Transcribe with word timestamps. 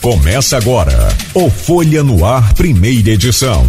Começa 0.00 0.56
agora 0.56 0.96
o 1.34 1.50
Folha 1.50 2.02
no 2.02 2.24
Ar, 2.24 2.54
primeira 2.54 3.10
edição. 3.10 3.66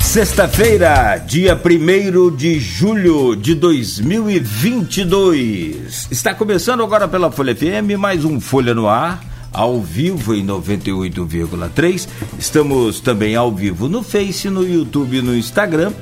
Sexta-feira, 0.00 1.18
dia 1.18 1.54
1 1.54 2.34
de 2.34 2.58
julho 2.58 3.36
de 3.36 3.54
2022. 3.54 6.08
Está 6.10 6.34
começando 6.34 6.82
agora 6.82 7.06
pela 7.06 7.30
Folha 7.30 7.54
FM, 7.54 7.98
mais 7.98 8.24
um 8.24 8.40
Folha 8.40 8.74
no 8.74 8.88
Ar, 8.88 9.22
ao 9.52 9.82
vivo 9.82 10.34
em 10.34 10.42
98,3. 10.42 12.08
Estamos 12.38 13.00
também 13.00 13.36
ao 13.36 13.52
vivo 13.52 13.86
no 13.86 14.02
Face, 14.02 14.48
no 14.48 14.66
YouTube 14.66 15.18
e 15.18 15.22
no 15.22 15.36
Instagram 15.36 15.92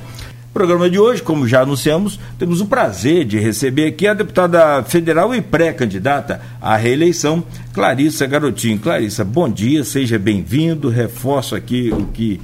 programa 0.59 0.89
de 0.89 0.99
hoje, 0.99 1.23
como 1.23 1.47
já 1.47 1.61
anunciamos, 1.61 2.19
temos 2.37 2.59
o 2.59 2.65
prazer 2.65 3.23
de 3.23 3.39
receber 3.39 3.85
aqui 3.85 4.05
a 4.05 4.13
deputada 4.13 4.83
federal 4.83 5.33
e 5.33 5.41
pré-candidata 5.41 6.41
à 6.61 6.75
reeleição, 6.75 7.41
Clarissa 7.71 8.27
Garotinho. 8.27 8.77
Clarissa, 8.77 9.23
bom 9.23 9.47
dia, 9.47 9.85
seja 9.85 10.19
bem-vindo. 10.19 10.89
Reforço 10.89 11.55
aqui 11.55 11.93
o 11.93 12.07
que 12.07 12.41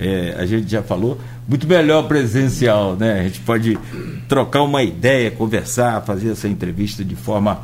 é, 0.00 0.34
a 0.38 0.46
gente 0.46 0.70
já 0.70 0.82
falou. 0.82 1.20
Muito 1.46 1.66
melhor 1.66 2.08
presencial, 2.08 2.96
né? 2.96 3.20
A 3.20 3.22
gente 3.24 3.40
pode 3.40 3.78
trocar 4.26 4.62
uma 4.62 4.82
ideia, 4.82 5.30
conversar, 5.30 6.00
fazer 6.06 6.30
essa 6.30 6.48
entrevista 6.48 7.04
de 7.04 7.16
forma 7.16 7.60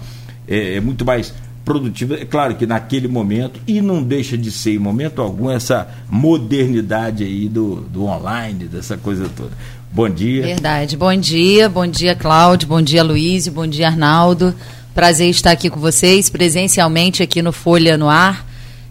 é, 0.47 0.75
é 0.75 0.81
muito 0.83 1.03
mais 1.03 1.33
produtiva. 1.65 2.17
É 2.17 2.27
claro 2.27 2.55
que 2.57 2.67
naquele 2.67 3.09
momento, 3.09 3.59
e 3.67 3.81
não 3.81 4.03
deixa 4.03 4.37
de 4.37 4.51
ser 4.51 4.75
em 4.75 4.79
momento 4.79 5.23
algum, 5.23 5.51
essa 5.51 5.89
modernidade 6.11 7.25
aí 7.25 7.49
do, 7.49 7.77
do 7.77 8.05
online, 8.05 8.67
dessa 8.67 8.99
coisa 8.99 9.31
toda. 9.35 9.53
Bom 9.95 10.11
dia. 10.11 10.43
Verdade. 10.43 10.97
Bom 10.97 11.15
dia, 11.15 11.69
bom 11.69 11.87
dia, 11.87 12.17
Cláudio, 12.17 12.67
bom 12.67 12.83
dia, 12.83 13.05
Luiz, 13.05 13.47
bom 13.47 13.65
dia, 13.65 13.87
Arnaldo. 13.87 14.53
Prazer 14.93 15.31
estar 15.31 15.53
aqui 15.53 15.71
com 15.71 15.79
vocês, 15.79 16.29
presencialmente 16.29 17.23
aqui 17.23 17.41
no 17.41 17.53
Folha 17.53 17.97
no 17.97 18.09
Ar. 18.09 18.45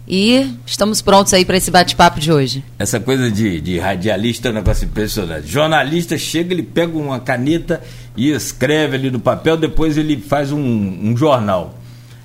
E 0.07 0.49
estamos 0.65 1.01
prontos 1.01 1.33
aí 1.33 1.43
para 1.43 1.57
esse 1.57 1.69
bate-papo 1.69 2.21
de 2.21 2.31
hoje. 2.31 2.63
Essa 2.79 3.01
coisa 3.01 3.29
de, 3.29 3.59
de 3.59 3.77
radialista 3.79 4.47
é 4.47 4.51
um 4.51 4.53
negócio 4.53 4.85
impressionante. 4.85 5.45
Jornalista 5.45 6.17
chega, 6.17 6.53
ele 6.53 6.63
pega 6.63 6.97
uma 6.97 7.19
caneta 7.19 7.81
e 8.15 8.31
escreve 8.31 8.95
ali 8.95 9.11
no 9.11 9.19
papel, 9.19 9.57
depois 9.57 9.97
ele 9.97 10.15
faz 10.15 10.53
um, 10.53 10.57
um 10.57 11.17
jornal. 11.17 11.77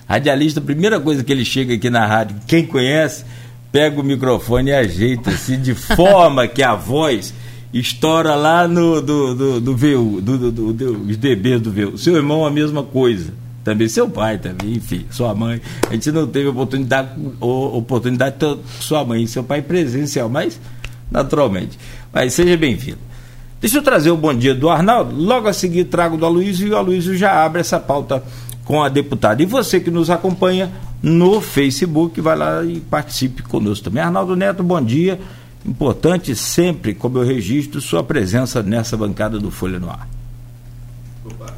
Radialista, 0.08 0.60
a 0.60 0.62
primeira 0.62 1.00
coisa 1.00 1.24
que 1.24 1.32
ele 1.32 1.44
chega 1.44 1.74
aqui 1.74 1.90
na 1.90 2.06
rádio, 2.06 2.36
quem 2.46 2.64
conhece, 2.64 3.24
pega 3.72 4.00
o 4.00 4.04
microfone 4.04 4.70
e 4.70 4.74
ajeita 4.74 5.30
assim, 5.30 5.60
de 5.60 5.74
forma 5.96 6.46
que 6.46 6.62
a 6.62 6.76
voz 6.76 7.34
estoura 7.72 8.34
lá 8.34 8.66
no 8.66 9.00
do, 9.00 9.34
do, 9.34 9.60
do 9.60 9.76
VU, 9.76 10.20
do, 10.20 10.38
do, 10.38 10.52
do, 10.52 10.72
do, 10.72 11.02
os 11.02 11.16
DBs 11.16 11.60
do 11.60 11.70
VU. 11.70 11.98
Seu 11.98 12.16
irmão 12.16 12.46
a 12.46 12.50
mesma 12.50 12.82
coisa. 12.82 13.32
Também 13.64 13.86
seu 13.88 14.08
pai 14.08 14.38
também, 14.38 14.74
enfim, 14.74 15.04
sua 15.10 15.34
mãe. 15.34 15.60
A 15.90 15.92
gente 15.92 16.10
não 16.10 16.26
teve 16.26 16.48
oportunidade, 16.48 17.10
oportunidade 17.40 18.36
sua 18.80 19.04
mãe 19.04 19.24
e 19.24 19.28
seu 19.28 19.44
pai 19.44 19.60
presencial, 19.60 20.28
mas 20.28 20.58
naturalmente. 21.10 21.78
Mas 22.12 22.32
seja 22.32 22.56
bem-vindo. 22.56 22.98
Deixa 23.60 23.78
eu 23.78 23.82
trazer 23.82 24.10
o 24.10 24.16
bom 24.16 24.32
dia 24.32 24.54
do 24.54 24.70
Arnaldo. 24.70 25.14
Logo 25.14 25.48
a 25.48 25.52
seguir 25.52 25.84
trago 25.84 26.16
do 26.16 26.24
Aloysio 26.24 26.68
e 26.68 26.70
o 26.70 26.76
Aloysio 26.76 27.16
já 27.16 27.44
abre 27.44 27.60
essa 27.60 27.78
pauta 27.78 28.22
com 28.64 28.82
a 28.82 28.88
deputada. 28.88 29.42
E 29.42 29.46
você 29.46 29.80
que 29.80 29.90
nos 29.90 30.08
acompanha 30.08 30.70
no 31.02 31.40
Facebook, 31.40 32.20
vai 32.20 32.36
lá 32.36 32.64
e 32.64 32.80
participe 32.80 33.42
conosco 33.42 33.84
também. 33.84 34.02
Arnaldo 34.02 34.36
Neto, 34.36 34.62
bom 34.62 34.80
dia. 34.80 35.18
Importante 35.66 36.34
sempre, 36.34 36.94
como 36.94 37.18
eu 37.18 37.26
registro, 37.26 37.80
sua 37.80 38.02
presença 38.02 38.62
nessa 38.62 38.96
bancada 38.96 39.38
do 39.38 39.50
Folha 39.50 39.78
no 39.78 39.90
Ar. 39.90 40.08
Opa. 41.24 41.54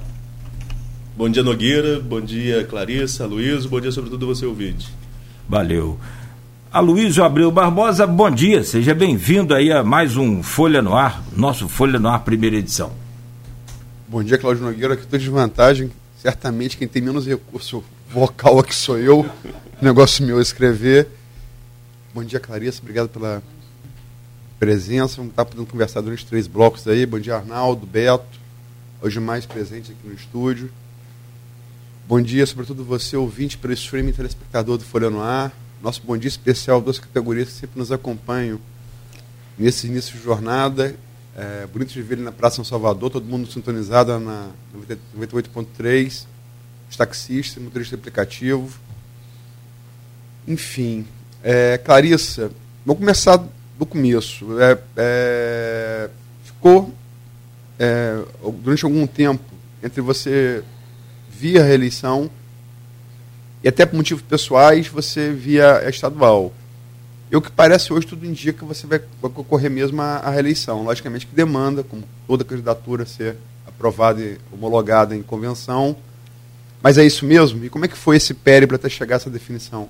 Bom 1.17 1.29
dia, 1.29 1.43
Nogueira. 1.43 2.01
Bom 2.01 2.21
dia, 2.21 2.65
Clarissa, 2.65 3.27
Luiz. 3.27 3.67
Bom 3.67 3.81
dia, 3.81 3.93
sobretudo, 3.93 4.27
você 4.27 4.47
ouvinte. 4.47 4.89
Valeu. 5.49 5.99
Aloysio 6.73 7.25
Abreu 7.25 7.51
Barbosa, 7.51 8.07
bom 8.07 8.31
dia. 8.31 8.63
Seja 8.63 8.95
bem-vindo 8.95 9.53
aí 9.53 9.73
a 9.73 9.83
mais 9.83 10.17
um 10.17 10.41
Folha 10.41 10.81
no 10.81 10.95
Ar, 10.95 11.21
nosso 11.37 11.69
Folha 11.69 11.99
no 11.99 12.09
Ar, 12.09 12.21
primeira 12.21 12.57
edição. 12.57 12.93
Bom 14.07 14.23
dia, 14.23 14.39
Cláudio 14.39 14.63
Nogueira. 14.63 14.95
Aqui 14.95 15.03
estou 15.03 15.19
de 15.19 15.29
vantagem. 15.29 15.91
Certamente 16.17 16.77
quem 16.77 16.87
tem 16.87 17.03
menos 17.03 17.27
recurso 17.27 17.83
vocal 18.09 18.61
aqui 18.61 18.75
sou 18.75 18.99
eu. 18.99 19.29
Negócio 19.83 20.25
meu 20.25 20.39
é 20.39 20.43
escrever. 20.43 21.09
Bom 22.15 22.23
dia, 22.23 22.39
Clarissa. 22.39 22.81
Obrigado 22.81 23.09
pela 23.09 23.43
presença. 24.61 25.17
Vamos 25.17 25.31
estar 25.31 25.47
podendo 25.47 25.67
conversar 25.67 26.03
durante 26.03 26.27
três 26.27 26.47
blocos 26.47 26.87
aí. 26.87 27.07
Bom 27.07 27.19
dia, 27.19 27.35
Arnaldo, 27.35 27.87
Beto, 27.87 28.39
hoje 29.01 29.19
mais 29.19 29.47
presente 29.47 29.91
aqui 29.91 30.07
no 30.07 30.13
estúdio. 30.13 30.71
Bom 32.07 32.21
dia, 32.21 32.45
sobretudo 32.45 32.85
você, 32.85 33.17
ouvinte, 33.17 33.57
pelo 33.57 33.73
streaming 33.73 34.13
telespectador 34.13 34.77
do 34.77 34.85
Folha 34.85 35.09
no 35.09 35.23
Ar. 35.23 35.51
Nosso 35.83 36.03
bom 36.05 36.15
dia 36.15 36.29
especial, 36.29 36.79
duas 36.83 36.99
categorias 36.99 37.49
que 37.49 37.55
sempre 37.55 37.79
nos 37.79 37.91
acompanham 37.91 38.61
nesse 39.59 39.87
início 39.87 40.15
de 40.15 40.23
jornada. 40.23 40.95
É, 41.35 41.67
bonito 41.67 41.95
de 41.95 42.03
ver 42.03 42.17
ele 42.17 42.23
na 42.23 42.33
Praça 42.33 42.57
São 42.57 42.65
Salvador, 42.65 43.09
todo 43.09 43.25
mundo 43.25 43.51
sintonizado 43.51 44.21
na 44.21 44.51
98.3, 44.77 46.27
os 46.91 46.97
taxistas, 46.97 47.63
motorista 47.63 47.95
aplicativo. 47.95 48.79
Enfim, 50.47 51.07
é, 51.43 51.79
Clarissa, 51.79 52.51
vou 52.85 52.95
começar 52.95 53.43
do 53.81 53.87
começo. 53.87 54.61
É, 54.61 54.79
é, 54.95 56.11
ficou 56.45 56.93
é, 57.79 58.23
durante 58.63 58.85
algum 58.85 59.07
tempo 59.07 59.43
entre 59.83 60.03
você 60.03 60.63
via 61.31 61.65
reeleição 61.65 62.31
e 63.65 63.69
até 63.69 63.87
por 63.87 63.97
motivos 63.97 64.23
pessoais 64.23 64.87
você 64.87 65.33
via 65.33 65.89
estadual. 65.89 66.53
E 67.33 67.37
o 67.37 67.41
que 67.41 67.51
parece 67.51 67.91
hoje 67.91 68.07
tudo 68.07 68.27
indica 68.27 68.59
que 68.59 68.65
você 68.65 68.87
vai, 68.87 69.01
vai 69.23 69.31
concorrer 69.31 69.71
mesmo 69.71 70.03
à, 70.03 70.17
à 70.17 70.31
reeleição. 70.31 70.83
Logicamente 70.83 71.27
que 71.27 71.35
demanda, 71.35 71.83
como 71.83 72.05
toda 72.27 72.45
candidatura, 72.45 73.07
ser 73.07 73.37
aprovada 73.67 74.21
e 74.21 74.37
homologada 74.53 75.17
em 75.17 75.23
convenção. 75.23 75.97
Mas 76.83 76.99
é 76.99 77.05
isso 77.05 77.25
mesmo? 77.25 77.65
E 77.65 77.71
como 77.71 77.87
é 77.87 77.89
que 77.89 77.97
foi 77.97 78.17
esse 78.17 78.35
périplo 78.35 78.77
até 78.77 78.91
chegar 78.91 79.17
a 79.17 79.19
essa 79.19 79.31
definição? 79.31 79.89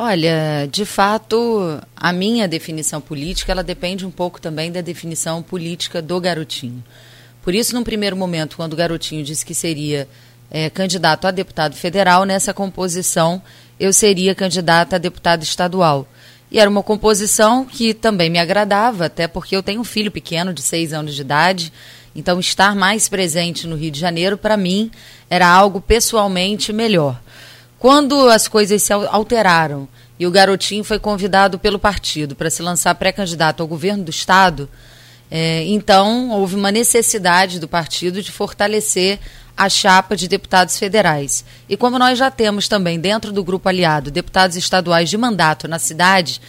Olha, 0.00 0.68
de 0.70 0.84
fato, 0.84 1.82
a 1.96 2.12
minha 2.12 2.46
definição 2.46 3.00
política, 3.00 3.50
ela 3.50 3.64
depende 3.64 4.06
um 4.06 4.12
pouco 4.12 4.40
também 4.40 4.70
da 4.70 4.80
definição 4.80 5.42
política 5.42 6.00
do 6.00 6.20
garotinho. 6.20 6.84
Por 7.42 7.52
isso, 7.52 7.74
num 7.74 7.82
primeiro 7.82 8.16
momento, 8.16 8.56
quando 8.56 8.74
o 8.74 8.76
garotinho 8.76 9.24
disse 9.24 9.44
que 9.44 9.56
seria 9.56 10.08
é, 10.52 10.70
candidato 10.70 11.26
a 11.26 11.32
deputado 11.32 11.74
federal, 11.74 12.24
nessa 12.24 12.54
composição 12.54 13.42
eu 13.80 13.92
seria 13.92 14.36
candidata 14.36 14.94
a 14.94 15.00
deputado 15.00 15.42
estadual. 15.42 16.06
E 16.48 16.60
era 16.60 16.70
uma 16.70 16.84
composição 16.84 17.64
que 17.64 17.92
também 17.92 18.30
me 18.30 18.38
agradava, 18.38 19.06
até 19.06 19.26
porque 19.26 19.56
eu 19.56 19.64
tenho 19.64 19.80
um 19.80 19.84
filho 19.84 20.12
pequeno 20.12 20.54
de 20.54 20.62
seis 20.62 20.92
anos 20.92 21.12
de 21.16 21.22
idade, 21.22 21.72
então 22.14 22.38
estar 22.38 22.76
mais 22.76 23.08
presente 23.08 23.66
no 23.66 23.74
Rio 23.74 23.90
de 23.90 23.98
Janeiro, 23.98 24.38
para 24.38 24.56
mim, 24.56 24.92
era 25.28 25.48
algo 25.48 25.80
pessoalmente 25.80 26.72
melhor. 26.72 27.20
Quando 27.78 28.28
as 28.28 28.48
coisas 28.48 28.82
se 28.82 28.92
alteraram 28.92 29.88
e 30.18 30.26
o 30.26 30.30
garotinho 30.30 30.82
foi 30.82 30.98
convidado 30.98 31.58
pelo 31.58 31.78
partido 31.78 32.34
para 32.34 32.50
se 32.50 32.60
lançar 32.60 32.94
pré-candidato 32.96 33.62
ao 33.62 33.68
governo 33.68 34.02
do 34.02 34.10
Estado, 34.10 34.68
é, 35.30 35.64
então 35.64 36.30
houve 36.30 36.56
uma 36.56 36.72
necessidade 36.72 37.60
do 37.60 37.68
partido 37.68 38.20
de 38.20 38.32
fortalecer 38.32 39.20
a 39.56 39.68
chapa 39.68 40.16
de 40.16 40.26
deputados 40.26 40.78
federais. 40.78 41.44
E 41.68 41.76
como 41.76 41.98
nós 41.98 42.18
já 42.18 42.30
temos 42.30 42.66
também 42.66 42.98
dentro 42.98 43.32
do 43.32 43.44
grupo 43.44 43.68
aliado 43.68 44.10
deputados 44.10 44.56
estaduais 44.56 45.08
de 45.08 45.16
mandato 45.16 45.68
na 45.68 45.78
cidade, 45.78 46.40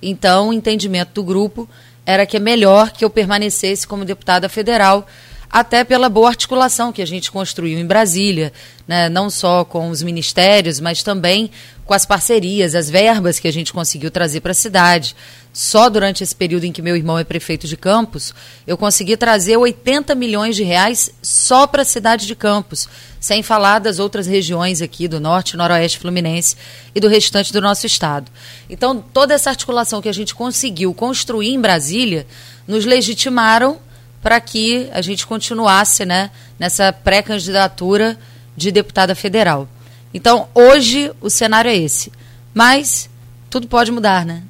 então 0.00 0.48
o 0.48 0.52
entendimento 0.52 1.12
do 1.14 1.22
grupo 1.22 1.68
era 2.06 2.24
que 2.24 2.36
é 2.36 2.40
melhor 2.40 2.92
que 2.92 3.04
eu 3.04 3.10
permanecesse 3.10 3.86
como 3.86 4.04
deputada 4.04 4.48
federal 4.48 5.06
até 5.50 5.82
pela 5.82 6.08
boa 6.08 6.28
articulação 6.28 6.92
que 6.92 7.00
a 7.00 7.06
gente 7.06 7.30
construiu 7.30 7.78
em 7.78 7.86
Brasília, 7.86 8.52
né? 8.86 9.08
não 9.08 9.30
só 9.30 9.64
com 9.64 9.88
os 9.88 10.02
ministérios, 10.02 10.78
mas 10.78 11.02
também 11.02 11.50
com 11.86 11.94
as 11.94 12.04
parcerias, 12.04 12.74
as 12.74 12.90
verbas 12.90 13.38
que 13.38 13.48
a 13.48 13.52
gente 13.52 13.72
conseguiu 13.72 14.10
trazer 14.10 14.42
para 14.42 14.50
a 14.50 14.54
cidade. 14.54 15.16
Só 15.50 15.88
durante 15.88 16.22
esse 16.22 16.36
período 16.36 16.64
em 16.64 16.72
que 16.72 16.82
meu 16.82 16.94
irmão 16.94 17.18
é 17.18 17.24
prefeito 17.24 17.66
de 17.66 17.78
Campos, 17.78 18.34
eu 18.66 18.76
consegui 18.76 19.16
trazer 19.16 19.56
80 19.56 20.14
milhões 20.14 20.54
de 20.54 20.62
reais 20.62 21.10
só 21.22 21.66
para 21.66 21.80
a 21.80 21.86
cidade 21.86 22.26
de 22.26 22.36
Campos, 22.36 22.86
sem 23.18 23.42
falar 23.42 23.78
das 23.78 23.98
outras 23.98 24.26
regiões 24.26 24.82
aqui 24.82 25.08
do 25.08 25.18
norte, 25.18 25.56
noroeste 25.56 25.98
fluminense 25.98 26.56
e 26.94 27.00
do 27.00 27.08
restante 27.08 27.54
do 27.54 27.60
nosso 27.60 27.86
estado. 27.86 28.30
Então, 28.68 29.00
toda 29.00 29.32
essa 29.32 29.48
articulação 29.48 30.02
que 30.02 30.10
a 30.10 30.14
gente 30.14 30.34
conseguiu 30.34 30.92
construir 30.92 31.54
em 31.54 31.60
Brasília 31.60 32.26
nos 32.66 32.84
legitimaram 32.84 33.78
para 34.22 34.40
que 34.40 34.88
a 34.92 35.00
gente 35.00 35.26
continuasse 35.26 36.04
né, 36.04 36.30
nessa 36.58 36.92
pré-candidatura 36.92 38.18
de 38.56 38.72
deputada 38.72 39.14
federal. 39.14 39.68
Então, 40.12 40.48
hoje 40.54 41.12
o 41.20 41.30
cenário 41.30 41.70
é 41.70 41.76
esse. 41.76 42.12
Mas 42.52 43.08
tudo 43.50 43.68
pode 43.68 43.92
mudar, 43.92 44.24
né? 44.24 44.42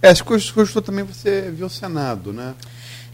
É, 0.00 0.14
se 0.14 0.22
custou 0.22 0.80
também 0.80 1.04
você 1.04 1.50
viu 1.50 1.66
o 1.66 1.70
Senado, 1.70 2.32
né? 2.32 2.54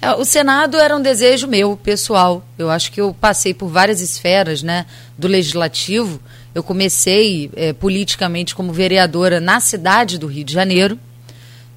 É, 0.01 0.13
o 0.13 0.25
Senado 0.25 0.77
era 0.77 0.95
um 0.95 1.01
desejo 1.01 1.47
meu, 1.47 1.77
pessoal. 1.77 2.47
Eu 2.59 2.71
acho 2.71 2.93
que 2.93 3.01
eu 3.01 3.15
passei 3.19 3.55
por 3.55 3.69
várias 3.69 4.01
esferas 4.03 4.63
né, 4.63 4.85
do 5.17 5.27
legislativo 5.27 6.21
Eu 6.55 6.63
comecei 6.63 7.51
é, 7.57 7.73
politicamente 7.73 8.55
como 8.55 8.73
vereadora 8.73 9.41
na 9.41 9.61
cidade 9.61 10.19
do 10.19 10.27
Rio 10.27 10.45
de 10.45 10.53
Janeiro, 10.53 10.99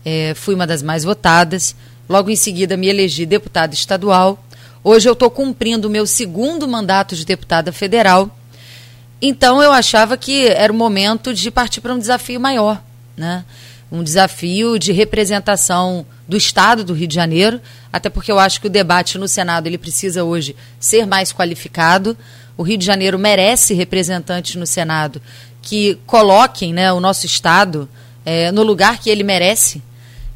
é, 0.03 0.33
fui 0.35 0.53
uma 0.55 0.67
das 0.67 0.83
mais 0.83 1.03
votadas. 1.03 1.75
Logo 2.09 2.29
em 2.29 2.35
seguida, 2.35 2.77
me 2.77 2.87
elegi 2.87 3.25
deputada 3.25 3.73
estadual. 3.73 4.43
Hoje 4.83 5.09
eu 5.09 5.13
estou 5.13 5.29
cumprindo 5.29 5.87
o 5.87 5.91
meu 5.91 6.07
segundo 6.07 6.67
mandato 6.67 7.15
de 7.15 7.25
deputada 7.25 7.71
federal. 7.71 8.33
Então 9.21 9.61
eu 9.61 9.71
achava 9.71 10.15
que 10.15 10.47
era 10.47 10.71
o 10.71 10.75
momento 10.75 11.33
de 11.33 11.51
partir 11.51 11.81
para 11.81 11.93
um 11.93 11.99
desafio 11.99 12.39
maior, 12.39 12.81
né? 13.15 13.43
Um 13.91 14.03
desafio 14.03 14.77
de 14.77 14.91
representação 14.91 16.05
do 16.27 16.37
Estado 16.37 16.83
do 16.83 16.93
Rio 16.93 17.07
de 17.07 17.15
Janeiro, 17.15 17.59
até 17.91 18.09
porque 18.09 18.31
eu 18.31 18.37
acho 18.37 18.61
que 18.61 18.67
o 18.67 18.69
debate 18.69 19.17
no 19.17 19.27
Senado 19.27 19.67
ele 19.67 19.77
precisa 19.77 20.23
hoje 20.23 20.55
ser 20.79 21.05
mais 21.05 21.33
qualificado. 21.33 22.17
O 22.55 22.63
Rio 22.63 22.77
de 22.77 22.85
Janeiro 22.85 23.17
merece 23.17 23.73
representantes 23.73 24.55
no 24.55 24.67
Senado 24.67 25.21
que 25.61 25.99
coloquem 26.05 26.73
né, 26.73 26.93
o 26.93 26.99
nosso 26.99 27.25
Estado 27.25 27.89
é, 28.25 28.51
no 28.51 28.63
lugar 28.63 28.99
que 28.99 29.09
ele 29.09 29.23
merece. 29.23 29.81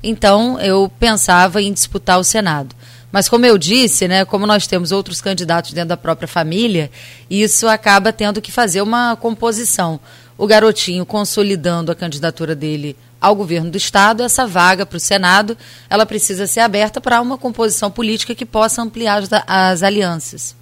Então, 0.03 0.59
eu 0.59 0.92
pensava 1.00 1.62
em 1.62 1.71
disputar 1.71 2.19
o 2.19 2.24
Senado. 2.24 2.75
Mas 3.12 3.27
como 3.27 3.45
eu 3.45 3.57
disse, 3.57 4.07
né, 4.07 4.24
como 4.24 4.48
nós 4.48 4.65
temos 4.65 4.92
outros 4.92 5.21
candidatos 5.21 5.74
dentro 5.74 5.89
da 5.89 5.98
própria 5.98 6.27
família, 6.27 6.89
isso 7.30 7.68
acaba 7.68 8.13
tendo 8.13 8.42
que 8.42 8.51
fazer 8.51 8.81
uma 8.81 9.15
composição. 9.18 10.00
O 10.38 10.48
garotinho 10.48 11.06
consolidando 11.06 11.92
a 11.92 11.95
candidatura 11.95 12.56
dele 12.56 12.95
ao 13.19 13.36
governo 13.36 13.69
do 13.69 13.77
estado, 13.77 14.24
essa 14.24 14.48
vaga 14.48 14.86
para 14.86 14.98
o 14.98 15.00
Senado, 15.00 15.56
ela 15.89 16.06
precisa 16.06 16.47
ser 16.47 16.62
aberta 16.62 17.00
para 17.00 17.21
uma 17.21 17.38
composição 17.38 17.92
política 17.92 18.33
que 18.33 18.45
possa 18.45 18.81
ampliar 18.81 19.21
as, 19.21 19.30
as 19.45 19.83
alianças. 19.83 20.56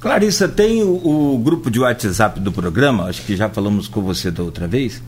Clarissa, 0.00 0.48
tem 0.48 0.82
o, 0.82 1.34
o, 1.34 1.38
grupo 1.38 1.70
de 1.70 1.78
WhatsApp 1.78 2.40
do 2.40 2.50
programa, 2.50 3.04
acho 3.04 3.22
que 3.22 3.36
já 3.36 3.48
falamos 3.48 3.86
com 3.86 4.02
você 4.02 4.30
da 4.30 4.42
outra 4.42 4.66
vez, 4.66 5.00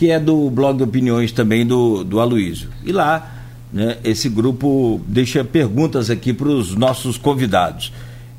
que 0.00 0.10
é 0.10 0.18
do 0.18 0.48
blog 0.48 0.82
Opiniões 0.82 1.30
também 1.30 1.66
do, 1.66 2.02
do 2.02 2.20
Aloysio. 2.20 2.70
E 2.86 2.90
lá, 2.90 3.44
né, 3.70 3.98
esse 4.02 4.30
grupo 4.30 4.98
deixa 5.06 5.44
perguntas 5.44 6.08
aqui 6.08 6.32
para 6.32 6.48
os 6.48 6.74
nossos 6.74 7.18
convidados. 7.18 7.92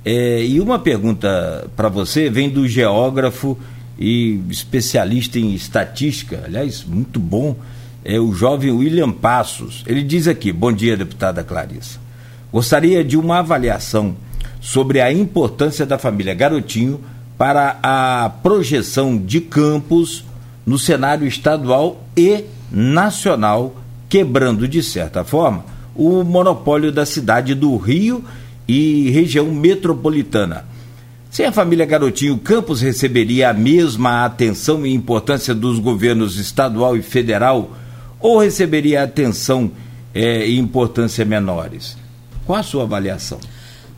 É, 0.04 0.44
e 0.44 0.60
uma 0.60 0.80
pergunta 0.80 1.70
para 1.76 1.88
você 1.88 2.32
vem 2.32 2.50
do 2.50 2.68
geógrafo 2.68 3.56
e 4.00 4.42
especialista 4.50 5.38
em 5.38 5.54
estatística, 5.54 6.42
aliás, 6.46 6.84
muito 6.84 7.20
bom, 7.20 7.56
é 8.04 8.20
o 8.20 8.34
jovem 8.34 8.72
William 8.72 9.12
Passos. 9.12 9.84
Ele 9.86 10.02
diz 10.02 10.28
aqui: 10.28 10.52
Bom 10.52 10.72
dia, 10.72 10.98
deputada 10.98 11.44
Clarissa. 11.44 12.00
Gostaria 12.52 13.04
de 13.04 13.16
uma 13.16 13.38
avaliação 13.38 14.16
sobre 14.60 15.00
a 15.00 15.14
importância 15.14 15.86
da 15.86 16.00
família 16.00 16.34
Garotinho 16.34 17.00
para 17.38 17.78
a 17.84 18.32
projeção 18.42 19.16
de 19.16 19.40
campos 19.42 20.24
no 20.66 20.78
cenário 20.78 21.28
estadual 21.28 22.04
e 22.16 22.46
nacional, 22.72 23.76
quebrando, 24.08 24.68
de 24.68 24.82
certa 24.82 25.24
forma, 25.24 25.66
o 25.96 26.24
monopólio 26.24 26.92
da 26.92 27.06
cidade 27.06 27.54
do 27.54 27.76
Rio 27.78 28.24
e 28.68 29.10
região 29.10 29.48
metropolitana. 29.48 30.66
Sem 31.30 31.46
a 31.46 31.52
família 31.52 31.86
Garotinho, 31.86 32.38
Campos 32.38 32.82
receberia 32.82 33.50
a 33.50 33.54
mesma 33.54 34.26
atenção 34.26 34.86
e 34.86 34.94
importância 34.94 35.56
dos 35.56 35.80
governos 35.80 36.38
estadual 36.38 36.98
e 36.98 37.02
federal 37.02 37.72
ou 38.20 38.40
receberia 38.40 39.04
atenção 39.04 39.72
é, 40.14 40.46
e 40.48 40.58
importância 40.58 41.24
menores? 41.24 41.98
Qual 42.46 42.60
a 42.60 42.64
sua 42.64 42.84
avaliação? 42.84 43.40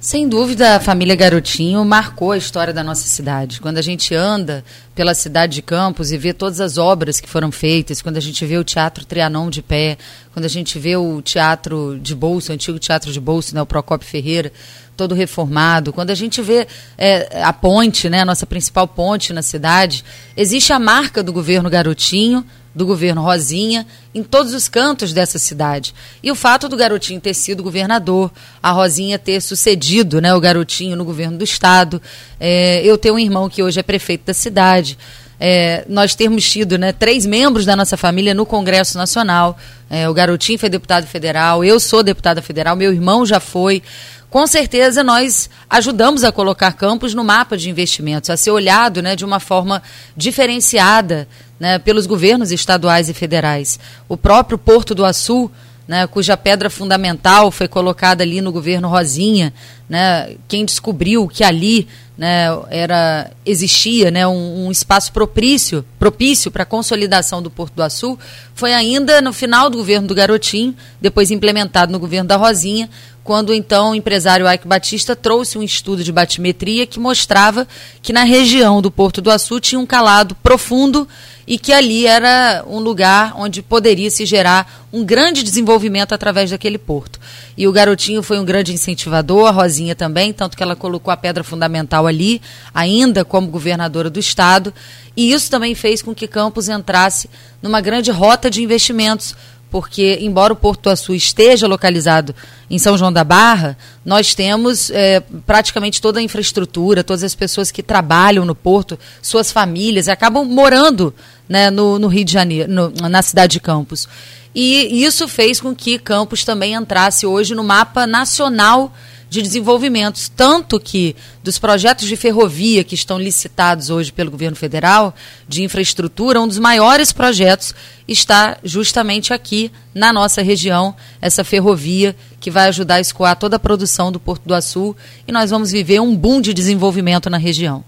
Sem 0.04 0.28
dúvida, 0.28 0.76
a 0.76 0.80
família 0.82 1.16
Garotinho 1.16 1.86
marcou 1.86 2.34
a 2.34 2.38
história 2.38 2.74
da 2.74 2.84
nossa 2.84 3.08
cidade. 3.08 3.62
Quando 3.62 3.78
a 3.78 3.82
gente 3.82 4.14
anda 4.14 4.62
pela 4.94 5.14
cidade 5.14 5.54
de 5.54 5.62
Campos 5.62 6.12
e 6.12 6.18
vê 6.18 6.34
todas 6.34 6.60
as 6.60 6.78
obras 6.78 7.22
que 7.22 7.30
foram 7.30 7.54
feitas, 7.54 8.02
quando 8.02 8.18
a 8.18 8.20
gente 8.20 8.46
vê 8.46 8.58
o 8.58 8.66
Teatro 8.66 9.06
Trianon 9.06 9.50
de 9.50 9.62
pé, 9.62 9.98
quando 10.34 10.44
a 10.44 10.50
gente 10.50 10.78
vê 10.78 10.98
o 10.98 11.22
Teatro 11.22 11.98
de 12.02 12.14
Bolso, 12.14 12.52
o 12.52 12.54
antigo 12.54 12.78
Teatro 12.80 13.14
de 13.14 13.20
Bolso, 13.22 13.56
né, 13.56 13.62
o 13.62 13.66
Procopio 13.66 14.06
Ferreira, 14.06 14.52
todo 14.98 15.16
reformado, 15.16 15.94
quando 15.94 16.10
a 16.10 16.16
gente 16.16 16.42
vê 16.42 16.68
é, 16.98 17.42
a 17.42 17.54
ponte, 17.54 18.10
né, 18.10 18.24
a 18.24 18.26
nossa 18.26 18.46
principal 18.46 18.86
ponte 18.86 19.32
na 19.32 19.42
cidade, 19.42 20.04
existe 20.36 20.74
a 20.74 20.80
marca 20.80 21.24
do 21.24 21.32
governo 21.32 21.70
Garotinho, 21.70 22.46
do 22.76 22.86
governo 22.86 23.22
Rosinha 23.22 23.86
em 24.14 24.24
todos 24.24 24.54
os 24.54 24.68
cantos 24.68 25.14
dessa 25.14 25.38
cidade. 25.38 25.94
E 26.22 26.32
o 26.32 26.36
fato 26.36 26.68
do 26.68 26.76
garotinho 26.76 27.22
ter 27.22 27.34
sido 27.34 27.62
governador, 27.62 28.32
a 28.62 28.72
Rosinha 28.72 29.20
ter 29.20 29.42
sucedido 29.42 30.20
né, 30.20 30.34
o 30.34 30.40
garotinho 30.40 30.96
no 30.96 31.06
governo 31.06 31.38
do 31.38 31.44
estado, 31.44 32.02
é, 32.40 32.82
eu 32.84 32.98
tenho 32.98 33.16
um 33.16 33.20
irmão 33.20 33.50
que 33.50 33.62
hoje 33.62 33.80
é 33.80 33.84
prefeito 33.84 34.26
da 34.26 34.34
cidade. 34.34 34.98
É, 35.40 35.84
nós 35.90 36.16
termos 36.16 36.50
tido 36.50 36.78
né, 36.78 36.92
três 36.94 37.26
membros 37.26 37.66
da 37.66 37.76
nossa 37.76 37.98
família 37.98 38.34
no 38.34 38.46
Congresso 38.46 38.98
Nacional. 38.98 39.58
É, 39.90 40.08
o 40.08 40.14
Garotinho 40.14 40.58
foi 40.58 40.70
deputado 40.70 41.06
federal, 41.06 41.64
eu 41.64 41.80
sou 41.80 42.02
deputada 42.02 42.42
federal, 42.42 42.76
meu 42.76 42.94
irmão 42.94 43.26
já 43.26 43.40
foi. 43.40 43.84
Com 44.30 44.48
certeza 44.48 45.04
nós 45.04 45.48
ajudamos 45.70 46.24
a 46.24 46.32
colocar 46.32 46.72
Campos 46.72 47.14
no 47.14 47.24
mapa 47.24 47.56
de 47.56 47.70
investimentos, 47.70 48.32
a 48.32 48.38
ser 48.38 48.50
olhado 48.50 49.00
né, 49.00 49.16
de 49.16 49.24
uma 49.24 49.40
forma 49.40 49.84
diferenciada 50.18 51.28
né, 51.60 51.80
pelos 51.80 52.06
governos 52.06 52.52
estaduais 52.52 53.10
e 53.10 53.14
federais. 53.14 53.80
O 54.08 54.18
próprio 54.18 54.58
Porto 54.58 54.94
do 54.94 55.06
Açu, 55.06 55.50
né, 55.88 56.08
cuja 56.08 56.38
pedra 56.38 56.70
fundamental 56.70 57.52
foi 57.52 57.68
colocada 57.68 58.24
ali 58.24 58.42
no 58.42 58.52
governo 58.52 58.88
Rosinha, 58.88 59.54
né, 59.88 60.36
quem 60.48 60.66
descobriu 60.66 61.28
que 61.28 61.44
ali 61.44 61.88
né, 62.18 62.46
era 62.70 63.32
existia 63.46 64.12
né, 64.12 64.26
um, 64.28 64.68
um 64.68 64.72
espaço 64.72 65.12
propício 65.12 65.84
propício 65.98 66.52
para 66.52 66.64
a 66.64 66.66
consolidação 66.66 67.42
do 67.42 67.50
Porto 67.50 67.74
do 67.74 67.84
Açu 67.84 68.20
foi 68.54 68.72
ainda 68.72 69.20
no 69.20 69.34
final 69.34 69.70
do 69.70 69.78
governo 69.78 70.08
do 70.08 70.14
Garotinho, 70.14 70.76
depois 71.02 71.32
implementado 71.32 71.92
no 71.92 72.00
governo 72.00 72.28
da 72.28 72.38
Rosinha, 72.38 72.90
quando 73.24 73.54
então 73.54 73.92
o 73.92 73.96
empresário 73.96 74.52
Ike 74.52 74.68
Batista 74.68 75.16
trouxe 75.16 75.58
um 75.58 75.64
estudo 75.64 76.04
de 76.04 76.12
batimetria 76.12 76.86
que 76.86 77.00
mostrava 77.00 77.68
que 78.02 78.12
na 78.12 78.24
região 78.24 78.82
do 78.82 78.92
Porto 78.92 79.22
do 79.22 79.32
Açu 79.32 79.60
tinha 79.60 79.80
um 79.80 79.86
calado 79.86 80.36
profundo 80.36 81.08
e 81.46 81.58
que 81.58 81.74
ali 81.74 82.06
era 82.06 82.64
um 82.68 82.80
lugar 82.80 83.34
onde 83.38 83.62
poderia 83.62 84.10
se 84.10 84.26
gerar 84.26 84.86
um 84.92 85.04
grande 85.04 85.44
desenvolvimento 85.44 86.14
através 86.14 86.52
daquele 86.52 86.78
porto. 86.78 87.20
E 87.58 87.68
o 87.68 87.72
garotinho 87.72 88.24
foi 88.24 88.40
um 88.40 88.46
grande 88.46 88.74
incentivador, 88.74 89.48
a 89.48 89.52
Rosinha 89.52 89.96
também, 89.96 90.32
tanto 90.32 90.56
que 90.56 90.64
ela 90.64 90.76
colocou 90.76 91.12
a 91.12 91.18
pedra 91.18 91.44
fundamental 91.44 92.08
ali, 92.08 92.42
ainda 92.74 93.26
como 93.26 93.48
governadora 93.48 94.10
do 94.10 94.20
estado, 94.20 94.74
e 95.16 95.32
isso 95.32 95.50
também 95.52 95.76
fez 95.76 96.02
com 96.02 96.16
que 96.16 96.28
Campos 96.28 96.70
entrasse 96.70 97.30
numa 97.62 97.82
grande 97.82 98.10
rota 98.10 98.50
de 98.50 98.64
investimentos 98.64 99.36
porque, 99.74 100.20
embora 100.22 100.54
o 100.54 100.56
Porto 100.56 100.88
Açu 100.88 101.16
esteja 101.16 101.66
localizado 101.66 102.36
em 102.70 102.78
São 102.78 102.96
João 102.96 103.12
da 103.12 103.24
Barra, 103.24 103.76
nós 104.06 104.36
temos 104.36 104.92
é, 104.92 105.20
praticamente 105.48 106.00
toda 106.00 106.20
a 106.20 106.22
infraestrutura, 106.22 107.04
todas 107.04 107.24
as 107.24 107.34
pessoas 107.34 107.72
que 107.72 107.82
trabalham 107.82 108.46
no 108.46 108.54
porto, 108.54 109.00
suas 109.20 109.52
famílias, 109.52 110.08
acabam 110.08 110.46
morando 110.46 111.12
né, 111.50 111.72
no, 111.72 111.98
no 111.98 112.08
Rio 112.08 112.24
de 112.24 112.32
Janeiro, 112.32 112.72
no, 112.72 112.92
na 113.10 113.24
cidade 113.24 113.54
de 113.54 113.60
Campos. 113.60 114.08
E 114.54 115.04
isso 115.04 115.28
fez 115.28 115.60
com 115.60 115.74
que 115.74 115.98
Campos 115.98 116.46
também 116.46 116.76
entrasse 116.76 117.26
hoje 117.26 117.56
no 117.56 117.64
mapa 117.64 118.06
nacional 118.06 118.94
de 119.34 119.42
desenvolvimentos, 119.42 120.30
tanto 120.30 120.80
que 120.80 121.16
dos 121.44 121.58
projetos 121.58 122.08
de 122.08 122.16
ferrovia 122.16 122.84
que 122.84 122.94
estão 122.94 123.18
licitados 123.18 123.90
hoje 123.90 124.14
pelo 124.14 124.30
governo 124.30 124.56
federal, 124.56 125.12
de 125.48 125.64
infraestrutura, 125.64 126.40
um 126.40 126.48
dos 126.48 126.60
maiores 126.60 127.12
projetos 127.12 127.74
está 128.08 128.60
justamente 128.64 129.34
aqui 129.34 129.72
na 129.92 130.14
nossa 130.14 130.44
região, 130.44 130.96
essa 131.20 131.44
ferrovia 131.44 132.16
que 132.40 132.52
vai 132.52 132.68
ajudar 132.68 132.96
a 132.96 133.02
escoar 133.02 133.36
toda 133.36 133.56
a 133.56 133.60
produção 133.60 134.12
do 134.12 134.20
Porto 134.20 134.44
do 134.46 134.54
Açu 134.54 134.96
e 135.28 135.32
nós 135.32 135.50
vamos 135.50 135.72
viver 135.72 136.00
um 136.00 136.16
boom 136.16 136.40
de 136.40 136.54
desenvolvimento 136.54 137.28
na 137.28 137.38
região. 137.38 137.84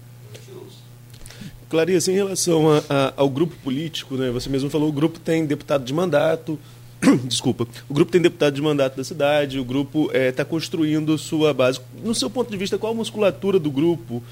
Clarice, 1.68 2.10
em 2.10 2.14
relação 2.14 2.72
a, 2.72 2.82
a, 2.90 3.12
ao 3.16 3.30
grupo 3.30 3.54
político, 3.62 4.16
né, 4.16 4.32
você 4.32 4.48
mesmo 4.48 4.68
falou, 4.68 4.88
o 4.88 4.92
grupo 4.92 5.20
tem 5.20 5.46
deputado 5.46 5.84
de 5.84 5.94
mandato, 5.94 6.58
Desculpa. 7.24 7.66
O 7.88 7.94
grupo 7.94 8.10
tem 8.10 8.20
deputado 8.20 8.54
de 8.54 8.62
mandato 8.62 8.96
da 8.96 9.04
cidade, 9.04 9.58
o 9.58 9.64
grupo 9.64 10.06
está 10.06 10.18
é, 10.18 10.32
tá 10.32 10.44
construindo 10.44 11.16
sua 11.18 11.52
base. 11.52 11.80
No 12.02 12.14
seu 12.14 12.30
ponto 12.30 12.50
de 12.50 12.56
vista, 12.56 12.78
qual 12.78 12.92
a 12.92 12.96
musculatura 12.96 13.58
do 13.58 13.70
grupo 13.70 14.22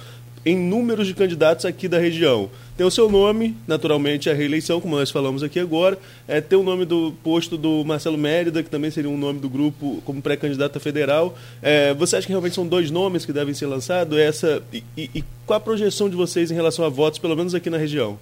em 0.46 0.58
números 0.58 1.06
de 1.06 1.14
candidatos 1.14 1.64
aqui 1.64 1.88
da 1.88 1.98
região? 1.98 2.50
Tem 2.76 2.86
o 2.86 2.90
seu 2.90 3.10
nome, 3.10 3.56
naturalmente, 3.66 4.28
a 4.28 4.34
reeleição, 4.34 4.80
como 4.80 4.96
nós 4.96 5.10
falamos 5.10 5.42
aqui 5.42 5.58
agora. 5.58 5.98
É, 6.26 6.40
tem 6.40 6.58
o 6.58 6.62
nome 6.62 6.84
do 6.84 7.14
posto 7.22 7.56
do 7.56 7.84
Marcelo 7.84 8.18
Mérida, 8.18 8.62
que 8.62 8.68
também 8.68 8.90
seria 8.90 9.10
um 9.10 9.16
nome 9.16 9.38
do 9.38 9.48
grupo 9.48 10.02
como 10.04 10.20
pré-candidato 10.20 10.78
federal. 10.80 11.36
É, 11.62 11.94
você 11.94 12.16
acha 12.16 12.26
que 12.26 12.32
realmente 12.32 12.54
são 12.54 12.66
dois 12.66 12.90
nomes 12.90 13.24
que 13.24 13.32
devem 13.32 13.54
ser 13.54 13.66
lançados? 13.66 14.18
Essa, 14.18 14.62
e, 14.72 14.82
e, 14.96 15.10
e 15.14 15.24
qual 15.46 15.56
a 15.56 15.60
projeção 15.60 16.10
de 16.10 16.16
vocês 16.16 16.50
em 16.50 16.54
relação 16.54 16.84
a 16.84 16.88
votos, 16.88 17.18
pelo 17.18 17.36
menos 17.36 17.54
aqui 17.54 17.70
na 17.70 17.78
região? 17.78 18.18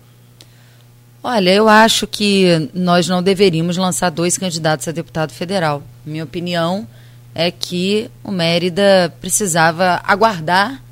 Olha, 1.25 1.51
eu 1.51 1.69
acho 1.69 2.05
que 2.05 2.69
nós 2.75 3.07
não 3.07 3.23
deveríamos 3.23 3.77
lançar 3.77 4.11
dois 4.11 4.37
candidatos 4.37 4.89
a 4.89 4.93
deputado 4.93 5.31
federal. 5.31 5.81
Minha 6.05 6.25
opinião 6.25 6.85
é 7.33 7.49
que 7.49 8.11
o 8.25 8.33
Mérida 8.33 9.15
precisava 9.21 10.01
aguardar 10.05 10.83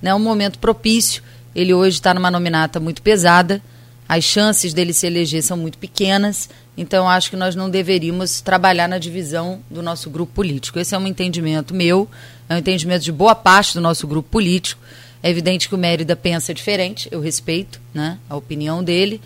né, 0.00 0.14
um 0.14 0.20
momento 0.20 0.60
propício 0.60 1.24
Ele 1.54 1.74
hoje 1.74 1.96
está 1.96 2.14
numa 2.14 2.30
nominata 2.30 2.78
muito 2.78 3.02
pesada, 3.02 3.60
as 4.08 4.22
chances 4.22 4.72
dele 4.72 4.92
se 4.92 5.08
eleger 5.08 5.42
são 5.42 5.56
muito 5.56 5.76
pequenas, 5.76 6.48
então 6.76 7.08
acho 7.08 7.28
que 7.28 7.36
nós 7.36 7.56
não 7.56 7.68
deveríamos 7.68 8.40
trabalhar 8.40 8.88
na 8.88 8.98
divisão 8.98 9.60
do 9.68 9.82
nosso 9.82 10.08
grupo 10.08 10.32
político. 10.32 10.78
Esse 10.78 10.94
é 10.94 10.98
um 10.98 11.06
entendimento 11.06 11.74
meu, 11.74 12.08
é 12.48 12.54
um 12.54 12.58
entendimento 12.58 13.02
de 13.02 13.10
boa 13.10 13.34
parte 13.34 13.74
do 13.74 13.80
nosso 13.80 14.06
grupo 14.06 14.28
político. 14.28 14.80
É 15.20 15.28
evidente 15.28 15.68
que 15.68 15.74
o 15.74 15.78
Mérida 15.78 16.14
pensa 16.14 16.54
diferente, 16.54 17.08
eu 17.10 17.20
respeito 17.20 17.80
né, 17.92 18.18
a 18.28 18.36
opinião 18.36 18.82
dele, 18.82 19.20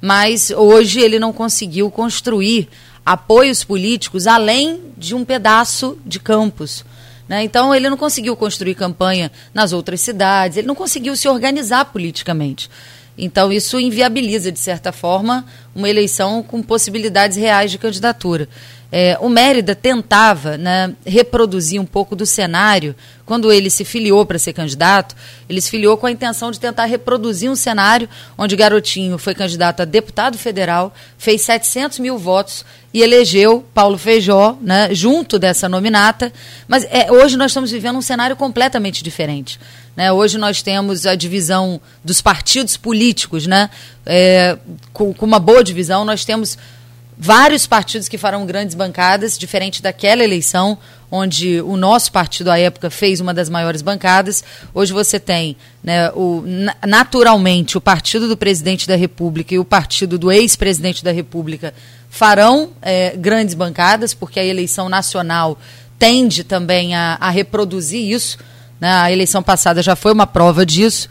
mas 0.00 0.50
hoje 0.50 1.00
ele 1.00 1.18
não 1.18 1.32
conseguiu 1.32 1.90
construir 1.90 2.68
apoios 3.04 3.64
políticos 3.64 4.26
além 4.26 4.80
de 4.96 5.14
um 5.14 5.24
pedaço 5.24 5.98
de 6.04 6.20
campos. 6.20 6.84
Né? 7.28 7.42
Então, 7.42 7.74
ele 7.74 7.90
não 7.90 7.96
conseguiu 7.96 8.36
construir 8.36 8.74
campanha 8.74 9.30
nas 9.52 9.72
outras 9.72 10.00
cidades, 10.00 10.56
ele 10.56 10.66
não 10.66 10.74
conseguiu 10.74 11.16
se 11.16 11.28
organizar 11.28 11.84
politicamente. 11.86 12.70
Então, 13.18 13.52
isso 13.52 13.80
inviabiliza, 13.80 14.52
de 14.52 14.60
certa 14.60 14.92
forma, 14.92 15.44
uma 15.74 15.90
eleição 15.90 16.40
com 16.40 16.62
possibilidades 16.62 17.36
reais 17.36 17.70
de 17.70 17.76
candidatura. 17.76 18.48
É, 18.90 19.18
o 19.20 19.28
Mérida 19.28 19.74
tentava 19.74 20.56
né, 20.56 20.94
reproduzir 21.04 21.80
um 21.80 21.84
pouco 21.84 22.16
do 22.16 22.24
cenário. 22.24 22.94
Quando 23.26 23.52
ele 23.52 23.68
se 23.68 23.84
filiou 23.84 24.24
para 24.24 24.38
ser 24.38 24.54
candidato, 24.54 25.14
ele 25.46 25.60
se 25.60 25.68
filiou 25.68 25.98
com 25.98 26.06
a 26.06 26.10
intenção 26.10 26.50
de 26.50 26.58
tentar 26.58 26.86
reproduzir 26.86 27.50
um 27.50 27.56
cenário 27.56 28.08
onde 28.38 28.56
Garotinho 28.56 29.18
foi 29.18 29.34
candidato 29.34 29.82
a 29.82 29.84
deputado 29.84 30.38
federal, 30.38 30.94
fez 31.18 31.42
700 31.42 31.98
mil 31.98 32.16
votos 32.16 32.64
e 32.94 33.02
elegeu 33.02 33.62
Paulo 33.74 33.98
Feijó 33.98 34.56
né, 34.62 34.94
junto 34.94 35.38
dessa 35.38 35.68
nominata. 35.68 36.32
Mas 36.66 36.84
é, 36.84 37.12
hoje 37.12 37.36
nós 37.36 37.50
estamos 37.50 37.70
vivendo 37.70 37.96
um 37.96 38.02
cenário 38.02 38.36
completamente 38.36 39.04
diferente. 39.04 39.60
Né? 39.98 40.12
Hoje 40.12 40.38
nós 40.38 40.62
temos 40.62 41.06
a 41.06 41.16
divisão 41.16 41.80
dos 42.04 42.20
partidos 42.20 42.76
políticos, 42.76 43.48
né? 43.48 43.68
É, 44.06 44.56
com, 44.92 45.12
com 45.12 45.26
uma 45.26 45.40
boa 45.40 45.64
divisão, 45.64 46.04
nós 46.04 46.24
temos 46.24 46.56
vários 47.18 47.66
partidos 47.66 48.06
que 48.06 48.16
farão 48.16 48.46
grandes 48.46 48.76
bancadas, 48.76 49.36
diferente 49.36 49.82
daquela 49.82 50.22
eleição, 50.22 50.78
onde 51.10 51.60
o 51.62 51.76
nosso 51.76 52.12
partido, 52.12 52.48
à 52.48 52.56
época, 52.56 52.90
fez 52.90 53.20
uma 53.20 53.34
das 53.34 53.48
maiores 53.48 53.82
bancadas. 53.82 54.44
Hoje 54.72 54.92
você 54.92 55.18
tem, 55.18 55.56
né, 55.82 56.12
o, 56.12 56.44
naturalmente, 56.86 57.76
o 57.76 57.80
partido 57.80 58.28
do 58.28 58.36
presidente 58.36 58.86
da 58.86 58.94
República 58.94 59.52
e 59.52 59.58
o 59.58 59.64
partido 59.64 60.16
do 60.16 60.30
ex-presidente 60.30 61.02
da 61.02 61.10
República 61.10 61.74
farão 62.08 62.70
é, 62.80 63.16
grandes 63.16 63.56
bancadas, 63.56 64.14
porque 64.14 64.38
a 64.38 64.44
eleição 64.44 64.88
nacional 64.88 65.58
tende 65.98 66.44
também 66.44 66.94
a, 66.94 67.18
a 67.20 67.30
reproduzir 67.30 68.08
isso. 68.12 68.38
Né? 68.80 68.90
A 68.90 69.12
eleição 69.12 69.42
passada 69.42 69.82
já 69.82 69.96
foi 69.96 70.12
uma 70.12 70.26
prova 70.26 70.64
disso. 70.64 71.08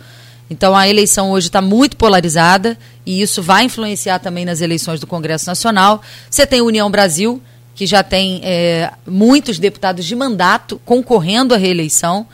Então 0.50 0.76
a 0.76 0.88
eleição 0.88 1.32
hoje 1.32 1.48
está 1.48 1.62
muito 1.62 1.98
polarizada 1.98 2.78
e 3.06 3.22
isso 3.22 3.42
vai 3.42 3.66
influenciar 3.66 4.20
também 4.20 4.46
nas 4.46 4.62
eleições 4.62 5.00
do 5.00 5.08
Congresso 5.08 5.46
Nacional. 5.46 6.02
Você 6.30 6.46
tem 6.46 6.62
União 6.62 6.90
Brasil, 6.90 7.42
que 7.76 7.86
já 7.86 8.02
tem 8.02 8.42
é, 8.44 8.92
muitos 9.06 9.60
deputados 9.60 10.06
de 10.06 10.16
mandato 10.16 10.82
concorrendo 10.86 11.54
à 11.54 11.58
reeleição. 11.58 12.26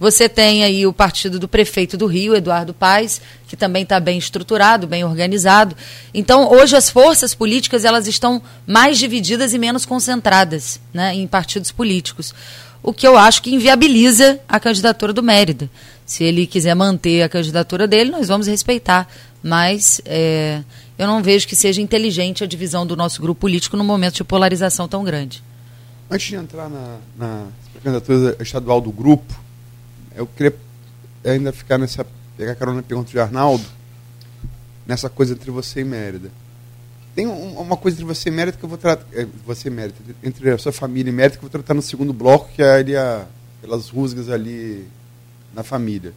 Você 0.00 0.28
tem 0.28 0.62
aí 0.62 0.86
o 0.86 0.92
partido 0.92 1.40
do 1.40 1.48
prefeito 1.48 1.96
do 1.96 2.06
Rio, 2.06 2.34
Eduardo 2.34 2.72
Paes, 2.72 3.20
que 3.48 3.56
também 3.56 3.82
está 3.82 3.98
bem 3.98 4.16
estruturado, 4.16 4.86
bem 4.86 5.04
organizado. 5.04 5.76
Então, 6.14 6.52
hoje 6.52 6.76
as 6.76 6.88
forças 6.88 7.34
políticas 7.34 7.84
elas 7.84 8.06
estão 8.06 8.40
mais 8.64 8.96
divididas 8.96 9.52
e 9.52 9.58
menos 9.58 9.84
concentradas 9.84 10.80
né, 10.94 11.14
em 11.14 11.26
partidos 11.26 11.72
políticos 11.72 12.32
o 12.82 12.92
que 12.92 13.06
eu 13.06 13.16
acho 13.16 13.42
que 13.42 13.54
inviabiliza 13.54 14.40
a 14.48 14.58
candidatura 14.60 15.12
do 15.12 15.22
Mérida. 15.22 15.68
Se 16.06 16.24
ele 16.24 16.46
quiser 16.46 16.74
manter 16.74 17.22
a 17.22 17.28
candidatura 17.28 17.86
dele, 17.86 18.10
nós 18.10 18.28
vamos 18.28 18.46
respeitar. 18.46 19.08
Mas 19.42 20.00
é, 20.04 20.62
eu 20.98 21.06
não 21.06 21.22
vejo 21.22 21.46
que 21.46 21.54
seja 21.54 21.80
inteligente 21.80 22.42
a 22.42 22.46
divisão 22.46 22.86
do 22.86 22.96
nosso 22.96 23.20
grupo 23.20 23.42
político 23.42 23.76
num 23.76 23.84
momento 23.84 24.14
de 24.14 24.24
polarização 24.24 24.88
tão 24.88 25.04
grande. 25.04 25.42
Antes 26.10 26.28
de 26.28 26.36
entrar 26.36 26.68
na, 26.70 26.96
na 27.16 27.46
candidatura 27.82 28.36
estadual 28.40 28.80
do 28.80 28.90
grupo, 28.90 29.38
eu 30.16 30.26
queria 30.26 30.56
ainda 31.24 31.52
ficar 31.52 31.78
nessa. 31.78 32.06
pegar 32.36 32.54
carona 32.54 32.78
na 32.78 32.82
pergunta 32.82 33.10
de 33.10 33.20
Arnaldo, 33.20 33.64
nessa 34.86 35.08
coisa 35.08 35.34
entre 35.34 35.50
você 35.50 35.80
e 35.80 35.84
Mérida. 35.84 36.30
Tem 37.18 37.26
um, 37.26 37.58
uma 37.58 37.76
coisa 37.76 37.96
entre 37.96 38.06
você 38.06 38.28
e 38.28 38.30
mérito 38.30 38.58
que 38.58 38.64
eu 38.64 38.68
vou 38.68 38.78
tratar. 38.78 39.04
É, 39.12 39.26
você 39.44 39.68
mérito, 39.68 40.00
entre 40.22 40.50
a 40.52 40.56
sua 40.56 40.70
família 40.70 41.10
e 41.10 41.12
mérito 41.12 41.36
que 41.36 41.44
eu 41.44 41.48
vou 41.48 41.50
tratar 41.50 41.74
no 41.74 41.82
segundo 41.82 42.12
bloco, 42.12 42.48
que 42.54 42.62
é 42.62 42.74
ali 42.74 42.96
a, 42.96 43.26
pelas 43.60 43.88
rusgas 43.88 44.28
ali 44.28 44.86
na 45.52 45.64
família. 45.64 46.14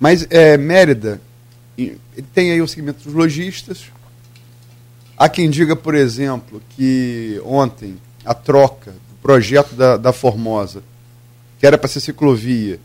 Mas 0.00 0.26
é, 0.28 0.56
Mérida, 0.56 1.20
ele 1.78 2.00
tem 2.34 2.50
aí 2.50 2.60
o 2.60 2.66
segmento 2.66 3.04
dos 3.04 3.14
lojistas. 3.14 3.92
Há 5.16 5.28
quem 5.28 5.48
diga, 5.48 5.76
por 5.76 5.94
exemplo, 5.94 6.60
que 6.70 7.40
ontem 7.44 7.96
a 8.24 8.34
troca 8.34 8.90
do 8.90 9.14
projeto 9.22 9.76
da, 9.76 9.96
da 9.96 10.12
Formosa, 10.12 10.82
que 11.60 11.64
era 11.64 11.78
para 11.78 11.88
ser 11.88 12.00
ciclovia, 12.00 12.80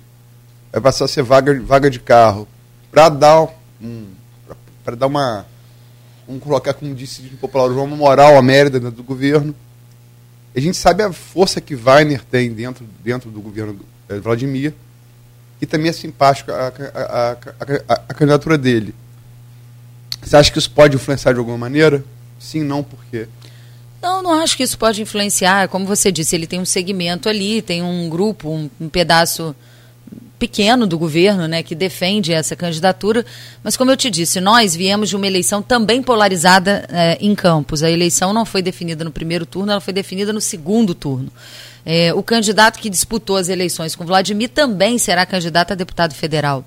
vai 0.71 0.81
passar 0.81 1.05
a 1.05 1.07
ser 1.07 1.23
vaga, 1.23 1.59
vaga 1.61 1.89
de 1.89 1.99
carro, 1.99 2.47
para 2.91 3.09
dar, 3.09 3.47
um, 3.81 4.05
para 4.83 4.95
dar 4.95 5.07
uma 5.07 5.47
vamos 6.27 6.43
colocar, 6.43 6.73
como 6.73 6.93
disse 6.93 7.21
o 7.33 7.37
popular 7.37 7.69
João, 7.69 7.87
moral 7.87 8.41
Mérida 8.41 8.79
dentro 8.79 8.97
do 8.97 9.03
governo. 9.03 9.55
A 10.55 10.59
gente 10.59 10.77
sabe 10.77 11.03
a 11.03 11.11
força 11.11 11.59
que 11.59 11.75
Weiner 11.75 12.23
tem 12.23 12.51
dentro, 12.51 12.85
dentro 13.03 13.29
do 13.29 13.41
governo 13.41 13.73
do 13.73 13.85
é, 14.07 14.19
Vladimir, 14.19 14.73
e 15.61 15.65
também 15.65 15.89
é 15.89 15.93
simpático 15.93 16.51
a, 16.51 16.67
a, 16.67 17.31
a, 17.31 17.93
a, 18.09 18.13
candidatura 18.13 18.57
dele. 18.57 18.93
Você 20.21 20.35
acha 20.35 20.51
que 20.51 20.57
isso 20.57 20.71
pode 20.71 20.95
influenciar 20.95 21.33
de 21.33 21.39
alguma 21.39 21.57
maneira? 21.57 22.03
Sim, 22.39 22.63
não, 22.63 22.83
por 22.83 22.99
quê? 23.11 23.27
Não, 24.01 24.21
não 24.21 24.33
acho 24.33 24.55
que 24.55 24.63
isso 24.63 24.77
pode 24.77 25.01
influenciar. 25.01 25.67
Como 25.67 25.85
você 25.85 26.11
disse, 26.11 26.35
ele 26.35 26.47
tem 26.47 26.59
um 26.59 26.65
segmento 26.65 27.27
ali, 27.27 27.61
tem 27.61 27.83
um 27.83 28.09
grupo, 28.09 28.49
um, 28.49 28.69
um 28.79 28.89
pedaço 28.89 29.55
pequeno 30.45 30.85
do 30.85 30.95
governo, 30.95 31.47
né, 31.47 31.63
que 31.63 31.73
defende 31.73 32.31
essa 32.31 32.55
candidatura. 32.55 33.25
Mas, 33.63 33.75
como 33.75 33.89
eu 33.89 33.97
te 33.97 34.11
disse, 34.11 34.39
nós 34.39 34.75
viemos 34.75 35.09
de 35.09 35.15
uma 35.15 35.25
eleição 35.25 35.59
também 35.59 36.03
polarizada 36.03 36.85
é, 36.91 37.17
em 37.19 37.33
Campos. 37.33 37.81
A 37.81 37.89
eleição 37.89 38.31
não 38.31 38.45
foi 38.45 38.61
definida 38.61 39.03
no 39.03 39.09
primeiro 39.09 39.43
turno, 39.43 39.71
ela 39.71 39.81
foi 39.81 39.91
definida 39.91 40.31
no 40.31 40.39
segundo 40.39 40.93
turno. 40.93 41.31
É, 41.83 42.13
o 42.13 42.21
candidato 42.21 42.77
que 42.77 42.91
disputou 42.91 43.37
as 43.37 43.49
eleições 43.49 43.95
com 43.95 44.05
Vladimir 44.05 44.49
também 44.49 44.99
será 44.99 45.25
candidato 45.25 45.71
a 45.71 45.75
deputado 45.75 46.13
federal. 46.13 46.63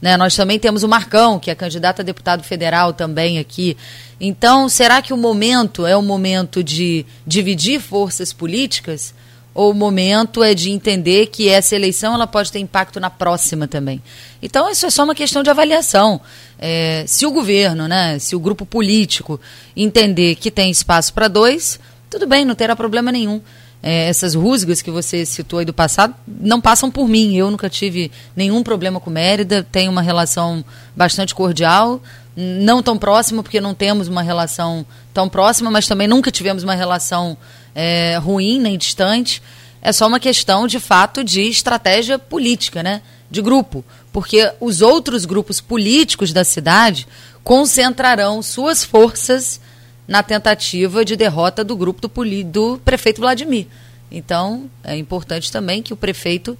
Né, 0.00 0.14
nós 0.18 0.36
também 0.36 0.58
temos 0.58 0.82
o 0.82 0.88
Marcão, 0.88 1.38
que 1.38 1.50
é 1.50 1.54
candidato 1.54 2.00
a 2.00 2.02
deputado 2.02 2.42
federal 2.42 2.92
também 2.92 3.38
aqui. 3.38 3.78
Então, 4.20 4.68
será 4.68 5.00
que 5.00 5.14
o 5.14 5.16
momento 5.16 5.86
é 5.86 5.96
o 5.96 6.02
momento 6.02 6.62
de 6.62 7.06
dividir 7.26 7.80
forças 7.80 8.30
políticas? 8.30 9.14
Ou 9.54 9.70
o 9.70 9.74
momento 9.74 10.42
é 10.42 10.54
de 10.54 10.70
entender 10.70 11.26
que 11.26 11.48
essa 11.48 11.74
eleição 11.74 12.14
ela 12.14 12.26
pode 12.26 12.50
ter 12.50 12.58
impacto 12.58 12.98
na 12.98 13.10
próxima 13.10 13.68
também. 13.68 14.02
Então 14.42 14.68
isso 14.70 14.86
é 14.86 14.90
só 14.90 15.04
uma 15.04 15.14
questão 15.14 15.42
de 15.42 15.50
avaliação. 15.50 16.20
É, 16.58 17.04
se 17.06 17.26
o 17.26 17.30
governo, 17.30 17.86
né, 17.86 18.18
se 18.18 18.34
o 18.34 18.40
grupo 18.40 18.64
político 18.64 19.40
entender 19.76 20.36
que 20.36 20.50
tem 20.50 20.70
espaço 20.70 21.12
para 21.12 21.28
dois, 21.28 21.78
tudo 22.08 22.26
bem, 22.26 22.44
não 22.44 22.54
terá 22.54 22.74
problema 22.74 23.12
nenhum. 23.12 23.40
É, 23.82 24.08
essas 24.08 24.34
rusgas 24.34 24.80
que 24.80 24.92
você 24.92 25.26
citou 25.26 25.58
aí 25.58 25.64
do 25.64 25.72
passado 25.72 26.14
não 26.26 26.60
passam 26.60 26.90
por 26.90 27.08
mim. 27.08 27.34
Eu 27.34 27.50
nunca 27.50 27.68
tive 27.68 28.12
nenhum 28.36 28.62
problema 28.62 29.00
com 29.00 29.10
Mérida, 29.10 29.66
tenho 29.70 29.90
uma 29.90 30.02
relação 30.02 30.64
bastante 30.94 31.34
cordial, 31.34 32.00
não 32.36 32.82
tão 32.82 32.96
próxima, 32.96 33.42
porque 33.42 33.60
não 33.60 33.74
temos 33.74 34.06
uma 34.06 34.22
relação 34.22 34.86
tão 35.12 35.28
próxima, 35.28 35.70
mas 35.70 35.88
também 35.88 36.06
nunca 36.06 36.30
tivemos 36.30 36.62
uma 36.62 36.74
relação 36.74 37.36
é, 37.74 38.16
ruim 38.18 38.60
nem 38.60 38.76
distante. 38.76 39.42
É 39.80 39.92
só 39.92 40.06
uma 40.06 40.20
questão, 40.20 40.66
de 40.66 40.78
fato, 40.78 41.24
de 41.24 41.42
estratégia 41.42 42.18
política, 42.18 42.82
né? 42.82 43.02
de 43.32 43.40
grupo. 43.40 43.82
Porque 44.12 44.52
os 44.60 44.82
outros 44.82 45.24
grupos 45.24 45.60
políticos 45.60 46.32
da 46.32 46.44
cidade 46.44 47.08
concentrarão 47.42 48.42
suas 48.42 48.84
forças 48.84 49.58
na 50.06 50.22
tentativa 50.22 51.04
de 51.04 51.16
derrota 51.16 51.64
do 51.64 51.74
grupo 51.74 52.06
do, 52.06 52.44
do 52.44 52.78
prefeito 52.84 53.22
Vladimir. 53.22 53.66
Então, 54.10 54.70
é 54.84 54.96
importante 54.96 55.50
também 55.50 55.82
que 55.82 55.94
o 55.94 55.96
prefeito 55.96 56.56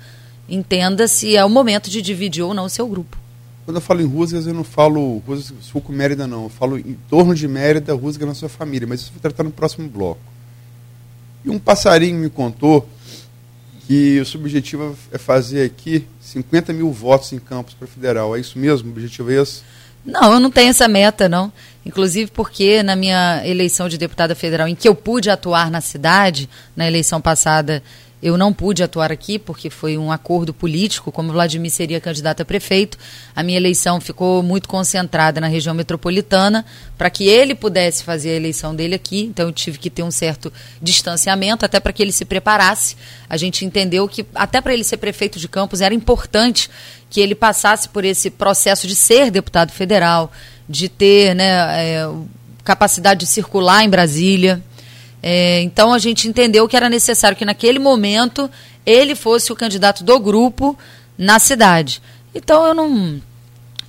entenda 0.49 1.07
se 1.07 1.37
é 1.37 1.45
o 1.45 1.51
momento 1.51 1.91
de 1.91 2.01
dividir 2.01 2.43
ou 2.43 2.55
não 2.55 2.65
o 2.65 2.71
seu 2.71 2.89
grupo. 2.89 3.19
Quando 3.67 3.77
eu 3.77 3.81
falo 3.81 4.01
em 4.01 4.07
Rusgas, 4.07 4.47
eu 4.47 4.55
não 4.55 4.65
falo 4.65 5.23
Suco 5.61 5.93
Mérida, 5.93 6.27
não. 6.27 6.45
Eu 6.45 6.49
falo 6.49 6.79
em 6.79 6.97
torno 7.09 7.35
de 7.35 7.47
Mérida, 7.47 7.95
Rusga 7.95 8.27
na 8.27 8.35
sua 8.35 8.49
família. 8.49 8.89
Mas 8.89 9.03
isso 9.03 9.13
vou 9.13 9.21
tratar 9.21 9.45
no 9.45 9.53
próximo 9.53 9.89
bloco. 9.89 10.21
E 11.45 11.51
um 11.51 11.59
passarinho 11.59 12.19
me 12.19 12.31
contou 12.31 12.89
que 13.87 14.21
o 14.21 14.27
seu 14.27 14.41
objetivo 14.41 14.97
é 15.11 15.19
fazer 15.19 15.65
aqui 15.65 16.07
50 16.21 16.73
mil 16.73 16.91
votos 16.93 17.33
em 17.33 17.39
campos 17.39 17.75
para 17.75 17.87
federal. 17.87 18.37
É 18.37 18.41
isso 18.41 18.59
mesmo? 18.59 18.89
O 18.89 18.93
objetivo 18.93 19.31
é 19.31 19.43
esse? 19.43 19.63
Não, 20.05 20.33
eu 20.33 20.41
não 20.41 20.51
tenho 20.51 20.71
essa 20.71 20.89
meta, 20.89 21.29
não. 21.29 21.53
Inclusive 21.85 22.31
porque 22.31 22.83
na 22.83 22.97
minha 22.97 23.43
eleição 23.45 23.89
de 23.89 23.99
deputada 23.99 24.35
federal, 24.35 24.69
em 24.69 24.75
que 24.75 24.89
eu 24.89 24.95
pude 24.95 25.31
atuar 25.31 25.71
na 25.71 25.81
cidade, 25.81 26.49
na 26.77 26.87
eleição 26.87 27.21
passada, 27.21 27.83
Eu 28.23 28.39
não 28.39 28.53
pude 28.53 28.85
atuar 28.85 29.11
aqui 29.11 29.37
porque 29.37 29.69
foi 29.69 29.99
um 29.99 30.13
acordo 30.13 30.55
político, 30.55 31.11
como 31.11 31.33
Vladimir 31.33 31.73
seria 31.73 32.01
candidato 32.01 32.41
a 32.41 32.45
prefeito, 32.45 32.97
a 33.35 33.43
minha 33.43 33.59
eleição 33.59 34.01
ficou 34.01 34.45
muito 34.45 34.69
concentrada 34.69 35.41
na 35.41 35.49
região 35.49 35.75
metropolitana 35.75 36.65
para 36.97 37.11
que 37.11 37.25
ele 37.25 37.53
pudesse 37.53 38.05
fazer 38.05 38.31
a 38.31 38.37
eleição 38.37 38.77
dele 38.77 38.95
aqui, 38.95 39.25
então 39.25 39.47
eu 39.49 39.53
tive 39.53 39.77
que 39.77 39.91
ter 39.91 40.05
um 40.05 40.11
certo 40.11 40.53
distanciamento 40.81 41.65
até 41.65 41.81
para 41.81 41.93
que 41.93 42.01
ele 42.01 42.13
se 42.13 42.25
preparasse. 42.25 42.97
A 43.29 43.37
gente 43.37 43.65
entendeu 43.65 44.07
que 44.07 44.25
até 44.35 44.61
para 44.61 44.73
ele 44.73 44.85
ser 44.85 44.99
prefeito 44.99 45.41
de 45.41 45.49
Campos 45.49 45.81
era 45.81 45.93
importante 45.93 46.71
que 47.11 47.21
ele 47.21 47.35
passasse 47.35 47.89
por 47.89 48.05
esse 48.05 48.31
processo 48.31 48.87
de 48.87 48.95
ser 48.95 49.33
deputado 49.33 49.73
federal, 49.73 50.31
de 50.69 50.89
ter 50.89 51.35
né, 51.35 51.45
é, 51.45 52.09
capacidade 52.63 53.21
de 53.21 53.27
circular 53.27 53.85
em 53.85 53.91
Brasília. 53.91 54.63
É, 55.23 55.61
então 55.61 55.93
a 55.93 55.99
gente 55.99 56.27
entendeu 56.27 56.67
que 56.67 56.77
era 56.77 56.91
necessário 56.91 57.37
que 57.37 57.45
naquele 57.45 57.79
momento 57.79 58.51
ele 58.85 59.15
fosse 59.15 59.53
o 59.53 59.57
candidato 59.57 60.03
do 60.03 60.19
grupo 60.19 60.77
na 61.17 61.39
cidade. 61.39 62.03
Então 62.35 62.67
eu 62.67 62.75
não 62.75 63.23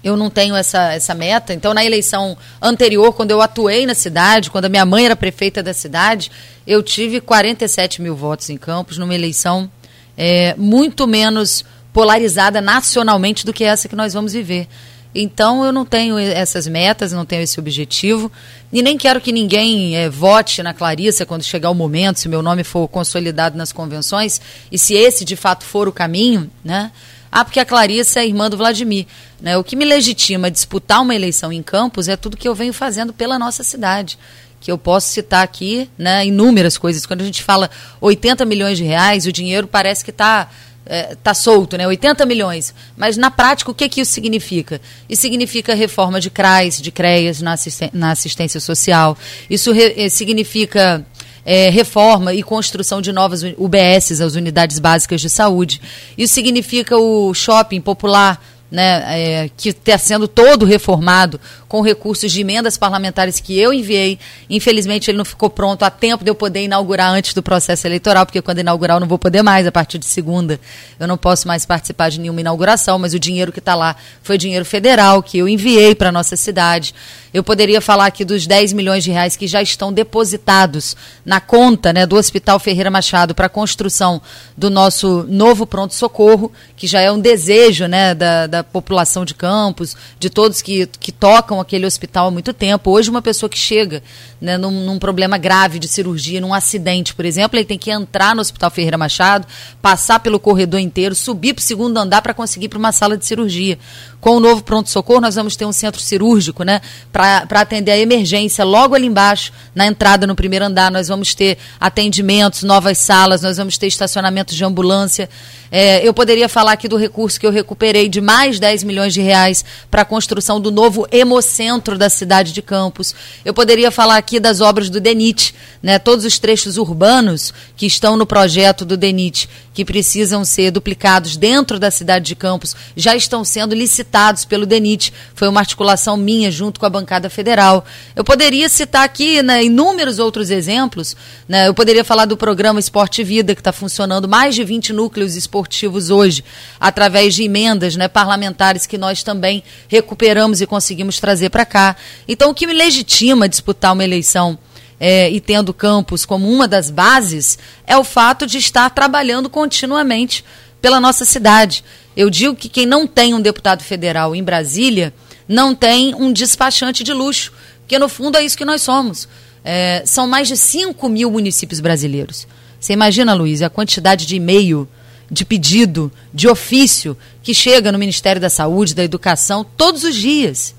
eu 0.03 0.17
não 0.17 0.29
tenho 0.29 0.53
essa, 0.53 0.91
essa 0.91 1.13
meta. 1.13 1.53
Então, 1.53 1.73
na 1.73 1.83
eleição 1.83 2.37
anterior, 2.61 3.13
quando 3.13 3.31
eu 3.31 3.41
atuei 3.41 3.85
na 3.85 3.95
cidade, 3.95 4.51
quando 4.51 4.65
a 4.65 4.69
minha 4.69 4.85
mãe 4.85 5.05
era 5.05 5.15
prefeita 5.15 5.63
da 5.63 5.73
cidade, 5.73 6.29
eu 6.67 6.83
tive 6.83 7.21
47 7.21 8.01
mil 8.01 8.13
votos 8.13 8.49
em 8.49 8.57
Campos, 8.57 8.97
numa 8.97 9.15
eleição 9.15 9.71
é, 10.17 10.55
muito 10.57 11.07
menos 11.07 11.63
polarizada 11.93 12.59
nacionalmente 12.59 13.45
do 13.45 13.53
que 13.53 13.63
essa 13.63 13.87
que 13.87 13.95
nós 13.95 14.13
vamos 14.13 14.33
viver. 14.33 14.67
Então 15.15 15.63
eu 15.63 15.71
não 15.71 15.85
tenho 15.85 16.17
essas 16.17 16.67
metas, 16.67 17.11
não 17.11 17.25
tenho 17.25 17.43
esse 17.43 17.59
objetivo 17.59 18.31
e 18.71 18.81
nem 18.81 18.97
quero 18.97 19.21
que 19.21 19.31
ninguém 19.31 19.95
é, 19.95 20.09
vote 20.09 20.63
na 20.63 20.73
Clarissa 20.73 21.25
quando 21.25 21.43
chegar 21.43 21.69
o 21.69 21.75
momento, 21.75 22.19
se 22.19 22.27
meu 22.27 22.41
nome 22.41 22.63
for 22.63 22.87
consolidado 22.87 23.57
nas 23.57 23.71
convenções 23.71 24.41
e 24.71 24.77
se 24.77 24.95
esse 24.95 25.23
de 25.23 25.35
fato 25.35 25.63
for 25.63 25.87
o 25.87 25.91
caminho, 25.91 26.49
né? 26.63 26.91
Ah, 27.31 27.43
porque 27.43 27.59
a 27.59 27.65
Clarissa 27.65 28.19
é 28.19 28.27
irmã 28.27 28.47
do 28.47 28.57
Vladimir. 28.57 29.07
Né? 29.41 29.57
O 29.57 29.63
que 29.63 29.75
me 29.75 29.85
legitima 29.85 30.51
disputar 30.51 31.01
uma 31.01 31.15
eleição 31.15 31.51
em 31.51 31.63
Campos 31.63 32.07
é 32.07 32.15
tudo 32.15 32.37
que 32.37 32.47
eu 32.47 32.53
venho 32.53 32.73
fazendo 32.73 33.11
pela 33.11 33.39
nossa 33.39 33.63
cidade 33.63 34.19
que 34.63 34.71
eu 34.71 34.77
posso 34.77 35.09
citar 35.09 35.43
aqui, 35.43 35.89
né, 35.97 36.25
inúmeras 36.25 36.77
coisas. 36.77 37.05
Quando 37.05 37.19
a 37.19 37.25
gente 37.25 37.43
fala 37.43 37.69
80 37.99 38.45
milhões 38.45 38.77
de 38.77 38.85
reais, 38.85 39.25
o 39.25 39.31
dinheiro 39.31 39.67
parece 39.67 40.05
que 40.05 40.09
está 40.09 40.49
é, 40.85 41.15
tá 41.15 41.33
solto, 41.33 41.77
né? 41.77 41.87
80 41.87 42.25
milhões. 42.25 42.73
Mas 42.95 43.17
na 43.17 43.31
prática, 43.31 43.71
o 43.71 43.73
que, 43.73 43.87
que 43.87 44.01
isso 44.01 44.11
significa? 44.11 44.81
Isso 45.09 45.21
significa 45.21 45.73
reforma 45.73 46.19
de 46.19 46.29
CRAs, 46.29 46.81
de 46.81 46.91
CREAS 46.91 47.41
na, 47.41 47.53
assisten 47.53 47.89
na 47.93 48.11
assistência 48.11 48.59
social. 48.59 49.17
Isso 49.49 49.71
re, 49.71 50.09
significa 50.09 51.05
é, 51.45 51.69
reforma 51.69 52.33
e 52.33 52.43
construção 52.43 53.01
de 53.01 53.11
novas 53.11 53.43
UBSs, 53.57 54.21
as 54.21 54.35
unidades 54.35 54.79
básicas 54.79 55.21
de 55.21 55.29
saúde. 55.29 55.81
Isso 56.17 56.33
significa 56.33 56.97
o 56.97 57.33
shopping 57.33 57.81
popular 57.81 58.41
né, 58.73 59.03
é, 59.05 59.49
que 59.55 59.69
está 59.69 59.99
sendo 59.99 60.27
todo 60.27 60.65
reformado 60.65 61.39
com 61.67 61.79
recursos 61.81 62.31
de 62.31 62.41
emendas 62.41 62.75
parlamentares 62.75 63.39
que 63.39 63.59
eu 63.59 63.71
enviei. 63.71 64.17
Infelizmente, 64.49 65.11
ele 65.11 65.17
não 65.19 65.25
ficou 65.25 65.47
pronto 65.47 65.83
a 65.83 65.91
tempo 65.91 66.23
de 66.23 66.31
eu 66.31 66.33
poder 66.33 66.63
inaugurar 66.63 67.11
antes 67.11 67.35
do 67.35 67.43
processo 67.43 67.85
eleitoral, 67.85 68.25
porque 68.25 68.41
quando 68.41 68.59
inaugurar 68.59 68.97
eu 68.97 69.01
não 69.01 69.07
vou 69.07 69.19
poder 69.19 69.43
mais, 69.43 69.67
a 69.67 69.71
partir 69.71 69.99
de 69.99 70.07
segunda 70.07 70.59
eu 70.99 71.07
não 71.07 71.17
posso 71.17 71.47
mais 71.47 71.67
participar 71.67 72.09
de 72.09 72.19
nenhuma 72.19 72.41
inauguração, 72.41 72.97
mas 72.97 73.13
o 73.13 73.19
dinheiro 73.19 73.51
que 73.51 73.59
está 73.59 73.75
lá 73.75 73.95
foi 74.23 74.39
dinheiro 74.39 74.65
federal 74.65 75.21
que 75.21 75.37
eu 75.37 75.47
enviei 75.47 75.93
para 75.93 76.09
a 76.09 76.11
nossa 76.11 76.35
cidade. 76.35 76.95
Eu 77.31 77.43
poderia 77.43 77.81
falar 77.81 78.05
aqui 78.05 78.23
dos 78.23 78.45
10 78.45 78.73
milhões 78.73 79.03
de 79.03 79.11
reais 79.11 79.35
que 79.35 79.47
já 79.47 79.61
estão 79.61 79.91
depositados 79.91 80.95
na 81.25 81.41
conta 81.41 81.91
né, 81.91 82.05
do 82.05 82.15
Hospital 82.15 82.59
Ferreira 82.59 82.91
Machado 82.91 83.33
para 83.33 83.47
a 83.47 83.49
construção 83.49 84.21
do 84.55 84.69
nosso 84.69 85.25
novo 85.27 85.65
pronto-socorro, 85.65 86.51
que 86.75 86.85
já 86.85 87.01
é 87.01 87.11
um 87.11 87.19
desejo 87.19 87.87
né, 87.87 88.13
da, 88.13 88.45
da 88.45 88.62
população 88.63 89.25
de 89.25 89.33
Campos, 89.33 89.95
de 90.19 90.29
todos 90.29 90.61
que, 90.61 90.87
que 90.99 91.11
tocam 91.11 91.59
aquele 91.59 91.85
hospital 91.85 92.27
há 92.27 92.31
muito 92.31 92.53
tempo. 92.53 92.91
Hoje, 92.91 93.09
uma 93.09 93.21
pessoa 93.21 93.49
que 93.49 93.57
chega 93.57 94.01
né, 94.39 94.57
num, 94.57 94.85
num, 94.85 94.99
problema 94.99 95.37
grave 95.37 95.79
de 95.79 95.87
cirurgia, 95.87 96.41
num 96.41 96.53
acidente, 96.53 97.13
por 97.13 97.25
exemplo, 97.25 97.57
ele 97.57 97.65
tem 97.65 97.77
que 97.77 97.91
entrar 97.91 98.35
no 98.35 98.41
Hospital 98.41 98.71
Ferreira 98.71 98.97
Machado, 98.97 99.47
passar 99.81 100.19
pelo 100.19 100.39
corredor 100.39 100.79
inteiro, 100.79 101.15
subir 101.15 101.53
para 101.53 101.61
o 101.61 101.63
segundo 101.63 101.97
andar 101.97 102.21
para 102.21 102.33
conseguir 102.33 102.65
ir 102.65 102.69
para 102.69 102.79
uma 102.79 102.91
sala 102.91 103.17
de 103.17 103.25
cirurgia. 103.25 103.77
Com 104.23 104.37
o 104.37 104.39
novo 104.39 104.63
pronto-socorro, 104.63 105.19
nós 105.19 105.35
vamos 105.35 105.57
ter 105.57 105.65
um 105.65 105.73
centro 105.73 105.99
cirúrgico, 105.99 106.63
né? 106.63 106.79
Para 107.11 107.59
atender 107.59 107.91
a 107.91 107.97
emergência 107.97 108.63
logo 108.63 108.95
ali 108.95 109.05
embaixo, 109.05 109.51
na 109.75 109.85
entrada 109.85 110.25
no 110.25 110.33
primeiro 110.33 110.63
andar. 110.63 110.89
Nós 110.89 111.09
vamos 111.09 111.35
ter 111.35 111.57
atendimentos, 111.77 112.63
novas 112.63 112.99
salas, 112.99 113.41
nós 113.41 113.57
vamos 113.57 113.77
ter 113.77 113.87
estacionamento 113.87 114.55
de 114.55 114.63
ambulância. 114.63 115.29
É, 115.69 116.07
eu 116.07 116.13
poderia 116.13 116.47
falar 116.47 116.71
aqui 116.71 116.87
do 116.87 116.95
recurso 116.95 117.37
que 117.37 117.45
eu 117.45 117.51
recuperei 117.51 118.07
de 118.07 118.21
mais 118.21 118.61
10 118.61 118.83
milhões 118.83 119.13
de 119.13 119.19
reais 119.19 119.65
para 119.91 120.03
a 120.03 120.05
construção 120.05 120.61
do 120.61 120.71
novo 120.71 121.05
hemocentro 121.11 121.97
da 121.97 122.09
cidade 122.09 122.53
de 122.53 122.61
Campos. 122.61 123.13
Eu 123.43 123.53
poderia 123.53 123.91
falar 123.91 124.15
aqui 124.15 124.39
das 124.39 124.61
obras 124.61 124.89
do 124.89 125.01
DENIT, 125.01 125.53
né? 125.81 125.99
Todos 125.99 126.23
os 126.23 126.39
trechos 126.39 126.77
urbanos 126.77 127.53
que 127.75 127.85
estão 127.85 128.15
no 128.15 128.25
projeto 128.25 128.85
do 128.85 128.95
DENIT, 128.95 129.49
que 129.73 129.83
precisam 129.83 130.45
ser 130.45 130.71
duplicados 130.71 131.35
dentro 131.35 131.77
da 131.77 131.91
cidade 131.91 132.27
de 132.27 132.35
Campos, 132.35 132.73
já 132.95 133.17
estão 133.17 133.43
sendo 133.43 133.75
licitados 133.75 134.12
pelo 134.47 134.65
DENIT. 134.65 135.11
Foi 135.33 135.47
uma 135.47 135.59
articulação 135.59 136.15
minha 136.15 136.51
junto 136.51 136.79
com 136.79 136.85
a 136.85 136.89
bancada 136.89 137.29
federal. 137.29 137.83
Eu 138.15 138.23
poderia 138.23 138.69
citar 138.69 139.03
aqui 139.03 139.41
né, 139.41 139.63
inúmeros 139.63 140.19
outros 140.19 140.51
exemplos. 140.51 141.15
Né? 141.47 141.67
Eu 141.67 141.73
poderia 141.73 142.03
falar 142.03 142.25
do 142.25 142.37
programa 142.37 142.79
Esporte 142.79 143.23
Vida, 143.23 143.55
que 143.55 143.61
está 143.61 143.71
funcionando 143.71 144.27
mais 144.27 144.53
de 144.53 144.63
20 144.63 144.93
núcleos 144.93 145.35
esportivos 145.35 146.11
hoje, 146.11 146.43
através 146.79 147.33
de 147.33 147.43
emendas 147.43 147.95
né, 147.95 148.07
parlamentares 148.07 148.85
que 148.85 148.97
nós 148.97 149.23
também 149.23 149.63
recuperamos 149.87 150.61
e 150.61 150.67
conseguimos 150.67 151.19
trazer 151.19 151.49
para 151.49 151.65
cá. 151.65 151.95
Então, 152.27 152.51
o 152.51 152.53
que 152.53 152.67
me 152.67 152.73
legitima 152.73 153.49
disputar 153.49 153.93
uma 153.93 154.03
eleição 154.03 154.59
é, 154.99 155.29
e 155.29 155.41
tendo 155.41 155.73
campus 155.73 156.23
como 156.23 156.49
uma 156.49 156.67
das 156.67 156.91
bases 156.91 157.57
é 157.85 157.97
o 157.97 158.03
fato 158.03 158.45
de 158.45 158.57
estar 158.59 158.89
trabalhando 158.91 159.49
continuamente 159.49 160.45
pela 160.83 160.99
nossa 160.99 161.25
cidade. 161.25 161.83
Eu 162.15 162.29
digo 162.29 162.55
que 162.55 162.69
quem 162.69 162.85
não 162.85 163.07
tem 163.07 163.33
um 163.33 163.41
deputado 163.41 163.83
federal 163.83 164.35
em 164.35 164.43
Brasília 164.43 165.13
não 165.47 165.73
tem 165.73 166.13
um 166.15 166.31
despachante 166.31 167.03
de 167.03 167.13
luxo, 167.13 167.51
porque 167.81 167.97
no 167.99 168.07
fundo 168.07 168.37
é 168.37 168.43
isso 168.43 168.57
que 168.57 168.65
nós 168.65 168.81
somos. 168.81 169.27
É, 169.63 170.03
são 170.05 170.27
mais 170.27 170.47
de 170.47 170.57
5 170.57 171.07
mil 171.09 171.31
municípios 171.31 171.79
brasileiros. 171.79 172.47
Você 172.79 172.93
imagina, 172.93 173.33
Luiz, 173.33 173.61
a 173.61 173.69
quantidade 173.69 174.25
de 174.25 174.35
e-mail, 174.35 174.87
de 175.31 175.45
pedido, 175.45 176.11
de 176.33 176.47
ofício 176.47 177.17
que 177.41 177.53
chega 177.53 177.91
no 177.91 177.97
Ministério 177.97 178.41
da 178.41 178.49
Saúde, 178.49 178.93
da 178.93 179.03
Educação, 179.03 179.65
todos 179.77 180.03
os 180.03 180.15
dias. 180.15 180.75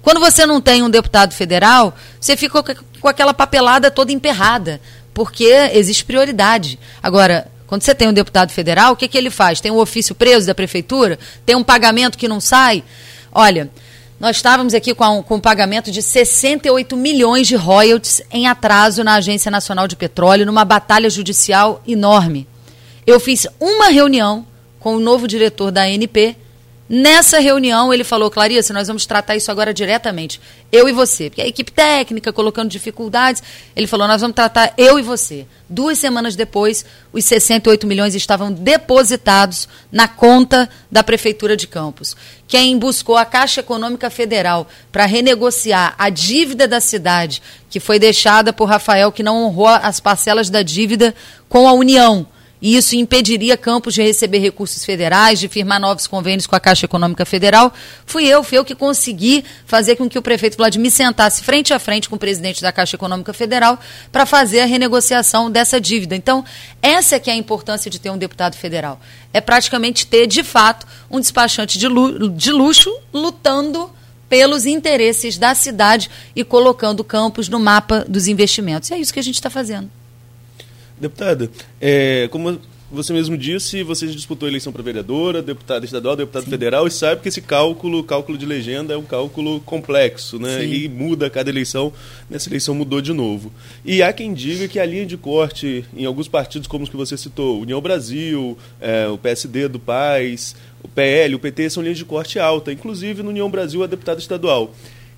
Quando 0.00 0.18
você 0.18 0.46
não 0.46 0.60
tem 0.60 0.82
um 0.82 0.90
deputado 0.90 1.32
federal, 1.32 1.94
você 2.18 2.36
fica 2.36 2.62
com 3.00 3.08
aquela 3.08 3.34
papelada 3.34 3.90
toda 3.90 4.12
emperrada, 4.12 4.80
porque 5.12 5.44
existe 5.72 6.04
prioridade. 6.04 6.78
Agora, 7.02 7.51
quando 7.72 7.84
você 7.84 7.94
tem 7.94 8.06
um 8.06 8.12
deputado 8.12 8.52
federal, 8.52 8.92
o 8.92 8.96
que, 8.96 9.08
que 9.08 9.16
ele 9.16 9.30
faz? 9.30 9.58
Tem 9.58 9.72
um 9.72 9.78
ofício 9.78 10.14
preso 10.14 10.46
da 10.46 10.54
prefeitura? 10.54 11.18
Tem 11.46 11.56
um 11.56 11.64
pagamento 11.64 12.18
que 12.18 12.28
não 12.28 12.38
sai? 12.38 12.84
Olha, 13.32 13.70
nós 14.20 14.36
estávamos 14.36 14.74
aqui 14.74 14.92
com, 14.92 15.20
um, 15.20 15.22
com 15.22 15.36
um 15.36 15.40
pagamento 15.40 15.90
de 15.90 16.02
68 16.02 16.94
milhões 16.94 17.48
de 17.48 17.56
royalties 17.56 18.20
em 18.30 18.46
atraso 18.46 19.02
na 19.02 19.14
Agência 19.14 19.50
Nacional 19.50 19.88
de 19.88 19.96
Petróleo, 19.96 20.44
numa 20.44 20.66
batalha 20.66 21.08
judicial 21.08 21.82
enorme. 21.88 22.46
Eu 23.06 23.18
fiz 23.18 23.46
uma 23.58 23.88
reunião 23.88 24.46
com 24.78 24.94
o 24.94 25.00
novo 25.00 25.26
diretor 25.26 25.70
da 25.70 25.84
ANP 25.84 26.36
Nessa 26.94 27.38
reunião, 27.38 27.90
ele 27.90 28.04
falou, 28.04 28.30
Clarissa, 28.30 28.74
nós 28.74 28.86
vamos 28.86 29.06
tratar 29.06 29.34
isso 29.34 29.50
agora 29.50 29.72
diretamente. 29.72 30.38
Eu 30.70 30.86
e 30.90 30.92
você. 30.92 31.30
Porque 31.30 31.40
a 31.40 31.46
equipe 31.46 31.72
técnica 31.72 32.34
colocando 32.34 32.68
dificuldades. 32.68 33.42
Ele 33.74 33.86
falou, 33.86 34.06
nós 34.06 34.20
vamos 34.20 34.34
tratar 34.34 34.74
eu 34.76 34.98
e 34.98 35.02
você. 35.02 35.46
Duas 35.70 35.98
semanas 35.98 36.36
depois, 36.36 36.84
os 37.10 37.24
68 37.24 37.86
milhões 37.86 38.14
estavam 38.14 38.52
depositados 38.52 39.66
na 39.90 40.06
conta 40.06 40.68
da 40.90 41.02
Prefeitura 41.02 41.56
de 41.56 41.66
Campos. 41.66 42.14
Quem 42.46 42.76
buscou 42.76 43.16
a 43.16 43.24
Caixa 43.24 43.60
Econômica 43.60 44.10
Federal 44.10 44.68
para 44.92 45.06
renegociar 45.06 45.94
a 45.96 46.10
dívida 46.10 46.68
da 46.68 46.78
cidade, 46.78 47.40
que 47.70 47.80
foi 47.80 47.98
deixada 47.98 48.52
por 48.52 48.66
Rafael, 48.66 49.10
que 49.10 49.22
não 49.22 49.44
honrou 49.44 49.68
as 49.68 49.98
parcelas 49.98 50.50
da 50.50 50.60
dívida 50.60 51.14
com 51.48 51.66
a 51.66 51.72
União 51.72 52.26
e 52.62 52.76
isso 52.76 52.94
impediria 52.94 53.56
Campos 53.56 53.92
de 53.92 54.02
receber 54.02 54.38
recursos 54.38 54.84
federais, 54.84 55.40
de 55.40 55.48
firmar 55.48 55.80
novos 55.80 56.06
convênios 56.06 56.46
com 56.46 56.54
a 56.54 56.60
Caixa 56.60 56.86
Econômica 56.86 57.26
Federal. 57.26 57.74
Fui 58.06 58.24
eu, 58.24 58.44
fui 58.44 58.56
eu 58.56 58.64
que 58.64 58.76
consegui 58.76 59.44
fazer 59.66 59.96
com 59.96 60.08
que 60.08 60.16
o 60.16 60.22
prefeito 60.22 60.56
Vladimir 60.56 60.92
sentasse 60.92 61.42
frente 61.42 61.74
a 61.74 61.80
frente 61.80 62.08
com 62.08 62.14
o 62.14 62.18
presidente 62.18 62.62
da 62.62 62.70
Caixa 62.70 62.94
Econômica 62.94 63.32
Federal 63.32 63.80
para 64.12 64.24
fazer 64.24 64.60
a 64.60 64.64
renegociação 64.64 65.50
dessa 65.50 65.80
dívida. 65.80 66.14
Então, 66.14 66.44
essa 66.80 67.16
é 67.16 67.18
que 67.18 67.28
é 67.28 67.32
a 67.32 67.36
importância 67.36 67.90
de 67.90 67.98
ter 67.98 68.10
um 68.10 68.18
deputado 68.18 68.54
federal. 68.54 69.00
É 69.32 69.40
praticamente 69.40 70.06
ter, 70.06 70.28
de 70.28 70.44
fato, 70.44 70.86
um 71.10 71.18
despachante 71.18 71.80
de, 71.80 71.88
de 72.36 72.52
luxo 72.52 72.96
lutando 73.12 73.90
pelos 74.28 74.66
interesses 74.66 75.36
da 75.36 75.52
cidade 75.52 76.08
e 76.34 76.44
colocando 76.44 77.02
Campos 77.02 77.48
no 77.48 77.58
mapa 77.58 78.04
dos 78.08 78.28
investimentos. 78.28 78.88
E 78.88 78.94
é 78.94 78.98
isso 78.98 79.12
que 79.12 79.18
a 79.20 79.22
gente 79.22 79.34
está 79.34 79.50
fazendo. 79.50 79.90
Deputada, 81.02 81.50
é, 81.80 82.28
como 82.30 82.60
você 82.88 83.12
mesmo 83.12 83.36
disse, 83.36 83.82
você 83.82 84.06
disputou 84.06 84.48
eleição 84.48 84.72
para 84.72 84.84
vereadora, 84.84 85.42
deputada 85.42 85.84
estadual, 85.84 86.14
deputado 86.14 86.44
Sim. 86.44 86.50
federal, 86.50 86.86
e 86.86 86.92
sabe 86.92 87.22
que 87.22 87.28
esse 87.28 87.40
cálculo, 87.40 88.04
cálculo 88.04 88.38
de 88.38 88.46
legenda, 88.46 88.94
é 88.94 88.96
um 88.96 89.02
cálculo 89.02 89.60
complexo, 89.62 90.38
né? 90.38 90.60
Sim. 90.60 90.72
E 90.72 90.88
muda 90.88 91.26
a 91.26 91.30
cada 91.30 91.50
eleição. 91.50 91.92
Nessa 92.30 92.48
eleição 92.48 92.72
mudou 92.72 93.00
de 93.00 93.12
novo. 93.12 93.52
E 93.84 94.00
há 94.00 94.12
quem 94.12 94.32
diga 94.32 94.68
que 94.68 94.78
a 94.78 94.86
linha 94.86 95.04
de 95.04 95.16
corte 95.16 95.84
em 95.92 96.04
alguns 96.04 96.28
partidos, 96.28 96.68
como 96.68 96.84
os 96.84 96.90
que 96.90 96.96
você 96.96 97.16
citou, 97.16 97.62
União 97.62 97.80
Brasil, 97.80 98.56
é, 98.80 99.08
o 99.08 99.18
PSD 99.18 99.66
do 99.66 99.80
Paz, 99.80 100.54
o 100.84 100.88
PL, 100.88 101.34
o 101.34 101.40
PT, 101.40 101.70
são 101.70 101.82
linhas 101.82 101.98
de 101.98 102.04
corte 102.04 102.38
alta, 102.38 102.72
inclusive 102.72 103.24
no 103.24 103.30
União 103.30 103.50
Brasil 103.50 103.82
a 103.82 103.88
deputada 103.88 104.20
estadual. 104.20 104.72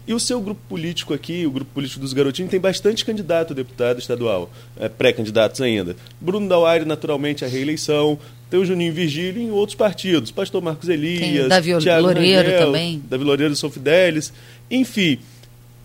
E 0.06 0.12
o 0.12 0.20
seu 0.20 0.40
grupo 0.40 0.60
político 0.68 1.14
aqui, 1.14 1.46
o 1.46 1.50
grupo 1.50 1.70
político 1.72 2.00
dos 2.00 2.12
garotinhos, 2.12 2.50
tem 2.50 2.60
bastante 2.60 3.04
candidato 3.04 3.52
a 3.52 3.56
deputado 3.56 3.98
estadual, 3.98 4.50
é, 4.78 4.88
pré-candidatos 4.88 5.60
ainda. 5.60 5.96
Bruno 6.20 6.46
Dauaire, 6.46 6.84
naturalmente, 6.84 7.44
a 7.44 7.48
reeleição. 7.48 8.18
Tem 8.50 8.60
o 8.60 8.64
Juninho 8.64 8.92
Virgílio 8.92 9.42
em 9.42 9.50
outros 9.50 9.74
partidos. 9.74 10.30
Pastor 10.30 10.62
Marcos 10.62 10.88
Elias, 10.88 11.48
Davi 11.48 11.76
Thiago 11.78 12.02
Loureiro 12.02 12.50
Rangel, 12.50 12.66
também. 12.66 13.02
Davi 13.08 13.24
Loureiro, 13.24 13.56
São 13.56 13.70
Fidelis. 13.70 14.32
Enfim, 14.70 15.18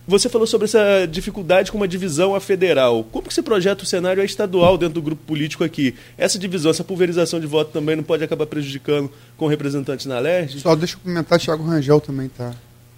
você 0.06 0.28
falou 0.28 0.46
sobre 0.46 0.66
essa 0.66 1.08
dificuldade 1.10 1.72
com 1.72 1.78
uma 1.78 1.88
divisão 1.88 2.36
a 2.36 2.40
federal. 2.40 3.04
Como 3.06 3.28
que 3.28 3.34
se 3.34 3.42
projeta 3.42 3.84
o 3.84 3.88
cenário 3.88 4.24
estadual 4.24 4.78
dentro 4.78 4.96
do 4.96 5.02
grupo 5.02 5.24
político 5.26 5.64
aqui? 5.64 5.96
Essa 6.18 6.38
divisão, 6.38 6.72
essa 6.72 6.84
pulverização 6.84 7.40
de 7.40 7.48
voto 7.48 7.72
também 7.72 7.96
não 7.96 8.04
pode 8.04 8.24
acabar 8.24 8.46
prejudicando 8.46 9.10
com 9.38 9.48
representantes 9.48 10.06
na 10.06 10.20
LERJ? 10.20 10.60
Só 10.60 10.76
deixa 10.76 10.96
eu 10.96 11.00
comentar, 11.00 11.40
Thiago 11.40 11.64
Rangel 11.64 12.02
também 12.02 12.28
tá 12.28 12.54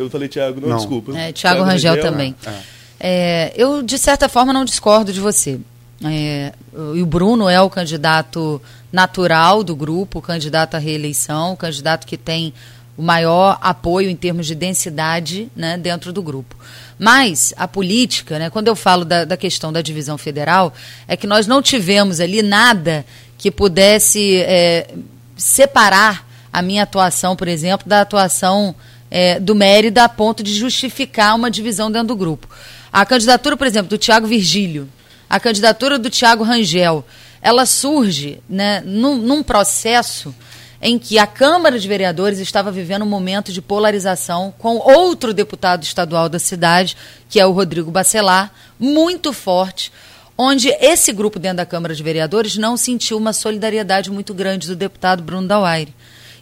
eu 0.06 0.10
falei 0.10 0.28
Tiago, 0.28 0.60
não, 0.62 0.70
não, 0.70 0.78
desculpa. 0.78 1.18
É, 1.18 1.32
Tiago 1.32 1.64
Rangel, 1.64 1.96
Rangel, 1.96 2.12
também. 2.12 2.36
É. 2.46 2.82
É, 3.04 3.54
eu, 3.56 3.82
de 3.82 3.98
certa 3.98 4.30
forma, 4.30 4.54
não 4.54 4.64
discordo 4.64 5.12
de 5.12 5.20
você. 5.20 5.60
É, 6.04 6.54
o 6.74 7.06
Bruno 7.06 7.50
é 7.50 7.60
o 7.62 7.70
candidato 7.70 8.62
natural 8.92 9.64
do 9.64 9.76
grupo, 9.76 10.20
o 10.20 10.22
candidato 10.22 10.76
à 10.76 10.78
reeleição, 10.78 11.54
o 11.54 11.58
candidato 11.58 12.06
que 12.06 12.18
tem 12.18 12.54
o 12.98 13.02
maior 13.02 13.58
apoio 13.62 14.10
em 14.10 14.16
termos 14.16 14.46
de 14.46 14.54
densidade 14.54 15.50
né, 15.56 15.78
dentro 15.78 16.12
do 16.12 16.22
grupo. 16.22 16.56
Mas 17.00 17.54
a 17.58 17.68
política, 17.68 18.38
né, 18.38 18.50
quando 18.50 18.68
eu 18.68 18.76
falo 18.76 19.04
da, 19.04 19.26
da, 19.26 19.38
questão 19.38 19.74
da 19.74 19.82
divisão 19.82 20.18
federal, 20.18 20.74
é 21.08 21.18
que 21.18 21.26
nós 21.26 21.48
não 21.48 21.62
tivemos 21.62 22.20
ali 22.20 22.44
nada 22.44 23.06
que 23.38 23.50
pudesse 23.50 24.38
é, 24.42 24.88
separar 25.36 26.28
a 26.54 26.62
minha 26.62 26.84
atuação, 26.84 27.36
por 27.36 27.48
exemplo, 27.48 27.88
da 27.88 28.02
atuação 28.02 28.76
é, 29.12 29.40
do 29.40 29.54
Mérida 29.54 30.06
a 30.06 30.10
ponto 30.10 30.42
de 30.42 30.54
justificar 30.54 31.36
uma 31.36 31.52
divisão 31.52 31.92
dentro 31.92 32.08
do 32.08 32.16
grupo. 32.16 32.48
A 32.92 33.06
candidatura, 33.06 33.58
por 33.58 33.68
exemplo, 33.68 33.90
do 33.90 33.98
Tiago 33.98 34.26
Virgílio, 34.26 34.90
a 35.30 35.40
candidatura 35.40 36.00
do 36.00 36.10
Tiago 36.10 36.44
Rangel, 36.44 37.06
ela 37.42 37.66
surge 37.66 38.42
né, 38.50 38.82
num, 38.86 39.18
num 39.18 39.44
processo 39.44 40.34
em 40.82 40.98
que 40.98 41.20
a 41.20 41.28
Câmara 41.28 41.80
de 41.80 41.88
Vereadores 41.88 42.40
estava 42.40 42.72
vivendo 42.72 43.04
um 43.04 43.10
momento 43.10 43.52
de 43.52 43.62
polarização 43.62 44.54
com 44.58 44.78
outro 44.78 45.34
deputado 45.34 45.84
estadual 45.84 46.28
da 46.28 46.40
cidade, 46.40 46.98
que 47.30 47.40
é 47.40 47.46
o 47.46 47.52
Rodrigo 47.52 47.92
Bacelar, 47.92 48.52
muito 48.80 49.32
forte, 49.32 49.92
onde 50.38 50.70
esse 50.82 51.14
grupo 51.14 51.38
dentro 51.38 51.58
da 51.58 51.66
Câmara 51.66 51.94
de 51.94 52.02
Vereadores 52.02 52.58
não 52.58 52.76
sentiu 52.76 53.18
uma 53.18 53.32
solidariedade 53.32 54.10
muito 54.10 54.34
grande 54.34 54.68
do 54.68 54.76
deputado 54.76 55.22
Bruno 55.22 55.48
Dauaire. 55.48 55.94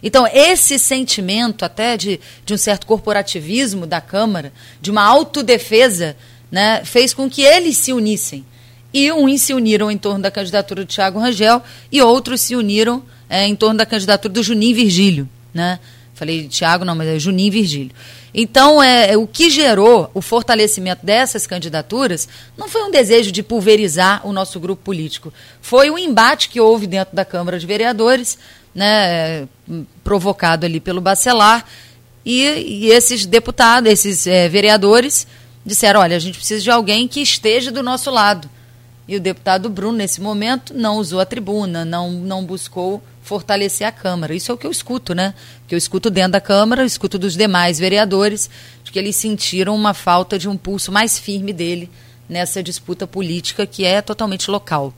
Então, 0.02 0.26
esse 0.26 0.78
sentimento 0.78 1.64
até 1.64 1.96
de, 1.96 2.20
de 2.44 2.54
um 2.54 2.56
certo 2.56 2.86
corporativismo 2.86 3.86
da 3.86 4.00
Câmara, 4.00 4.52
de 4.80 4.90
uma 4.90 5.02
autodefesa, 5.02 6.16
né, 6.50 6.82
fez 6.84 7.12
com 7.12 7.28
que 7.28 7.42
eles 7.42 7.76
se 7.76 7.92
unissem. 7.92 8.44
E 8.92 9.12
uns 9.12 9.42
se 9.42 9.54
uniram 9.54 9.90
em 9.90 9.98
torno 9.98 10.22
da 10.22 10.30
candidatura 10.30 10.84
do 10.84 10.88
Tiago 10.88 11.20
Rangel 11.20 11.62
e 11.92 12.02
outros 12.02 12.40
se 12.40 12.56
uniram 12.56 13.02
é, 13.28 13.46
em 13.46 13.54
torno 13.54 13.78
da 13.78 13.86
candidatura 13.86 14.32
do 14.32 14.42
Juninho 14.42 14.74
Virgílio. 14.74 15.28
Né? 15.54 15.78
Falei 16.14 16.48
Tiago, 16.48 16.84
não, 16.84 16.96
mas 16.96 17.08
é 17.08 17.18
Juninho 17.18 17.52
Virgílio. 17.52 17.92
Então, 18.34 18.82
é, 18.82 19.12
é, 19.12 19.16
o 19.16 19.26
que 19.26 19.50
gerou 19.50 20.10
o 20.14 20.20
fortalecimento 20.20 21.04
dessas 21.04 21.46
candidaturas 21.46 22.28
não 22.56 22.68
foi 22.68 22.82
um 22.82 22.90
desejo 22.90 23.32
de 23.32 23.42
pulverizar 23.42 24.26
o 24.26 24.32
nosso 24.32 24.60
grupo 24.60 24.82
político. 24.82 25.32
Foi 25.60 25.90
o 25.90 25.94
um 25.94 25.98
embate 25.98 26.48
que 26.48 26.60
houve 26.60 26.86
dentro 26.86 27.14
da 27.14 27.24
Câmara 27.24 27.58
de 27.58 27.66
Vereadores 27.66 28.38
né, 28.80 29.46
provocado 30.02 30.64
ali 30.64 30.80
pelo 30.80 31.02
Bacelar, 31.02 31.66
e, 32.24 32.44
e 32.44 32.90
esses 32.90 33.26
deputados, 33.26 33.90
esses 33.90 34.26
é, 34.26 34.48
vereadores, 34.48 35.26
disseram: 35.64 36.00
olha, 36.00 36.16
a 36.16 36.20
gente 36.20 36.38
precisa 36.38 36.62
de 36.62 36.70
alguém 36.70 37.06
que 37.06 37.20
esteja 37.20 37.70
do 37.70 37.82
nosso 37.82 38.10
lado. 38.10 38.48
E 39.06 39.16
o 39.16 39.20
deputado 39.20 39.68
Bruno, 39.68 39.98
nesse 39.98 40.20
momento, 40.20 40.72
não 40.72 40.96
usou 40.96 41.20
a 41.20 41.26
tribuna, 41.26 41.84
não, 41.84 42.10
não 42.12 42.44
buscou 42.44 43.02
fortalecer 43.22 43.86
a 43.86 43.92
Câmara. 43.92 44.34
Isso 44.34 44.50
é 44.50 44.54
o 44.54 44.58
que 44.58 44.66
eu 44.66 44.70
escuto, 44.70 45.14
né? 45.14 45.34
Que 45.66 45.74
eu 45.74 45.78
escuto 45.78 46.08
dentro 46.08 46.32
da 46.32 46.40
Câmara, 46.40 46.82
eu 46.82 46.86
escuto 46.86 47.18
dos 47.18 47.36
demais 47.36 47.78
vereadores, 47.78 48.48
de 48.84 48.92
que 48.92 48.98
eles 48.98 49.16
sentiram 49.16 49.74
uma 49.74 49.92
falta 49.92 50.38
de 50.38 50.48
um 50.48 50.56
pulso 50.56 50.92
mais 50.92 51.18
firme 51.18 51.52
dele 51.52 51.90
nessa 52.28 52.62
disputa 52.62 53.06
política 53.06 53.66
que 53.66 53.84
é 53.84 54.00
totalmente 54.00 54.50
local. 54.50 54.94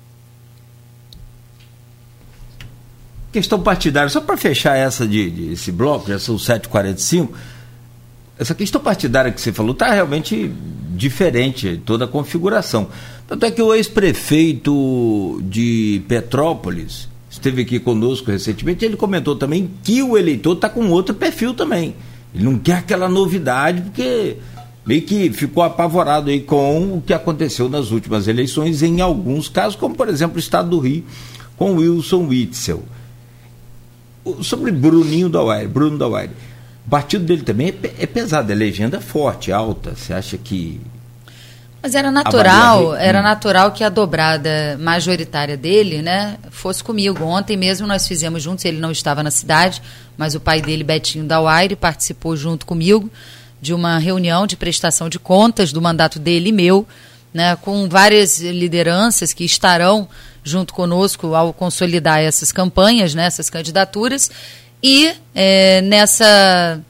Questão 3.33 3.63
partidária, 3.63 4.11
só 4.11 4.21
para 4.21 4.37
fechar 4.37 4.77
essa 4.77 5.07
de, 5.07 5.31
de, 5.31 5.53
esse 5.53 5.73
bloco, 5.73 6.09
já 6.09 6.19
são 6.19 6.37
7h45, 6.37 7.31
essa 8.39 8.55
questão 8.55 8.81
partidária 8.81 9.33
que 9.33 9.41
você 9.41 9.53
falou 9.53 9.73
está 9.73 9.91
realmente 9.91 10.53
diferente, 10.91 11.81
toda 11.85 12.05
a 12.05 12.09
configuração. 12.09 12.89
Tanto 13.27 13.47
é 13.47 13.51
que 13.51 13.63
o 13.63 13.73
ex-prefeito 13.73 15.41
de 15.45 16.03
Petrópolis 16.07 17.09
esteve 17.31 17.63
aqui 17.63 17.79
conosco 17.79 18.31
recentemente, 18.31 18.85
ele 18.85 18.97
comentou 18.97 19.35
também 19.35 19.71
que 19.83 20.03
o 20.03 20.19
eleitor 20.19 20.55
está 20.55 20.69
com 20.69 20.91
outro 20.91 21.15
perfil 21.15 21.55
também. 21.55 21.95
Ele 22.35 22.45
não 22.45 22.59
quer 22.59 22.77
aquela 22.79 23.09
novidade, 23.09 23.81
porque 23.81 24.37
meio 24.85 25.03
que 25.03 25.33
ficou 25.33 25.63
apavorado 25.63 26.29
aí 26.29 26.41
com 26.41 26.99
o 26.99 27.01
que 27.01 27.15
aconteceu 27.15 27.69
nas 27.69 27.91
últimas 27.91 28.29
eleições, 28.29 28.83
em 28.83 29.01
alguns 29.01 29.49
casos, 29.49 29.77
como 29.77 29.95
por 29.95 30.09
exemplo 30.09 30.37
o 30.37 30.41
estado 30.41 30.69
do 30.69 30.79
Rio, 30.79 31.05
com 31.57 31.77
Wilson 31.77 32.27
Witzel. 32.27 32.83
Sobre 34.43 34.71
Bruninho 34.71 35.29
da 35.29 35.43
Wire, 35.43 35.69
Bruno 35.69 35.99
da 35.99 36.07
Wire. 36.07 36.31
O 36.87 36.91
partido 36.91 37.25
dele 37.25 37.43
também 37.43 37.69
é, 37.69 38.03
é 38.05 38.07
pesado, 38.07 38.51
é 38.51 38.55
legenda 38.55 39.01
forte, 39.01 39.53
alta. 39.53 39.95
Você 39.95 40.13
acha 40.13 40.37
que. 40.37 40.81
Mas 41.83 41.97
era 41.97 42.13
natural, 42.13 42.95
era 42.95 43.21
natural 43.21 43.73
que 43.73 43.83
a 43.83 43.89
dobrada 43.89 44.79
majoritária 44.79 45.57
dele, 45.57 46.01
né, 46.01 46.37
fosse 46.51 46.83
comigo. 46.83 47.25
Ontem 47.25 47.57
mesmo 47.57 47.89
nós 47.89 48.07
fizemos 48.07 48.41
juntos, 48.41 48.65
ele 48.65 48.79
não 48.79 48.93
estava 48.93 49.21
na 49.21 49.33
cidade, 49.33 49.83
mas 50.17 50.37
o 50.37 50.41
pai 50.41 50.63
dele, 50.63 50.85
Betinho 50.85 51.25
da 51.25 51.41
Wire, 51.41 51.75
participou 51.75 52.37
junto 52.37 52.65
comigo 52.65 53.11
de 53.61 53.75
uma 53.75 53.99
reunião 53.99 54.47
de 54.47 54.57
prestação 54.57 55.09
de 55.09 55.19
contas 55.19 55.73
do 55.73 55.83
mandato 55.83 56.21
dele 56.21 56.51
e 56.51 56.53
meu, 56.53 56.87
né, 57.35 57.57
com 57.57 57.89
várias 57.89 58.41
lideranças 58.41 59.33
que 59.33 59.45
estarão 59.45 60.09
junto 60.43 60.75
conosco 60.75 61.35
ao 61.35 61.53
consolidar 61.53 62.21
essas 62.21 62.51
campanhas, 62.51 63.15
né, 63.15 63.27
essas 63.27 63.49
candidaturas. 63.49 64.31
E 64.83 65.15
é, 65.35 65.81
nessa, 65.83 66.81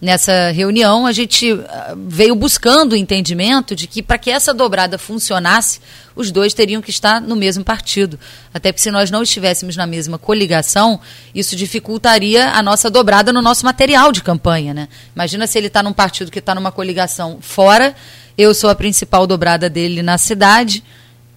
nessa 0.00 0.50
reunião 0.50 1.06
a 1.06 1.12
gente 1.12 1.52
ah, 1.68 1.94
veio 1.96 2.34
buscando 2.34 2.92
o 2.92 2.96
entendimento 2.96 3.76
de 3.76 3.86
que 3.86 4.02
para 4.02 4.16
que 4.16 4.30
essa 4.30 4.54
dobrada 4.54 4.96
funcionasse, 4.96 5.80
os 6.14 6.30
dois 6.30 6.54
teriam 6.54 6.80
que 6.80 6.88
estar 6.88 7.20
no 7.20 7.36
mesmo 7.36 7.62
partido. 7.62 8.18
Até 8.54 8.72
porque 8.72 8.82
se 8.82 8.90
nós 8.90 9.10
não 9.10 9.22
estivéssemos 9.22 9.76
na 9.76 9.86
mesma 9.86 10.16
coligação, 10.16 10.98
isso 11.34 11.54
dificultaria 11.54 12.52
a 12.52 12.62
nossa 12.62 12.88
dobrada 12.88 13.30
no 13.34 13.42
nosso 13.42 13.66
material 13.66 14.10
de 14.10 14.22
campanha. 14.22 14.72
Né? 14.72 14.88
Imagina 15.14 15.46
se 15.46 15.58
ele 15.58 15.66
está 15.66 15.82
num 15.82 15.92
partido 15.92 16.30
que 16.30 16.38
está 16.38 16.54
numa 16.54 16.72
coligação 16.72 17.36
fora, 17.42 17.94
eu 18.38 18.54
sou 18.54 18.70
a 18.70 18.74
principal 18.74 19.26
dobrada 19.26 19.68
dele 19.68 20.02
na 20.02 20.16
cidade 20.16 20.82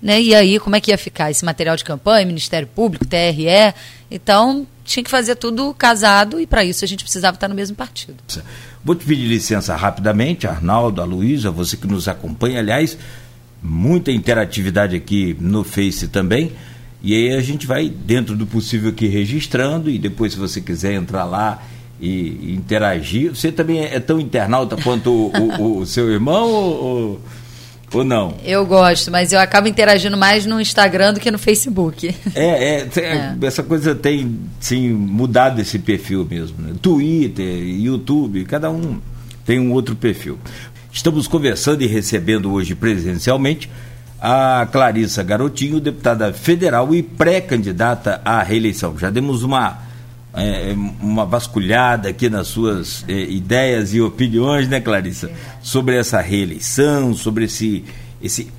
né? 0.02 0.22
E 0.22 0.34
aí, 0.34 0.60
como 0.60 0.76
é 0.76 0.82
que 0.82 0.92
ia 0.92 0.98
ficar 0.98 1.30
esse 1.30 1.44
material 1.44 1.76
de 1.76 1.84
campanha, 1.84 2.26
Ministério 2.26 2.68
Público, 2.68 3.06
TRE? 3.06 3.74
Então, 4.10 4.66
tinha 4.84 5.04
que 5.04 5.10
fazer 5.10 5.36
tudo 5.36 5.74
casado 5.74 6.40
e 6.40 6.48
para 6.48 6.64
isso 6.64 6.84
a 6.84 6.88
gente 6.88 7.04
precisava 7.04 7.36
estar 7.36 7.48
no 7.48 7.56
mesmo 7.56 7.76
partido. 7.76 8.18
Vou 8.84 8.96
te 8.96 9.06
pedir 9.06 9.28
licença 9.28 9.76
rapidamente, 9.76 10.48
Arnaldo, 10.48 11.02
a 11.02 11.06
Luísa, 11.06 11.52
você 11.52 11.78
que 11.78 11.86
nos 11.86 12.08
acompanha, 12.08 12.60
aliás, 12.60 12.98
muita 13.62 14.12
interatividade 14.12 14.96
aqui 14.96 15.36
no 15.40 15.64
Face 15.64 16.08
também. 16.08 16.52
E 17.02 17.14
aí 17.14 17.34
a 17.34 17.42
gente 17.42 17.68
vai, 17.68 17.90
dentro 17.90 18.36
do 18.36 18.46
possível, 18.46 18.90
aqui 18.90 19.08
registrando, 19.08 19.90
e 19.90 19.98
depois, 19.98 20.34
se 20.34 20.40
você 20.40 20.60
quiser 20.60 20.94
entrar 20.94 21.26
lá 21.26 21.62
e 22.02 22.54
interagir. 22.54 23.36
Você 23.36 23.52
também 23.52 23.84
é 23.84 24.00
tão 24.00 24.20
internauta 24.20 24.78
quanto 24.78 25.12
o, 25.12 25.32
o, 25.60 25.78
o 25.80 25.86
seu 25.86 26.10
irmão? 26.10 26.50
Ou, 26.50 27.22
ou 27.94 28.04
não? 28.04 28.36
Eu 28.44 28.66
gosto, 28.66 29.10
mas 29.12 29.34
eu 29.34 29.40
acabo 29.40 29.68
interagindo 29.68 30.16
mais 30.16 30.46
no 30.46 30.60
Instagram 30.62 31.14
do 31.14 31.20
que 31.20 31.32
no 31.32 31.40
Facebook. 31.40 32.14
É, 32.36 32.78
é, 32.78 32.88
é. 33.00 33.36
essa 33.44 33.64
coisa 33.64 33.96
tem 33.96 34.40
sim 34.60 34.90
mudado 34.90 35.60
esse 35.60 35.80
perfil 35.80 36.26
mesmo. 36.30 36.58
Né? 36.60 36.74
Twitter, 36.82 37.46
YouTube, 37.46 38.46
cada 38.46 38.70
um 38.70 39.00
tem 39.46 39.60
um 39.60 39.72
outro 39.72 39.96
perfil. 39.96 40.38
Estamos 40.92 41.28
conversando 41.28 41.82
e 41.82 41.88
recebendo 41.88 42.52
hoje 42.52 42.76
presencialmente 42.76 43.70
a 44.22 44.68
Clarissa 44.72 45.24
Garotinho, 45.24 45.80
deputada 45.80 46.34
federal 46.34 46.94
e 46.94 47.02
pré-candidata 47.02 48.22
à 48.26 48.44
reeleição. 48.44 48.98
Já 48.98 49.10
demos 49.10 49.44
uma, 49.44 49.80
é, 50.40 50.76
uma 51.02 51.26
vasculhada 51.26 52.10
aqui 52.10 52.30
nas 52.30 52.48
suas 52.48 53.04
é, 53.08 53.14
ideias 53.14 53.94
e 53.94 54.02
opiniões, 54.02 54.68
né, 54.68 54.80
Clarissa? 54.80 55.30
Sobre 55.62 55.96
essa 55.96 56.22
reeleição, 56.22 57.14
sobre 57.14 57.46
esse. 57.46 57.84
esse 58.22 58.52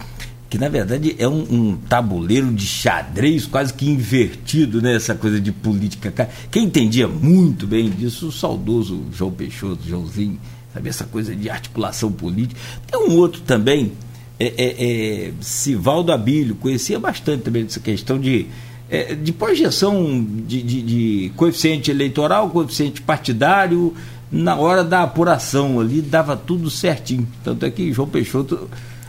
que 0.48 0.58
na 0.58 0.68
verdade 0.68 1.14
é 1.16 1.28
um, 1.28 1.46
um 1.48 1.76
tabuleiro 1.76 2.52
de 2.52 2.66
xadrez 2.66 3.46
quase 3.46 3.72
que 3.72 3.88
invertido, 3.88 4.82
né? 4.82 4.96
Essa 4.96 5.14
coisa 5.14 5.40
de 5.40 5.52
política. 5.52 6.28
Quem 6.50 6.64
entendia 6.64 7.06
muito 7.06 7.68
bem 7.68 7.88
disso, 7.88 8.26
o 8.26 8.32
saudoso 8.32 9.04
João 9.12 9.30
Peixoto, 9.30 9.86
Joãozinho, 9.86 10.40
sabe? 10.74 10.88
Essa 10.88 11.04
coisa 11.04 11.36
de 11.36 11.48
articulação 11.48 12.10
política. 12.10 12.60
Tem 12.84 13.00
um 13.00 13.16
outro 13.16 13.40
também, 13.42 13.92
é, 14.40 14.46
é, 14.46 15.26
é, 15.28 15.32
Sivaldo 15.40 16.10
Abílio, 16.10 16.56
conhecia 16.56 16.98
bastante 16.98 17.44
também 17.44 17.62
dessa 17.62 17.78
questão 17.78 18.18
de, 18.18 18.46
é, 18.90 19.14
de 19.14 19.32
projeção 19.32 20.26
de, 20.46 20.60
de, 20.62 20.82
de, 20.82 21.32
coeficiente 21.36 21.90
eleitoral, 21.90 22.50
coeficiente 22.50 23.00
partidário, 23.00 23.94
na 24.30 24.56
hora 24.56 24.82
da 24.82 25.02
apuração 25.02 25.78
ali, 25.78 26.02
dava 26.02 26.36
tudo 26.36 26.68
certinho. 26.68 27.26
Tanto 27.44 27.64
é 27.64 27.70
que 27.70 27.92
João 27.92 28.08
Peixoto. 28.08 28.68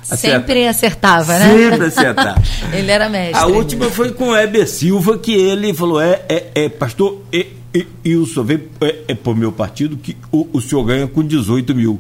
Acerta. 0.09 0.39
Sempre 0.39 0.67
acertava, 0.67 1.39
né? 1.39 1.47
Sempre 1.47 1.85
acertava. 1.87 2.41
ele 2.73 2.91
era 2.91 3.09
mestre. 3.09 3.41
A 3.41 3.47
última 3.47 3.89
foi 3.89 4.11
com 4.11 4.29
o 4.29 4.37
Heber 4.37 4.67
Silva, 4.67 5.17
que 5.17 5.33
ele 5.33 5.73
falou: 5.73 6.01
é, 6.01 6.21
é, 6.27 6.51
é 6.55 6.69
pastor, 6.69 7.21
e, 7.31 7.47
e, 7.73 7.87
e 8.03 8.15
o 8.15 8.25
senhor 8.25 8.45
vê, 8.45 8.59
é, 8.81 8.95
é 9.09 9.15
por 9.15 9.35
meu 9.35 9.51
partido 9.51 9.97
que 9.97 10.17
o, 10.31 10.47
o 10.53 10.61
senhor 10.61 10.83
ganha 10.83 11.07
com 11.07 11.23
18 11.23 11.73
mil. 11.73 11.99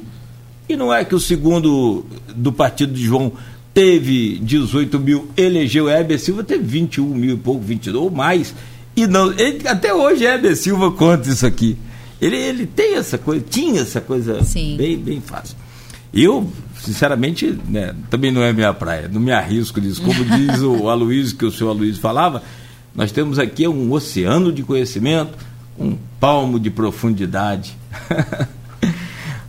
E 0.67 0.75
não 0.75 0.93
é 0.93 1.03
que 1.03 1.15
o 1.15 1.19
segundo 1.19 2.05
do 2.35 2.51
partido 2.51 2.93
de 2.93 3.03
João 3.03 3.33
teve 3.73 4.39
18 4.39 4.99
mil, 4.99 5.29
elegeu 5.35 5.89
Heber 5.89 6.19
Silva, 6.19 6.43
teve 6.43 6.63
21 6.63 7.05
mil 7.13 7.35
e 7.35 7.37
pouco, 7.37 7.61
22 7.61 8.03
ou 8.03 8.11
mais. 8.11 8.53
E 8.95 9.07
não, 9.07 9.31
ele, 9.31 9.67
até 9.67 9.93
hoje 9.93 10.25
Heber 10.25 10.55
Silva 10.55 10.91
conta 10.91 11.29
isso 11.29 11.45
aqui. 11.45 11.77
Ele, 12.21 12.35
ele 12.35 12.65
tem 12.67 12.95
essa 12.95 13.17
coisa, 13.17 13.43
tinha 13.49 13.81
essa 13.81 13.99
coisa 13.99 14.43
Sim. 14.43 14.77
bem, 14.77 14.97
bem 14.97 15.21
fácil. 15.21 15.55
Eu, 16.13 16.51
sinceramente, 16.79 17.57
né, 17.67 17.95
também 18.09 18.31
não 18.31 18.43
é 18.43 18.51
minha 18.51 18.73
praia, 18.73 19.09
não 19.11 19.21
me 19.21 19.31
arrisco 19.31 19.79
nisso. 19.79 20.01
Como 20.01 20.23
diz 20.37 20.61
o 20.61 20.89
Aloysio, 20.89 21.37
que 21.37 21.45
o 21.45 21.51
senhor 21.51 21.71
Aloysio 21.71 22.01
falava, 22.01 22.43
nós 22.93 23.11
temos 23.11 23.39
aqui 23.39 23.67
um 23.67 23.91
oceano 23.91 24.51
de 24.51 24.61
conhecimento, 24.61 25.37
um 25.79 25.97
palmo 26.19 26.59
de 26.59 26.69
profundidade. 26.69 27.75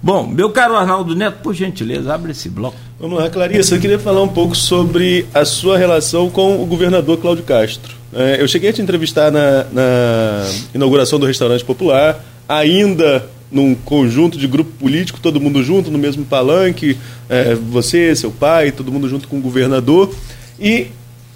Bom, 0.03 0.27
meu 0.27 0.51
caro 0.51 0.75
Arnaldo 0.75 1.15
Neto, 1.15 1.39
por 1.45 1.55
gentileza, 1.55 2.13
abre 2.13 2.33
esse 2.33 2.49
bloco. 2.49 2.77
Vamos 2.99 3.21
lá, 3.21 3.31
Clarissa, 3.31 3.77
eu 3.77 3.81
queria 3.81 4.01
falar 4.01 4.21
um 4.21 4.29
pouco 4.29 4.57
sobre 4.57 5.27
a 5.33 5.45
sua 5.45 5.79
relação 5.79 6.29
com 6.29 6.61
o 6.61 6.67
governador 6.67 7.19
Cláudio 7.19 7.45
Castro. 7.45 7.95
É, 8.13 8.39
eu 8.41 8.49
cheguei 8.49 8.71
a 8.71 8.73
te 8.73 8.83
entrevistar 8.83 9.31
na, 9.31 9.65
na 9.73 10.51
inauguração 10.75 11.21
do 11.21 11.27
restaurante 11.27 11.65
popular, 11.65 12.21
ainda 12.49 13.25
num 13.49 13.77
conjunto 13.77 14.37
de 14.37 14.49
grupo 14.49 14.73
político, 14.73 15.21
todo 15.21 15.41
mundo 15.41 15.63
junto 15.63 15.89
no 15.89 15.99
mesmo 15.99 16.25
palanque, 16.25 16.99
é, 17.29 17.55
você, 17.55 18.17
seu 18.17 18.33
pai, 18.33 18.73
todo 18.73 18.91
mundo 18.91 19.09
junto 19.09 19.29
com 19.29 19.39
o 19.39 19.41
governador. 19.41 20.13
E 20.59 20.89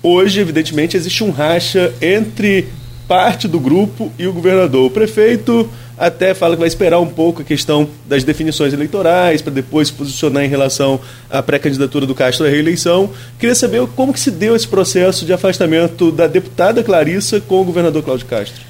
hoje, 0.02 0.40
evidentemente, 0.40 0.96
existe 0.96 1.22
um 1.22 1.30
racha 1.30 1.94
entre 2.02 2.66
parte 3.06 3.46
do 3.46 3.60
grupo 3.60 4.12
e 4.18 4.26
o 4.26 4.32
governador. 4.32 4.86
O 4.86 4.90
prefeito 4.90 5.68
até 5.96 6.34
fala 6.34 6.54
que 6.54 6.60
vai 6.60 6.68
esperar 6.68 7.00
um 7.00 7.06
pouco 7.06 7.40
a 7.40 7.44
questão 7.44 7.88
das 8.06 8.22
definições 8.22 8.72
eleitorais 8.72 9.40
para 9.40 9.52
depois 9.52 9.88
se 9.88 9.94
posicionar 9.94 10.44
em 10.44 10.48
relação 10.48 11.00
à 11.30 11.42
pré-candidatura 11.42 12.04
do 12.04 12.14
Castro 12.14 12.46
à 12.46 12.48
reeleição. 12.48 13.10
Queria 13.38 13.54
saber 13.54 13.86
como 13.96 14.12
que 14.12 14.20
se 14.20 14.30
deu 14.30 14.54
esse 14.54 14.68
processo 14.68 15.24
de 15.24 15.32
afastamento 15.32 16.10
da 16.10 16.26
deputada 16.26 16.82
Clarissa 16.82 17.40
com 17.40 17.60
o 17.60 17.64
governador 17.64 18.02
Cláudio 18.02 18.26
Castro. 18.26 18.62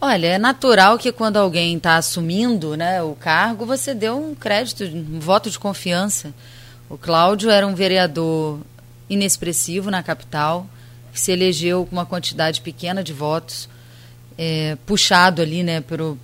Olha, 0.00 0.26
é 0.26 0.38
natural 0.38 0.98
que 0.98 1.10
quando 1.10 1.38
alguém 1.38 1.76
está 1.76 1.96
assumindo 1.96 2.76
né, 2.76 3.02
o 3.02 3.14
cargo, 3.14 3.64
você 3.64 3.94
dê 3.94 4.10
um 4.10 4.34
crédito, 4.34 4.84
um 4.84 5.18
voto 5.18 5.50
de 5.50 5.58
confiança. 5.58 6.32
O 6.88 6.96
Cláudio 6.96 7.50
era 7.50 7.66
um 7.66 7.74
vereador 7.74 8.60
inexpressivo 9.08 9.90
na 9.90 10.02
capital, 10.02 10.66
que 11.16 11.20
se 11.20 11.32
elegeu 11.32 11.86
com 11.86 11.96
uma 11.96 12.04
quantidade 12.04 12.60
pequena 12.60 13.02
de 13.02 13.14
votos, 13.14 13.70
é, 14.36 14.76
puxado 14.84 15.40
ali 15.40 15.62
né, 15.62 15.80
por, 15.80 16.18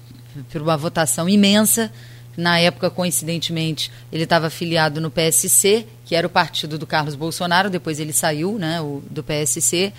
por 0.50 0.60
uma 0.60 0.76
votação 0.76 1.26
imensa. 1.26 1.90
Na 2.36 2.58
época, 2.58 2.90
coincidentemente, 2.90 3.90
ele 4.12 4.24
estava 4.24 4.48
afiliado 4.48 5.00
no 5.00 5.10
PSC, 5.10 5.86
que 6.04 6.14
era 6.14 6.26
o 6.26 6.30
partido 6.30 6.78
do 6.78 6.86
Carlos 6.86 7.14
Bolsonaro, 7.14 7.70
depois 7.70 7.98
ele 7.98 8.12
saiu 8.12 8.58
né, 8.58 8.82
o, 8.82 9.02
do 9.10 9.24
PSC 9.24 9.94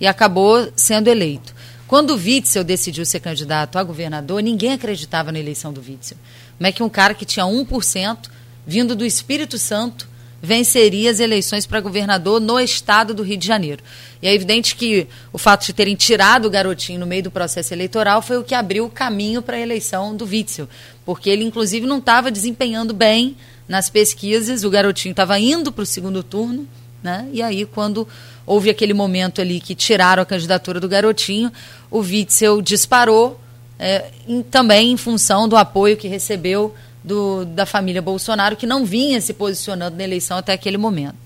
e 0.00 0.06
acabou 0.06 0.72
sendo 0.74 1.08
eleito. 1.08 1.54
Quando 1.86 2.14
o 2.14 2.16
Witzel 2.16 2.64
decidiu 2.64 3.04
ser 3.04 3.20
candidato 3.20 3.76
a 3.76 3.82
governador, 3.82 4.42
ninguém 4.42 4.72
acreditava 4.72 5.30
na 5.30 5.38
eleição 5.38 5.74
do 5.74 5.82
Witzel. 5.82 6.16
Como 6.56 6.66
é 6.66 6.72
que 6.72 6.82
um 6.82 6.88
cara 6.88 7.12
que 7.12 7.26
tinha 7.26 7.44
1%, 7.44 8.30
vindo 8.66 8.96
do 8.96 9.04
Espírito 9.04 9.58
Santo, 9.58 10.08
venceria 10.40 11.10
as 11.10 11.20
eleições 11.20 11.66
para 11.66 11.80
governador 11.80 12.40
no 12.40 12.60
estado 12.60 13.12
do 13.12 13.22
Rio 13.22 13.36
de 13.36 13.46
Janeiro. 13.46 13.82
E 14.22 14.28
é 14.28 14.34
evidente 14.34 14.76
que 14.76 15.06
o 15.32 15.38
fato 15.38 15.66
de 15.66 15.72
terem 15.72 15.96
tirado 15.96 16.46
o 16.46 16.50
garotinho 16.50 17.00
no 17.00 17.06
meio 17.06 17.24
do 17.24 17.30
processo 17.30 17.74
eleitoral 17.74 18.22
foi 18.22 18.38
o 18.38 18.44
que 18.44 18.54
abriu 18.54 18.84
o 18.84 18.90
caminho 18.90 19.42
para 19.42 19.56
a 19.56 19.60
eleição 19.60 20.16
do 20.16 20.24
Witzel, 20.24 20.68
porque 21.04 21.28
ele, 21.28 21.44
inclusive, 21.44 21.86
não 21.86 21.98
estava 21.98 22.30
desempenhando 22.30 22.94
bem 22.94 23.36
nas 23.66 23.90
pesquisas, 23.90 24.64
o 24.64 24.70
garotinho 24.70 25.12
estava 25.12 25.38
indo 25.38 25.70
para 25.70 25.82
o 25.82 25.86
segundo 25.86 26.22
turno, 26.22 26.66
né? 27.02 27.28
e 27.32 27.42
aí, 27.42 27.64
quando 27.66 28.08
houve 28.46 28.70
aquele 28.70 28.94
momento 28.94 29.40
ali 29.40 29.60
que 29.60 29.74
tiraram 29.74 30.22
a 30.22 30.26
candidatura 30.26 30.80
do 30.80 30.88
garotinho, 30.88 31.52
o 31.90 31.98
Witzel 31.98 32.62
disparou, 32.62 33.38
é, 33.78 34.06
em, 34.26 34.42
também 34.42 34.92
em 34.92 34.96
função 34.96 35.46
do 35.46 35.56
apoio 35.56 35.96
que 35.96 36.08
recebeu 36.08 36.74
do, 37.08 37.46
da 37.46 37.64
família 37.64 38.02
Bolsonaro, 38.02 38.54
que 38.54 38.66
não 38.66 38.84
vinha 38.84 39.20
se 39.20 39.32
posicionando 39.32 39.96
na 39.96 40.04
eleição 40.04 40.36
até 40.36 40.52
aquele 40.52 40.76
momento. 40.76 41.16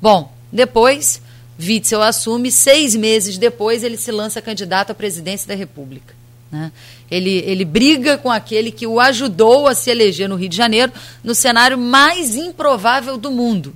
Bom, 0.00 0.30
depois, 0.52 1.22
Witzel 1.58 2.02
assume, 2.02 2.52
seis 2.52 2.94
meses 2.94 3.38
depois, 3.38 3.82
ele 3.82 3.96
se 3.96 4.12
lança 4.12 4.42
candidato 4.42 4.90
à 4.90 4.94
presidência 4.94 5.48
da 5.48 5.54
República. 5.54 6.14
Né? 6.50 6.70
Ele, 7.10 7.38
ele 7.46 7.64
briga 7.64 8.18
com 8.18 8.30
aquele 8.30 8.70
que 8.70 8.86
o 8.86 9.00
ajudou 9.00 9.66
a 9.66 9.74
se 9.74 9.90
eleger 9.90 10.28
no 10.28 10.36
Rio 10.36 10.50
de 10.50 10.56
Janeiro, 10.56 10.92
no 11.24 11.34
cenário 11.34 11.78
mais 11.78 12.36
improvável 12.36 13.16
do 13.16 13.30
mundo. 13.30 13.74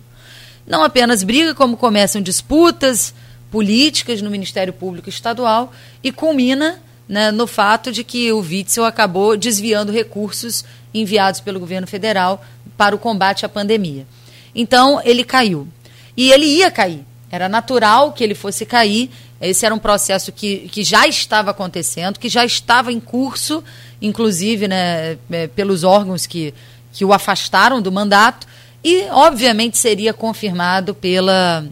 Não 0.67 0.83
apenas 0.83 1.23
briga, 1.23 1.55
como 1.55 1.77
começam 1.77 2.21
disputas 2.21 3.15
políticas 3.51 4.21
no 4.21 4.31
Ministério 4.31 4.73
Público 4.73 5.09
Estadual 5.09 5.73
e 6.03 6.13
culmina 6.13 6.83
né, 7.09 7.31
no 7.31 7.47
fato 7.47 7.93
de 7.93 8.03
que 8.03 8.33
o 8.33 8.41
Witzel 8.41 8.85
acabou 8.85 9.37
desviando 9.37 9.93
recursos 9.93 10.65
enviados 11.01 11.41
pelo 11.41 11.61
governo 11.61 11.87
federal 11.87 12.45
para 12.77 12.95
o 12.95 12.99
combate 12.99 13.45
à 13.45 13.49
pandemia. 13.49 14.07
Então, 14.55 15.01
ele 15.05 15.25
caiu. 15.25 15.69
E 16.17 16.31
ele 16.31 16.47
ia 16.47 16.71
cair. 16.71 17.05
Era 17.31 17.49
natural 17.49 18.13
que 18.13 18.25
ele 18.25 18.35
fosse 18.35 18.65
cair. 18.65 19.11
Esse 19.41 19.67
era 19.67 19.75
um 19.75 19.79
processo 19.79 20.33
que, 20.33 20.69
que 20.69 20.83
já 20.83 21.07
estava 21.07 21.51
acontecendo, 21.51 22.19
que 22.19 22.29
já 22.29 22.45
estava 22.45 22.91
em 22.91 22.99
curso, 22.99 23.63
inclusive 24.01 24.67
né, 24.67 25.19
é, 25.31 25.47
pelos 25.49 25.85
órgãos 25.85 26.27
que, 26.27 26.55
que 26.93 27.05
o 27.05 27.13
afastaram 27.13 27.83
do 27.83 27.93
mandato, 27.93 28.47
e, 28.83 29.03
obviamente, 29.11 29.77
seria 29.77 30.15
confirmado 30.15 30.95
pela 30.95 31.67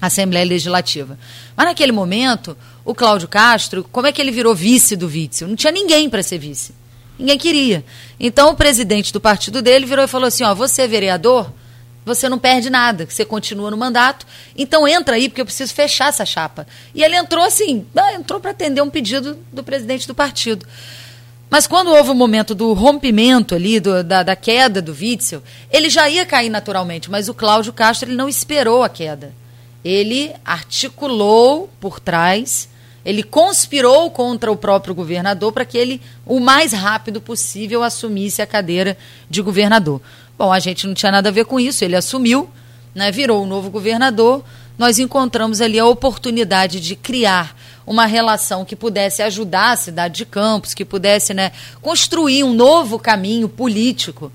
Assembleia 0.00 0.44
Legislativa. 0.44 1.18
Mas, 1.56 1.66
naquele 1.66 1.90
momento, 1.90 2.56
o 2.84 2.94
Cláudio 2.94 3.26
Castro, 3.26 3.84
como 3.90 4.06
é 4.06 4.12
que 4.12 4.20
ele 4.20 4.30
virou 4.30 4.54
vice 4.54 4.94
do 4.94 5.06
Witzel? 5.06 5.48
Não 5.48 5.56
tinha 5.56 5.72
ninguém 5.72 6.08
para 6.08 6.22
ser 6.22 6.38
vice. 6.38 6.74
Ninguém 7.18 7.38
queria. 7.38 7.84
Então 8.18 8.50
o 8.50 8.56
presidente 8.56 9.12
do 9.12 9.20
partido 9.20 9.62
dele 9.62 9.86
virou 9.86 10.04
e 10.04 10.08
falou 10.08 10.26
assim: 10.26 10.44
ó, 10.44 10.54
você 10.54 10.82
é 10.82 10.88
vereador, 10.88 11.52
você 12.04 12.28
não 12.28 12.38
perde 12.38 12.68
nada, 12.68 13.06
você 13.08 13.24
continua 13.24 13.70
no 13.70 13.76
mandato, 13.76 14.26
então 14.56 14.86
entra 14.86 15.16
aí, 15.16 15.28
porque 15.28 15.40
eu 15.40 15.46
preciso 15.46 15.72
fechar 15.72 16.08
essa 16.08 16.26
chapa. 16.26 16.66
E 16.94 17.02
ele 17.02 17.16
entrou 17.16 17.44
assim, 17.44 17.86
entrou 18.14 18.40
para 18.40 18.50
atender 18.50 18.82
um 18.82 18.90
pedido 18.90 19.38
do 19.52 19.62
presidente 19.62 20.06
do 20.06 20.14
partido. 20.14 20.66
Mas 21.48 21.66
quando 21.66 21.92
houve 21.92 22.10
o 22.10 22.14
momento 22.14 22.54
do 22.54 22.72
rompimento 22.72 23.54
ali, 23.54 23.78
do, 23.78 24.02
da, 24.02 24.22
da, 24.22 24.34
queda 24.34 24.82
do 24.82 24.92
Witzel, 24.92 25.42
ele 25.70 25.88
já 25.88 26.08
ia 26.08 26.26
cair 26.26 26.48
naturalmente, 26.48 27.10
mas 27.10 27.28
o 27.28 27.34
Cláudio 27.34 27.72
Castro 27.72 28.08
ele 28.08 28.16
não 28.16 28.28
esperou 28.28 28.82
a 28.82 28.88
queda. 28.88 29.32
Ele 29.84 30.32
articulou 30.44 31.70
por 31.78 32.00
trás 32.00 32.68
ele 33.04 33.22
conspirou 33.22 34.10
contra 34.10 34.50
o 34.50 34.56
próprio 34.56 34.94
governador 34.94 35.52
para 35.52 35.64
que 35.64 35.76
ele, 35.76 36.00
o 36.24 36.40
mais 36.40 36.72
rápido 36.72 37.20
possível, 37.20 37.82
assumisse 37.82 38.40
a 38.40 38.46
cadeira 38.46 38.96
de 39.28 39.42
governador. 39.42 40.00
Bom, 40.38 40.52
a 40.52 40.58
gente 40.58 40.86
não 40.86 40.94
tinha 40.94 41.12
nada 41.12 41.28
a 41.28 41.32
ver 41.32 41.44
com 41.44 41.60
isso, 41.60 41.84
ele 41.84 41.94
assumiu, 41.94 42.48
né, 42.94 43.12
virou 43.12 43.42
o 43.42 43.46
novo 43.46 43.70
governador. 43.70 44.42
Nós 44.78 44.98
encontramos 44.98 45.60
ali 45.60 45.78
a 45.78 45.86
oportunidade 45.86 46.80
de 46.80 46.96
criar 46.96 47.56
uma 47.86 48.06
relação 48.06 48.64
que 48.64 48.74
pudesse 48.74 49.22
ajudar 49.22 49.72
a 49.72 49.76
cidade 49.76 50.16
de 50.16 50.24
Campos, 50.24 50.74
que 50.74 50.84
pudesse 50.84 51.34
né, 51.34 51.52
construir 51.82 52.42
um 52.42 52.54
novo 52.54 52.98
caminho 52.98 53.48
político. 53.48 54.32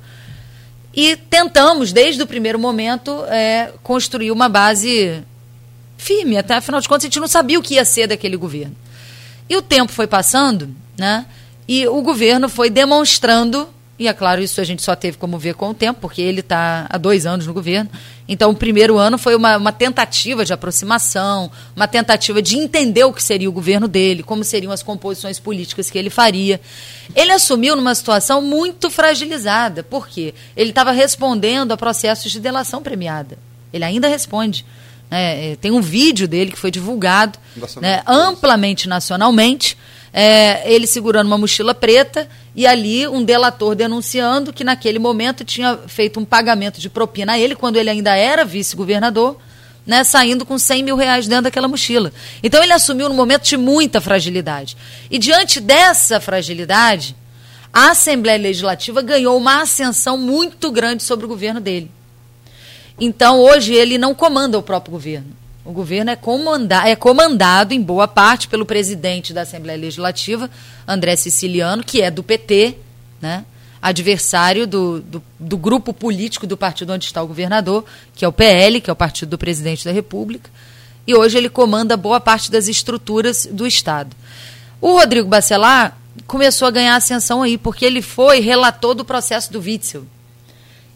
E 0.94 1.16
tentamos, 1.16 1.92
desde 1.92 2.22
o 2.22 2.28
primeiro 2.28 2.60
momento, 2.60 3.24
é, 3.26 3.72
construir 3.84 4.32
uma 4.32 4.48
base 4.48 5.24
firme. 6.00 6.38
Até 6.38 6.56
afinal 6.56 6.82
de 6.82 6.90
contas, 6.90 7.04
a 7.04 7.08
gente 7.08 7.20
não 7.20 7.28
sabia 7.28 7.60
o 7.60 7.62
que 7.62 7.76
ia 7.76 7.86
ser 7.86 8.08
daquele 8.08 8.38
governo. 8.38 8.76
E 9.48 9.56
o 9.56 9.62
tempo 9.62 9.92
foi 9.92 10.08
passando, 10.08 10.74
né? 10.98 11.26
E 11.68 11.88
o 11.88 12.02
governo 12.02 12.50
foi 12.50 12.70
demonstrando 12.70 13.68
e 14.00 14.08
é 14.08 14.14
claro, 14.14 14.42
isso 14.42 14.62
a 14.62 14.64
gente 14.64 14.82
só 14.82 14.96
teve 14.96 15.18
como 15.18 15.38
ver 15.38 15.56
com 15.56 15.72
o 15.72 15.74
tempo, 15.74 16.00
porque 16.00 16.22
ele 16.22 16.40
está 16.40 16.88
há 16.90 16.98
dois 16.98 17.26
anos 17.26 17.46
no 17.46 17.54
governo. 17.54 17.90
Então, 18.30 18.50
o 18.50 18.56
primeiro 18.56 18.98
ano 18.98 19.18
foi 19.18 19.36
uma, 19.36 19.58
uma, 19.58 19.74
tentativa 19.74 20.46
de 20.46 20.54
aproximação, 20.54 21.52
uma 21.76 21.86
tentativa 21.86 22.42
de 22.42 22.58
entender 22.58 23.04
o 23.04 23.12
que 23.12 23.22
seria 23.22 23.50
o 23.50 23.52
governo 23.52 23.90
dele, 23.90 24.24
como 24.24 24.42
seriam 24.42 24.72
as 24.72 24.82
composições 24.82 25.38
políticas 25.38 25.90
que 25.90 25.98
ele 25.98 26.10
faria. 26.10 26.62
Ele 27.14 27.34
assumiu 27.34 27.76
numa 27.76 27.94
situação 27.94 28.42
muito 28.42 28.90
fragilizada, 28.90 29.84
porque 29.84 30.34
ele 30.56 30.70
estava 30.70 30.94
respondendo 30.94 31.74
a 31.74 31.78
processos 31.78 32.32
de 32.32 32.40
delação 32.40 32.82
premiada. 32.82 33.38
Ele 33.74 33.84
ainda 33.84 34.08
responde. 34.08 34.66
É, 35.12 35.58
tem 35.60 35.72
um 35.72 35.82
vídeo 35.82 36.28
dele 36.28 36.52
que 36.52 36.60
foi 36.60 36.70
divulgado 36.70 37.40
né, 37.82 38.04
amplamente 38.06 38.88
nacionalmente 38.88 39.76
é, 40.14 40.72
ele 40.72 40.88
segurando 40.88 41.28
uma 41.28 41.38
mochila 41.38 41.74
preta 41.74 42.28
e 42.56 42.66
ali 42.66 43.08
um 43.08 43.24
delator 43.24 43.76
denunciando 43.76 44.52
que 44.52 44.64
naquele 44.64 45.00
momento 45.00 45.44
tinha 45.44 45.78
feito 45.88 46.20
um 46.20 46.26
pagamento 46.26 46.80
de 46.80 46.90
propina 46.90 47.34
a 47.34 47.40
ele, 47.40 47.56
quando 47.56 47.78
ele 47.78 47.90
ainda 47.90 48.16
era 48.16 48.44
vice-governador, 48.44 49.38
né, 49.86 50.04
saindo 50.04 50.46
com 50.46 50.58
100 50.58 50.84
mil 50.84 50.96
reais 50.96 51.28
dentro 51.28 51.46
daquela 51.46 51.68
mochila. 51.68 52.12
Então 52.44 52.64
ele 52.64 52.74
assumiu 52.74 53.10
num 53.10 53.16
momento 53.16 53.44
de 53.44 53.58
muita 53.58 54.02
fragilidade. 54.02 54.76
E 55.10 55.18
diante 55.18 55.60
dessa 55.60 56.20
fragilidade, 56.20 57.16
a 57.72 57.92
Assembleia 57.92 58.40
Legislativa 58.40 59.02
ganhou 59.02 59.38
uma 59.38 59.62
ascensão 59.62 60.18
muito 60.18 60.72
grande 60.72 61.04
sobre 61.04 61.26
o 61.26 61.30
governo 61.30 61.60
dele. 61.60 61.92
Então 63.00 63.40
hoje 63.40 63.74
ele 63.74 63.98
não 63.98 64.14
comanda 64.14 64.58
o 64.58 64.64
próprio 64.64 64.92
governo. 64.92 65.40
O 65.64 65.72
governo 65.72 66.10
é, 66.10 66.16
comanda 66.16 66.88
é 66.88 66.96
comandado, 66.96 67.74
em 67.74 67.82
boa 67.82 68.08
parte, 68.08 68.48
pelo 68.48 68.66
presidente 68.66 69.34
da 69.34 69.42
Assembleia 69.42 69.80
Legislativa, 69.80 70.50
André 70.88 71.16
Siciliano, 71.16 71.84
que 71.84 72.02
é 72.02 72.10
do 72.10 72.24
PT, 72.24 72.76
né? 73.22 73.46
adversário 73.82 74.68
do, 74.68 75.00
do, 75.00 75.24
do, 75.40 75.58
grupo 75.58 75.94
político 75.94 76.46
do 76.46 76.58
partido 76.58 76.92
onde 76.92 77.06
está 77.06 77.24
o 77.24 77.28
governador, 77.28 77.86
que 78.14 78.26
é 78.26 78.28
o 78.28 78.34
PL, 78.34 78.82
que 78.82 78.90
é 78.90 78.94
o 78.94 78.96
partido 78.96 79.30
do 79.30 79.38
presidente 79.38 79.86
da 79.86 79.92
República. 79.92 80.50
E 81.08 81.16
hoje 81.16 81.38
ele 81.38 81.50
comanda 81.50 81.96
boa 81.96 82.20
parte 82.20 82.52
das 82.52 82.68
estruturas 82.68 83.48
do 83.50 83.66
Estado. 83.66 84.16
O 84.82 84.98
Rodrigo 84.98 85.30
Bacelar 85.30 85.98
começou 86.28 86.68
a 86.68 86.72
ganhar 86.72 86.96
ascensão 86.96 87.42
aí, 87.42 87.58
porque 87.58 87.86
ele 87.86 88.02
foi 88.02 88.40
relator 88.40 88.94
do 88.94 89.06
processo 89.06 89.52
do 89.52 89.60
Witzel. 89.60 90.06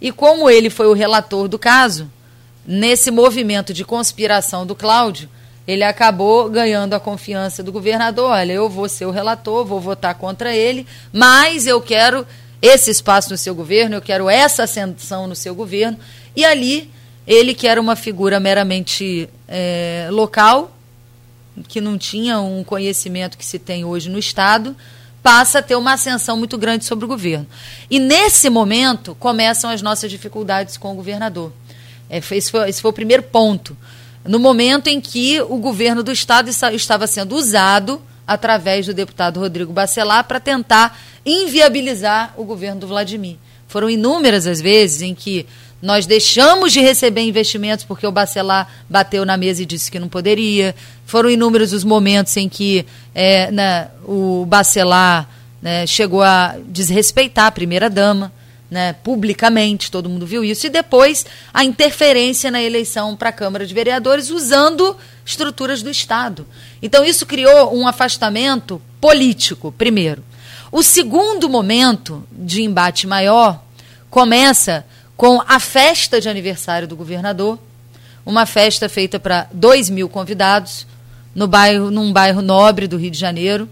E 0.03 0.11
como 0.11 0.49
ele 0.49 0.69
foi 0.69 0.87
o 0.87 0.93
relator 0.93 1.47
do 1.47 1.57
caso, 1.57 2.11
nesse 2.67 3.09
movimento 3.09 3.73
de 3.73 3.85
conspiração 3.85 4.65
do 4.65 4.75
Cláudio, 4.75 5.29
ele 5.65 5.81
acabou 5.81 6.49
ganhando 6.49 6.93
a 6.93 6.99
confiança 6.99 7.63
do 7.63 7.71
governador. 7.71 8.31
Olha, 8.31 8.51
eu 8.51 8.69
vou 8.69 8.89
ser 8.89 9.05
o 9.05 9.11
relator, 9.11 9.63
vou 9.63 9.79
votar 9.79 10.15
contra 10.15 10.53
ele, 10.53 10.85
mas 11.13 11.65
eu 11.67 11.79
quero 11.79 12.27
esse 12.61 12.91
espaço 12.91 13.29
no 13.29 13.37
seu 13.37 13.55
governo, 13.55 13.95
eu 13.95 14.01
quero 14.01 14.29
essa 14.29 14.63
ascensão 14.63 15.25
no 15.25 15.37
seu 15.37 15.55
governo. 15.55 15.97
E 16.35 16.43
ali, 16.43 16.91
ele 17.25 17.53
que 17.53 17.65
era 17.65 17.79
uma 17.79 17.95
figura 17.95 18.41
meramente 18.41 19.29
é, 19.47 20.09
local, 20.11 20.75
que 21.69 21.79
não 21.79 21.97
tinha 21.97 22.41
um 22.41 22.61
conhecimento 22.61 23.37
que 23.37 23.45
se 23.45 23.57
tem 23.57 23.85
hoje 23.85 24.09
no 24.09 24.19
Estado, 24.19 24.75
passa 25.23 25.59
a 25.59 25.61
ter 25.63 25.75
uma 25.75 25.93
ascensão 25.93 26.37
muito 26.37 26.57
grande 26.57 26.85
sobre 26.85 27.05
o 27.05 27.07
governo. 27.07 27.47
E 27.89 27.97
nesse 27.97 28.49
momento 28.49 29.15
começam 29.15 29.69
as 29.69 29.81
nossas 29.81 30.11
dificuldades 30.11 30.77
com 30.77 30.91
o 30.91 30.95
governador 30.95 31.51
é, 32.13 32.17
esse, 32.17 32.51
foi, 32.51 32.69
esse 32.69 32.79
foi 32.79 32.91
o 32.91 32.93
primeiro 32.93 33.23
ponto. 33.23 33.75
No 34.23 34.37
momento 34.37 34.87
em 34.87 35.01
que 35.01 35.41
o 35.41 35.57
governo 35.57 36.03
do 36.03 36.11
Estado 36.11 36.49
estava 36.49 37.07
sendo 37.07 37.35
usado 37.35 37.99
através 38.25 38.85
do 38.85 38.93
deputado 38.93 39.39
Rodrigo 39.39 39.73
Bacelar 39.73 40.23
para 40.25 40.39
tentar 40.39 40.97
inviabilizar 41.25 42.33
o 42.37 42.43
governo 42.43 42.81
do 42.81 42.87
Vladimir. 42.87 43.37
Foram 43.67 43.89
inúmeras 43.89 44.45
as 44.45 44.61
vezes 44.61 45.01
em 45.01 45.15
que 45.15 45.47
nós 45.81 46.05
deixamos 46.05 46.71
de 46.71 46.79
receber 46.79 47.21
investimentos 47.21 47.83
porque 47.83 48.07
o 48.07 48.11
Bacelar 48.11 48.69
bateu 48.87 49.25
na 49.25 49.35
mesa 49.35 49.63
e 49.63 49.65
disse 49.65 49.91
que 49.91 49.99
não 49.99 50.07
poderia. 50.07 50.75
Foram 51.13 51.29
inúmeros 51.29 51.73
os 51.73 51.83
momentos 51.83 52.35
em 52.37 52.49
que 52.49 52.83
é, 53.13 53.51
na, 53.51 53.87
o 54.03 54.47
Bacelar 54.47 55.29
né, 55.61 55.85
chegou 55.85 56.23
a 56.23 56.55
desrespeitar 56.65 57.45
a 57.45 57.51
primeira-dama 57.51 58.33
né, 58.67 58.93
publicamente, 58.93 59.91
todo 59.91 60.09
mundo 60.09 60.25
viu 60.25 60.43
isso, 60.43 60.65
e 60.65 60.71
depois 60.71 61.23
a 61.53 61.63
interferência 61.63 62.49
na 62.49 62.63
eleição 62.63 63.15
para 63.15 63.29
a 63.29 63.31
Câmara 63.31 63.63
de 63.63 63.75
Vereadores 63.75 64.31
usando 64.31 64.97
estruturas 65.23 65.83
do 65.83 65.91
Estado. 65.91 66.47
Então, 66.81 67.05
isso 67.05 67.27
criou 67.27 67.77
um 67.77 67.87
afastamento 67.87 68.81
político, 68.99 69.71
primeiro. 69.71 70.23
O 70.71 70.81
segundo 70.81 71.47
momento 71.47 72.23
de 72.31 72.63
embate 72.63 73.05
maior 73.05 73.63
começa 74.09 74.83
com 75.15 75.43
a 75.47 75.59
festa 75.59 76.19
de 76.19 76.27
aniversário 76.27 76.87
do 76.87 76.95
governador, 76.95 77.59
uma 78.25 78.47
festa 78.47 78.89
feita 78.89 79.19
para 79.19 79.47
dois 79.53 79.91
mil 79.91 80.09
convidados, 80.09 80.87
no 81.33 81.47
bairro, 81.47 81.91
num 81.91 82.11
bairro 82.11 82.41
nobre 82.41 82.87
do 82.87 82.97
Rio 82.97 83.11
de 83.11 83.17
Janeiro, 83.17 83.69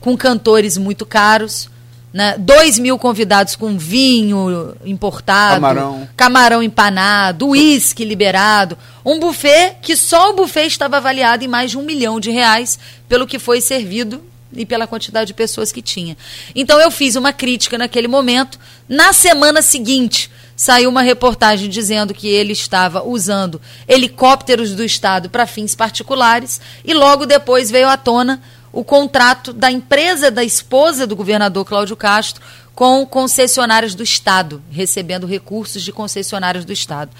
com 0.00 0.16
cantores 0.16 0.76
muito 0.76 1.06
caros 1.06 1.68
né? 2.14 2.36
Dois 2.38 2.78
mil 2.78 2.96
convidados 2.96 3.56
com 3.56 3.76
vinho 3.76 4.76
importado, 4.84 5.56
camarão, 5.56 6.08
camarão 6.16 6.62
empanado, 6.62 7.48
uísque 7.48 8.04
liberado. 8.04 8.78
Um 9.04 9.18
buffet 9.18 9.78
que 9.82 9.96
só 9.96 10.30
o 10.30 10.36
buffet 10.36 10.68
estava 10.68 10.98
avaliado 10.98 11.42
em 11.42 11.48
mais 11.48 11.72
de 11.72 11.76
um 11.76 11.82
milhão 11.82 12.20
de 12.20 12.30
reais 12.30 12.78
pelo 13.08 13.26
que 13.26 13.40
foi 13.40 13.60
servido 13.60 14.22
e 14.52 14.64
pela 14.64 14.86
quantidade 14.86 15.26
de 15.26 15.34
pessoas 15.34 15.72
que 15.72 15.82
tinha. 15.82 16.16
Então 16.54 16.78
eu 16.78 16.88
fiz 16.88 17.16
uma 17.16 17.32
crítica 17.32 17.76
naquele 17.76 18.06
momento. 18.06 18.60
Na 18.88 19.12
semana 19.12 19.60
seguinte, 19.60 20.30
saiu 20.56 20.88
uma 20.88 21.02
reportagem 21.02 21.68
dizendo 21.68 22.14
que 22.14 22.28
ele 22.28 22.52
estava 22.52 23.02
usando 23.02 23.60
helicópteros 23.88 24.74
do 24.74 24.84
Estado 24.84 25.28
para 25.28 25.46
fins 25.46 25.74
particulares 25.74 26.60
e 26.84 26.94
logo 26.94 27.26
depois 27.26 27.70
veio 27.70 27.88
à 27.88 27.96
tona 27.96 28.42
o 28.72 28.82
contrato 28.82 29.52
da 29.52 29.70
empresa 29.70 30.30
da 30.30 30.42
esposa 30.42 31.06
do 31.06 31.14
governador 31.14 31.64
Cláudio 31.64 31.96
Castro 31.96 32.42
com 32.74 33.06
concessionárias 33.06 33.94
do 33.94 34.02
Estado, 34.02 34.60
recebendo 34.68 35.26
recursos 35.26 35.82
de 35.82 35.92
concessionárias 35.92 36.64
do 36.64 36.72
Estado. 36.72 37.12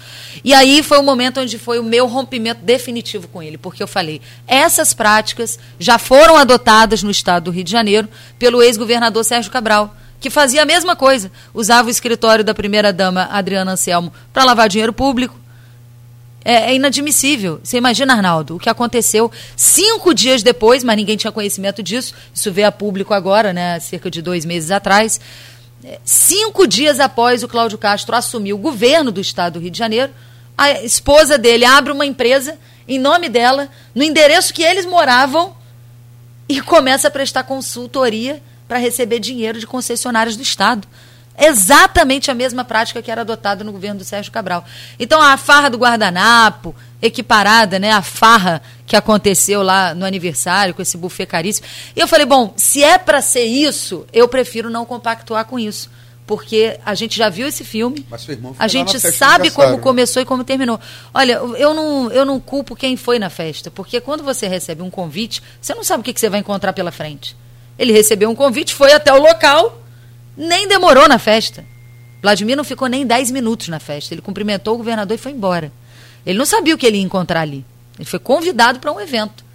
E 0.43 0.53
aí 0.53 0.83
foi 0.83 0.99
o 0.99 1.03
momento 1.03 1.39
onde 1.39 1.57
foi 1.57 1.79
o 1.79 1.83
meu 1.83 2.07
rompimento 2.07 2.61
definitivo 2.61 3.27
com 3.29 3.41
ele, 3.41 3.57
porque 3.57 3.81
eu 3.81 3.87
falei: 3.87 4.21
essas 4.45 4.93
práticas 4.93 5.57
já 5.79 5.97
foram 5.97 6.35
adotadas 6.35 7.01
no 7.01 7.11
Estado 7.11 7.45
do 7.45 7.51
Rio 7.51 7.63
de 7.63 7.71
Janeiro 7.71 8.09
pelo 8.37 8.61
ex-governador 8.61 9.23
Sérgio 9.23 9.51
Cabral. 9.51 9.95
Que 10.25 10.29
fazia 10.31 10.63
a 10.63 10.65
mesma 10.65 10.95
coisa, 10.95 11.31
usava 11.53 11.87
o 11.87 11.91
escritório 11.91 12.43
da 12.43 12.51
primeira-dama 12.51 13.29
Adriana 13.31 13.73
Anselmo 13.73 14.11
para 14.33 14.43
lavar 14.43 14.67
dinheiro 14.67 14.91
público, 14.91 15.39
é, 16.43 16.71
é, 16.71 16.73
inadmissível. 16.73 17.59
Você 17.63 17.77
imagina, 17.77 18.13
Arnaldo, 18.13 18.55
o 18.55 18.59
que 18.59 18.67
aconteceu 18.67 19.31
cinco 19.55 20.15
dias 20.15 20.41
depois, 20.41 20.83
mas 20.83 20.97
ninguém 20.97 21.15
tinha 21.15 21.31
conhecimento 21.31 21.83
disso. 21.83 22.15
Isso 22.33 22.51
veio 22.51 22.67
a 22.67 22.71
público 22.71 23.13
agora, 23.13 23.53
né, 23.53 23.79
cerca 23.79 24.09
de 24.09 24.19
dois 24.19 24.45
meses 24.45 24.71
atrás. 24.71 25.21
É, 25.83 25.99
cinco 26.03 26.65
dias 26.65 26.99
após 26.99 27.43
o 27.43 27.47
Cláudio 27.47 27.77
Castro 27.77 28.15
assumir 28.15 28.53
o 28.53 28.57
governo 28.57 29.11
do 29.11 29.21
estado 29.21 29.53
do 29.53 29.59
Rio 29.59 29.69
de 29.69 29.77
Janeiro, 29.77 30.11
a 30.57 30.81
esposa 30.81 31.37
dele 31.37 31.65
abre 31.65 31.91
uma 31.91 32.03
empresa 32.03 32.57
em 32.87 32.97
nome 32.97 33.29
dela, 33.29 33.69
no 33.93 34.01
endereço 34.01 34.51
que 34.55 34.63
eles 34.63 34.87
moravam, 34.87 35.55
e 36.49 36.59
começa 36.61 37.09
a 37.09 37.11
prestar 37.11 37.43
consultoria 37.43 38.41
para 38.67 38.77
receber 38.77 39.19
dinheiro 39.19 39.59
de 39.59 39.67
concessionários 39.67 40.35
do 40.35 40.43
Estado. 40.43 40.87
Exatamente 41.37 42.31
a 42.31 42.33
mesma 42.33 42.63
prática 42.63 43.01
que 43.01 43.11
era 43.11 43.21
adotada 43.21 43.63
no 43.63 43.71
governo 43.71 43.99
do 43.99 44.05
Sérgio 44.05 44.31
Cabral. 44.31 44.63
Então, 44.97 45.21
a 45.21 45.35
farra 45.35 45.69
do 45.69 45.77
guardanapo, 45.77 46.73
equiparada, 47.01 47.77
né, 47.77 47.91
a 47.91 48.01
farra 48.01 48.61
que 48.85 48.95
aconteceu 48.95 49.61
lá 49.61 49.93
no 49.93 50.05
aniversário, 50.05 50.73
com 50.73 50.81
esse 50.81 50.97
buffet 50.97 51.25
caríssimo. 51.25 51.67
E 51.95 51.99
eu 51.99 52.07
falei, 52.07 52.25
bom, 52.25 52.53
se 52.55 52.83
é 52.83 52.97
para 52.97 53.21
ser 53.21 53.43
isso, 53.43 54.05
eu 54.13 54.27
prefiro 54.27 54.69
não 54.69 54.85
compactuar 54.85 55.45
com 55.45 55.59
isso. 55.59 55.89
Porque 56.25 56.79
a 56.83 56.95
gente 56.95 57.15
já 57.15 57.29
viu 57.29 57.47
esse 57.47 57.63
filme, 57.63 58.03
a 58.57 58.67
gente 58.67 58.99
sabe 58.99 59.51
como 59.51 59.77
começou 59.77 60.19
e 60.23 60.25
como 60.25 60.43
terminou. 60.43 60.79
Olha, 61.13 61.33
eu 61.33 61.71
não, 61.71 62.11
eu 62.11 62.25
não 62.25 62.39
culpo 62.39 62.75
quem 62.75 62.97
foi 62.97 63.19
na 63.19 63.29
festa, 63.29 63.69
porque 63.69 64.01
quando 64.01 64.23
você 64.23 64.47
recebe 64.47 64.81
um 64.81 64.89
convite, 64.89 65.43
você 65.61 65.75
não 65.75 65.83
sabe 65.83 66.01
o 66.01 66.03
que, 66.03 66.11
que 66.11 66.19
você 66.19 66.27
vai 66.27 66.39
encontrar 66.39 66.73
pela 66.73 66.91
frente. 66.91 67.37
Ele 67.77 67.91
recebeu 67.91 68.29
um 68.29 68.35
convite, 68.35 68.73
foi 68.73 68.93
até 68.93 69.13
o 69.13 69.21
local, 69.21 69.81
nem 70.35 70.67
demorou 70.67 71.07
na 71.07 71.19
festa. 71.19 71.63
Vladimir 72.21 72.55
não 72.55 72.63
ficou 72.63 72.87
nem 72.87 73.05
10 73.05 73.31
minutos 73.31 73.67
na 73.67 73.79
festa. 73.79 74.13
Ele 74.13 74.21
cumprimentou 74.21 74.75
o 74.75 74.77
governador 74.77 75.15
e 75.15 75.19
foi 75.19 75.31
embora. 75.31 75.71
Ele 76.25 76.37
não 76.37 76.45
sabia 76.45 76.73
o 76.73 76.77
que 76.77 76.85
ele 76.85 76.97
ia 76.97 77.03
encontrar 77.03 77.41
ali. 77.41 77.63
Ele 77.97 78.05
foi 78.05 78.19
convidado 78.19 78.79
para 78.79 78.91
um 78.91 78.99
evento. 78.99 79.45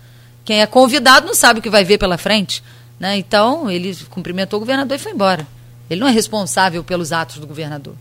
Quem 0.44 0.60
é 0.60 0.66
convidado 0.66 1.26
não 1.26 1.34
sabe 1.34 1.60
o 1.60 1.62
que 1.62 1.70
vai 1.70 1.84
ver 1.84 1.98
pela 1.98 2.16
frente. 2.16 2.62
Né? 2.98 3.16
Então, 3.16 3.70
ele 3.70 3.96
cumprimentou 4.08 4.58
o 4.58 4.60
governador 4.60 4.96
e 4.96 5.00
foi 5.00 5.12
embora. 5.12 5.46
Ele 5.88 6.00
não 6.00 6.06
é 6.06 6.12
responsável 6.12 6.84
pelos 6.84 7.12
atos 7.12 7.38
do 7.38 7.46
governador. 7.46 7.94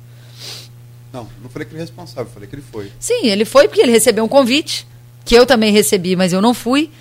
Não, 1.12 1.28
não 1.42 1.50
falei 1.50 1.66
que 1.66 1.74
ele 1.74 1.80
é 1.80 1.86
responsável, 1.86 2.32
falei 2.32 2.48
que 2.48 2.56
ele 2.56 2.64
foi. 2.72 2.92
Sim, 3.00 3.26
ele 3.26 3.46
foi 3.46 3.68
porque 3.68 3.82
ele 3.82 3.92
recebeu 3.92 4.24
um 4.24 4.28
convite, 4.28 4.86
que 5.26 5.34
eu 5.34 5.46
também 5.46 5.72
recebi, 5.72 6.16
mas 6.16 6.32
eu 6.32 6.42
não 6.42 6.54
fui. 6.54 6.92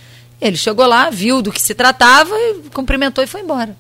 Ele 0.41 0.57
chegou 0.57 0.87
lá, 0.87 1.11
viu 1.11 1.43
do 1.43 1.51
que 1.51 1.61
se 1.61 1.75
tratava, 1.75 2.35
cumprimentou 2.73 3.23
e 3.23 3.27
foi 3.27 3.41
embora. 3.41 3.77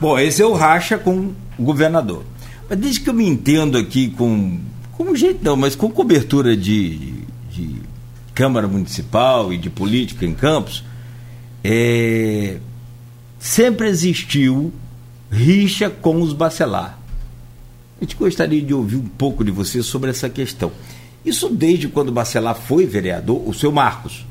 Bom, 0.00 0.18
esse 0.18 0.42
é 0.42 0.46
o 0.46 0.52
racha 0.52 0.98
com 0.98 1.32
o 1.58 1.62
governador. 1.62 2.24
Mas 2.68 2.78
desde 2.78 3.00
que 3.00 3.10
eu 3.10 3.14
me 3.14 3.26
entendo 3.26 3.78
aqui 3.78 4.10
com. 4.10 4.60
Como 4.92 5.16
jeito 5.16 5.42
não, 5.42 5.56
mas 5.56 5.74
com 5.74 5.90
cobertura 5.90 6.56
de, 6.56 7.14
de 7.50 7.76
Câmara 8.34 8.68
Municipal 8.68 9.52
e 9.52 9.58
de 9.58 9.70
política 9.70 10.26
em 10.26 10.34
Campos, 10.34 10.84
é, 11.64 12.58
sempre 13.38 13.88
existiu 13.88 14.72
rixa 15.30 15.88
com 15.88 16.20
os 16.20 16.32
bacelar. 16.32 16.98
A 18.02 18.04
gente 18.04 18.16
gostaria 18.16 18.60
de 18.60 18.74
ouvir 18.74 18.96
um 18.96 19.06
pouco 19.06 19.44
de 19.44 19.52
você 19.52 19.80
sobre 19.82 20.10
essa 20.10 20.28
questão. 20.28 20.72
Isso 21.24 21.48
desde 21.48 21.86
quando 21.86 22.08
o 22.08 22.12
Bacelar 22.12 22.56
foi 22.56 22.84
vereador, 22.84 23.48
o 23.48 23.54
seu 23.54 23.70
Marcos, 23.70 24.26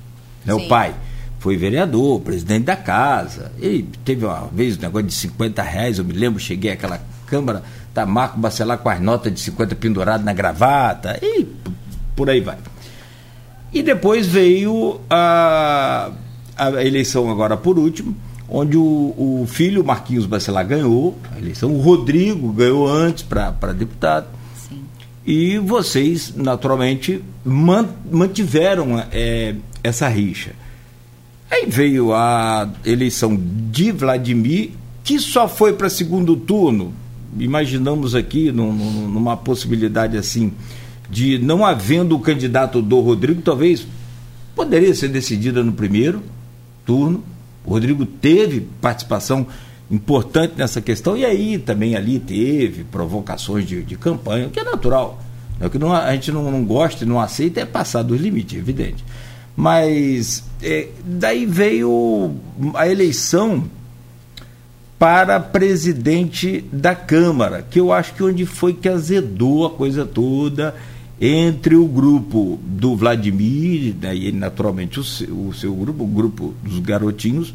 né, 0.45 0.53
o 0.53 0.67
pai, 0.67 0.93
foi 1.39 1.57
vereador, 1.57 2.21
presidente 2.21 2.65
da 2.65 2.75
casa. 2.75 3.51
Ele 3.59 3.89
teve 4.05 4.25
uma 4.25 4.47
vez 4.53 4.77
um 4.77 4.81
negócio 4.81 5.07
de 5.07 5.13
50 5.13 5.61
reais, 5.63 5.97
eu 5.97 6.05
me 6.05 6.13
lembro, 6.13 6.39
cheguei 6.39 6.71
àquela 6.71 7.01
Câmara, 7.25 7.63
tá 7.93 8.05
Marco 8.05 8.37
Bacelar 8.37 8.77
com 8.77 8.89
as 8.89 8.99
notas 8.99 9.33
de 9.33 9.39
50 9.39 9.75
pendurado 9.75 10.23
na 10.23 10.33
gravata, 10.33 11.17
e 11.21 11.47
por 12.15 12.29
aí 12.29 12.41
vai. 12.41 12.57
E 13.73 13.81
depois 13.81 14.27
veio 14.27 14.99
a, 15.09 16.11
a 16.57 16.83
eleição 16.83 17.31
agora 17.31 17.55
por 17.55 17.79
último, 17.79 18.15
onde 18.49 18.75
o, 18.75 18.83
o 19.17 19.45
filho 19.47 19.83
Marquinhos 19.83 20.25
Bacelar 20.25 20.67
ganhou 20.67 21.17
a 21.33 21.39
eleição, 21.39 21.73
o 21.73 21.79
Rodrigo 21.79 22.51
ganhou 22.51 22.85
antes 22.87 23.23
para 23.23 23.73
deputado. 23.73 24.27
Sim. 24.67 24.83
E 25.25 25.57
vocês, 25.57 26.33
naturalmente, 26.35 27.23
mantiveram 27.45 29.01
é, 29.11 29.55
essa 29.83 30.07
rixa. 30.07 30.51
Aí 31.49 31.65
veio 31.67 32.13
a 32.13 32.69
eleição 32.85 33.37
de 33.69 33.91
Vladimir, 33.91 34.71
que 35.03 35.19
só 35.19 35.47
foi 35.47 35.73
para 35.73 35.89
segundo 35.89 36.35
turno. 36.35 36.93
Imaginamos 37.37 38.15
aqui 38.15 38.51
num, 38.51 38.71
numa 38.71 39.35
possibilidade 39.35 40.17
assim, 40.17 40.53
de 41.09 41.37
não 41.37 41.65
havendo 41.65 42.15
o 42.15 42.19
candidato 42.19 42.81
do 42.81 42.99
Rodrigo, 43.01 43.41
talvez 43.41 43.85
poderia 44.55 44.93
ser 44.95 45.09
decidida 45.09 45.63
no 45.63 45.73
primeiro 45.73 46.21
turno. 46.85 47.23
O 47.65 47.71
Rodrigo 47.71 48.05
teve 48.05 48.61
participação 48.79 49.45
importante 49.89 50.53
nessa 50.55 50.79
questão, 50.81 51.17
e 51.17 51.25
aí 51.25 51.59
também 51.59 51.95
ali 51.95 52.17
teve 52.17 52.85
provocações 52.85 53.67
de, 53.67 53.83
de 53.83 53.97
campanha, 53.97 54.47
o 54.47 54.49
que 54.49 54.59
é 54.59 54.63
natural. 54.63 55.21
É 55.59 55.67
o 55.67 55.69
que 55.69 55.77
não, 55.77 55.93
a 55.93 56.11
gente 56.13 56.31
não, 56.31 56.49
não 56.49 56.63
gosta 56.63 57.03
e 57.03 57.07
não 57.07 57.19
aceita 57.19 57.59
é 57.59 57.65
passar 57.65 58.01
dos 58.01 58.19
limites, 58.19 58.57
evidente. 58.57 59.03
Mas 59.55 60.43
é, 60.61 60.87
daí 61.03 61.45
veio 61.45 62.35
a 62.73 62.87
eleição 62.87 63.65
para 64.97 65.39
presidente 65.39 66.63
da 66.71 66.93
Câmara, 66.93 67.65
que 67.67 67.79
eu 67.79 67.91
acho 67.91 68.13
que 68.13 68.23
onde 68.23 68.45
foi 68.45 68.73
que 68.73 68.87
azedou 68.87 69.65
a 69.65 69.71
coisa 69.71 70.05
toda 70.05 70.75
entre 71.19 71.75
o 71.75 71.87
grupo 71.87 72.59
do 72.63 72.95
Vladimir, 72.95 73.93
daí 73.93 74.31
naturalmente 74.31 74.99
o 74.99 75.03
seu, 75.03 75.47
o 75.47 75.53
seu 75.53 75.73
grupo, 75.73 76.03
o 76.03 76.07
grupo 76.07 76.53
dos 76.63 76.79
garotinhos, 76.79 77.53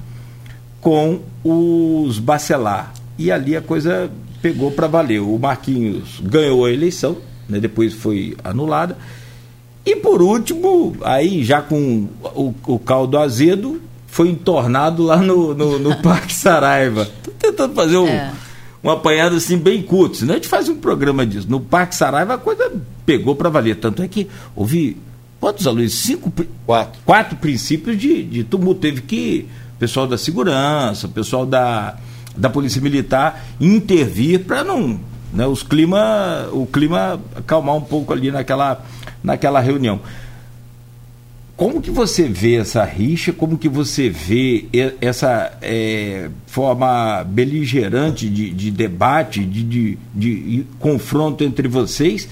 com 0.81 1.21
os 1.43 2.19
Bacelar. 2.19 2.93
E 3.19 3.31
ali 3.31 3.57
a 3.57 3.63
coisa 3.63 4.11
pegou 4.41 4.71
para 4.71 4.87
valer. 4.87 5.21
O 5.21 5.37
Marquinhos 5.39 6.21
ganhou 6.23 6.65
a 6.65 6.73
eleição, 6.73 7.17
né, 7.49 7.59
depois 7.59 7.93
foi 7.93 8.37
anulada. 8.45 8.97
E 9.87 9.95
por 9.95 10.21
último, 10.21 10.97
aí 11.03 11.45
já 11.45 11.63
com 11.63 12.09
o, 12.35 12.53
o 12.67 12.77
caldo 12.77 13.17
azedo, 13.17 13.81
foi 14.09 14.31
entornado 14.31 15.05
lá 15.05 15.19
no, 15.19 15.55
no, 15.55 15.79
no 15.79 15.97
Parque 16.03 16.35
Saraiva. 16.35 17.03
Estou 17.03 17.33
tentando 17.39 17.73
fazer 17.73 17.97
um, 17.97 18.09
é. 18.09 18.33
um 18.83 18.91
apanhado 18.91 19.37
assim 19.37 19.57
bem 19.57 19.81
curto, 19.81 20.17
senão 20.17 20.33
a 20.33 20.37
gente 20.39 20.49
faz 20.49 20.69
um 20.69 20.77
programa 20.77 21.25
disso. 21.25 21.47
No 21.49 21.61
Parque 21.61 21.95
Saraiva 21.95 22.35
a 22.35 22.39
coisa 22.39 22.73
pegou 23.07 23.37
para 23.37 23.49
valer. 23.49 23.77
Tanto 23.77 24.03
é 24.03 24.09
que 24.09 24.27
houve 24.57 24.97
quantos 25.39 25.65
alunos? 25.69 25.95
Cinco, 25.95 26.33
quatro, 26.67 27.01
quatro 27.05 27.37
princípios 27.37 27.97
de, 27.97 28.25
de 28.25 28.43
tumulto. 28.43 28.81
Teve 28.81 29.03
que 29.03 29.47
o 29.77 29.79
pessoal 29.79 30.09
da 30.09 30.19
segurança, 30.19 31.07
o 31.07 31.11
pessoal 31.11 31.47
da, 31.47 31.97
da 32.37 32.51
Polícia 32.51 32.83
Militar 32.83 33.47
intervir 33.61 34.41
para 34.41 34.65
não. 34.65 34.99
Né, 35.33 35.47
os 35.47 35.63
clima, 35.63 36.49
o 36.51 36.67
clima 36.67 37.21
acalmar 37.35 37.75
um 37.75 37.81
pouco 37.83 38.13
ali 38.13 38.31
naquela, 38.31 38.83
naquela 39.27 39.59
reunião. 39.59 40.01
Como 41.57 41.83
que 41.83 41.91
você 41.91 42.29
vê 42.29 42.57
essa 42.57 42.85
rixa? 42.85 43.33
Como 43.33 43.59
que 43.59 43.69
você 43.69 44.09
vê 44.09 44.67
essa 45.01 45.53
é, 45.61 46.29
forma 46.47 47.25
beligerante 47.25 48.29
de, 48.29 48.51
de 48.51 48.71
debate, 48.71 49.43
de, 49.43 49.63
de, 49.65 49.99
de, 50.15 50.67
confronto 50.79 51.43
entre 51.43 51.67
vocês? 51.67 52.29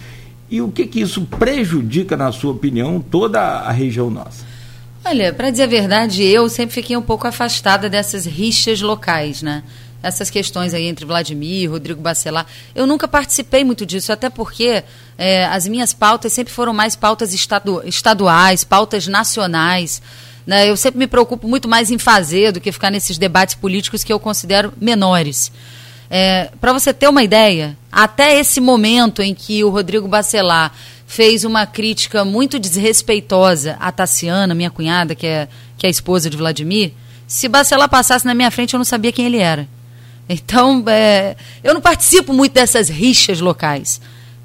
E 0.50 0.60
o 0.60 0.70
que, 0.70 0.86
que 0.86 1.00
isso 1.00 1.22
prejudica, 1.22 2.16
na 2.16 2.30
sua 2.30 2.52
opinião, 2.52 3.00
toda 3.00 3.40
a 3.40 3.72
região 3.72 4.10
nossa? 4.10 4.44
Olha, 5.04 5.32
para 5.32 5.50
dizer 5.50 5.64
a 5.64 5.68
verdade, 5.68 6.22
eu 6.22 6.48
sempre 6.48 6.74
fiquei 6.74 6.96
um 6.96 7.02
pouco 7.02 7.26
afastada 7.26 7.88
dessas 7.88 8.26
rixas 8.26 8.82
locais, 8.82 9.42
né? 9.42 9.62
Essas 10.04 10.28
questões 10.28 10.74
aí 10.74 10.86
entre 10.86 11.06
Vladimir, 11.06 11.70
Rodrigo 11.70 12.00
Bacelar. 12.00 12.46
Eu 12.74 12.86
nunca 12.86 13.08
participei 13.08 13.64
muito 13.64 13.86
disso, 13.86 14.12
até 14.12 14.28
porque 14.28 14.84
é, 15.16 15.46
as 15.46 15.66
minhas 15.66 15.94
pautas 15.94 16.32
sempre 16.32 16.52
foram 16.52 16.74
mais 16.74 16.94
pautas 16.94 17.32
estadu 17.32 17.82
estaduais, 17.86 18.64
pautas 18.64 19.06
nacionais. 19.06 20.02
Né? 20.46 20.68
Eu 20.68 20.76
sempre 20.76 20.98
me 20.98 21.06
preocupo 21.06 21.48
muito 21.48 21.68
mais 21.68 21.90
em 21.90 21.98
fazer 21.98 22.52
do 22.52 22.60
que 22.60 22.70
ficar 22.70 22.90
nesses 22.90 23.16
debates 23.16 23.54
políticos 23.54 24.04
que 24.04 24.12
eu 24.12 24.20
considero 24.20 24.72
menores. 24.80 25.50
É, 26.10 26.50
Para 26.60 26.72
você 26.72 26.92
ter 26.92 27.08
uma 27.08 27.22
ideia, 27.22 27.76
até 27.90 28.38
esse 28.38 28.60
momento 28.60 29.22
em 29.22 29.34
que 29.34 29.64
o 29.64 29.70
Rodrigo 29.70 30.06
Bacelar 30.06 30.72
fez 31.06 31.44
uma 31.44 31.66
crítica 31.66 32.24
muito 32.24 32.58
desrespeitosa 32.58 33.76
à 33.80 33.90
Tassiana, 33.90 34.54
minha 34.54 34.70
cunhada, 34.70 35.14
que 35.14 35.26
é, 35.26 35.48
que 35.78 35.86
é 35.86 35.88
a 35.88 35.90
esposa 35.90 36.28
de 36.28 36.36
Vladimir, 36.36 36.92
se 37.26 37.48
Bacelar 37.48 37.88
passasse 37.88 38.26
na 38.26 38.34
minha 38.34 38.50
frente, 38.50 38.74
eu 38.74 38.78
não 38.78 38.84
sabia 38.84 39.12
quem 39.12 39.26
ele 39.26 39.38
era. 39.38 39.66
Então, 40.28 40.82
é, 40.86 41.36
eu 41.62 41.74
não 41.74 41.80
participo 41.80 42.32
muito 42.32 42.52
dessas 42.52 42.88
rixas 42.88 43.40
locais, 43.40 44.00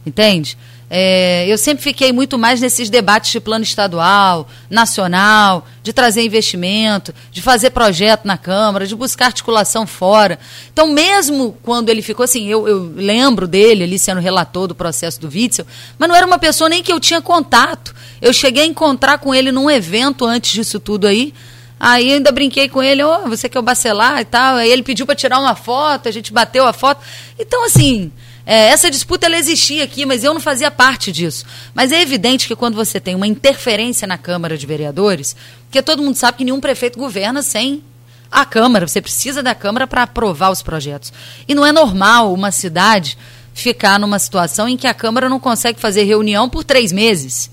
entende? 0.05 0.57
É, 0.91 1.45
eu 1.47 1.55
sempre 1.55 1.83
fiquei 1.83 2.11
muito 2.11 2.35
mais 2.35 2.59
nesses 2.59 2.89
debates 2.89 3.31
de 3.31 3.39
plano 3.39 3.63
estadual, 3.63 4.49
nacional, 4.69 5.67
de 5.83 5.93
trazer 5.93 6.25
investimento, 6.25 7.13
de 7.31 7.43
fazer 7.43 7.69
projeto 7.69 8.25
na 8.25 8.37
Câmara, 8.37 8.87
de 8.87 8.95
buscar 8.95 9.27
articulação 9.27 9.85
fora. 9.85 10.39
Então, 10.73 10.87
mesmo 10.87 11.55
quando 11.61 11.89
ele 11.89 12.01
ficou 12.01 12.23
assim, 12.23 12.47
eu, 12.47 12.67
eu 12.67 12.91
lembro 12.95 13.47
dele 13.47 13.83
ali 13.83 13.99
sendo 13.99 14.19
relator 14.19 14.67
do 14.67 14.73
processo 14.73 15.21
do 15.21 15.27
Witzel, 15.27 15.65
mas 15.97 16.09
não 16.09 16.15
era 16.15 16.25
uma 16.25 16.39
pessoa 16.39 16.67
nem 16.67 16.81
que 16.81 16.91
eu 16.91 16.99
tinha 16.99 17.21
contato. 17.21 17.93
Eu 18.19 18.33
cheguei 18.33 18.63
a 18.63 18.67
encontrar 18.67 19.19
com 19.19 19.33
ele 19.33 19.51
num 19.51 19.69
evento 19.69 20.25
antes 20.25 20.51
disso 20.51 20.79
tudo 20.79 21.05
aí. 21.05 21.35
Aí 21.79 22.11
ainda 22.11 22.31
brinquei 22.31 22.67
com 22.67 22.83
ele, 22.83 23.03
oh, 23.03 23.29
você 23.29 23.47
quer 23.47 23.59
o 23.59 23.61
bacelar 23.61 24.19
e 24.19 24.25
tal. 24.25 24.55
Aí 24.55 24.69
ele 24.69 24.83
pediu 24.83 25.05
para 25.05 25.15
tirar 25.15 25.39
uma 25.39 25.55
foto, 25.55 26.09
a 26.09 26.11
gente 26.11 26.33
bateu 26.33 26.65
a 26.67 26.73
foto. 26.73 27.01
Então, 27.39 27.65
assim, 27.65 28.11
é, 28.45 28.69
essa 28.69 28.89
disputa 28.91 29.27
ela 29.27 29.37
existia 29.37 29.83
aqui, 29.83 30.05
mas 30.05 30.23
eu 30.23 30.33
não 30.33 30.41
fazia 30.41 30.69
parte 30.69 31.11
disso. 31.11 31.45
Mas 31.73 31.91
é 31.91 32.01
evidente 32.01 32.47
que 32.47 32.55
quando 32.55 32.75
você 32.75 32.99
tem 32.99 33.15
uma 33.15 33.27
interferência 33.27 34.07
na 34.07 34.17
Câmara 34.17 34.57
de 34.57 34.65
Vereadores, 34.65 35.35
porque 35.65 35.81
todo 35.81 36.01
mundo 36.01 36.15
sabe 36.15 36.39
que 36.39 36.43
nenhum 36.43 36.59
prefeito 36.59 36.99
governa 36.99 37.41
sem 37.41 37.83
a 38.31 38.45
Câmara, 38.45 38.87
você 38.87 39.01
precisa 39.01 39.41
da 39.41 39.55
Câmara 39.55 39.87
para 39.87 40.03
aprovar 40.03 40.51
os 40.51 40.61
projetos. 40.61 41.13
E 41.47 41.55
não 41.55 41.65
é 41.65 41.71
normal 41.71 42.33
uma 42.33 42.51
cidade 42.51 43.17
ficar 43.53 43.99
numa 43.99 44.19
situação 44.19 44.67
em 44.67 44.75
que 44.75 44.87
a 44.87 44.93
Câmara 44.93 45.29
não 45.29 45.39
consegue 45.39 45.79
fazer 45.79 46.03
reunião 46.03 46.49
por 46.49 46.63
três 46.63 46.91
meses. 46.91 47.49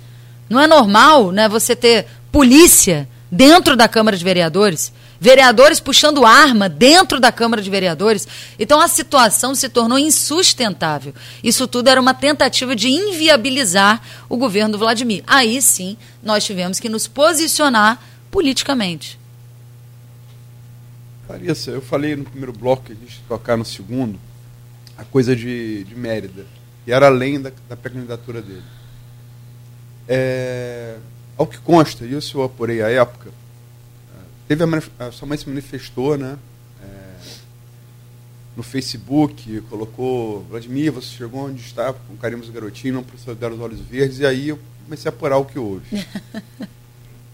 Não 0.48 0.60
é 0.60 0.66
normal 0.66 1.30
né, 1.30 1.48
você 1.48 1.76
ter 1.76 2.06
polícia 2.32 3.08
dentro 3.30 3.76
da 3.76 3.88
Câmara 3.88 4.16
de 4.16 4.24
Vereadores 4.24 4.92
vereadores 5.20 5.80
puxando 5.80 6.24
arma 6.24 6.68
dentro 6.68 7.18
da 7.20 7.32
Câmara 7.32 7.62
de 7.62 7.70
Vereadores. 7.70 8.26
Então 8.58 8.80
a 8.80 8.88
situação 8.88 9.54
se 9.54 9.68
tornou 9.68 9.98
insustentável. 9.98 11.14
Isso 11.42 11.66
tudo 11.66 11.88
era 11.88 12.00
uma 12.00 12.14
tentativa 12.14 12.74
de 12.74 12.88
inviabilizar 12.88 14.00
o 14.28 14.36
governo 14.36 14.72
do 14.72 14.78
Vladimir. 14.78 15.22
Aí 15.26 15.60
sim, 15.60 15.96
nós 16.22 16.44
tivemos 16.44 16.80
que 16.80 16.88
nos 16.88 17.06
posicionar 17.06 18.00
politicamente. 18.30 19.18
Clarissa, 21.26 21.72
eu 21.72 21.82
falei 21.82 22.14
no 22.14 22.24
primeiro 22.24 22.52
bloco 22.52 22.92
a 22.92 22.94
gente 22.94 23.20
tocar 23.26 23.56
no 23.56 23.64
segundo, 23.64 24.18
a 24.96 25.04
coisa 25.04 25.34
de, 25.34 25.82
de 25.82 25.94
Mérida, 25.96 26.46
e 26.86 26.92
era 26.92 27.08
além 27.08 27.40
da, 27.40 27.50
da 27.68 27.76
pré-candidatura 27.76 28.40
dele. 28.40 28.62
É, 30.08 30.96
ao 31.36 31.46
que 31.46 31.58
consta, 31.58 32.04
e 32.04 32.14
isso 32.14 32.38
eu 32.38 32.44
apurei 32.44 32.82
à 32.82 32.88
época, 32.88 33.30
teve 34.48 34.64
a, 34.64 35.06
a, 35.06 35.12
sua 35.12 35.28
mãe 35.28 35.36
se 35.36 35.48
manifestou, 35.48 36.16
né? 36.16 36.36
É, 36.82 36.86
no 38.56 38.62
Facebook, 38.62 39.60
colocou 39.68 40.46
Vladimir, 40.48 40.92
você 40.92 41.08
chegou 41.08 41.46
onde 41.46 41.60
está, 41.60 41.92
com 41.92 42.16
carimos 42.16 42.48
garotinho, 42.48 42.94
não 42.94 43.02
precisa 43.02 43.34
dar 43.34 43.52
os 43.52 43.60
olhos 43.60 43.80
verdes, 43.80 44.20
e 44.20 44.26
aí 44.26 44.48
eu 44.48 44.58
comecei 44.84 45.10
a 45.10 45.12
apurar 45.14 45.38
o 45.38 45.44
que 45.44 45.58
houve. 45.58 45.84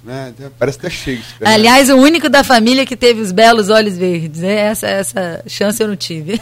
né? 0.02 0.34
Parece 0.58 0.78
até 0.78 0.90
Shakespeare. 0.90 1.48
Aliás, 1.48 1.88
né? 1.88 1.94
o 1.94 1.98
único 1.98 2.28
da 2.28 2.42
família 2.42 2.84
que 2.84 2.96
teve 2.96 3.20
os 3.20 3.30
belos 3.30 3.68
olhos 3.68 3.96
verdes. 3.96 4.40
Né? 4.40 4.54
Essa, 4.54 4.86
essa 4.88 5.44
chance 5.46 5.82
eu 5.82 5.88
não 5.88 5.96
tive. 5.96 6.40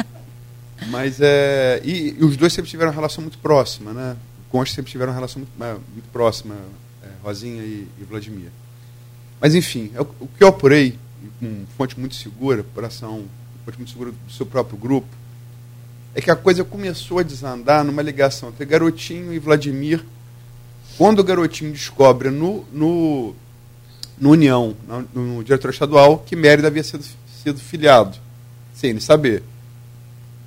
Mas 0.88 1.18
é. 1.20 1.80
E, 1.84 2.16
e, 2.18 2.24
os 2.24 2.36
dois 2.36 2.52
sempre 2.52 2.70
tiveram 2.70 2.90
uma 2.90 2.94
relação 2.94 3.22
muito 3.22 3.38
próxima, 3.38 3.92
né? 3.92 4.16
Concha 4.54 4.72
sempre 4.72 4.92
tiveram 4.92 5.10
uma 5.10 5.16
relação 5.16 5.42
muito, 5.42 5.82
muito 5.92 6.08
próxima, 6.12 6.54
é, 7.02 7.08
Rosinha 7.24 7.60
e, 7.64 7.88
e, 8.00 8.04
Vladimir. 8.04 8.52
Mas 9.40 9.52
enfim, 9.52 9.90
eu, 9.92 10.02
o 10.20 10.28
que 10.28 10.44
eu 10.44 10.46
apurei, 10.46 10.96
com 11.40 11.64
fonte 11.76 11.98
muito 11.98 12.14
segura, 12.14 12.60
apuração, 12.60 13.24
fonte 13.64 13.78
muito 13.78 13.90
segura 13.90 14.12
do 14.12 14.32
seu 14.32 14.46
próprio 14.46 14.78
grupo, 14.78 15.08
é 16.14 16.20
que 16.20 16.30
a 16.30 16.36
coisa 16.36 16.62
começou 16.62 17.18
a 17.18 17.24
desandar 17.24 17.82
numa 17.82 18.00
ligação 18.00 18.50
entre 18.50 18.64
Garotinho 18.64 19.34
e 19.34 19.40
Vladimir, 19.40 20.04
quando 20.96 21.18
o 21.18 21.24
Garotinho 21.24 21.72
descobre 21.72 22.30
no, 22.30 22.64
no, 22.72 23.34
no 24.16 24.30
União, 24.30 24.76
no, 24.86 25.20
no 25.20 25.42
diretor 25.42 25.70
estadual, 25.70 26.20
que 26.20 26.36
Mérida 26.36 26.68
havia 26.68 26.84
sido, 26.84 27.04
sido 27.42 27.58
filiado, 27.58 28.16
sem 28.72 28.90
ele 28.90 29.00
saber 29.00 29.42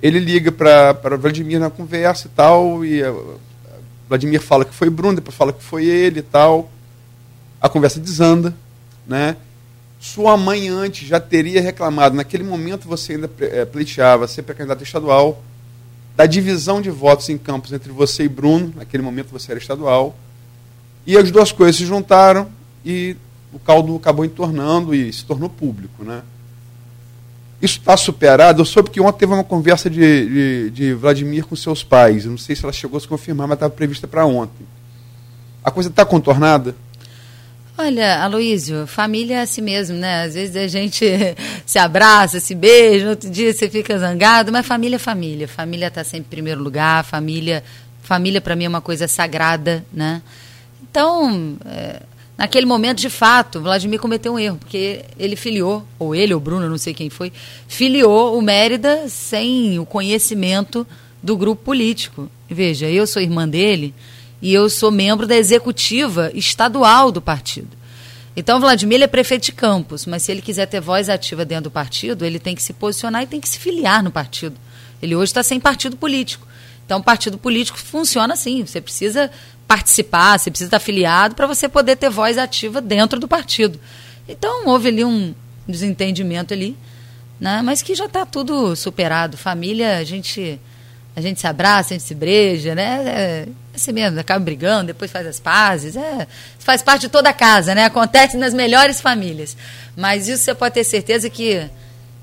ele 0.02 0.20
liga 0.20 0.52
para 0.52 1.16
Vladimir 1.16 1.58
na 1.58 1.70
conversa 1.70 2.28
e 2.28 2.30
tal, 2.30 2.84
e 2.84 3.02
uh, 3.02 3.38
Vladimir 4.08 4.40
fala 4.40 4.64
que 4.64 4.74
foi 4.74 4.88
Bruno, 4.88 5.16
depois 5.16 5.36
fala 5.36 5.52
que 5.52 5.62
foi 5.62 5.84
ele 5.84 6.20
e 6.20 6.22
tal. 6.22 6.70
A 7.60 7.68
conversa 7.68 8.00
desanda, 8.00 8.54
né? 9.06 9.36
Sua 10.00 10.36
mãe 10.36 10.68
antes 10.68 11.06
já 11.08 11.18
teria 11.18 11.60
reclamado, 11.60 12.14
naquele 12.14 12.44
momento 12.44 12.86
você 12.86 13.14
ainda 13.14 13.30
é, 13.40 13.64
pleiteava 13.64 14.28
ser 14.28 14.42
pré-candidato 14.42 14.84
estadual, 14.84 15.42
da 16.16 16.24
divisão 16.24 16.80
de 16.80 16.88
votos 16.88 17.28
em 17.28 17.36
campos 17.36 17.72
entre 17.72 17.90
você 17.90 18.24
e 18.24 18.28
Bruno, 18.28 18.72
naquele 18.76 19.02
momento 19.02 19.28
você 19.30 19.52
era 19.52 19.60
estadual, 19.60 20.16
e 21.06 21.16
as 21.16 21.30
duas 21.30 21.50
coisas 21.50 21.76
se 21.76 21.84
juntaram 21.84 22.48
e 22.84 23.16
o 23.52 23.58
caldo 23.58 23.96
acabou 23.96 24.24
entornando 24.24 24.94
e 24.94 25.12
se 25.12 25.24
tornou 25.24 25.48
público, 25.48 26.04
né? 26.04 26.22
Isso 27.60 27.78
está 27.78 27.96
superado. 27.96 28.62
Eu 28.62 28.64
soube 28.64 28.90
que 28.90 29.00
ontem 29.00 29.18
teve 29.18 29.32
uma 29.32 29.44
conversa 29.44 29.90
de, 29.90 29.98
de, 29.98 30.70
de 30.70 30.94
Vladimir 30.94 31.44
com 31.44 31.56
seus 31.56 31.82
pais. 31.82 32.24
Eu 32.24 32.30
não 32.30 32.38
sei 32.38 32.54
se 32.54 32.64
ela 32.64 32.72
chegou 32.72 32.96
a 32.96 33.00
se 33.00 33.08
confirmar, 33.08 33.48
mas 33.48 33.56
estava 33.56 33.72
prevista 33.72 34.06
para 34.06 34.24
ontem. 34.24 34.66
A 35.64 35.70
coisa 35.70 35.88
está 35.88 36.04
contornada? 36.04 36.74
Olha, 37.76 38.22
Aloísio, 38.24 38.86
família 38.88 39.36
é 39.36 39.42
assim 39.42 39.60
mesmo, 39.60 39.96
né? 39.96 40.24
Às 40.24 40.34
vezes 40.34 40.56
a 40.56 40.66
gente 40.66 41.04
se 41.64 41.78
abraça, 41.78 42.40
se 42.40 42.54
beija, 42.54 43.10
outro 43.10 43.30
dia 43.30 43.52
você 43.52 43.68
fica 43.68 43.96
zangado, 43.98 44.50
mas 44.50 44.66
família 44.66 44.96
é 44.96 44.98
família. 44.98 45.46
Família 45.46 45.86
está 45.86 46.02
sempre 46.02 46.26
em 46.26 46.30
primeiro 46.30 46.60
lugar, 46.60 47.04
família, 47.04 47.62
família 48.02 48.40
para 48.40 48.56
mim 48.56 48.64
é 48.64 48.68
uma 48.68 48.80
coisa 48.80 49.06
sagrada, 49.06 49.84
né? 49.92 50.22
Então, 50.82 51.56
é, 51.66 52.02
Naquele 52.38 52.64
momento, 52.64 52.98
de 52.98 53.10
fato, 53.10 53.60
Vladimir 53.60 53.98
cometeu 53.98 54.34
um 54.34 54.38
erro, 54.38 54.58
porque 54.58 55.04
ele 55.18 55.34
filiou, 55.34 55.84
ou 55.98 56.14
ele 56.14 56.32
ou 56.32 56.38
Bruno, 56.38 56.68
não 56.70 56.78
sei 56.78 56.94
quem 56.94 57.10
foi, 57.10 57.32
filiou 57.66 58.38
o 58.38 58.40
Mérida 58.40 59.08
sem 59.08 59.76
o 59.80 59.84
conhecimento 59.84 60.86
do 61.20 61.36
grupo 61.36 61.64
político. 61.64 62.30
Veja, 62.48 62.88
eu 62.88 63.08
sou 63.08 63.20
irmã 63.20 63.48
dele 63.48 63.92
e 64.40 64.54
eu 64.54 64.70
sou 64.70 64.92
membro 64.92 65.26
da 65.26 65.36
executiva 65.36 66.30
estadual 66.32 67.10
do 67.10 67.20
partido. 67.20 67.76
Então, 68.36 68.60
Vladimir 68.60 69.02
é 69.02 69.08
prefeito 69.08 69.46
de 69.46 69.52
Campos, 69.52 70.06
mas 70.06 70.22
se 70.22 70.30
ele 70.30 70.40
quiser 70.40 70.66
ter 70.66 70.80
voz 70.80 71.08
ativa 71.08 71.44
dentro 71.44 71.64
do 71.64 71.72
partido, 71.72 72.24
ele 72.24 72.38
tem 72.38 72.54
que 72.54 72.62
se 72.62 72.72
posicionar 72.72 73.24
e 73.24 73.26
tem 73.26 73.40
que 73.40 73.48
se 73.48 73.58
filiar 73.58 74.00
no 74.00 74.12
partido. 74.12 74.54
Ele 75.02 75.16
hoje 75.16 75.30
está 75.30 75.42
sem 75.42 75.58
partido 75.58 75.96
político. 75.96 76.46
Então, 76.86 77.02
partido 77.02 77.36
político 77.36 77.76
funciona 77.78 78.34
assim. 78.34 78.64
Você 78.64 78.80
precisa 78.80 79.28
participar, 79.68 80.38
você 80.38 80.50
precisa 80.50 80.68
estar 80.68 80.78
afiliado 80.78 81.34
para 81.34 81.46
você 81.46 81.68
poder 81.68 81.96
ter 81.96 82.08
voz 82.08 82.38
ativa 82.38 82.80
dentro 82.80 83.20
do 83.20 83.28
partido. 83.28 83.78
Então 84.26 84.66
houve 84.66 84.88
ali 84.88 85.04
um 85.04 85.34
desentendimento 85.68 86.54
ali, 86.54 86.74
né? 87.38 87.60
mas 87.62 87.82
que 87.82 87.94
já 87.94 88.06
está 88.06 88.24
tudo 88.24 88.74
superado. 88.74 89.36
Família, 89.36 89.98
a 89.98 90.04
gente, 90.04 90.58
a 91.14 91.20
gente 91.20 91.38
se 91.38 91.46
abraça, 91.46 91.92
a 91.92 91.98
gente 91.98 92.06
se 92.06 92.14
breja, 92.14 92.74
né? 92.74 93.02
É 93.06 93.48
assim 93.78 93.92
mesmo, 93.92 94.18
acaba 94.18 94.44
brigando, 94.44 94.88
depois 94.88 95.10
faz 95.10 95.26
as 95.26 95.38
pazes. 95.38 95.96
É, 95.96 96.26
faz 96.58 96.82
parte 96.82 97.02
de 97.02 97.08
toda 97.08 97.28
a 97.28 97.32
casa, 97.32 97.74
né? 97.74 97.84
Acontece 97.84 98.36
nas 98.36 98.52
melhores 98.52 99.00
famílias. 99.00 99.56
Mas 99.96 100.28
isso 100.28 100.44
você 100.44 100.54
pode 100.54 100.74
ter 100.74 100.84
certeza 100.84 101.30
que 101.30 101.68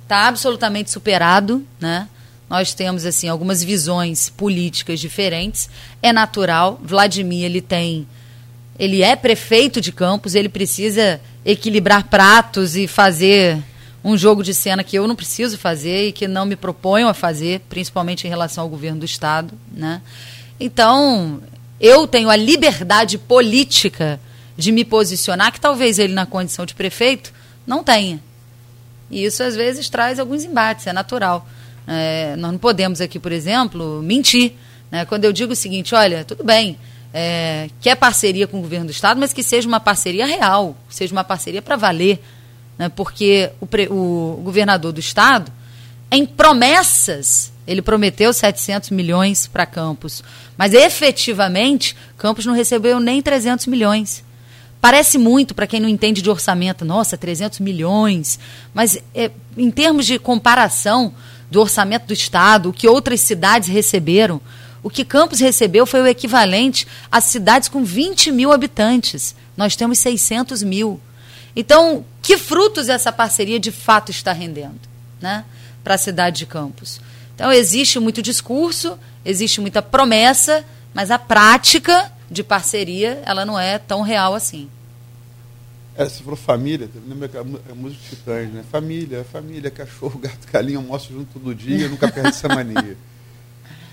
está 0.04 0.28
absolutamente 0.28 0.91
superado, 0.91 1.66
né? 1.80 2.08
Nós 2.50 2.74
temos 2.74 3.06
assim 3.06 3.28
algumas 3.28 3.64
visões 3.64 4.30
políticas 4.30 5.00
diferentes. 5.00 5.70
É 6.02 6.14
natural. 6.14 6.80
Vladimir 6.84 7.46
ele 7.46 7.62
tem, 7.62 8.08
ele 8.78 9.02
é 9.02 9.16
prefeito 9.16 9.82
de 9.82 9.91
Campos. 9.91 10.36
Ele 10.36 10.50
precisa 10.50 11.20
equilibrar 11.43 12.04
pratos 12.06 12.76
e 12.76 12.88
fazer 12.88 13.62
um 14.04 14.16
jogo 14.16 14.43
de 14.43 14.54
cena 14.54 14.84
que 14.84 14.96
eu 14.96 15.08
não 15.08 15.16
preciso 15.16 15.58
fazer 15.58 16.10
e 16.10 16.12
que 16.12 16.28
não 16.28 16.46
me 16.46 16.56
proponho 16.56 17.08
a 17.08 17.14
fazer, 17.14 17.62
principalmente 17.62 18.28
em 18.28 18.30
relação 18.30 18.64
ao 18.64 18.70
governo 18.70 19.00
do 19.00 19.06
estado, 19.06 19.52
né? 19.72 20.00
Então 20.60 21.41
eu 21.80 22.06
tenho 22.06 22.30
a 22.30 22.36
liberdade 22.36 23.18
política 23.18 24.20
de 24.56 24.72
me 24.72 24.86
posicionar 24.86 25.52
que 25.52 25.60
talvez 25.60 25.98
ele 25.98 26.14
na 26.14 26.26
condição 26.26 26.66
de 26.68 26.76
prefeito 26.76 27.34
não 27.66 27.84
tenha. 27.84 28.20
E 29.10 29.26
isso 29.26 29.41
às 29.41 29.56
vezes 29.56 29.89
traz 29.89 30.20
alguns 30.20 30.43
embates, 30.43 30.86
é 30.88 30.93
natural. 30.93 31.48
É, 31.88 32.36
nós 32.38 32.51
não 32.51 32.59
podemos 32.59 33.01
aqui, 33.01 33.19
por 33.19 33.31
exemplo, 33.31 34.01
mentir. 34.01 34.53
Né? 34.91 35.05
Quando 35.05 35.25
eu 35.25 35.33
digo 35.33 35.53
o 35.53 35.55
seguinte, 35.55 35.93
olha, 35.93 36.23
tudo 36.23 36.43
bem, 36.43 36.77
é, 37.13 37.69
quer 37.79 37.95
parceria 37.95 38.47
com 38.47 38.59
o 38.59 38.61
governo 38.61 38.88
do 38.88 38.91
Estado, 38.91 39.19
mas 39.19 39.31
que 39.31 39.41
seja 39.41 39.67
uma 39.67 39.79
parceria 39.79 40.25
real, 40.25 40.75
seja 40.89 41.13
uma 41.13 41.23
parceria 41.23 41.61
para 41.61 41.75
valer. 41.75 42.21
Né? 42.77 42.89
Porque 42.89 43.51
o, 43.59 43.65
pre, 43.65 43.88
o, 43.89 44.41
governador 44.43 44.91
do 44.91 44.99
Estado, 44.99 45.51
em 46.11 46.25
promessas, 46.25 47.51
ele 47.65 47.81
prometeu 47.81 48.33
700 48.33 48.89
milhões 48.89 49.47
para 49.47 49.65
Campos, 49.65 50.23
mas 50.57 50.73
efetivamente 50.73 51.95
Campos 52.17 52.45
não 52.45 52.53
recebeu 52.53 52.99
nem 52.99 53.21
300 53.21 53.67
milhões. 53.67 54.23
Parece 54.81 55.17
muito 55.17 55.55
para 55.55 55.65
quem 55.65 55.79
não 55.79 55.89
entende 55.89 56.21
de 56.21 56.29
orçamento, 56.29 56.86
nossa, 56.86 57.17
300 57.17 57.59
milhões, 57.59 58.38
mas 58.73 58.99
é, 59.15 59.31
em 59.57 59.71
termos 59.71 60.05
de 60.05 60.19
comparação, 60.19 61.13
do 61.50 61.62
orçamento 61.62 62.06
do 62.06 62.14
Estado, 62.14 62.70
o 62.70 62.74
que 62.74 62.88
outras 62.88 63.22
cidades 63.22 63.70
receberam. 63.70 64.41
O 64.84 64.89
que 64.89 65.04
Campos 65.04 65.39
recebeu 65.39 65.86
foi 65.86 66.02
o 66.02 66.08
equivalente 66.08 66.88
a 67.12 67.20
cidades 67.20 67.68
com 67.68 67.84
20 67.84 68.32
mil 68.32 68.52
habitantes. 68.52 69.36
Nós 69.58 69.76
temos 69.76 69.98
600 70.00 70.62
mil. 70.62 71.00
Então, 71.56 72.06
que 72.22 72.38
frutos 72.38 72.89
essa 72.89 73.12
parceria 73.12 73.60
de 73.60 73.72
fato 73.72 74.12
está 74.12 74.32
rendendo 74.32 74.80
né, 75.22 75.46
para 75.84 75.96
a 75.96 75.98
cidade 75.98 76.39
de 76.39 76.46
Campos? 76.46 77.00
Então, 77.34 77.52
existe 77.52 78.00
muito 78.00 78.22
discurso, 78.22 78.98
existe 79.24 79.60
muita 79.60 79.82
promessa, 79.82 80.64
mas 80.93 81.10
a 81.10 81.18
prática 81.18 82.12
de 82.30 82.43
parceria 82.43 83.22
ela 83.26 83.46
não 83.46 83.60
é 83.60 83.78
tão 83.78 84.02
real 84.02 84.36
assim. 84.36 84.70
É, 85.98 86.04
você 86.04 86.22
falou 86.22 86.36
família, 86.36 86.89
lembra 87.08 87.30
a, 87.39 87.76
música 87.76 88.02
Titãs, 88.10 88.50
né? 88.52 88.64
Família, 88.70 89.26
família, 89.32 89.72
cachorro, 89.72 90.20
gato, 90.20 90.48
galinha, 90.52 90.78
almoço 90.78 91.14
junto 91.14 91.39
todo 91.39 91.56
dia, 91.56 91.88
nunca 91.88 92.12
perde 92.12 92.30
essa 92.30 92.50
mania. 92.50 92.98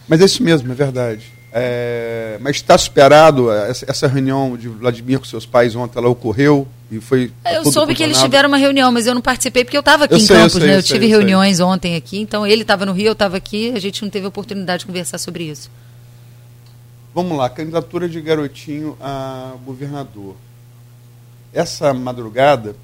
Mas 0.09 0.21
é 0.21 0.25
isso 0.25 0.43
mesmo, 0.43 0.71
é 0.73 0.75
verdade. 0.75 1.33
É, 1.55 2.39
mas 2.41 2.57
está 2.57 2.77
superado 2.79 3.53
essa, 3.53 3.85
essa, 3.89 4.09
reunião 4.09 4.57
de 4.57 4.69
Vladimir 4.69 5.19
com 5.19 5.27
seus 5.27 5.45
pais 5.45 5.77
ontem, 5.77 5.99
ela 5.99 6.09
ocorreu 6.09 6.67
e 6.91 6.99
foi. 6.99 7.31
Eu 7.45 7.71
soube 7.71 7.95
que 7.95 8.03
eles 8.03 8.19
tiveram 8.21 8.49
uma 8.49 8.57
reunião, 8.57 8.91
mas 8.91 9.07
eu 9.07 9.15
não 9.15 9.21
participei 9.21 9.63
porque 9.63 9.77
eu 9.77 9.81
estava 9.81 10.05
aqui 10.05 10.15
eu 10.15 10.19
em 10.19 10.23
sei, 10.23 10.37
Campos, 10.37 10.55
eu 10.55 10.61
sei, 10.61 10.69
né? 10.69 10.75
Eu, 10.75 10.79
eu 10.79 10.83
tive 10.83 11.07
reuniões 11.07 11.61
ontem 11.61 11.95
aqui, 11.95 12.19
então 12.19 12.47
ele 12.47 12.63
estava 12.63 12.87
no 12.87 12.93
Rio, 12.93 13.09
eu 13.09 13.13
estava 13.13 13.37
aqui, 13.37 13.71
a 13.77 13.79
gente 13.79 14.03
não 14.03 14.09
teve 14.09 14.27
oportunidade 14.27 14.81
de 14.81 14.87
conversar 14.87 15.19
sobre 15.19 15.45
isso. 15.45 15.71
Vamos 17.15 17.37
lá, 17.37 17.51
candidatura 17.51 18.09
de 18.09 18.19
garotinho 18.21 18.97
a 18.99 19.53
governador. 19.65 20.35
Essa 21.53 21.93
madrugada, 21.93 22.75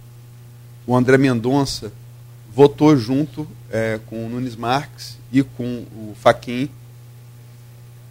o 0.87 0.95
André 0.95 1.17
Mendonça 1.17 1.93
votou 2.55 2.97
junto 2.97 3.47
é, 3.71 3.99
com 4.07 4.27
o 4.27 4.29
Nunes 4.29 4.57
Marques 4.57 5.19
e 5.33 5.43
com 5.43 5.85
o 5.95 6.15
Faquin 6.21 6.69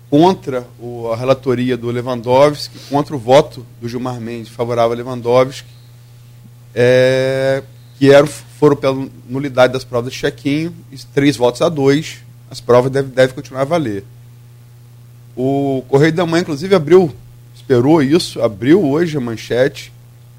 contra 0.10 0.66
o, 0.80 1.12
a 1.12 1.16
relatoria 1.16 1.76
do 1.76 1.92
Lewandowski, 1.92 2.80
contra 2.90 3.16
o 3.16 3.20
voto 3.20 3.66
do 3.82 3.90
Gilmar 3.90 4.20
Mendes 4.20 4.52
favorável 4.52 4.94
a 4.94 4.96
Lewandowski, 4.96 5.68
é, 6.74 7.62
que 7.98 8.12
eram, 8.12 8.28
foram 8.28 8.76
pela 8.76 9.08
nulidade 9.28 9.74
das 9.74 9.84
provas 9.84 10.14
de 10.14 10.20
chequinho, 10.20 10.74
três 11.14 11.36
votos 11.36 11.62
a 11.62 11.70
dois, 11.70 12.20
as 12.50 12.62
provas 12.62 12.92
devem 12.92 13.12
deve 13.12 13.34
continuar 13.34 13.62
a 13.62 13.66
valer. 13.66 14.04
O 15.36 15.84
Correio 15.88 16.14
da 16.14 16.26
Manhã, 16.26 16.42
inclusive, 16.42 16.74
abriu, 16.74 17.14
esperou 17.54 18.02
isso, 18.02 18.42
abriu 18.42 18.84
hoje 18.84 19.18
a 19.18 19.22
manchete, 19.22 19.92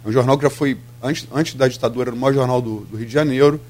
um 0.08 0.12
jornal 0.12 0.38
que 0.38 0.44
já 0.44 0.50
foi, 0.50 0.78
antes, 1.02 1.28
antes 1.30 1.54
da 1.54 1.68
ditadura, 1.68 2.08
era 2.08 2.16
o 2.16 2.18
maior 2.18 2.32
jornal 2.32 2.62
do, 2.62 2.80
do 2.80 2.96
Rio 2.96 3.06
de 3.06 3.12
Janeiro. 3.12 3.60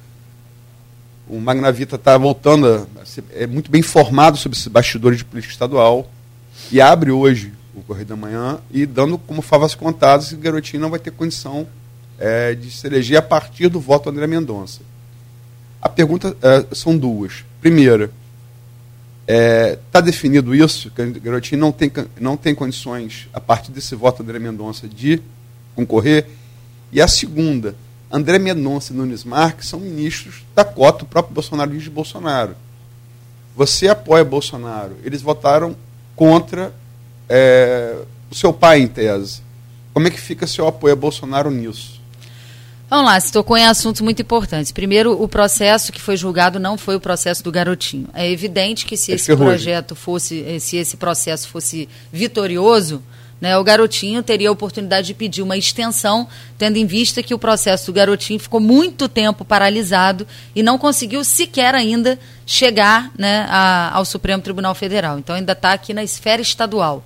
o 1.29 1.41
Magnavita 1.41 1.97
está 1.97 2.17
voltando, 2.17 2.87
a 3.01 3.05
ser, 3.05 3.25
é 3.35 3.45
muito 3.45 3.69
bem 3.69 3.81
informado 3.81 4.37
sobre 4.37 4.57
esses 4.57 4.69
bastidores 4.69 5.19
de 5.19 5.25
política 5.25 5.53
estadual 5.53 6.09
e 6.71 6.81
abre 6.81 7.11
hoje 7.11 7.53
o 7.75 7.83
Correio 7.83 8.07
da 8.07 8.15
Manhã 8.15 8.61
e 8.71 8.87
dando 8.87 9.19
como 9.19 9.43
favas 9.43 9.75
contadas 9.75 10.29
que 10.29 10.37
o 10.37 10.39
Garotinho 10.39 10.81
não 10.81 10.91
vai 10.91 11.01
ter 11.01 11.11
condição 11.11 11.67
é, 12.21 12.55
de 12.55 12.71
se 12.71 12.87
eleger 12.87 13.19
a 13.19 13.23
partir 13.23 13.69
do 13.69 13.81
voto 13.81 14.05
do 14.05 14.11
André 14.11 14.29
Mendonça. 14.29 14.81
A 15.83 15.89
pergunta 15.89 16.37
é, 16.41 16.73
são 16.73 16.97
duas. 16.97 17.45
Primeira, 17.61 18.05
está 18.05 18.13
é, 19.27 19.79
tá 19.91 20.01
definido 20.01 20.55
isso, 20.55 20.89
que 20.93 21.03
o 21.03 21.21
Garotinho 21.21 21.61
não 21.61 21.73
tem, 21.73 21.91
não 22.21 22.37
tem 22.37 22.55
condições, 22.55 23.29
a 23.33 23.41
partir 23.41 23.73
desse 23.73 23.97
voto 23.97 24.23
do 24.23 24.29
André 24.29 24.39
Mendonça, 24.39 24.87
de 24.87 25.21
concorrer. 25.79 26.27
E 26.91 27.01
a 27.01 27.07
segunda, 27.07 27.77
André 28.11 28.39
Mendonça 28.39 28.93
e 28.93 28.97
Nunes 28.97 29.23
Marques 29.23 29.69
são 29.69 29.79
ministros 29.79 30.43
da 30.55 30.65
cota 30.65 31.01
do 31.01 31.07
próprio 31.07 31.35
Bolsonaro 31.35 31.79
de 31.79 31.91
Bolsonaro. 31.91 32.57
Você 33.55 33.87
apoia 33.87 34.25
Bolsonaro. 34.25 34.97
Eles 35.05 35.23
votaram 35.23 35.77
contra 36.17 36.75
é, 37.29 37.97
o 38.31 38.35
seu 38.35 38.53
pai, 38.53 38.81
em 38.81 38.89
tese. 38.89 39.43
Como 39.93 40.07
é 40.09 40.11
que 40.11 40.21
fica 40.21 40.47
seu 40.47 40.67
apoio 40.67 40.95
a 40.95 40.97
Bolsonaro 40.97 41.51
nisso? 41.51 41.99
Vamos 42.91 43.05
lá, 43.05 43.21
se 43.21 43.31
tocou 43.31 43.55
em 43.57 43.67
assuntos 43.67 44.01
muito 44.01 44.23
importantes. 44.23 44.73
Primeiro, 44.73 45.23
o 45.23 45.29
processo 45.29 45.93
que 45.93 46.01
foi 46.01 46.17
julgado 46.17 46.59
não 46.59 46.79
foi 46.79 46.97
o 46.97 47.01
processo 47.01 47.45
do 47.45 47.53
garotinho. 47.53 48.09
É 48.15 48.31
evidente 48.31 48.87
que 48.87 48.97
se 48.97 49.13
é 49.13 49.17
esse 49.17 49.37
projeto 49.37 49.95
fosse, 49.95 50.59
se 50.59 50.79
esse 50.79 50.97
processo 50.97 51.49
fosse 51.49 51.87
vitorioso, 52.11 53.03
né, 53.41 53.57
o 53.57 53.63
garotinho 53.63 54.23
teria 54.23 54.49
a 54.49 54.53
oportunidade 54.53 55.09
de 55.09 55.15
pedir 55.15 55.43
uma 55.43 55.57
extensão, 55.57 56.27
tendo 56.57 56.77
em 56.77 56.87
vista 56.87 57.23
que 57.23 57.33
o 57.33 57.39
processo 57.39 57.87
do 57.87 57.93
garotinho 57.93 58.41
ficou 58.41 58.59
muito 58.59 59.09
tempo 59.09 59.45
paralisado 59.45 60.27
e 60.55 60.63
não 60.63 60.77
conseguiu 60.77 61.23
sequer 61.23 61.75
ainda 61.75 62.19
chegar 62.45 63.13
né, 63.17 63.47
a, 63.49 63.91
ao 63.95 64.05
Supremo 64.05 64.43
Tribunal 64.43 64.75
Federal. 64.75 65.19
Então 65.19 65.37
ainda 65.37 65.53
está 65.53 65.73
aqui 65.73 65.95
na 65.95 66.03
esfera 66.03 66.43
estadual. 66.43 67.05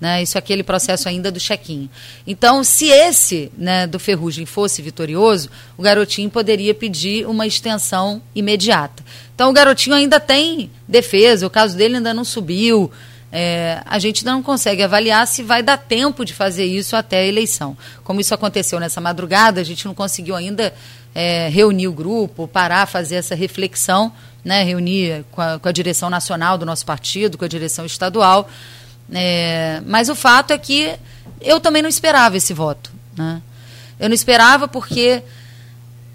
Né, 0.00 0.22
isso 0.22 0.36
é 0.36 0.40
aquele 0.40 0.62
processo 0.62 1.08
ainda 1.08 1.30
do 1.30 1.38
chequinho. 1.38 1.88
Então, 2.26 2.64
se 2.64 2.86
esse 2.90 3.50
né, 3.56 3.86
do 3.86 3.98
Ferrugem 3.98 4.44
fosse 4.44 4.82
vitorioso, 4.82 5.48
o 5.78 5.82
garotinho 5.82 6.28
poderia 6.28 6.74
pedir 6.74 7.26
uma 7.26 7.46
extensão 7.46 8.20
imediata. 8.34 9.04
Então, 9.34 9.50
o 9.50 9.52
garotinho 9.52 9.94
ainda 9.94 10.18
tem 10.18 10.70
defesa, 10.86 11.46
o 11.46 11.50
caso 11.50 11.76
dele 11.76 11.96
ainda 11.96 12.12
não 12.12 12.24
subiu. 12.24 12.90
É, 13.36 13.82
a 13.84 13.98
gente 13.98 14.24
não 14.24 14.40
consegue 14.40 14.80
avaliar 14.80 15.26
se 15.26 15.42
vai 15.42 15.60
dar 15.60 15.76
tempo 15.76 16.24
de 16.24 16.32
fazer 16.32 16.66
isso 16.66 16.94
até 16.94 17.18
a 17.18 17.26
eleição. 17.26 17.76
Como 18.04 18.20
isso 18.20 18.32
aconteceu 18.32 18.78
nessa 18.78 19.00
madrugada, 19.00 19.60
a 19.60 19.64
gente 19.64 19.84
não 19.86 19.92
conseguiu 19.92 20.36
ainda 20.36 20.72
é, 21.12 21.48
reunir 21.48 21.88
o 21.88 21.92
grupo, 21.92 22.46
parar, 22.46 22.86
fazer 22.86 23.16
essa 23.16 23.34
reflexão, 23.34 24.12
né, 24.44 24.62
reunir 24.62 25.24
com 25.32 25.40
a, 25.40 25.58
com 25.58 25.68
a, 25.68 25.72
direção 25.72 26.08
nacional 26.08 26.56
do 26.56 26.64
nosso 26.64 26.86
partido, 26.86 27.36
com 27.36 27.44
a 27.44 27.48
direção 27.48 27.84
estadual. 27.84 28.48
É, 29.12 29.82
mas 29.84 30.08
o 30.08 30.14
fato 30.14 30.52
é 30.52 30.58
que 30.58 30.94
eu 31.40 31.58
também 31.58 31.82
não 31.82 31.88
esperava 31.88 32.36
esse 32.36 32.54
voto. 32.54 32.92
Né? 33.16 33.42
Eu 33.98 34.08
não 34.08 34.14
esperava 34.14 34.68
porque 34.68 35.24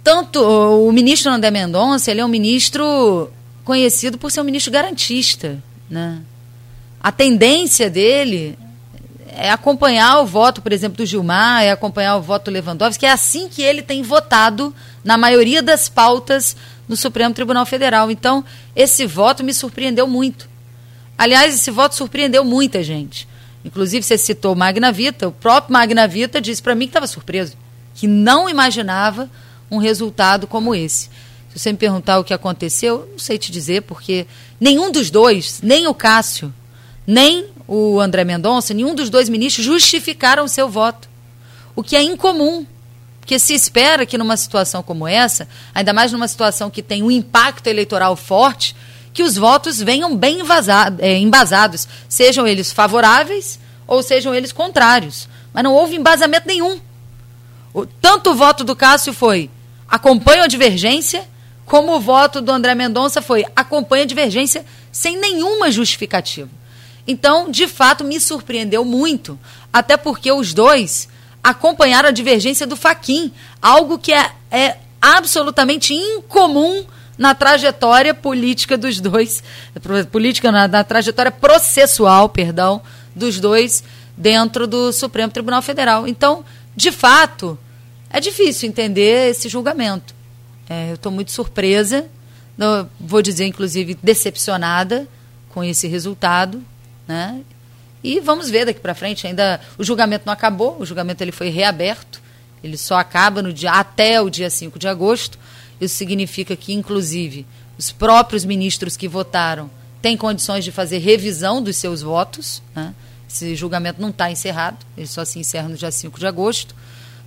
tanto 0.05 0.39
o 0.41 0.89
ministro 0.93 1.29
André 1.29 1.51
Mendonça, 1.51 2.11
ele 2.11 2.21
é 2.21 2.25
um 2.25 2.29
ministro 2.29 3.29
conhecido 3.65 4.17
por 4.17 4.31
ser 4.31 4.39
um 4.39 4.45
ministro 4.45 4.71
garantista, 4.71 5.61
né? 5.89 6.21
A 7.01 7.11
tendência 7.11 7.89
dele 7.89 8.57
é 9.27 9.51
acompanhar 9.51 10.19
o 10.19 10.25
voto, 10.25 10.61
por 10.61 10.73
exemplo, 10.73 10.97
do 10.97 11.05
Gilmar, 11.05 11.63
é 11.63 11.71
acompanhar 11.71 12.17
o 12.17 12.21
voto 12.21 12.45
do 12.45 12.51
Lewandowski, 12.51 12.99
que 12.99 13.05
é 13.05 13.11
assim 13.11 13.47
que 13.47 13.61
ele 13.61 13.81
tem 13.81 14.01
votado 14.01 14.75
na 15.03 15.17
maioria 15.17 15.61
das 15.61 15.87
pautas 15.87 16.57
no 16.87 16.97
Supremo 16.97 17.33
Tribunal 17.33 17.65
Federal. 17.65 18.11
Então, 18.11 18.43
esse 18.75 19.05
voto 19.05 19.43
me 19.43 19.53
surpreendeu 19.53 20.07
muito. 20.07 20.49
Aliás, 21.17 21.55
esse 21.55 21.71
voto 21.71 21.95
surpreendeu 21.95 22.43
muita 22.43 22.83
gente. 22.83 23.27
Inclusive, 23.63 24.03
você 24.03 24.17
citou 24.17 24.55
Magna 24.55 24.91
Vita, 24.91 25.27
o 25.27 25.31
próprio 25.31 25.73
Magna 25.73 26.07
Vita 26.07 26.41
disse 26.41 26.61
para 26.61 26.75
mim 26.75 26.85
que 26.85 26.91
estava 26.91 27.07
surpreso, 27.07 27.55
que 27.93 28.07
não 28.07 28.49
imaginava 28.49 29.29
um 29.69 29.77
resultado 29.77 30.47
como 30.47 30.73
esse. 30.73 31.09
Se 31.49 31.59
você 31.59 31.71
me 31.71 31.77
perguntar 31.77 32.19
o 32.19 32.23
que 32.23 32.33
aconteceu, 32.33 33.07
não 33.11 33.19
sei 33.19 33.37
te 33.37 33.51
dizer, 33.51 33.83
porque 33.83 34.25
nenhum 34.59 34.91
dos 34.91 35.09
dois, 35.09 35.59
nem 35.61 35.87
o 35.87 35.93
Cássio, 35.93 36.53
nem 37.09 37.47
o 37.67 37.99
André 37.99 38.23
Mendonça, 38.23 38.71
nenhum 38.71 38.93
dos 38.93 39.09
dois 39.09 39.27
ministros 39.29 39.65
justificaram 39.65 40.43
o 40.43 40.47
seu 40.47 40.69
voto. 40.69 41.09
O 41.75 41.81
que 41.81 41.95
é 41.95 42.03
incomum, 42.03 42.67
porque 43.19 43.39
se 43.39 43.55
espera 43.55 44.05
que 44.05 44.15
numa 44.15 44.37
situação 44.37 44.83
como 44.83 45.07
essa, 45.07 45.47
ainda 45.73 45.91
mais 45.91 46.11
numa 46.11 46.27
situação 46.27 46.69
que 46.69 46.83
tem 46.83 47.01
um 47.01 47.09
impacto 47.09 47.65
eleitoral 47.65 48.15
forte, 48.15 48.75
que 49.11 49.23
os 49.23 49.35
votos 49.35 49.81
venham 49.81 50.15
bem 50.15 50.37
é, 50.99 51.17
embasados, 51.17 51.87
sejam 52.07 52.45
eles 52.45 52.71
favoráveis 52.71 53.59
ou 53.87 54.03
sejam 54.03 54.35
eles 54.35 54.51
contrários. 54.51 55.27
Mas 55.51 55.63
não 55.63 55.73
houve 55.73 55.95
embasamento 55.95 56.45
nenhum. 56.47 56.79
O, 57.73 57.87
tanto 57.87 58.29
o 58.29 58.35
voto 58.35 58.63
do 58.63 58.75
Cássio 58.75 59.13
foi 59.13 59.49
acompanha 59.87 60.43
a 60.43 60.47
divergência, 60.47 61.27
como 61.65 61.95
o 61.95 61.99
voto 61.99 62.39
do 62.39 62.51
André 62.51 62.75
Mendonça 62.75 63.19
foi 63.19 63.47
acompanha 63.55 64.03
a 64.03 64.07
divergência 64.07 64.63
sem 64.91 65.17
nenhuma 65.17 65.71
justificativa. 65.71 66.58
Então, 67.11 67.49
de 67.49 67.67
fato, 67.67 68.03
me 68.03 68.19
surpreendeu 68.19 68.85
muito, 68.85 69.39
até 69.73 69.97
porque 69.97 70.31
os 70.31 70.53
dois 70.53 71.09
acompanharam 71.43 72.09
a 72.09 72.11
divergência 72.11 72.67
do 72.67 72.75
Faquin, 72.75 73.33
algo 73.59 73.97
que 73.97 74.13
é, 74.13 74.29
é 74.51 74.77
absolutamente 75.01 75.91
incomum 75.91 76.85
na 77.17 77.33
trajetória 77.33 78.13
política 78.13 78.77
dos 78.77 79.01
dois, 79.01 79.43
política 80.11 80.51
na, 80.51 80.67
na, 80.67 80.83
trajetória 80.83 81.31
processual, 81.31 82.29
perdão, 82.29 82.79
dos 83.15 83.39
dois 83.39 83.83
dentro 84.15 84.67
do 84.67 84.93
Supremo 84.93 85.31
Tribunal 85.31 85.63
Federal. 85.63 86.07
Então, 86.07 86.45
de 86.75 86.91
fato, 86.91 87.57
é 88.11 88.19
difícil 88.19 88.69
entender 88.69 89.31
esse 89.31 89.49
julgamento. 89.49 90.13
É, 90.69 90.91
eu 90.91 90.95
estou 90.95 91.11
muito 91.11 91.31
surpresa, 91.31 92.05
vou 92.99 93.23
dizer, 93.23 93.47
inclusive, 93.47 93.97
decepcionada 94.03 95.07
com 95.49 95.63
esse 95.63 95.87
resultado, 95.87 96.63
né? 97.09 97.41
E 98.03 98.19
vamos 98.19 98.49
ver 98.49 98.65
daqui 98.65 98.79
para 98.79 98.93
frente. 98.93 99.25
Ainda 99.25 99.59
o 99.77 99.83
julgamento 99.83 100.25
não 100.25 100.31
acabou, 100.31 100.77
o 100.79 100.85
julgamento 100.85 101.21
ele 101.23 101.31
foi 101.31 101.49
reaberto. 101.49 102.21
Ele 102.63 102.77
só 102.77 102.95
acaba 102.97 103.41
no 103.41 103.51
dia 103.51 103.71
até 103.71 104.21
o 104.21 104.29
dia 104.29 104.49
5 104.49 104.77
de 104.77 104.87
agosto. 104.87 105.39
Isso 105.81 105.95
significa 105.95 106.55
que, 106.55 106.73
inclusive, 106.73 107.45
os 107.77 107.91
próprios 107.91 108.45
ministros 108.45 108.95
que 108.95 109.07
votaram 109.07 109.71
têm 110.01 110.15
condições 110.15 110.63
de 110.63 110.71
fazer 110.71 110.99
revisão 110.99 111.61
dos 111.61 111.77
seus 111.77 112.01
votos. 112.01 112.61
Né? 112.75 112.93
Esse 113.27 113.55
julgamento 113.55 114.01
não 114.01 114.09
está 114.09 114.29
encerrado, 114.29 114.77
ele 114.95 115.07
só 115.07 115.25
se 115.25 115.39
encerra 115.39 115.67
no 115.67 115.75
dia 115.75 115.91
5 115.91 116.19
de 116.19 116.27
agosto. 116.27 116.75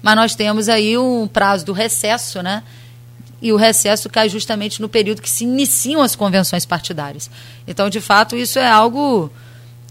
Mas 0.01 0.17
nós 0.17 0.35
temos 0.35 0.69
aí 0.69 0.97
um 0.97 1.27
prazo 1.27 1.65
do 1.65 1.73
recesso, 1.73 2.43
né? 2.43 2.63
E 3.41 3.53
o 3.53 3.57
recesso 3.57 4.09
cai 4.09 4.29
justamente 4.29 4.81
no 4.81 4.89
período 4.89 5.23
que 5.23 5.31
se 5.31 5.45
iniciam 5.45 6.03
as 6.03 6.15
convenções 6.15 6.65
partidárias. 6.65 7.31
Então, 7.67 7.89
de 7.89 8.01
fato, 8.01 8.37
isso 8.37 8.59
é 8.59 8.69
algo 8.69 9.31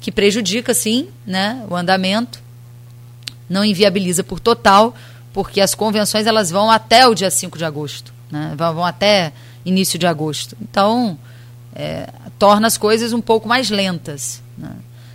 que 0.01 0.11
prejudica, 0.11 0.73
sim, 0.73 1.09
né, 1.25 1.63
o 1.69 1.75
andamento, 1.75 2.41
não 3.47 3.63
inviabiliza 3.63 4.23
por 4.23 4.39
total, 4.39 4.95
porque 5.31 5.61
as 5.61 5.75
convenções 5.75 6.25
elas 6.25 6.49
vão 6.49 6.71
até 6.71 7.07
o 7.07 7.13
dia 7.13 7.29
5 7.29 7.55
de 7.57 7.63
agosto, 7.63 8.11
né, 8.29 8.53
vão 8.57 8.83
até 8.83 9.31
início 9.63 9.99
de 9.99 10.07
agosto. 10.07 10.57
Então, 10.59 11.17
é, 11.75 12.09
torna 12.39 12.65
as 12.65 12.79
coisas 12.79 13.13
um 13.13 13.21
pouco 13.21 13.47
mais 13.47 13.69
lentas. 13.69 14.41
Né. 14.57 14.71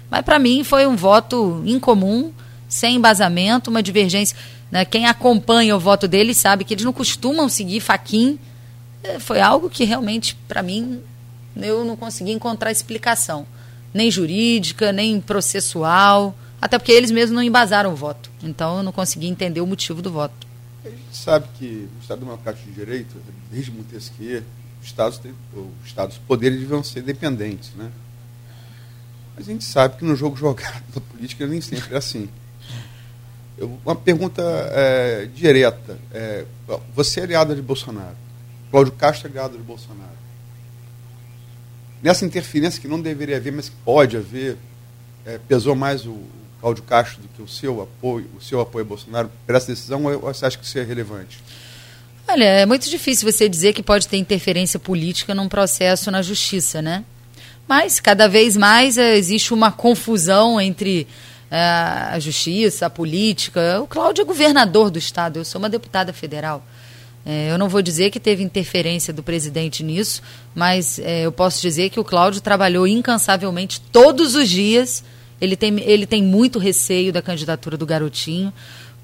Mas, 0.09 0.23
para 0.23 0.39
mim, 0.39 0.63
foi 0.63 0.87
um 0.87 0.95
voto 0.95 1.63
incomum, 1.67 2.33
sem 2.69 2.95
embasamento, 2.95 3.71
uma 3.71 3.83
divergência. 3.83 4.37
Né, 4.71 4.85
quem 4.85 5.07
acompanha 5.07 5.75
o 5.75 5.81
voto 5.81 6.07
deles 6.07 6.37
sabe 6.37 6.65
que 6.65 6.75
eles 6.75 6.85
não 6.85 6.93
costumam 6.93 7.49
seguir 7.49 7.81
faquin. 7.81 8.39
É, 9.03 9.19
foi 9.19 9.41
algo 9.41 9.69
que 9.69 9.83
realmente, 9.83 10.37
para 10.47 10.63
mim, 10.63 11.01
eu 11.57 11.85
não 11.85 11.97
consegui 11.97 12.31
encontrar 12.31 12.71
explicação 12.71 13.45
nem 13.97 14.11
jurídica, 14.11 14.93
nem 14.93 15.21
processual, 15.21 16.37
até 16.61 16.79
porque 16.79 16.93
eles 16.93 17.11
mesmos 17.11 17.35
não 17.35 17.43
embasaram 17.43 17.93
o 17.93 17.97
voto. 17.97 18.31
Então 18.43 18.79
eu 18.79 18.83
não 18.83 18.93
consegui 18.93 19.27
entender 19.27 19.61
o 19.61 19.67
motivo 19.67 20.03
do 20.03 20.13
voto. 20.13 20.47
A 20.85 20.89
gente 20.89 21.17
sabe 21.17 21.47
que 21.59 21.89
o 21.99 22.03
Estado 22.03 22.21
Democrático 22.21 22.69
de 22.69 22.75
Direito, 22.75 23.17
desde 23.51 23.73
Montesquieu, 23.73 24.43
os 24.81 24.87
Estados, 24.87 25.19
têm, 25.19 25.35
os 25.55 25.87
Estados 25.87 26.19
poderes 26.19 26.61
deviam 26.61 26.85
ser 26.85 27.03
dependentes, 27.03 27.73
né? 27.75 27.91
Mas 29.35 29.49
a 29.49 29.53
gente 29.53 29.65
sabe 29.65 29.97
que 29.97 30.05
no 30.05 30.15
jogo 30.15 30.37
jogado 30.39 30.83
da 30.95 31.01
política 31.01 31.47
nem 31.47 31.61
sempre 31.61 31.95
é 31.95 31.99
assim. 31.99 32.29
Eu, 33.59 33.79
uma 33.85 33.97
pergunta 33.97 34.43
é, 34.43 35.29
direta. 35.35 35.99
É, 36.13 36.45
você 36.95 37.21
é 37.21 37.23
aliada 37.25 37.55
de 37.55 37.63
Bolsonaro. 37.63 38.17
Cláudio 38.71 38.93
Castro 38.93 39.29
é 39.29 39.31
aliado 39.31 39.57
de 39.57 39.65
Bolsonaro 39.65 40.26
nessa 42.03 42.25
interferência 42.25 42.81
que 42.81 42.89
não 42.89 43.01
deveria 43.01 43.37
haver, 43.37 43.53
mas 43.53 43.69
que 43.69 43.77
pode 43.85 44.17
haver, 44.17 44.57
é, 45.25 45.39
pesou 45.49 45.75
mais 45.75 46.07
o 46.07 46.19
Cláudio 46.61 46.83
Castro 46.85 47.23
do 47.23 47.29
que 47.29 47.43
o 47.43 47.49
seu 47.49 47.83
apoio, 47.83 48.27
o 48.39 48.43
seu 48.43 48.61
apoio 48.61 48.85
a 48.85 48.89
Bolsonaro 48.89 49.31
para 49.47 49.57
essa 49.57 49.69
decisão, 49.69 50.05
ou 50.05 50.19
você 50.21 50.47
acha 50.47 50.59
que 50.59 50.65
isso 50.65 50.79
é 50.79 50.83
relevante? 50.83 51.39
Olha, 52.29 52.45
é 52.45 52.67
muito 52.67 52.91
difícil 52.91 53.31
você 53.31 53.49
dizer 53.49 53.73
que 53.73 53.83
pode 53.83 54.09
ter 54.09 54.17
interferência 54.17 54.81
política 54.81 55.35
num 55.35 55.49
processo 55.49 56.11
na 56.11 56.23
justiça, 56.23 56.83
né? 56.83 57.05
Mas 57.69 58.01
cada 58.01 58.29
vez 58.29 58.57
mais 58.57 58.99
é, 58.99 59.17
existe 59.17 59.55
uma 59.55 59.71
confusão 59.71 60.61
entre 60.61 61.07
é, 61.51 61.57
a 61.57 62.19
justiça, 62.19 62.87
a 62.87 62.91
política. 62.91 63.81
O 63.81 63.87
Cláudio 63.87 64.23
é 64.23 64.25
governador 64.25 64.91
do 64.91 64.99
estado, 64.99 65.39
eu 65.39 65.45
sou 65.45 65.61
uma 65.61 65.69
deputada 65.69 66.13
federal. 66.13 66.65
É, 67.29 67.51
eu 67.51 67.59
não 67.59 67.69
vou 67.69 67.83
dizer 67.83 68.11
que 68.11 68.21
teve 68.21 68.45
interferência 68.45 69.13
do 69.13 69.21
presidente 69.21 69.83
nisso, 69.83 70.23
mas 70.55 71.01
é, 71.01 71.23
eu 71.23 71.33
posso 71.33 71.61
dizer 71.61 71.91
que 71.91 71.99
o 71.99 72.05
Cláudio 72.05 72.41
trabalhou 72.41 72.87
incansavelmente 72.87 73.81
todos 73.91 74.37
os 74.37 74.49
dias. 74.49 75.03
Ele 75.41 75.57
tem, 75.57 75.81
ele 75.81 76.07
tem 76.07 76.23
muito 76.23 76.61
receio 76.61 77.13
da 77.13 77.21
candidatura 77.21 77.77
do 77.77 77.85
garotinho, 77.85 78.53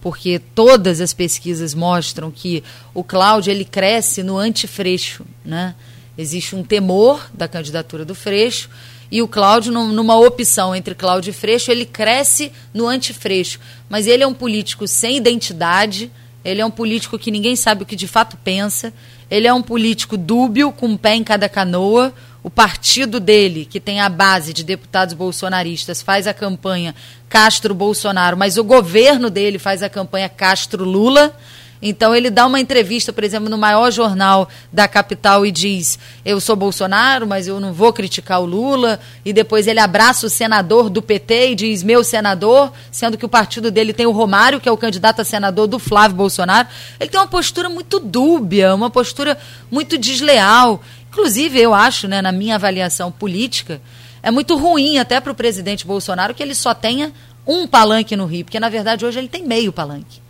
porque 0.00 0.38
todas 0.38 1.00
as 1.00 1.12
pesquisas 1.12 1.74
mostram 1.74 2.30
que 2.30 2.62
o 2.94 3.02
Cláudio 3.02 3.50
ele 3.50 3.64
cresce 3.64 4.22
no 4.22 4.38
antifreixo, 4.38 5.24
né? 5.44 5.74
Existe 6.16 6.54
um 6.54 6.62
temor 6.62 7.28
da 7.34 7.48
candidatura 7.48 8.04
do 8.04 8.14
Freixo 8.14 8.70
e 9.12 9.20
o 9.20 9.28
Cláudio, 9.28 9.70
numa 9.72 10.18
opção 10.18 10.74
entre 10.74 10.94
Cláudio 10.94 11.32
e 11.32 11.34
Freixo, 11.34 11.70
ele 11.70 11.84
cresce 11.84 12.50
no 12.72 12.88
antifreixo. 12.88 13.60
Mas 13.86 14.06
ele 14.06 14.22
é 14.22 14.26
um 14.26 14.32
político 14.32 14.88
sem 14.88 15.18
identidade, 15.18 16.10
ele 16.44 16.60
é 16.60 16.66
um 16.66 16.70
político 16.70 17.18
que 17.18 17.30
ninguém 17.30 17.54
sabe 17.54 17.82
o 17.82 17.86
que 17.86 17.96
de 17.96 18.08
fato 18.08 18.36
pensa. 18.42 18.92
Ele 19.30 19.46
é 19.46 19.54
um 19.54 19.62
político 19.62 20.16
dúbio, 20.16 20.72
com 20.72 20.86
um 20.86 20.96
pé 20.96 21.14
em 21.14 21.24
cada 21.24 21.48
canoa. 21.48 22.12
O 22.42 22.50
partido 22.50 23.20
dele, 23.20 23.64
que 23.64 23.78
tem 23.78 24.00
a 24.00 24.08
base 24.08 24.52
de 24.52 24.64
deputados 24.64 25.14
bolsonaristas, 25.14 26.02
faz 26.02 26.26
a 26.26 26.34
campanha 26.34 26.94
Castro-Bolsonaro, 27.28 28.36
mas 28.36 28.58
o 28.58 28.64
governo 28.64 29.30
dele 29.30 29.58
faz 29.58 29.82
a 29.82 29.88
campanha 29.88 30.28
Castro-Lula. 30.28 31.34
Então 31.82 32.14
ele 32.14 32.30
dá 32.30 32.46
uma 32.46 32.60
entrevista, 32.60 33.12
por 33.12 33.24
exemplo, 33.24 33.50
no 33.50 33.58
maior 33.58 33.90
jornal 33.90 34.48
da 34.72 34.86
capital 34.86 35.44
e 35.44 35.50
diz: 35.50 35.98
"Eu 36.24 36.40
sou 36.40 36.54
Bolsonaro, 36.54 37.26
mas 37.26 37.48
eu 37.48 37.58
não 37.58 37.72
vou 37.72 37.92
criticar 37.92 38.40
o 38.40 38.46
Lula". 38.46 39.00
E 39.24 39.32
depois 39.32 39.66
ele 39.66 39.80
abraça 39.80 40.26
o 40.26 40.30
senador 40.30 40.88
do 40.88 41.02
PT 41.02 41.50
e 41.50 41.54
diz: 41.56 41.82
"Meu 41.82 42.04
senador", 42.04 42.72
sendo 42.92 43.18
que 43.18 43.26
o 43.26 43.28
partido 43.28 43.68
dele 43.68 43.92
tem 43.92 44.06
o 44.06 44.12
Romário, 44.12 44.60
que 44.60 44.68
é 44.68 44.72
o 44.72 44.76
candidato 44.76 45.20
a 45.20 45.24
senador 45.24 45.66
do 45.66 45.80
Flávio 45.80 46.16
Bolsonaro. 46.16 46.68
Ele 47.00 47.10
tem 47.10 47.18
uma 47.18 47.26
postura 47.26 47.68
muito 47.68 47.98
dúbia, 47.98 48.72
uma 48.74 48.88
postura 48.88 49.36
muito 49.68 49.98
desleal. 49.98 50.80
Inclusive, 51.10 51.60
eu 51.60 51.74
acho, 51.74 52.06
né, 52.06 52.22
na 52.22 52.30
minha 52.30 52.54
avaliação 52.54 53.10
política, 53.10 53.82
é 54.22 54.30
muito 54.30 54.56
ruim 54.56 54.98
até 54.98 55.20
para 55.20 55.32
o 55.32 55.34
presidente 55.34 55.84
Bolsonaro 55.84 56.32
que 56.32 56.42
ele 56.42 56.54
só 56.54 56.72
tenha 56.72 57.12
um 57.44 57.66
palanque 57.66 58.14
no 58.14 58.24
Rio, 58.24 58.44
porque 58.44 58.60
na 58.60 58.68
verdade 58.68 59.04
hoje 59.04 59.18
ele 59.18 59.28
tem 59.28 59.44
meio 59.44 59.72
palanque. 59.72 60.21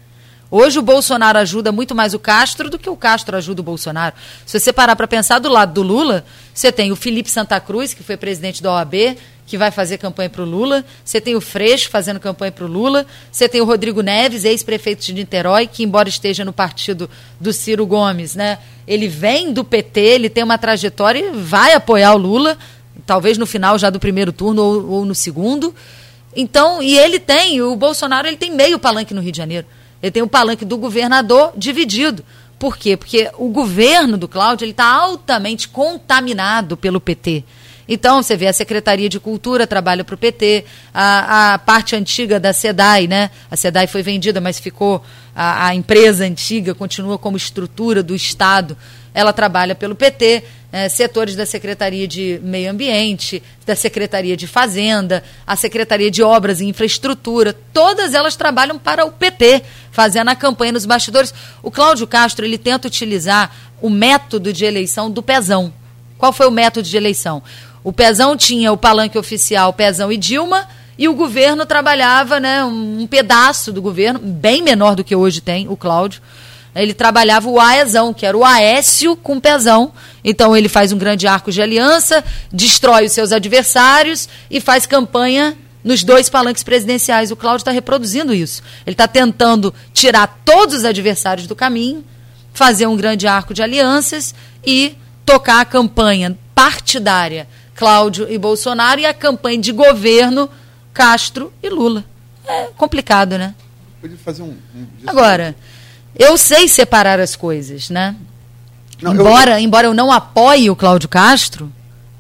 Hoje 0.55 0.79
o 0.79 0.83
Bolsonaro 0.83 1.39
ajuda 1.39 1.73
muito 1.73 1.95
mais 1.95 2.13
o 2.13 2.19
Castro 2.19 2.69
do 2.69 2.79
que 2.79 2.91
o 2.91 2.95
Castro 2.95 3.35
ajuda 3.39 3.63
o 3.63 3.65
Bolsonaro. 3.65 4.15
Se 4.45 4.61
você 4.61 4.71
parar 4.71 4.95
para 4.95 5.09
pensar 5.09 5.39
do 5.39 5.49
lado 5.49 5.73
do 5.73 5.81
Lula, 5.81 6.27
você 6.53 6.71
tem 6.71 6.93
o 6.93 6.97
Felipe 6.97 7.31
Santa 7.31 7.59
Cruz, 7.59 7.95
que 7.95 8.03
foi 8.03 8.19
presidente 8.19 8.63
da 8.63 8.71
OAB, 8.71 9.17
que 9.47 9.57
vai 9.57 9.71
fazer 9.71 9.97
campanha 9.97 10.29
para 10.29 10.43
o 10.43 10.45
Lula. 10.45 10.85
Você 11.03 11.23
tem 11.23 11.35
o 11.35 11.41
Freixo 11.41 11.89
fazendo 11.89 12.21
campanha 12.21 12.53
para 12.53 12.67
o 12.67 12.69
Lula. 12.69 13.07
Você 13.31 13.49
tem 13.49 13.63
o 13.63 13.65
Rodrigo 13.65 14.03
Neves, 14.03 14.45
ex-prefeito 14.45 15.03
de 15.03 15.15
Niterói, 15.15 15.67
que 15.67 15.85
embora 15.85 16.11
esteja 16.11 16.45
no 16.45 16.53
partido 16.53 17.09
do 17.41 17.51
Ciro 17.51 17.87
Gomes, 17.87 18.35
né, 18.35 18.59
ele 18.87 19.09
vem 19.09 19.55
do 19.55 19.65
PT, 19.65 20.01
ele 20.01 20.29
tem 20.29 20.45
uma 20.45 20.59
trajetória 20.59 21.19
e 21.19 21.31
vai 21.31 21.73
apoiar 21.73 22.13
o 22.13 22.19
Lula, 22.19 22.59
talvez 23.07 23.39
no 23.39 23.47
final 23.47 23.79
já 23.79 23.89
do 23.89 23.99
primeiro 23.99 24.35
turno 24.35 24.63
ou, 24.63 24.91
ou 24.91 25.05
no 25.07 25.15
segundo. 25.15 25.75
Então, 26.37 26.83
e 26.83 26.99
ele 26.99 27.19
tem, 27.19 27.63
o 27.63 27.75
Bolsonaro 27.75 28.29
ele 28.29 28.37
tem 28.37 28.51
meio 28.51 28.79
palanque 28.79 29.15
no 29.15 29.23
Rio 29.23 29.33
de 29.33 29.39
Janeiro. 29.39 29.67
Ele 30.03 30.11
tem 30.11 30.23
o 30.23 30.29
palanque 30.29 30.65
do 30.65 30.77
governador 30.77 31.53
dividido. 31.57 32.25
Por 32.59 32.77
quê? 32.77 32.97
Porque 32.97 33.31
o 33.39 33.49
governo 33.49 34.17
do 34.17 34.29
Cláudio 34.29 34.67
está 34.67 34.85
altamente 34.85 35.69
contaminado 35.69 36.77
pelo 36.77 37.01
PT. 37.01 37.45
Então, 37.89 38.23
você 38.23 38.37
vê, 38.37 38.47
a 38.47 38.53
Secretaria 38.53 39.09
de 39.09 39.19
Cultura 39.19 39.67
trabalha 39.67 40.05
para 40.05 40.15
o 40.15 40.19
PT, 40.19 40.65
a, 40.95 41.55
a, 41.55 41.59
parte 41.59 41.97
antiga 41.97 42.39
da 42.39 42.53
SEDAI, 42.53 43.07
né? 43.07 43.31
A 43.51 43.57
SEDAI 43.57 43.87
foi 43.87 44.03
vendida, 44.03 44.41
mas 44.41 44.61
ficou. 44.61 45.03
A, 45.35 45.67
a 45.69 45.75
empresa 45.75 46.25
antiga 46.25 46.75
continua 46.75 47.19
como 47.19 47.37
estrutura 47.37 48.03
do 48.03 48.15
Estado. 48.15 48.77
Ela 49.13 49.33
trabalha 49.33 49.75
pelo 49.75 49.95
PT 49.95 50.45
é, 50.73 50.89
setores 50.89 51.37
da 51.37 51.45
Secretaria 51.45 52.09
de 52.09 52.41
Meio 52.43 52.71
Ambiente, 52.71 53.43
da 53.67 53.77
Secretaria 53.77 54.35
de 54.35 54.47
Fazenda, 54.47 55.23
a 55.47 55.55
Secretaria 55.55 56.11
de 56.11 56.23
Obras 56.23 56.61
e 56.61 56.65
Infraestrutura, 56.65 57.55
todas 57.75 58.15
elas 58.15 58.35
trabalham 58.35 58.79
para 58.79 59.05
o 59.05 59.13
PT, 59.13 59.63
fazendo 59.91 60.31
a 60.31 60.35
campanha 60.35 60.73
nos 60.73 60.87
bastidores. 60.87 61.35
O 61.63 61.71
Cláudio 61.71 62.07
Castro 62.07 62.47
ele 62.47 62.57
tenta 62.57 62.89
utilizar 62.89 63.55
o 63.83 63.91
método 63.91 64.51
de 64.51 64.65
eleição 64.65 65.11
do 65.11 65.23
Pezão. 65.23 65.73
Qual 66.17 66.33
foi 66.33 66.47
o 66.47 66.53
método 66.53 66.89
de 66.89 66.97
eleição? 66.97 67.43
O 67.85 67.93
Pezão 67.93 68.35
tinha 68.35 68.73
o 68.73 68.77
palanque 68.77 69.19
oficial 69.19 69.75
Pezão 69.75 70.11
e 70.11 70.17
Dilma, 70.17 70.67
e 70.97 71.09
o 71.09 71.15
governo 71.15 71.67
trabalhava 71.67 72.39
né, 72.39 72.65
um 72.65 73.07
pedaço 73.07 73.73
do 73.73 73.83
governo, 73.83 74.21
bem 74.21 74.63
menor 74.63 74.95
do 74.95 75.03
que 75.03 75.17
hoje 75.17 75.41
tem, 75.41 75.69
o 75.69 75.77
Cláudio 75.77 76.23
ele 76.75 76.95
trabalhava 76.95 77.49
o 77.49 77.61
Aezão, 77.61 78.15
que 78.15 78.25
era 78.25 78.37
o 78.37 78.45
Aécio 78.45 79.17
com 79.17 79.39
pezão. 79.39 79.93
Então 80.25 80.57
ele 80.57 80.69
faz 80.69 80.93
um 80.93 80.99
grande 80.99 81.27
arco 81.27 81.53
de 81.53 81.61
aliança, 81.61 82.25
destrói 82.53 83.07
os 83.07 83.13
seus 83.13 83.33
adversários 83.33 84.29
e 84.51 84.61
faz 84.61 84.87
campanha 84.87 85.57
nos 85.85 86.03
dois 86.03 86.29
palanques 86.29 86.63
presidenciais. 86.63 87.31
O 87.31 87.37
Cláudio 87.37 87.63
está 87.63 87.71
reproduzindo 87.71 88.35
isso. 88.35 88.63
Ele 88.87 88.95
está 88.95 89.07
tentando 89.07 89.75
tirar 89.93 90.41
todos 90.45 90.77
os 90.77 90.85
adversários 90.85 91.47
do 91.47 91.57
caminho, 91.57 92.05
fazer 92.55 92.87
um 92.87 92.97
grande 92.97 93.27
arco 93.27 93.53
de 93.53 93.63
alianças 93.63 94.35
e 94.65 94.97
tocar 95.27 95.61
a 95.61 95.65
campanha 95.65 96.37
partidária 96.55 97.47
Cláudio 97.75 98.31
e 98.31 98.39
Bolsonaro 98.39 99.01
e 99.01 99.07
a 99.07 99.15
campanha 99.15 99.59
de 99.59 99.73
governo 99.73 100.49
Castro 100.95 101.53
e 101.63 101.69
Lula. 101.69 102.05
É 102.47 102.69
complicado, 102.77 103.37
né? 103.39 103.55
Podia 104.01 104.17
fazer 104.19 104.43
um. 104.43 104.57
um 104.75 104.87
Agora. 105.07 105.57
Eu 106.19 106.37
sei 106.37 106.69
separar 106.69 107.19
as 107.21 107.35
coisas, 107.35 107.89
né? 107.91 108.17
Não, 109.01 109.15
embora, 109.15 109.53
eu... 109.53 109.65
embora 109.65 109.87
eu 109.87 109.95
não 109.95 110.13
apoie 110.13 110.71
o 110.71 110.77
Cláudio 110.77 111.09
Castro, 111.09 111.73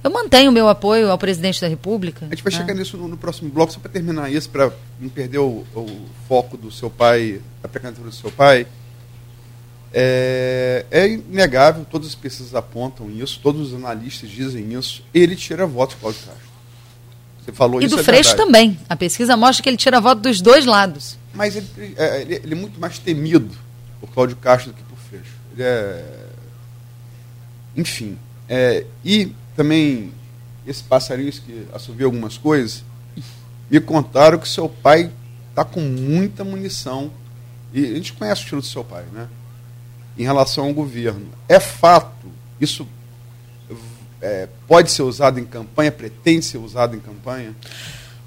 eu 0.02 0.10
mantenho 0.10 0.50
o 0.50 0.54
meu 0.54 0.68
apoio 0.68 1.10
ao 1.10 1.18
presidente 1.18 1.60
da 1.60 1.68
República. 1.68 2.26
A 2.26 2.30
gente 2.30 2.42
vai 2.42 2.52
né? 2.52 2.58
chegar 2.58 2.74
nisso 2.74 2.96
no, 2.96 3.06
no, 3.06 3.16
próximo 3.16 3.48
bloco, 3.50 3.72
só 3.72 3.78
para 3.78 3.90
terminar 3.90 4.32
isso, 4.32 4.50
para 4.50 4.72
não 5.00 5.08
perder 5.08 5.38
o, 5.38 5.64
o, 5.74 6.06
foco 6.26 6.56
do 6.56 6.72
seu 6.72 6.90
pai, 6.90 7.40
a 7.62 7.68
precandidatura 7.68 8.10
do 8.10 8.16
seu 8.16 8.30
pai. 8.32 8.66
É, 9.94 10.86
é, 10.90 11.06
inegável, 11.06 11.86
todas 11.88 12.08
as 12.08 12.14
pesquisas 12.14 12.54
apontam 12.54 13.10
isso, 13.10 13.38
todos 13.40 13.68
os 13.68 13.74
analistas 13.74 14.28
dizem 14.28 14.72
isso. 14.72 15.04
Ele 15.14 15.36
tira 15.36 15.66
votos, 15.66 15.96
Cláudio 16.00 16.20
Castro. 16.20 16.52
Você 17.44 17.52
falou 17.52 17.80
e 17.80 17.84
isso. 17.84 17.94
E 17.94 17.96
do 17.96 18.00
é 18.00 18.04
Freixo 18.04 18.34
também. 18.34 18.76
A 18.88 18.96
pesquisa 18.96 19.36
mostra 19.36 19.62
que 19.62 19.68
ele 19.68 19.76
tira 19.76 20.00
voto 20.00 20.20
dos 20.22 20.40
dois 20.40 20.66
lados. 20.66 21.16
Mas 21.32 21.54
ele, 21.54 21.94
é, 21.96 22.22
ele, 22.22 22.34
ele 22.34 22.52
é 22.54 22.56
muito 22.56 22.80
mais 22.80 22.98
temido 22.98 23.56
por 24.02 24.10
Cláudio 24.12 24.36
Castro 24.36 24.72
do 24.72 24.76
que 24.76 24.82
por 24.82 24.98
Freixo. 24.98 25.32
Ele 25.52 25.62
é. 25.62 26.26
Enfim. 27.76 28.18
É, 28.48 28.84
e 29.04 29.32
também, 29.56 30.12
esse 30.66 30.82
passarinho 30.82 31.32
que 31.32 31.66
assoviu 31.72 32.08
algumas 32.08 32.36
coisas, 32.36 32.84
me 33.70 33.80
contaram 33.80 34.38
que 34.38 34.48
seu 34.48 34.68
pai 34.68 35.10
está 35.48 35.64
com 35.64 35.80
muita 35.80 36.42
munição. 36.42 37.10
E 37.72 37.84
a 37.84 37.94
gente 37.94 38.12
conhece 38.12 38.42
o 38.42 38.44
estilo 38.44 38.60
do 38.60 38.66
seu 38.66 38.84
pai, 38.84 39.04
né? 39.12 39.28
Em 40.18 40.24
relação 40.24 40.64
ao 40.64 40.74
governo. 40.74 41.26
É 41.48 41.60
fato, 41.60 42.26
isso 42.60 42.86
é, 44.20 44.48
pode 44.66 44.90
ser 44.90 45.02
usado 45.02 45.38
em 45.38 45.44
campanha, 45.44 45.90
pretende 45.90 46.44
ser 46.44 46.58
usado 46.58 46.96
em 46.96 47.00
campanha? 47.00 47.54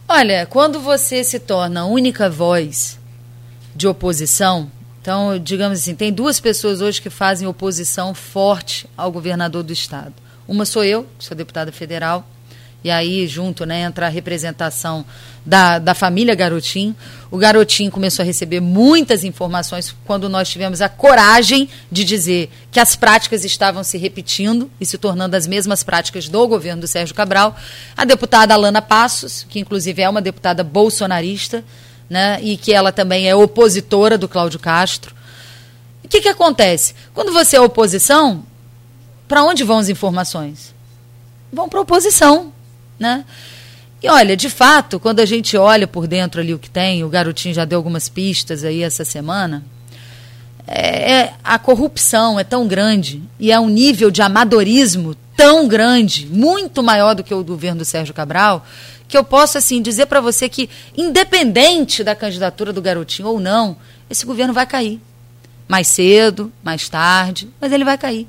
Olha, 0.07 0.45
quando 0.45 0.79
você 0.79 1.23
se 1.23 1.39
torna 1.39 1.81
a 1.81 1.85
única 1.85 2.29
voz 2.29 2.99
de 3.75 3.87
oposição, 3.87 4.71
então, 5.05 5.37
digamos 5.37 5.77
assim, 5.77 5.93
tem 5.93 6.11
duas 6.11 6.39
pessoas 6.39 6.81
hoje 6.81 6.99
que 6.99 7.11
fazem 7.11 7.47
oposição 7.47 8.15
forte 8.15 8.89
ao 8.97 9.11
governador 9.11 9.61
do 9.61 9.71
estado. 9.71 10.15
Uma 10.47 10.65
sou 10.65 10.83
eu, 10.83 11.05
que 11.19 11.23
sou 11.23 11.37
deputada 11.37 11.71
federal, 11.71 12.27
e 12.83 12.89
aí 12.89 13.27
junto 13.27 13.67
né, 13.67 13.81
entra 13.81 14.07
a 14.07 14.09
representação 14.09 15.05
da, 15.45 15.77
da 15.77 15.93
família 15.93 16.33
Garotinho. 16.33 16.95
O 17.29 17.37
Garotinho 17.37 17.91
começou 17.91 18.23
a 18.23 18.25
receber 18.25 18.59
muitas 18.59 19.23
informações 19.23 19.95
quando 20.05 20.27
nós 20.27 20.49
tivemos 20.49 20.81
a 20.81 20.89
coragem 20.89 21.69
de 21.91 22.03
dizer 22.03 22.49
que 22.71 22.79
as 22.79 22.95
práticas 22.95 23.45
estavam 23.45 23.83
se 23.83 23.99
repetindo 23.99 24.71
e 24.81 24.87
se 24.87 24.97
tornando 24.97 25.35
as 25.35 25.45
mesmas 25.45 25.83
práticas 25.83 26.27
do 26.27 26.47
governo 26.47 26.81
do 26.81 26.87
Sérgio 26.87 27.13
Cabral. 27.13 27.55
A 27.95 28.05
deputada 28.05 28.55
Alana 28.55 28.81
Passos, 28.81 29.45
que 29.47 29.59
inclusive 29.59 30.01
é 30.01 30.09
uma 30.09 30.19
deputada 30.19 30.63
bolsonarista, 30.63 31.63
né, 32.09 32.39
e 32.41 32.57
que 32.57 32.73
ela 32.73 32.91
também 32.91 33.27
é 33.27 33.35
opositora 33.35 34.17
do 34.17 34.27
Cláudio 34.27 34.59
Castro. 34.59 35.15
O 36.03 36.07
que, 36.07 36.21
que 36.21 36.29
acontece? 36.29 36.93
Quando 37.13 37.33
você 37.33 37.57
é 37.57 37.61
oposição, 37.61 38.43
para 39.27 39.43
onde 39.43 39.63
vão 39.63 39.79
as 39.79 39.89
informações? 39.89 40.73
Vão 41.51 41.67
para 41.67 41.79
a 41.79 41.81
oposição. 41.81 42.53
Né? 42.99 43.25
E 44.01 44.07
olha, 44.07 44.37
de 44.37 44.49
fato, 44.49 44.99
quando 44.99 45.19
a 45.19 45.25
gente 45.25 45.57
olha 45.57 45.87
por 45.87 46.05
dentro 46.05 46.39
ali 46.39 46.53
o 46.53 46.59
que 46.59 46.69
tem, 46.69 47.03
o 47.03 47.09
garotinho 47.09 47.55
já 47.55 47.65
deu 47.65 47.79
algumas 47.79 48.07
pistas 48.07 48.63
aí 48.63 48.83
essa 48.83 49.03
semana. 49.03 49.63
é, 50.67 51.11
é, 51.11 51.33
a 51.43 51.57
corrupção 51.59 52.39
é 52.39 52.43
tão 52.43 52.67
grande 52.67 53.21
e 53.39 53.51
é 53.51 53.59
um 53.59 53.69
nível 53.69 54.11
de 54.11 54.21
amadorismo 54.21 55.15
tão 55.35 55.67
grande, 55.67 56.25
muito 56.27 56.81
maior 56.81 57.13
do 57.13 57.23
que 57.23 57.33
o 57.33 57.43
governo 57.43 57.79
do 57.79 57.85
Sérgio 57.85 58.13
Cabral, 58.13 58.65
que 59.07 59.17
eu 59.17 59.23
posso 59.23 59.57
assim 59.57 59.81
dizer 59.81 60.05
para 60.07 60.21
você 60.21 60.49
que, 60.49 60.69
independente 60.97 62.03
da 62.03 62.15
candidatura 62.15 62.73
do 62.73 62.81
garotinho 62.81 63.27
ou 63.27 63.39
não, 63.39 63.77
esse 64.09 64.25
governo 64.25 64.53
vai 64.53 64.65
cair. 64.65 64.99
Mais 65.67 65.87
cedo, 65.87 66.51
mais 66.63 66.87
tarde, 66.89 67.49
mas 67.59 67.71
ele 67.71 67.83
vai 67.83 67.97
cair. 67.97 68.27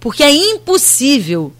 Porque 0.00 0.22
é 0.22 0.30
impossível 0.30 1.52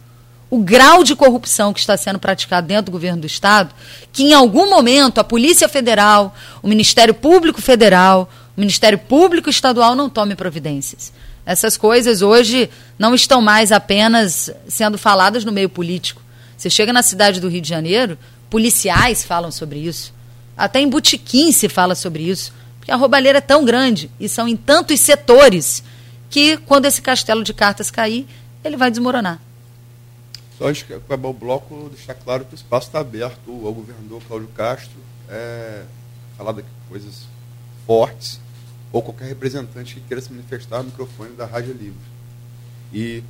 o 0.51 0.59
grau 0.59 1.05
de 1.05 1.15
corrupção 1.15 1.73
que 1.73 1.81
está 1.81 1.97
sendo 1.97 2.19
praticado 2.19 2.67
dentro 2.67 2.87
do 2.87 2.93
governo 2.93 3.21
do 3.21 3.27
Estado, 3.27 3.75
que 4.13 4.25
em 4.25 4.33
algum 4.33 4.71
momento 4.71 5.19
a 5.19 5.25
Polícia 5.25 5.69
Federal, 5.69 6.35
o 6.63 6.69
Ministério 6.69 7.15
Público 7.15 7.61
Federal, 7.61 8.31
o 8.57 8.61
Ministério 8.61 8.99
Público 8.99 9.51
Estadual 9.51 9.95
não 9.95 10.09
tome 10.09 10.35
providências. 10.35 11.13
Essas 11.49 11.79
coisas 11.79 12.21
hoje 12.21 12.69
não 12.99 13.15
estão 13.15 13.41
mais 13.41 13.73
apenas 13.73 14.51
sendo 14.69 14.99
faladas 14.99 15.47
no 15.47 15.51
meio 15.51 15.71
político. 15.71 16.21
Você 16.55 16.69
chega 16.69 16.93
na 16.93 17.03
cidade 17.03 17.41
do 17.41 17.49
Rio 17.49 17.63
de 17.63 17.69
Janeiro, 17.71 18.19
policiais 18.51 19.25
falam 19.25 19.51
sobre 19.51 19.79
isso. 19.79 20.13
Até 20.55 20.79
em 20.79 20.91
botequim 20.91 21.51
se 21.51 21.67
fala 21.67 21.95
sobre 21.95 22.25
isso. 22.25 22.53
Porque 22.79 22.93
a 22.93 22.97
roubalheira 22.97 23.39
é 23.39 23.41
tão 23.41 23.65
grande 23.65 24.11
e 24.21 24.29
são 24.29 24.47
em 24.47 24.59
tantos 24.59 25.01
setores 25.01 25.83
que 26.29 26.59
quando 26.59 26.85
esse 26.85 27.01
castelo 27.01 27.43
de 27.43 27.55
cartas 27.55 27.91
cair, 27.91 28.27
ele 28.63 28.77
vai 28.77 28.91
desmoronar. 28.91 29.41
Só 30.59 30.69
acho 30.69 30.85
que 30.85 30.93
acabar 30.93 31.31
o 31.31 31.33
bloco, 31.33 31.91
deixar 31.97 32.13
claro 32.13 32.45
que 32.45 32.55
o 32.55 32.57
espaço 32.57 32.89
está 32.89 33.01
aberto 33.01 33.51
ao 33.65 33.73
governador 33.73 34.21
Cláudio 34.29 34.49
Castro 34.49 34.99
é, 35.31 35.85
falar 36.37 36.53
de 36.53 36.63
coisas 36.91 37.23
fortes 37.87 38.39
ou 38.93 39.03
qualquer 39.03 39.27
representante 39.27 39.95
que 39.95 40.01
queira 40.01 40.21
se 40.21 40.33
manifestar 40.33 40.79
no 40.79 40.85
microfone 40.85 41.35
da 41.37 41.47
Rádio 41.47 41.73
Livre. 41.73 41.99
E 42.93 43.23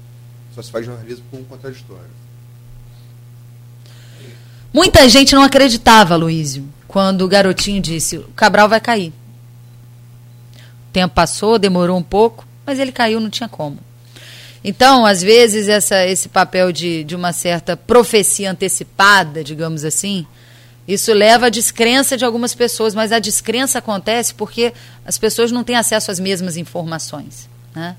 só 0.54 0.62
se 0.62 0.70
faz 0.70 0.86
jornalismo 0.86 1.24
com 1.30 1.38
um 1.38 1.44
contraditório. 1.44 2.18
Muita 4.72 5.08
gente 5.08 5.34
não 5.34 5.42
acreditava, 5.42 6.14
Luísio, 6.14 6.68
quando 6.86 7.22
o 7.22 7.28
garotinho 7.28 7.80
disse: 7.80 8.18
o 8.18 8.24
Cabral 8.36 8.68
vai 8.68 8.80
cair. 8.80 9.12
O 10.88 10.92
tempo 10.92 11.14
passou, 11.14 11.58
demorou 11.58 11.96
um 11.96 12.02
pouco, 12.02 12.46
mas 12.64 12.78
ele 12.78 12.92
caiu, 12.92 13.20
não 13.20 13.30
tinha 13.30 13.48
como. 13.48 13.78
Então, 14.62 15.06
às 15.06 15.22
vezes, 15.22 15.68
essa, 15.68 16.04
esse 16.06 16.28
papel 16.28 16.72
de, 16.72 17.04
de 17.04 17.14
uma 17.14 17.32
certa 17.32 17.76
profecia 17.76 18.50
antecipada, 18.50 19.44
digamos 19.44 19.84
assim, 19.84 20.26
isso 20.88 21.12
leva 21.12 21.46
à 21.46 21.48
descrença 21.50 22.16
de 22.16 22.24
algumas 22.24 22.54
pessoas, 22.54 22.94
mas 22.94 23.12
a 23.12 23.18
descrença 23.18 23.78
acontece 23.78 24.34
porque 24.34 24.72
as 25.04 25.18
pessoas 25.18 25.52
não 25.52 25.62
têm 25.62 25.76
acesso 25.76 26.10
às 26.10 26.18
mesmas 26.18 26.56
informações. 26.56 27.46
Né? 27.74 27.94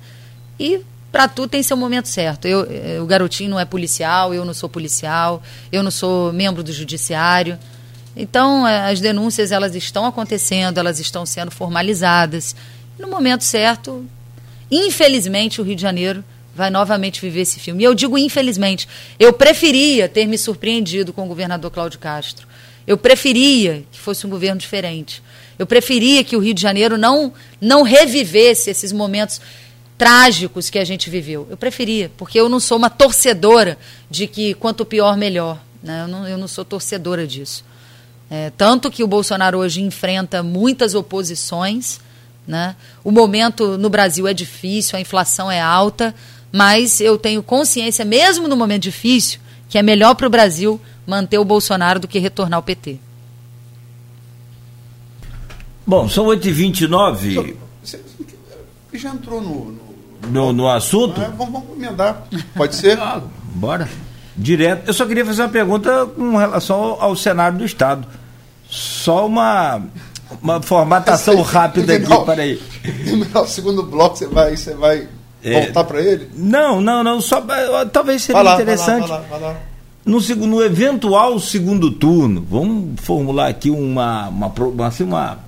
E 0.60 0.82
para 1.12 1.28
tudo 1.28 1.52
tem 1.52 1.62
seu 1.62 1.78
momento 1.78 2.08
certo. 2.08 2.48
Eu, 2.48 2.64
eu, 2.66 3.04
o 3.04 3.06
garotinho 3.06 3.52
não 3.52 3.60
é 3.60 3.66
policial, 3.66 4.34
eu 4.34 4.44
não 4.44 4.56
sou 4.56 4.68
policial, 4.68 5.42
eu 5.72 5.84
não 5.84 5.92
sou 5.92 6.34
membro 6.34 6.64
do 6.64 6.74
judiciário. 6.74 7.60
Então, 8.16 8.66
as 8.66 9.00
denúncias 9.00 9.52
elas 9.52 9.76
estão 9.76 10.08
acontecendo, 10.08 10.80
elas 10.80 11.00
estão 11.00 11.28
sendo 11.28 11.52
formalizadas. 11.52 12.56
No 12.98 13.08
momento 13.08 13.44
certo, 13.44 14.04
infelizmente, 14.70 15.62
o 15.62 15.64
Rio 15.64 15.76
de 15.76 15.82
Janeiro 15.84 16.24
vai 16.56 16.72
novamente 16.72 17.22
viver 17.22 17.42
esse 17.42 17.60
filme. 17.60 17.84
E 17.84 17.86
eu 17.86 17.94
digo 17.94 18.18
infelizmente, 18.18 18.88
eu 19.20 19.32
preferia 19.32 20.10
ter 20.10 20.26
me 20.26 20.40
surpreendido 20.40 21.14
com 21.14 21.24
o 21.24 21.28
governador 21.28 21.70
Cláudio 21.70 22.00
Castro. 22.00 22.50
Eu 22.90 22.98
preferia 22.98 23.84
que 23.92 24.00
fosse 24.00 24.26
um 24.26 24.32
governo 24.32 24.60
diferente. 24.60 25.22
Eu 25.60 25.68
preferia 25.68 26.24
que 26.24 26.36
o 26.36 26.40
Rio 26.40 26.56
de 26.56 26.62
Janeiro 26.64 26.98
não 26.98 27.32
não 27.62 27.84
revivesse 27.84 28.72
esses 28.72 28.92
momentos 28.92 29.40
trágicos 29.96 30.72
que 30.72 30.80
a 30.80 30.84
gente 30.84 31.08
viveu. 31.08 31.46
Eu 31.52 31.56
preferia, 31.56 32.12
porque 32.18 32.40
eu 32.40 32.50
não 32.50 32.60
sou 32.60 32.80
uma 32.80 32.90
torcedora 32.90 33.78
de 34.10 34.26
que 34.26 34.56
quanto 34.56 34.84
pior, 34.84 35.16
melhor. 35.16 35.62
Né? 35.84 36.02
Eu, 36.02 36.08
não, 36.08 36.28
eu 36.28 36.36
não 36.36 36.48
sou 36.48 36.66
torcedora 36.66 37.28
disso. 37.28 37.64
É, 38.28 38.52
tanto 38.58 38.90
que 38.90 39.04
o 39.04 39.08
Bolsonaro 39.08 39.60
hoje 39.60 39.84
enfrenta 39.84 40.42
muitas 40.42 40.96
oposições. 40.96 42.00
Né? 42.48 42.76
O 43.04 43.12
momento 43.12 43.78
no 43.78 43.88
Brasil 43.92 44.28
é 44.28 44.34
difícil, 44.34 44.98
a 44.98 45.00
inflação 45.00 45.52
é 45.52 45.62
alta, 45.62 46.16
mas 46.52 47.00
eu 47.00 47.20
tenho 47.20 47.44
consciência, 47.44 48.04
mesmo 48.04 48.48
no 48.48 48.58
momento 48.58 48.82
difícil, 48.82 49.40
que 49.70 49.78
é 49.78 49.84
melhor 49.84 50.16
para 50.16 50.28
o 50.28 50.30
Brasil 50.30 50.82
manter 51.08 51.38
o 51.38 51.46
Bolsonaro 51.46 52.00
do 52.00 52.08
que 52.08 52.20
retornar 52.20 52.58
ao 52.58 52.64
PT. 52.64 53.00
Bom, 55.88 56.10
são 56.10 56.26
8h29. 56.26 57.56
Você 57.82 58.00
já 58.94 59.10
entrou 59.12 59.42
no, 59.42 59.72
no 59.72 59.90
no, 60.28 60.52
no 60.52 60.70
assunto? 60.70 61.22
É, 61.22 61.30
vamos, 61.30 61.54
vamos 61.54 61.78
emendar. 61.78 62.24
Pode 62.56 62.76
ser? 62.76 63.00
Ah, 63.00 63.22
bora. 63.56 63.88
Direto. 64.36 64.88
Eu 64.88 64.94
só 64.94 65.06
queria 65.06 65.26
fazer 65.26 65.42
uma 65.44 65.50
pergunta 65.50 66.06
com 66.06 66.38
relação 66.38 66.78
ao, 66.78 67.02
ao 67.02 67.16
cenário 67.16 67.58
do 67.58 67.66
Estado. 67.66 68.08
Só 68.70 69.26
uma, 69.26 69.82
uma 70.42 70.62
formatação 70.62 71.42
rápida 71.42 71.96
aqui, 71.96 72.26
para 72.26 72.44
aí. 72.44 72.62
No 73.34 73.48
segundo 73.48 73.84
bloco 73.84 74.18
você 74.18 74.28
vai, 74.28 74.56
você 74.56 74.74
vai 74.76 75.08
é, 75.44 75.66
voltar 75.66 75.84
para 75.84 76.02
ele? 76.02 76.30
Não, 76.36 76.82
não, 76.82 77.04
não. 77.04 77.22
Só, 77.22 77.44
talvez 77.92 78.24
seria 78.24 78.42
lá, 78.42 78.54
interessante. 78.56 79.08
Vai 79.08 79.20
lá, 79.20 79.26
vai 79.30 79.40
lá, 79.40 79.48
vai 79.48 79.54
lá. 79.54 79.60
No, 80.06 80.20
no 80.20 80.64
eventual 80.64 81.40
segundo 81.40 81.92
turno, 81.92 82.46
vamos 82.50 83.00
formular 83.02 83.48
aqui 83.48 83.70
uma, 83.70 84.28
uma, 84.30 84.48
uma, 84.48 84.88
assim, 84.88 85.04
uma, 85.04 85.40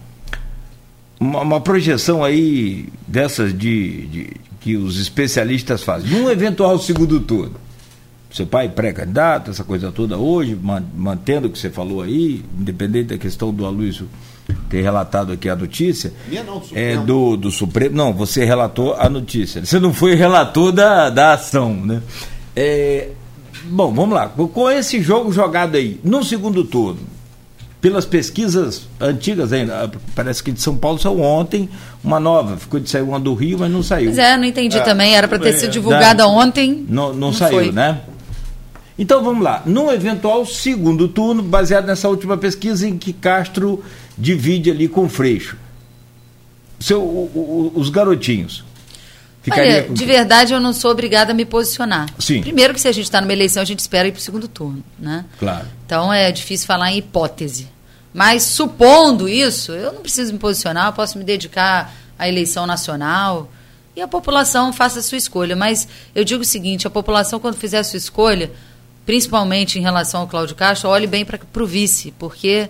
uma, 1.20 1.42
uma 1.42 1.62
projeção 1.62 2.24
aí 2.24 2.88
dessas 3.08 3.58
de, 3.58 4.06
de 4.08 4.30
que 4.60 4.78
os 4.78 5.00
especialistas 5.00 5.84
fazem. 5.84 6.10
Num 6.12 6.30
eventual 6.30 6.78
segundo 6.78 7.20
turno, 7.20 7.56
seu 8.32 8.46
pai 8.46 8.70
pré-candidato, 8.70 9.52
essa 9.52 9.64
coisa 9.64 9.92
toda 9.92 10.18
hoje, 10.18 10.58
mantendo 10.96 11.48
o 11.48 11.50
que 11.50 11.58
você 11.58 11.70
falou 11.70 12.02
aí, 12.02 12.44
independente 12.60 13.08
da 13.08 13.18
questão 13.18 13.52
do 13.52 13.66
Aloysio 13.66 14.08
ter 14.70 14.82
relatado 14.82 15.32
aqui 15.32 15.50
a 15.50 15.56
notícia. 15.56 16.14
Minha 16.28 16.44
não, 16.44 16.60
do 16.60 16.66
Supremo. 16.66 17.02
É, 17.02 17.06
do, 17.06 17.38
do 17.38 17.52
Supremo. 17.52 17.96
Não, 17.96 18.14
você 18.14 18.46
relatou 18.46 18.96
a 18.96 19.10
notícia. 19.10 19.64
Você 19.64 19.80
não 19.80 19.94
foi 19.94 20.16
relator 20.16 20.72
da, 20.72 21.10
da 21.10 21.34
ação, 21.34 21.74
né? 21.74 22.02
É, 22.56 23.10
bom, 23.66 23.94
vamos 23.94 24.16
lá. 24.16 24.28
Com 24.28 24.70
esse 24.70 25.02
jogo 25.02 25.32
jogado 25.32 25.76
aí, 25.76 26.00
no 26.04 26.24
segundo 26.24 26.64
turno, 26.64 27.00
pelas 27.82 28.06
pesquisas 28.06 28.88
antigas 29.00 29.52
ainda, 29.52 29.90
parece 30.16 30.44
que 30.44 30.52
de 30.52 30.62
São 30.62 30.78
Paulo 30.78 31.00
saiu 31.00 31.20
ontem 31.20 31.68
uma 32.04 32.20
nova, 32.20 32.56
ficou 32.56 32.80
de 32.80 32.88
sair 32.88 33.02
uma 33.02 33.20
do 33.20 33.34
Rio, 33.34 33.58
mas 33.60 33.72
não 33.72 33.82
saiu. 33.82 34.06
Pois 34.06 34.20
é, 34.20 34.38
não 34.38 34.46
entendi 34.46 34.78
é, 34.78 34.82
também, 34.82 35.16
era 35.16 35.28
para 35.28 35.40
ter 35.40 35.54
sido 35.54 35.72
divulgada 35.72 36.28
ontem. 36.28 36.86
Não, 36.88 37.10
não, 37.10 37.16
não 37.16 37.34
saiu, 37.34 37.54
foi. 37.54 37.72
né? 37.72 38.02
Então 39.02 39.24
vamos 39.24 39.44
lá, 39.44 39.64
num 39.66 39.92
eventual 39.92 40.46
segundo 40.46 41.08
turno, 41.08 41.42
baseado 41.42 41.88
nessa 41.88 42.08
última 42.08 42.38
pesquisa 42.38 42.88
em 42.88 43.00
que 43.00 43.12
Castro 43.12 43.84
divide 44.16 44.70
ali 44.70 44.88
com 44.88 45.10
Freixo. 45.10 45.58
Seu, 46.80 47.02
o, 47.02 47.72
o, 47.74 47.80
os 47.80 47.90
garotinhos. 47.90 48.64
Olha, 49.52 49.90
de 49.90 50.06
verdade 50.06 50.54
eu 50.54 50.60
não 50.60 50.72
sou 50.72 50.92
obrigada 50.92 51.32
a 51.32 51.34
me 51.34 51.46
posicionar. 51.46 52.10
Sim. 52.20 52.42
Primeiro 52.42 52.76
que 52.76 52.80
se 52.80 52.88
a 52.88 52.92
gente 52.92 53.06
está 53.06 53.20
numa 53.20 53.34
eleição, 53.34 53.64
a 53.64 53.66
gente 53.66 53.80
espera 53.80 54.08
ir 54.08 54.12
para 54.12 54.20
o 54.20 54.22
segundo 54.22 54.48
turno, 54.48 54.84
né? 55.00 55.26
Claro. 55.40 55.66
Então 55.84 56.14
é 56.14 56.32
difícil 56.32 56.68
falar 56.68 56.92
em 56.92 57.00
hipótese. 57.00 57.70
Mas 58.14 58.44
supondo 58.44 59.28
isso, 59.28 59.72
eu 59.72 59.94
não 59.94 60.02
preciso 60.02 60.32
me 60.32 60.38
posicionar, 60.38 60.90
eu 60.90 60.94
posso 60.94 61.18
me 61.18 61.24
dedicar 61.24 61.92
à 62.20 62.30
eleição 62.30 62.68
nacional 62.68 63.50
e 63.96 64.02
a 64.02 64.08
população 64.08 64.72
faça 64.72 65.00
a 65.00 65.02
sua 65.02 65.18
escolha. 65.18 65.56
Mas 65.56 65.88
eu 66.14 66.24
digo 66.24 66.44
o 66.44 66.46
seguinte, 66.46 66.86
a 66.86 66.92
população 66.92 67.40
quando 67.40 67.56
fizer 67.56 67.80
a 67.80 67.84
sua 67.84 67.98
escolha, 67.98 68.52
principalmente 69.06 69.80
em 69.80 69.82
relação 69.82 70.22
ao 70.22 70.28
Cláudio 70.28 70.56
Castro, 70.56 70.90
olhe 70.90 71.08
bem 71.08 71.26
para 71.26 71.40
o 71.64 71.66
vice, 71.66 72.14
porque 72.18 72.70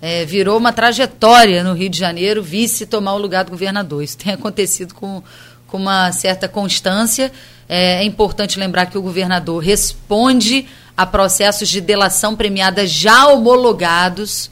é, 0.00 0.24
virou 0.24 0.56
uma 0.58 0.72
trajetória 0.72 1.62
no 1.64 1.72
Rio 1.72 1.88
de 1.88 1.98
Janeiro 1.98 2.42
vice 2.42 2.86
tomar 2.86 3.14
o 3.14 3.18
lugar 3.18 3.44
do 3.44 3.50
governador. 3.50 4.02
Isso 4.02 4.18
tem 4.18 4.32
acontecido 4.34 4.94
com 4.94 5.22
com 5.68 5.76
uma 5.76 6.10
certa 6.10 6.48
constância. 6.48 7.30
É, 7.68 8.00
é 8.00 8.04
importante 8.04 8.58
lembrar 8.58 8.86
que 8.86 8.98
o 8.98 9.02
governador 9.02 9.62
responde 9.62 10.66
a 10.96 11.06
processos 11.06 11.68
de 11.68 11.80
delação 11.80 12.34
premiada 12.34 12.84
já 12.86 13.28
homologados, 13.28 14.50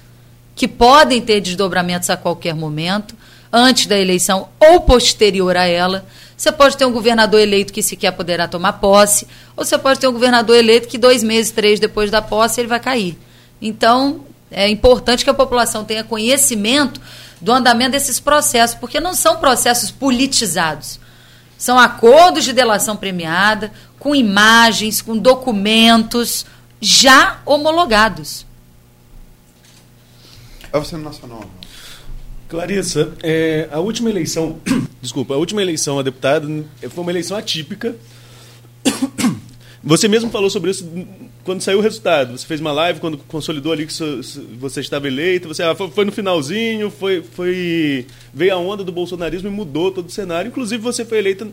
que 0.55 0.69
podem 0.69 1.21
ter 1.21 1.41
desdobramentos 1.41 2.09
a 2.09 2.17
qualquer 2.17 2.55
momento, 2.55 3.17
antes 3.53 3.87
da 3.87 3.99
eleição 3.99 4.49
ou 4.61 4.83
posterior 4.83 5.57
a 5.57 5.67
ela. 5.67 6.07
Você 6.37 6.53
pode 6.53 6.77
ter 6.77 6.85
um 6.85 6.93
governador 6.93 7.41
eleito 7.41 7.73
que 7.73 7.83
sequer 7.83 8.11
poderá 8.13 8.47
tomar 8.47 8.75
posse, 8.75 9.27
ou 9.57 9.65
você 9.65 9.79
pode 9.79 9.99
ter 9.99 10.07
um 10.07 10.13
governador 10.13 10.57
eleito 10.57 10.87
que 10.87 10.99
dois 10.99 11.23
meses, 11.23 11.51
três 11.51 11.81
depois 11.81 12.11
da 12.11 12.21
posse, 12.21 12.61
ele 12.61 12.69
vai 12.69 12.79
cair. 12.79 13.17
Então, 13.61 14.21
é 14.51 14.69
importante 14.69 15.25
que 15.25 15.31
a 15.31 15.35
população 15.35 15.85
tenha 15.85 16.05
conhecimento 16.05 17.01
do 17.41 17.53
andamento 17.53 17.93
desses 17.93 18.21
processos, 18.21 18.77
porque 18.77 19.01
não 19.01 19.15
são 19.15 19.39
processos 19.39 19.91
politizados. 19.91 21.01
São 21.57 21.79
acordos 21.79 22.45
de 22.45 22.53
delação 22.53 22.97
premiada, 22.97 23.73
com 23.99 24.15
imagens, 24.15 25.01
com 25.01 25.17
documentos 25.17 26.45
já 26.81 27.41
homologados. 27.47 28.45
É 30.73 30.79
no 30.79 30.99
Nacional? 30.99 31.41
Clarissa, 32.49 33.13
é, 33.23 33.69
a 33.71 33.81
última 33.81 34.09
eleição, 34.11 34.61
desculpa, 35.03 35.35
a 35.35 35.37
última 35.37 35.61
eleição 35.63 35.99
a 35.99 36.03
deputado 36.03 36.65
foi 36.91 37.03
uma 37.03 37.13
eleição 37.13 37.37
atípica. 37.37 37.97
Você 39.83 40.09
mesmo 40.09 40.31
falou 40.31 40.51
sobre 40.51 40.73
isso 40.73 40.91
quando 41.45 41.61
saiu 41.61 41.79
o 41.79 41.81
resultado. 41.81 42.37
Você 42.37 42.45
fez 42.45 42.61
uma 42.61 42.73
live 42.73 42.99
quando 42.99 43.17
consolidou 43.19 43.73
ali 43.73 43.87
que 43.87 43.93
você 44.59 44.81
estava 44.81 45.07
eleito. 45.07 45.47
Você 45.47 45.63
ah, 45.63 45.77
foi 45.77 46.05
no 46.05 46.11
finalzinho, 46.11 46.91
foi, 46.91 47.23
foi 47.23 48.05
veio 48.35 48.53
a 48.53 48.57
onda 48.57 48.83
do 48.83 48.91
bolsonarismo 48.91 49.47
e 49.47 49.53
mudou 49.53 49.93
todo 49.93 50.09
o 50.09 50.11
cenário. 50.11 50.49
Inclusive 50.49 50.83
você 50.83 51.05
foi 51.05 51.19
eleita 51.19 51.47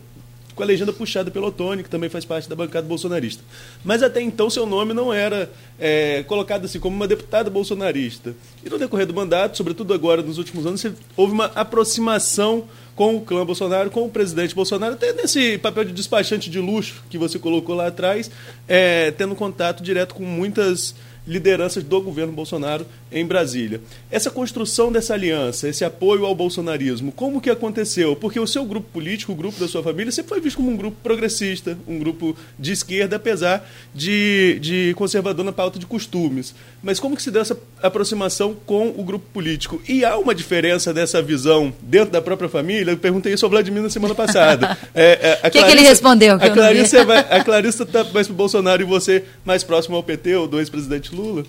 com 0.54 0.62
a 0.62 0.66
legenda 0.66 0.92
puxada 0.92 1.30
pelo 1.30 1.46
Otônio, 1.46 1.84
que 1.84 1.90
também 1.90 2.08
faz 2.08 2.24
parte 2.24 2.48
da 2.48 2.54
bancada 2.54 2.86
bolsonarista. 2.86 3.42
Mas 3.84 4.02
até 4.02 4.20
então 4.20 4.48
seu 4.48 4.66
nome 4.66 4.92
não 4.92 5.12
era 5.12 5.50
é, 5.78 6.22
colocado 6.24 6.64
assim 6.64 6.78
como 6.78 6.94
uma 6.94 7.08
deputada 7.08 7.50
bolsonarista. 7.50 8.34
E 8.64 8.70
no 8.70 8.78
decorrer 8.78 9.06
do 9.06 9.14
mandato, 9.14 9.56
sobretudo 9.56 9.92
agora 9.92 10.22
nos 10.22 10.38
últimos 10.38 10.66
anos, 10.66 10.84
houve 11.16 11.32
uma 11.32 11.46
aproximação 11.46 12.64
com 12.94 13.16
o 13.16 13.20
clã 13.20 13.44
Bolsonaro, 13.44 13.90
com 13.90 14.04
o 14.04 14.08
presidente 14.08 14.54
Bolsonaro, 14.54 14.94
até 14.94 15.12
nesse 15.12 15.58
papel 15.58 15.84
de 15.84 15.92
despachante 15.92 16.48
de 16.48 16.60
luxo 16.60 17.02
que 17.10 17.18
você 17.18 17.38
colocou 17.38 17.74
lá 17.74 17.88
atrás, 17.88 18.30
é, 18.68 19.10
tendo 19.10 19.34
contato 19.34 19.82
direto 19.82 20.14
com 20.14 20.24
muitas 20.24 20.94
lideranças 21.26 21.82
do 21.82 22.00
governo 22.00 22.32
Bolsonaro 22.32 22.86
em 23.14 23.24
Brasília. 23.24 23.80
Essa 24.10 24.28
construção 24.28 24.90
dessa 24.90 25.14
aliança, 25.14 25.68
esse 25.68 25.84
apoio 25.84 26.26
ao 26.26 26.34
bolsonarismo, 26.34 27.12
como 27.12 27.40
que 27.40 27.48
aconteceu? 27.48 28.16
Porque 28.16 28.40
o 28.40 28.46
seu 28.46 28.64
grupo 28.64 28.88
político, 28.92 29.32
o 29.32 29.34
grupo 29.36 29.58
da 29.58 29.68
sua 29.68 29.82
família, 29.82 30.10
sempre 30.10 30.30
foi 30.30 30.40
visto 30.40 30.56
como 30.56 30.70
um 30.70 30.76
grupo 30.76 30.96
progressista, 31.02 31.78
um 31.86 31.98
grupo 31.98 32.36
de 32.58 32.72
esquerda, 32.72 33.16
apesar 33.16 33.66
de, 33.94 34.58
de 34.60 34.94
conservador 34.96 35.44
na 35.44 35.52
pauta 35.52 35.78
de 35.78 35.86
costumes. 35.86 36.54
Mas 36.82 36.98
como 36.98 37.16
que 37.16 37.22
se 37.22 37.30
deu 37.30 37.40
essa 37.40 37.56
aproximação 37.80 38.54
com 38.66 38.88
o 38.88 39.04
grupo 39.04 39.24
político? 39.32 39.80
E 39.88 40.04
há 40.04 40.18
uma 40.18 40.34
diferença 40.34 40.92
dessa 40.92 41.22
visão 41.22 41.72
dentro 41.80 42.10
da 42.10 42.20
própria 42.20 42.48
família? 42.48 42.90
Eu 42.90 42.98
perguntei 42.98 43.32
isso 43.32 43.46
ao 43.46 43.50
Vladimir 43.50 43.82
na 43.82 43.90
semana 43.90 44.14
passada. 44.14 44.76
É, 44.94 45.40
é, 45.42 45.48
o 45.48 45.50
que, 45.50 45.62
que, 45.62 45.70
ele 45.70 45.82
respondeu? 45.82 46.36
a, 46.36 46.50
Clarissa 46.50 47.04
vai, 47.04 47.18
a 47.18 47.42
Clarissa 47.42 47.82
está 47.82 48.04
mais 48.04 48.26
para 48.26 48.34
o 48.34 48.36
Bolsonaro 48.36 48.82
e 48.82 48.84
você 48.84 49.24
mais 49.44 49.64
próximo 49.64 49.96
ao 49.96 50.02
PT, 50.02 50.36
ou 50.36 50.46
do 50.46 50.60
ex-presidente 50.60 51.14
Lula? 51.14 51.44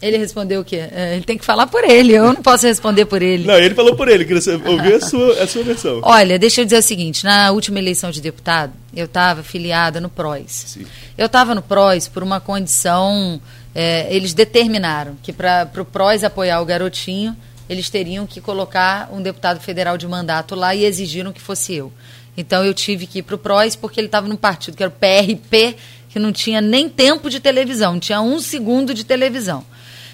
Ele 0.00 0.16
respondeu 0.16 0.60
o 0.60 0.64
quê? 0.64 0.88
É, 0.92 1.16
ele 1.16 1.24
tem 1.24 1.36
que 1.36 1.44
falar 1.44 1.66
por 1.66 1.82
ele, 1.82 2.12
eu 2.14 2.32
não 2.32 2.42
posso 2.42 2.66
responder 2.66 3.04
por 3.04 3.20
ele. 3.20 3.44
Não, 3.44 3.56
ele 3.58 3.74
falou 3.74 3.96
por 3.96 4.06
ele, 4.08 4.24
queria 4.24 4.40
ouvir 4.70 4.94
a 4.94 5.00
sua, 5.00 5.42
a 5.42 5.46
sua 5.46 5.64
versão. 5.64 6.00
Olha, 6.04 6.38
deixa 6.38 6.60
eu 6.60 6.64
dizer 6.64 6.78
o 6.78 6.82
seguinte: 6.82 7.24
na 7.24 7.50
última 7.50 7.80
eleição 7.80 8.10
de 8.10 8.20
deputado, 8.20 8.72
eu 8.94 9.06
estava 9.06 9.42
filiada 9.42 10.00
no 10.00 10.08
PROS. 10.08 10.64
Sim. 10.66 10.86
Eu 11.16 11.26
estava 11.26 11.52
no 11.52 11.62
PROS 11.62 12.06
por 12.06 12.22
uma 12.22 12.40
condição. 12.40 13.40
É, 13.74 14.06
eles 14.14 14.32
determinaram 14.32 15.16
que 15.22 15.32
para 15.32 15.68
o 15.76 15.84
PROS 15.84 16.24
apoiar 16.24 16.60
o 16.60 16.64
garotinho, 16.64 17.36
eles 17.68 17.90
teriam 17.90 18.26
que 18.26 18.40
colocar 18.40 19.10
um 19.12 19.20
deputado 19.20 19.60
federal 19.60 19.98
de 19.98 20.06
mandato 20.06 20.54
lá 20.54 20.74
e 20.74 20.84
exigiram 20.84 21.32
que 21.32 21.40
fosse 21.40 21.74
eu. 21.74 21.92
Então 22.36 22.64
eu 22.64 22.72
tive 22.72 23.04
que 23.04 23.18
ir 23.18 23.22
para 23.22 23.34
o 23.34 23.38
PROS 23.38 23.74
porque 23.74 23.98
ele 23.98 24.06
estava 24.06 24.28
num 24.28 24.36
partido 24.36 24.76
que 24.76 24.82
era 24.82 24.90
o 24.90 24.94
PRP, 24.94 25.76
que 26.08 26.20
não 26.20 26.32
tinha 26.32 26.60
nem 26.60 26.88
tempo 26.88 27.28
de 27.28 27.40
televisão, 27.40 27.94
não 27.94 28.00
tinha 28.00 28.20
um 28.20 28.38
segundo 28.38 28.94
de 28.94 29.04
televisão. 29.04 29.64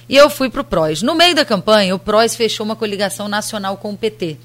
E 0.09 0.17
eu 0.17 0.29
fui 0.29 0.51
para 0.51 0.61
o 0.61 0.65
PROS. 0.65 1.03
No 1.03 1.15
meio 1.15 1.35
da 1.35 1.45
campanha, 1.45 1.95
o 1.95 1.99
PROS 1.99 2.35
fechou 2.35 2.65
uma 2.65 2.77
coligação 2.77 3.29
nacional 3.29 3.77
com 3.77 3.93
o 3.93 3.97
PT. 3.97 4.37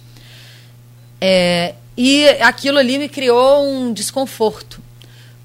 É, 1.21 1.75
e 1.97 2.27
aquilo 2.41 2.77
ali 2.77 2.97
me 2.97 3.09
criou 3.09 3.67
um 3.67 3.91
desconforto, 3.91 4.81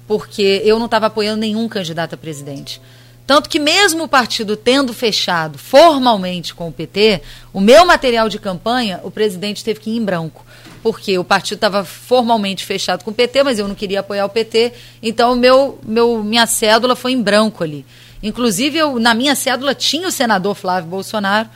porque 0.07 0.61
eu 0.63 0.79
não 0.79 0.85
estava 0.85 1.07
apoiando 1.07 1.41
nenhum 1.41 1.67
candidato 1.67 2.13
a 2.15 2.17
presidente. 2.17 2.81
Tanto 3.27 3.49
que, 3.49 3.59
mesmo 3.59 4.03
o 4.03 4.07
partido 4.07 4.55
tendo 4.55 4.93
fechado 4.93 5.57
formalmente 5.57 6.53
com 6.53 6.67
o 6.67 6.71
PT, 6.71 7.21
o 7.51 7.59
meu 7.59 7.85
material 7.85 8.29
de 8.29 8.37
campanha, 8.37 8.99
o 9.03 9.09
presidente 9.09 9.63
teve 9.63 9.79
que 9.79 9.89
ir 9.89 9.97
em 9.97 10.05
branco. 10.05 10.45
Porque 10.83 11.17
o 11.17 11.23
partido 11.23 11.57
estava 11.57 11.83
formalmente 11.83 12.63
fechado 12.63 13.03
com 13.03 13.09
o 13.09 13.13
PT, 13.13 13.41
mas 13.43 13.57
eu 13.57 13.67
não 13.67 13.73
queria 13.73 14.01
apoiar 14.01 14.25
o 14.25 14.29
PT, 14.29 14.73
então 15.01 15.35
meu, 15.35 15.79
meu, 15.83 16.23
minha 16.23 16.45
cédula 16.45 16.95
foi 16.95 17.13
em 17.13 17.21
branco 17.21 17.63
ali. 17.63 17.83
Inclusive, 18.21 18.77
eu, 18.77 18.99
na 18.99 19.13
minha 19.13 19.35
cédula 19.35 19.75
tinha 19.75 20.07
o 20.07 20.11
senador 20.11 20.55
Flávio 20.55 20.89
Bolsonaro, 20.89 21.49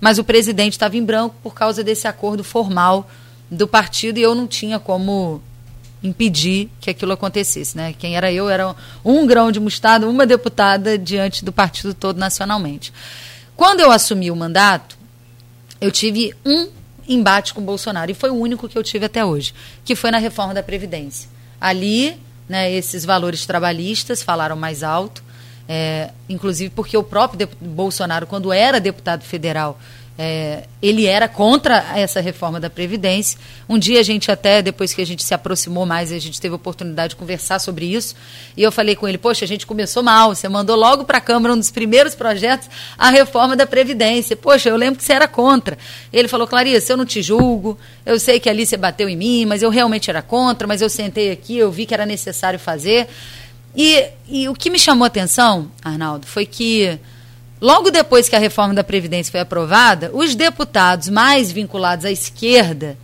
mas 0.00 0.18
o 0.18 0.24
presidente 0.24 0.72
estava 0.72 0.96
em 0.96 1.04
branco 1.04 1.34
por 1.42 1.54
causa 1.54 1.82
desse 1.82 2.06
acordo 2.06 2.44
formal 2.44 3.08
do 3.50 3.66
partido 3.66 4.18
e 4.18 4.22
eu 4.22 4.34
não 4.34 4.46
tinha 4.46 4.78
como 4.78 5.40
impedir 6.02 6.68
que 6.80 6.90
aquilo 6.90 7.12
acontecesse. 7.12 7.76
Né? 7.76 7.94
Quem 7.98 8.16
era 8.16 8.32
eu 8.32 8.48
era 8.48 8.74
um 9.04 9.26
grão 9.26 9.50
de 9.50 9.60
mostarda, 9.60 10.08
uma 10.08 10.26
deputada 10.26 10.98
diante 10.98 11.44
do 11.44 11.52
partido 11.52 11.94
todo 11.94 12.18
nacionalmente. 12.18 12.92
Quando 13.56 13.80
eu 13.80 13.90
assumi 13.90 14.30
o 14.30 14.36
mandato, 14.36 14.98
eu 15.80 15.90
tive 15.90 16.34
um 16.44 16.68
embate 17.08 17.54
com 17.54 17.60
o 17.60 17.64
Bolsonaro, 17.64 18.10
e 18.10 18.14
foi 18.14 18.30
o 18.30 18.34
único 18.34 18.68
que 18.68 18.76
eu 18.76 18.82
tive 18.82 19.06
até 19.06 19.24
hoje, 19.24 19.54
que 19.84 19.94
foi 19.94 20.10
na 20.10 20.18
reforma 20.18 20.52
da 20.52 20.62
Previdência. 20.62 21.28
Ali, 21.60 22.16
né, 22.48 22.72
esses 22.72 23.04
valores 23.04 23.46
trabalhistas 23.46 24.22
falaram 24.22 24.56
mais 24.56 24.82
alto, 24.82 25.22
é, 25.68 26.10
inclusive 26.28 26.70
porque 26.70 26.96
o 26.96 27.02
próprio 27.02 27.48
Bolsonaro, 27.60 28.26
quando 28.26 28.52
era 28.52 28.80
deputado 28.80 29.22
federal, 29.22 29.78
é, 30.18 30.64
ele 30.80 31.04
era 31.04 31.28
contra 31.28 31.84
essa 31.94 32.20
reforma 32.20 32.58
da 32.58 32.70
Previdência. 32.70 33.38
Um 33.68 33.78
dia 33.78 34.00
a 34.00 34.02
gente 34.02 34.30
até, 34.30 34.62
depois 34.62 34.94
que 34.94 35.02
a 35.02 35.06
gente 35.06 35.22
se 35.22 35.34
aproximou 35.34 35.84
mais, 35.84 36.10
a 36.10 36.18
gente 36.18 36.40
teve 36.40 36.54
a 36.54 36.56
oportunidade 36.56 37.10
de 37.10 37.16
conversar 37.16 37.58
sobre 37.58 37.84
isso. 37.84 38.14
E 38.56 38.62
eu 38.62 38.72
falei 38.72 38.96
com 38.96 39.06
ele, 39.06 39.18
poxa, 39.18 39.44
a 39.44 39.48
gente 39.48 39.66
começou 39.66 40.02
mal, 40.02 40.34
você 40.34 40.48
mandou 40.48 40.74
logo 40.74 41.04
para 41.04 41.18
a 41.18 41.20
Câmara 41.20 41.52
um 41.52 41.58
dos 41.58 41.70
primeiros 41.70 42.14
projetos, 42.14 42.68
a 42.96 43.10
reforma 43.10 43.54
da 43.54 43.66
Previdência. 43.66 44.36
Poxa, 44.36 44.70
eu 44.70 44.76
lembro 44.76 44.98
que 44.98 45.04
você 45.04 45.12
era 45.12 45.28
contra. 45.28 45.76
Ele 46.10 46.28
falou, 46.28 46.46
Clarice, 46.46 46.90
eu 46.90 46.96
não 46.96 47.04
te 47.04 47.20
julgo, 47.20 47.78
eu 48.06 48.18
sei 48.18 48.40
que 48.40 48.48
ali 48.48 48.64
você 48.64 48.76
bateu 48.76 49.08
em 49.08 49.16
mim, 49.16 49.44
mas 49.44 49.62
eu 49.62 49.68
realmente 49.68 50.08
era 50.08 50.22
contra, 50.22 50.66
mas 50.66 50.80
eu 50.80 50.88
sentei 50.88 51.30
aqui, 51.30 51.58
eu 51.58 51.70
vi 51.70 51.84
que 51.84 51.92
era 51.92 52.06
necessário 52.06 52.58
fazer. 52.58 53.06
E, 53.76 54.08
e 54.26 54.48
o 54.48 54.54
que 54.54 54.70
me 54.70 54.78
chamou 54.78 55.04
a 55.04 55.08
atenção, 55.08 55.70
Arnaldo, 55.84 56.26
foi 56.26 56.46
que 56.46 56.98
logo 57.60 57.90
depois 57.90 58.26
que 58.26 58.34
a 58.34 58.38
reforma 58.38 58.72
da 58.72 58.82
Previdência 58.82 59.30
foi 59.30 59.40
aprovada, 59.40 60.10
os 60.14 60.34
deputados 60.34 61.10
mais 61.10 61.52
vinculados 61.52 62.06
à 62.06 62.10
esquerda 62.10 62.96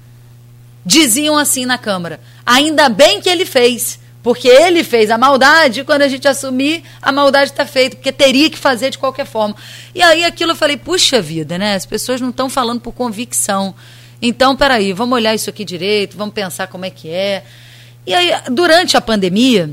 diziam 0.85 1.37
assim 1.37 1.67
na 1.67 1.77
Câmara: 1.77 2.19
ainda 2.47 2.89
bem 2.89 3.21
que 3.21 3.29
ele 3.29 3.45
fez. 3.45 4.01
Porque 4.23 4.47
ele 4.47 4.85
fez 4.85 5.11
a 5.11 5.19
maldade, 5.19 5.83
quando 5.83 6.03
a 6.03 6.09
gente 6.09 6.29
assumir, 6.29 6.85
a 7.03 7.11
maldade 7.11 7.51
está 7.51 7.67
feita, 7.67 7.97
porque 7.97 8.13
teria 8.13 8.49
que 8.49 8.57
fazer 8.57 8.91
de 8.91 8.97
qualquer 8.97 9.27
forma. 9.27 9.57
E 9.93 10.01
aí 10.01 10.25
aquilo 10.25 10.53
eu 10.53 10.57
falei, 10.57 10.77
puxa 10.77 11.21
vida, 11.21 11.59
né? 11.59 11.75
As 11.75 11.85
pessoas 11.85 12.21
não 12.21 12.31
estão 12.31 12.49
falando 12.49 12.81
por 12.81 12.93
convicção. 12.93 13.75
Então, 14.23 14.55
peraí, 14.55 14.93
vamos 14.93 15.17
olhar 15.17 15.35
isso 15.35 15.51
aqui 15.51 15.65
direito, 15.65 16.17
vamos 16.17 16.33
pensar 16.33 16.69
como 16.69 16.85
é 16.85 16.91
que 16.91 17.11
é. 17.11 17.43
E 18.07 18.15
aí, 18.15 18.33
durante 18.49 18.97
a 18.97 19.01
pandemia, 19.01 19.71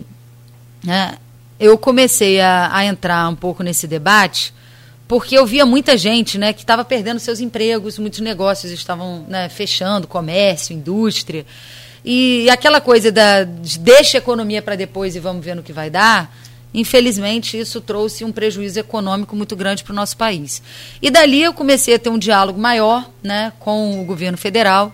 né, 0.83 1.17
eu 1.59 1.77
comecei 1.77 2.39
a, 2.39 2.69
a, 2.71 2.85
entrar 2.85 3.27
um 3.29 3.35
pouco 3.35 3.63
nesse 3.63 3.87
debate 3.87 4.53
porque 5.09 5.35
eu 5.35 5.43
via 5.43 5.65
muita 5.65 5.97
gente 5.97 6.37
né, 6.37 6.53
que 6.53 6.61
estava 6.61 6.85
perdendo 6.85 7.19
seus 7.19 7.39
empregos, 7.39 7.97
muitos 7.97 8.19
negócios 8.19 8.71
estavam 8.71 9.25
né, 9.27 9.49
fechando, 9.49 10.05
comércio, 10.05 10.71
indústria. 10.71 11.47
E 12.05 12.47
aquela 12.47 12.79
coisa 12.79 13.11
da 13.11 13.43
deixa 13.43 14.17
a 14.17 14.19
economia 14.19 14.61
para 14.61 14.75
depois 14.75 15.15
e 15.15 15.19
vamos 15.19 15.43
ver 15.43 15.55
no 15.55 15.63
que 15.63 15.73
vai 15.73 15.89
dar, 15.89 16.31
infelizmente 16.71 17.59
isso 17.59 17.81
trouxe 17.81 18.23
um 18.23 18.31
prejuízo 18.31 18.79
econômico 18.79 19.35
muito 19.35 19.55
grande 19.55 19.83
para 19.83 19.93
o 19.93 19.95
nosso 19.95 20.15
país. 20.15 20.61
E 21.01 21.09
dali 21.09 21.41
eu 21.41 21.53
comecei 21.55 21.95
a 21.95 21.99
ter 21.99 22.09
um 22.09 22.19
diálogo 22.19 22.59
maior 22.59 23.09
né, 23.23 23.51
com 23.57 23.99
o 23.99 24.05
governo 24.05 24.37
federal. 24.37 24.93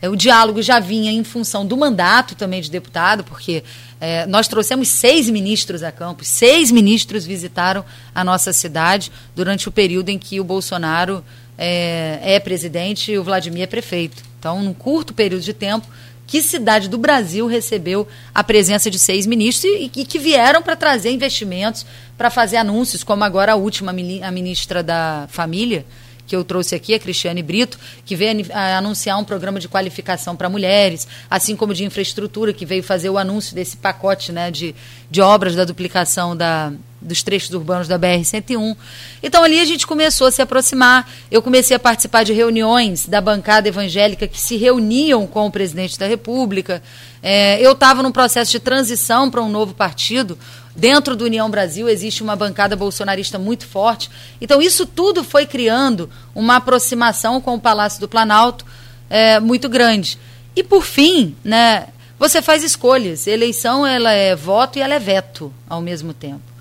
É, 0.00 0.08
o 0.08 0.14
diálogo 0.14 0.62
já 0.62 0.78
vinha 0.78 1.10
em 1.10 1.24
função 1.24 1.66
do 1.66 1.76
mandato 1.76 2.36
também 2.36 2.60
de 2.60 2.70
deputado, 2.70 3.24
porque 3.24 3.64
é, 4.00 4.26
nós 4.26 4.46
trouxemos 4.46 4.88
seis 4.88 5.30
ministros 5.30 5.82
a 5.82 5.90
Campos, 5.90 6.28
seis 6.28 6.70
ministros 6.70 7.24
visitaram 7.24 7.84
a 8.14 8.22
nossa 8.22 8.52
cidade 8.52 9.10
durante 9.34 9.68
o 9.68 9.72
período 9.72 10.10
em 10.10 10.18
que 10.18 10.38
o 10.38 10.44
Bolsonaro 10.44 11.24
é, 11.56 12.20
é 12.22 12.40
presidente 12.40 13.12
e 13.12 13.18
o 13.18 13.24
Vladimir 13.24 13.62
é 13.62 13.66
prefeito. 13.66 14.22
Então, 14.38 14.62
num 14.62 14.74
curto 14.74 15.14
período 15.14 15.42
de 15.42 15.54
tempo, 15.54 15.86
que 16.26 16.42
cidade 16.42 16.88
do 16.88 16.98
Brasil 16.98 17.46
recebeu 17.46 18.06
a 18.34 18.42
presença 18.42 18.90
de 18.90 18.98
seis 18.98 19.26
ministros 19.26 19.72
e, 19.72 19.90
e 19.96 20.04
que 20.04 20.18
vieram 20.18 20.60
para 20.60 20.76
trazer 20.76 21.10
investimentos, 21.10 21.86
para 22.18 22.30
fazer 22.30 22.56
anúncios, 22.56 23.04
como 23.04 23.24
agora 23.24 23.52
a 23.52 23.56
última, 23.56 23.92
a 23.92 24.30
ministra 24.30 24.82
da 24.82 25.26
Família, 25.30 25.86
que 26.26 26.34
eu 26.34 26.44
trouxe 26.44 26.74
aqui, 26.74 26.94
a 26.94 26.98
Cristiane 26.98 27.42
Brito, 27.42 27.78
que 28.04 28.16
veio 28.16 28.46
anunciar 28.76 29.18
um 29.18 29.24
programa 29.24 29.60
de 29.60 29.68
qualificação 29.68 30.34
para 30.34 30.48
mulheres, 30.48 31.06
assim 31.30 31.54
como 31.54 31.72
de 31.72 31.84
infraestrutura, 31.84 32.52
que 32.52 32.66
veio 32.66 32.82
fazer 32.82 33.10
o 33.10 33.18
anúncio 33.18 33.54
desse 33.54 33.76
pacote 33.76 34.32
né, 34.32 34.50
de, 34.50 34.74
de 35.10 35.20
obras 35.20 35.54
da 35.54 35.64
duplicação 35.64 36.36
da, 36.36 36.72
dos 37.00 37.22
trechos 37.22 37.50
urbanos 37.54 37.88
da 37.88 37.98
BR-101. 37.98 38.76
Então 39.22 39.42
ali 39.42 39.60
a 39.60 39.64
gente 39.64 39.86
começou 39.86 40.26
a 40.26 40.32
se 40.32 40.42
aproximar. 40.42 41.08
Eu 41.30 41.40
comecei 41.40 41.76
a 41.76 41.80
participar 41.80 42.24
de 42.24 42.32
reuniões 42.32 43.06
da 43.06 43.20
bancada 43.20 43.68
evangélica 43.68 44.26
que 44.26 44.40
se 44.40 44.56
reuniam 44.56 45.26
com 45.26 45.46
o 45.46 45.50
presidente 45.50 45.98
da 45.98 46.06
República. 46.06 46.82
É, 47.22 47.60
eu 47.60 47.72
estava 47.72 48.02
num 48.02 48.12
processo 48.12 48.50
de 48.50 48.60
transição 48.60 49.30
para 49.30 49.42
um 49.42 49.48
novo 49.48 49.74
partido, 49.74 50.38
Dentro 50.76 51.16
do 51.16 51.24
União 51.24 51.50
Brasil 51.50 51.88
existe 51.88 52.22
uma 52.22 52.36
bancada 52.36 52.76
bolsonarista 52.76 53.38
muito 53.38 53.66
forte. 53.66 54.10
Então, 54.40 54.60
isso 54.60 54.84
tudo 54.84 55.24
foi 55.24 55.46
criando 55.46 56.10
uma 56.34 56.56
aproximação 56.56 57.40
com 57.40 57.54
o 57.54 57.60
Palácio 57.60 57.98
do 57.98 58.06
Planalto 58.06 58.64
é, 59.08 59.40
muito 59.40 59.68
grande. 59.68 60.18
E, 60.54 60.62
por 60.62 60.84
fim, 60.84 61.34
né, 61.42 61.88
você 62.18 62.42
faz 62.42 62.62
escolhas. 62.62 63.26
Eleição 63.26 63.86
ela 63.86 64.12
é 64.12 64.36
voto 64.36 64.78
e 64.78 64.82
ela 64.82 64.94
é 64.94 64.98
veto 64.98 65.52
ao 65.68 65.80
mesmo 65.80 66.12
tempo. 66.12 66.55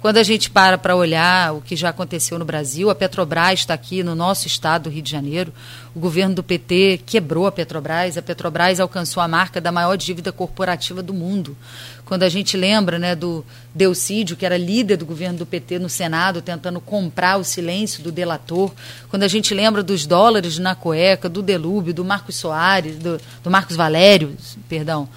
Quando 0.00 0.18
a 0.18 0.22
gente 0.22 0.48
para 0.48 0.78
para 0.78 0.94
olhar 0.94 1.54
o 1.54 1.60
que 1.60 1.74
já 1.74 1.88
aconteceu 1.88 2.38
no 2.38 2.44
Brasil, 2.44 2.88
a 2.88 2.94
Petrobras 2.94 3.58
está 3.58 3.74
aqui 3.74 4.04
no 4.04 4.14
nosso 4.14 4.46
estado 4.46 4.84
do 4.84 4.90
Rio 4.90 5.02
de 5.02 5.10
Janeiro. 5.10 5.52
O 5.92 5.98
governo 5.98 6.36
do 6.36 6.42
PT 6.42 7.00
quebrou 7.04 7.48
a 7.48 7.52
Petrobras. 7.52 8.16
A 8.16 8.22
Petrobras 8.22 8.78
alcançou 8.78 9.20
a 9.20 9.26
marca 9.26 9.60
da 9.60 9.72
maior 9.72 9.96
dívida 9.96 10.30
corporativa 10.30 11.02
do 11.02 11.12
mundo. 11.12 11.56
Quando 12.04 12.22
a 12.22 12.28
gente 12.28 12.56
lembra 12.56 12.96
né, 12.96 13.16
do 13.16 13.44
Delcídio, 13.74 14.36
que 14.36 14.46
era 14.46 14.56
líder 14.56 14.98
do 14.98 15.04
governo 15.04 15.38
do 15.38 15.46
PT 15.46 15.80
no 15.80 15.88
Senado, 15.88 16.40
tentando 16.40 16.80
comprar 16.80 17.36
o 17.36 17.42
silêncio 17.42 18.00
do 18.00 18.12
delator. 18.12 18.70
Quando 19.08 19.24
a 19.24 19.28
gente 19.28 19.52
lembra 19.52 19.82
dos 19.82 20.06
dólares 20.06 20.60
na 20.60 20.76
cueca, 20.76 21.28
do 21.28 21.42
Delúbio, 21.42 21.92
do 21.92 22.04
Marcos 22.04 22.36
Soares, 22.36 22.96
do, 22.98 23.20
do 23.42 23.50
Marcos 23.50 23.74
Valério, 23.74 24.36
perdão. 24.68 25.08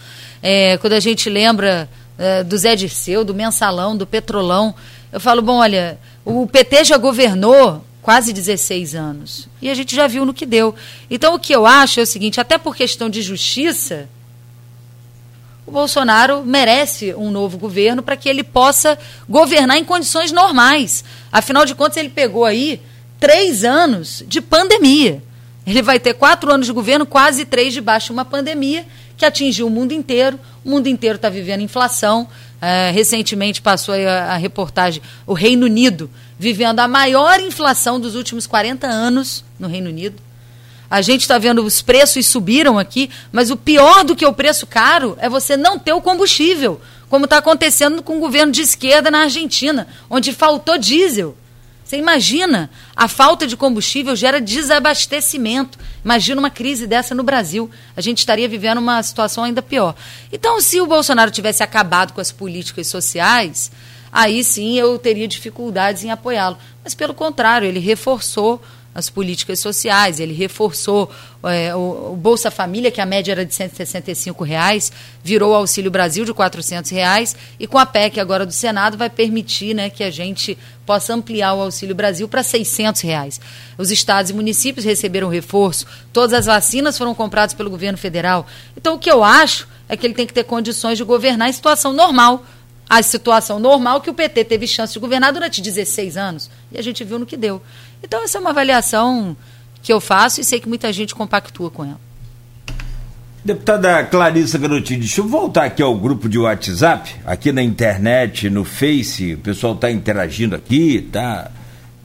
É, 0.42 0.76
quando 0.80 0.94
a 0.94 1.00
gente 1.00 1.30
lembra 1.30 1.88
é, 2.22 2.44
do 2.44 2.56
Zé 2.56 2.76
Dirceu, 2.76 3.24
do 3.24 3.34
Mensalão, 3.34 3.98
do 3.98 4.06
Petrolão. 4.06 4.76
Eu 5.12 5.20
falo, 5.20 5.42
bom, 5.42 5.58
olha, 5.58 6.00
o 6.24 6.46
PT 6.46 6.86
já 6.86 6.98
governou 6.98 7.84
quase 8.02 8.32
16 8.32 8.94
anos. 8.94 9.50
E 9.62 9.70
a 9.70 9.74
gente 9.74 9.96
já 9.96 10.06
viu 10.08 10.26
no 10.26 10.34
que 10.34 10.46
deu. 10.46 10.76
Então, 11.10 11.34
o 11.34 11.40
que 11.40 11.54
eu 11.54 11.66
acho 11.66 12.00
é 12.00 12.04
o 12.04 12.08
seguinte: 12.08 12.40
até 12.40 12.58
por 12.58 12.76
questão 12.76 13.10
de 13.10 13.22
justiça, 13.22 14.08
o 15.66 15.72
Bolsonaro 15.72 16.44
merece 16.46 17.14
um 17.16 17.32
novo 17.32 17.58
governo 17.58 18.04
para 18.04 18.16
que 18.16 18.30
ele 18.30 18.44
possa 18.44 18.98
governar 19.28 19.78
em 19.78 19.84
condições 19.84 20.32
normais. 20.32 21.04
Afinal 21.32 21.66
de 21.66 21.74
contas, 21.74 21.98
ele 21.98 22.10
pegou 22.10 22.46
aí 22.46 22.82
três 23.20 23.64
anos 23.64 24.24
de 24.28 24.42
pandemia. 24.42 25.24
Ele 25.66 25.82
vai 25.82 26.00
ter 26.00 26.16
quatro 26.16 26.52
anos 26.52 26.66
de 26.66 26.74
governo, 26.74 27.06
quase 27.06 27.46
três 27.46 27.74
debaixo 27.74 28.08
de 28.08 28.14
uma 28.14 28.26
pandemia 28.26 28.86
que 29.16 29.26
atingiu 29.26 29.68
o 29.68 29.70
mundo 29.70 29.92
inteiro. 29.92 30.40
O 30.64 30.70
mundo 30.70 30.88
inteiro 30.88 31.16
está 31.16 31.30
vivendo 31.30 31.62
inflação. 31.62 32.28
É, 32.62 32.91
recentemente 32.91 33.62
passou 33.62 33.95
a, 33.95 34.34
a, 34.34 34.38
reportagem 34.38 35.01
o 35.26 35.34
Reino 35.34 35.66
Unido 35.66 36.09
vivendo 36.38 36.80
a 36.80 36.88
maior 36.88 37.39
inflação 37.39 37.99
dos 37.99 38.16
últimos 38.16 38.45
40 38.45 38.86
anos 38.86 39.43
no 39.59 39.68
Reino 39.68 39.89
Unido. 39.89 40.22
A 40.89 41.01
gente 41.01 41.22
está 41.22 41.38
vendo 41.38 41.64
os 41.64 41.82
preços 41.82 42.28
subiram 42.28 42.78
aqui, 42.78 43.09
mas 43.32 43.49
o 43.49 43.57
pior 43.57 44.03
do 44.03 44.16
que 44.16 44.26
o 44.26 44.34
preço 44.34 44.68
caro 44.68 45.18
é 45.20 45.30
você 45.30 45.55
não 45.55 45.80
ter 45.80 45.93
o 45.93 46.01
combustível, 46.01 46.82
como 47.09 47.26
está 47.26 47.38
acontecendo 47.38 48.03
com 48.03 48.18
o 48.18 48.20
governo 48.20 48.51
de 48.51 48.62
esquerda 48.62 49.09
na 49.09 49.22
Argentina, 49.22 49.88
onde 50.09 50.34
faltou 50.34 50.78
diesel. 50.78 51.36
Você 51.92 51.98
imagina, 51.98 52.70
a 52.96 53.10
falta 53.10 53.46
de 53.46 53.58
combustível 53.58 54.16
gera 54.16 54.39
desabastecimento. 54.39 55.78
Imagina 56.06 56.39
uma 56.39 56.50
crise 56.50 56.88
dessa 56.88 57.14
no 57.14 57.22
Brasil. 57.22 57.70
A 57.98 58.00
gente 58.00 58.20
estaria 58.20 58.48
vivendo 58.48 58.78
uma 58.78 59.04
situação 59.04 59.44
ainda 59.44 59.62
pior. 59.62 59.94
Então, 60.32 60.62
se 60.62 60.80
o 60.80 60.88
Bolsonaro 60.88 61.30
tivesse 61.30 61.62
acabado 61.62 62.14
com 62.14 62.22
as 62.22 62.32
políticas 62.32 62.88
sociais, 62.88 63.74
aí 64.10 64.42
sim 64.42 64.80
eu 64.80 64.98
teria 64.98 65.28
dificuldades 65.28 66.06
em 66.06 66.12
apoiá-lo. 66.12 66.58
Mas, 66.82 66.96
pelo 66.96 67.14
contrário, 67.14 67.68
ele 67.68 67.80
reforçou 67.82 68.62
as 68.94 69.10
políticas 69.10 69.60
sociais, 69.60 70.20
ele 70.20 70.34
reforçou 70.34 71.10
é, 71.44 71.74
o, 71.74 72.12
o, 72.12 72.16
Bolsa 72.16 72.52
Família, 72.52 72.92
que 72.92 73.00
a 73.00 73.06
média 73.06 73.32
era 73.32 73.46
de 73.46 73.54
165 73.54 74.44
reais, 74.44 74.92
virou 75.24 75.52
o 75.52 75.56
Auxílio 75.56 75.89
Brasil 75.89 76.26
de 76.26 76.34
400 76.34 76.92
reais, 76.92 77.36
e 77.58 77.66
com 77.66 77.78
a 77.78 77.86
PEC 77.86 78.20
agora 78.20 78.46
do 78.46 78.52
Senado 78.52 78.98
vai 78.98 79.10
permitir 79.10 79.74
né, 79.74 79.89
que 79.89 80.04
a 80.04 80.12
gente 80.12 80.58
possa 80.86 81.14
ampliar 81.14 81.54
o 81.54 81.62
Auxílio 81.62 81.96
Brasil 81.96 82.28
para 82.28 82.44
600 82.44 83.02
reais. 83.02 83.39
Os 83.78 83.92
estados 83.92 84.30
e 84.30 84.34
municípios 84.34 84.86
receberam 84.86 85.30
reforço, 85.30 85.86
todas 86.12 86.34
as 86.34 86.46
vacinas 86.46 86.98
foram 86.98 87.16
compradas 87.16 87.54
pelo 87.54 87.70
governo 87.70 87.98
federal. 87.98 88.46
Então, 88.76 88.96
o 88.96 89.00
que 89.00 89.10
eu 89.10 89.24
acho 89.24 89.68
é 89.88 89.96
que 89.96 90.06
ele 90.06 90.14
tem 90.14 90.28
que 90.28 90.34
ter 90.34 90.44
condições 90.44 90.98
de 90.98 91.04
governar 91.06 91.50
em 91.50 91.54
situação 91.54 91.94
normal, 91.94 92.46
a 92.89 93.02
situação 93.02 93.58
normal 93.58 94.02
que 94.02 94.10
o 94.10 94.14
PT 94.14 94.44
teve 94.44 94.68
chance 94.68 94.92
de 94.92 95.00
governar 95.00 95.32
durante 95.32 95.62
16 95.62 96.18
anos. 96.18 96.50
E 96.70 96.78
a 96.78 96.82
gente 96.82 97.06
viu 97.06 97.18
no 97.18 97.26
que 97.26 97.38
deu. 97.38 97.62
Então, 98.04 98.24
essa 98.24 98.38
é 98.38 98.41
uma 98.41 98.49
avaliação 98.49 99.36
que 99.82 99.91
eu 99.91 99.99
faço 99.99 100.41
e 100.41 100.43
sei 100.43 100.60
que 100.60 100.68
muita 100.68 100.91
gente 100.91 101.16
compactua 101.16 101.70
com 101.70 101.84
ela. 101.84 101.99
Deputada 103.43 104.04
Clarissa 104.04 104.58
Garotinho, 104.58 104.99
deixa 104.99 105.22
eu 105.22 105.28
voltar 105.28 105.64
aqui 105.64 105.82
ao 105.82 105.95
grupo 105.95 106.30
de 106.30 106.38
WhatsApp, 106.38 107.16
aqui 107.26 107.52
na 107.52 107.64
internet, 107.64 108.52
no 108.52 108.64
Face, 108.64 109.34
o 109.34 109.39
pessoal 109.39 109.74
está 109.74 109.89
interagindo 109.89 110.56
aqui, 110.56 110.97
está 110.97 111.49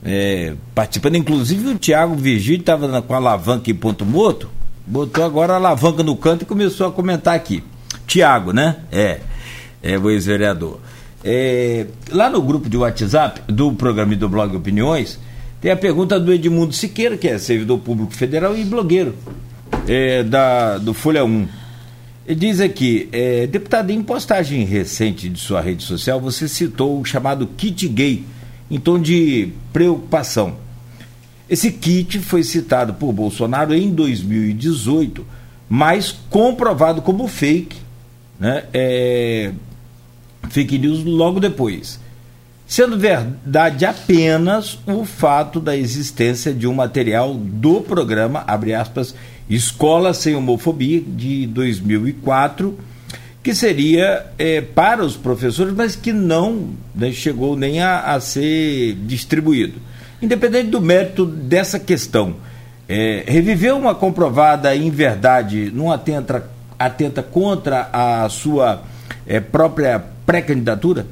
é, 0.03 0.55
participando, 0.74 1.16
inclusive 1.16 1.68
o 1.68 1.74
Tiago 1.74 2.14
Virgílio 2.14 2.61
estava 2.61 3.03
com 3.03 3.12
a 3.12 3.18
alavanca 3.18 3.70
em 3.70 3.74
ponto 3.74 4.07
morto, 4.07 4.49
botou 4.86 5.22
agora 5.22 5.53
a 5.53 5.57
alavanca 5.57 6.03
no 6.03 6.16
canto 6.16 6.42
e 6.42 6.47
começou 6.47 6.86
a 6.86 6.92
comentar 6.92 7.34
aqui. 7.34 7.62
Tiago, 8.07 8.53
né? 8.53 8.76
É 8.90 9.20
é, 9.86 9.97
o 9.97 10.11
ex-vereador. 10.11 10.78
É, 11.24 11.86
lá 12.11 12.28
no 12.28 12.42
grupo 12.42 12.68
de 12.68 12.76
WhatsApp 12.76 13.40
do 13.47 13.72
programa 13.72 14.12
e 14.12 14.16
do 14.16 14.28
blog 14.28 14.57
Opiniões, 14.57 15.18
tem 15.61 15.70
a 15.70 15.76
pergunta 15.76 16.18
do 16.20 16.32
Edmundo 16.32 16.72
Siqueira, 16.72 17.16
que 17.16 17.28
é 17.28 17.38
servidor 17.38 17.78
público 17.78 18.12
federal 18.12 18.57
e 18.57 18.64
blogueiro 18.64 19.14
é, 19.88 20.22
da, 20.22 20.78
do 20.78 20.92
Folha 20.92 21.24
1. 21.24 21.48
Ele 22.26 22.40
diz 22.40 22.61
aqui, 22.61 23.09
é, 23.12 23.46
deputado, 23.46 23.90
em 23.90 24.02
postagem 24.02 24.64
recente 24.64 25.28
de 25.28 25.38
sua 25.38 25.61
rede 25.61 25.82
social, 25.82 26.20
você 26.20 26.48
citou 26.48 27.00
o 27.00 27.04
chamado 27.04 27.46
kit 27.46 27.88
gay, 27.88 28.24
em 28.70 28.78
tom 28.78 28.98
de 28.98 29.52
preocupação. 29.72 30.57
Esse 31.48 31.70
kit 31.70 32.18
foi 32.18 32.42
citado 32.42 32.94
por 32.94 33.12
Bolsonaro 33.12 33.72
em 33.72 33.90
2018, 33.90 35.24
mas 35.68 36.12
comprovado 36.28 37.00
como 37.00 37.28
fake 37.28 37.86
né, 38.38 38.64
é, 38.72 39.52
fake 40.50 40.78
news 40.78 41.04
logo 41.04 41.40
depois. 41.40 42.00
Sendo 42.67 42.99
verdade 42.99 43.85
apenas 43.85 44.77
o 44.87 45.05
fato 45.05 45.61
da 45.61 45.77
existência 45.77 46.53
de 46.53 46.67
um 46.67 46.75
material 46.75 47.33
do 47.33 47.81
programa, 47.81 48.43
abre 48.45 48.75
aspas, 48.75 49.14
Escola 49.49 50.12
Sem 50.12 50.35
Homofobia, 50.35 51.01
de 51.01 51.47
2004, 51.47 52.77
que 53.41 53.55
seria 53.55 54.27
é, 54.37 54.61
para 54.61 55.05
os 55.05 55.17
professores, 55.17 55.73
mas 55.73 55.95
que 55.95 56.12
não 56.12 56.71
né, 56.93 57.12
chegou 57.12 57.57
nem 57.57 57.81
a, 57.81 58.01
a, 58.01 58.21
ser 58.21 58.97
distribuído. 59.07 59.81
Independente 60.21 60.71
do 60.71 60.81
mérito 60.81 61.25
dessa 61.25 61.79
questão, 61.79 62.35
é, 62.89 63.25
uma 63.73 63.95
comprovada 63.95 64.75
inverdade 64.75 65.71
não 65.73 65.93
atenta, 65.93 66.51
atenta 66.77 67.23
contra 67.23 67.89
a 67.93 68.29
sua 68.29 68.83
é, 69.25 69.39
própria 69.39 70.03
pré-candidatura? 70.27 71.07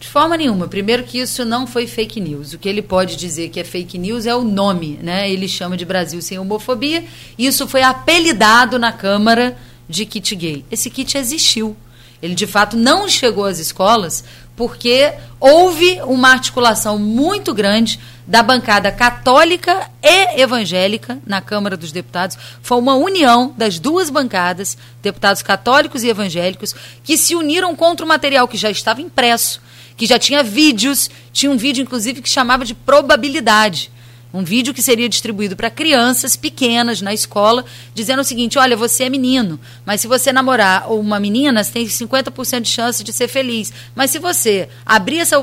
De 0.00 0.08
forma 0.08 0.34
nenhuma. 0.34 0.66
Primeiro 0.66 1.04
que 1.04 1.18
isso 1.18 1.44
não 1.44 1.66
foi 1.66 1.86
fake 1.86 2.18
news. 2.20 2.54
O 2.54 2.58
que 2.58 2.66
ele 2.66 2.80
pode 2.80 3.16
dizer 3.16 3.50
que 3.50 3.60
é 3.60 3.64
fake 3.64 3.98
news 3.98 4.24
é 4.24 4.34
o 4.34 4.42
nome, 4.42 4.98
né? 5.02 5.30
Ele 5.30 5.46
chama 5.46 5.76
de 5.76 5.84
Brasil 5.84 6.22
sem 6.22 6.38
homofobia. 6.38 7.04
Isso 7.38 7.68
foi 7.68 7.82
apelidado 7.82 8.78
na 8.78 8.92
Câmara 8.92 9.58
de 9.86 10.06
kit 10.06 10.34
gay. 10.34 10.64
Esse 10.70 10.88
kit 10.88 11.18
existiu. 11.18 11.76
Ele 12.22 12.34
de 12.34 12.46
fato 12.46 12.78
não 12.78 13.08
chegou 13.10 13.44
às 13.44 13.58
escolas 13.58 14.24
porque 14.56 15.12
houve 15.38 16.00
uma 16.02 16.30
articulação 16.30 16.98
muito 16.98 17.52
grande 17.52 18.00
da 18.26 18.42
bancada 18.42 18.92
católica 18.92 19.90
e 20.02 20.40
evangélica 20.40 21.18
na 21.26 21.40
Câmara 21.40 21.76
dos 21.76 21.92
Deputados. 21.92 22.38
Foi 22.62 22.78
uma 22.78 22.94
união 22.94 23.54
das 23.56 23.78
duas 23.78 24.08
bancadas, 24.08 24.78
deputados 25.02 25.42
católicos 25.42 26.04
e 26.04 26.08
evangélicos, 26.08 26.74
que 27.02 27.16
se 27.16 27.34
uniram 27.34 27.74
contra 27.74 28.04
o 28.04 28.08
material 28.08 28.46
que 28.46 28.56
já 28.56 28.70
estava 28.70 29.00
impresso, 29.00 29.60
que 30.00 30.06
já 30.06 30.18
tinha 30.18 30.42
vídeos, 30.42 31.10
tinha 31.30 31.52
um 31.52 31.58
vídeo 31.58 31.82
inclusive 31.82 32.22
que 32.22 32.28
chamava 32.30 32.64
de 32.64 32.72
probabilidade 32.72 33.92
um 34.32 34.44
vídeo 34.44 34.72
que 34.72 34.80
seria 34.80 35.08
distribuído 35.08 35.56
para 35.56 35.68
crianças 35.68 36.36
pequenas 36.36 37.02
na 37.02 37.12
escola, 37.12 37.64
dizendo 37.92 38.20
o 38.20 38.24
seguinte: 38.24 38.58
olha, 38.58 38.76
você 38.76 39.04
é 39.04 39.08
menino, 39.10 39.58
mas 39.84 40.00
se 40.00 40.06
você 40.06 40.32
namorar 40.32 40.90
uma 40.92 41.18
menina, 41.18 41.64
você 41.64 41.72
tem 41.72 41.86
50% 41.86 42.60
de 42.60 42.68
chance 42.68 43.02
de 43.02 43.12
ser 43.12 43.26
feliz. 43.26 43.72
Mas 43.94 44.12
se 44.12 44.20
você 44.20 44.68
abrir 44.86 45.18
essa 45.18 45.34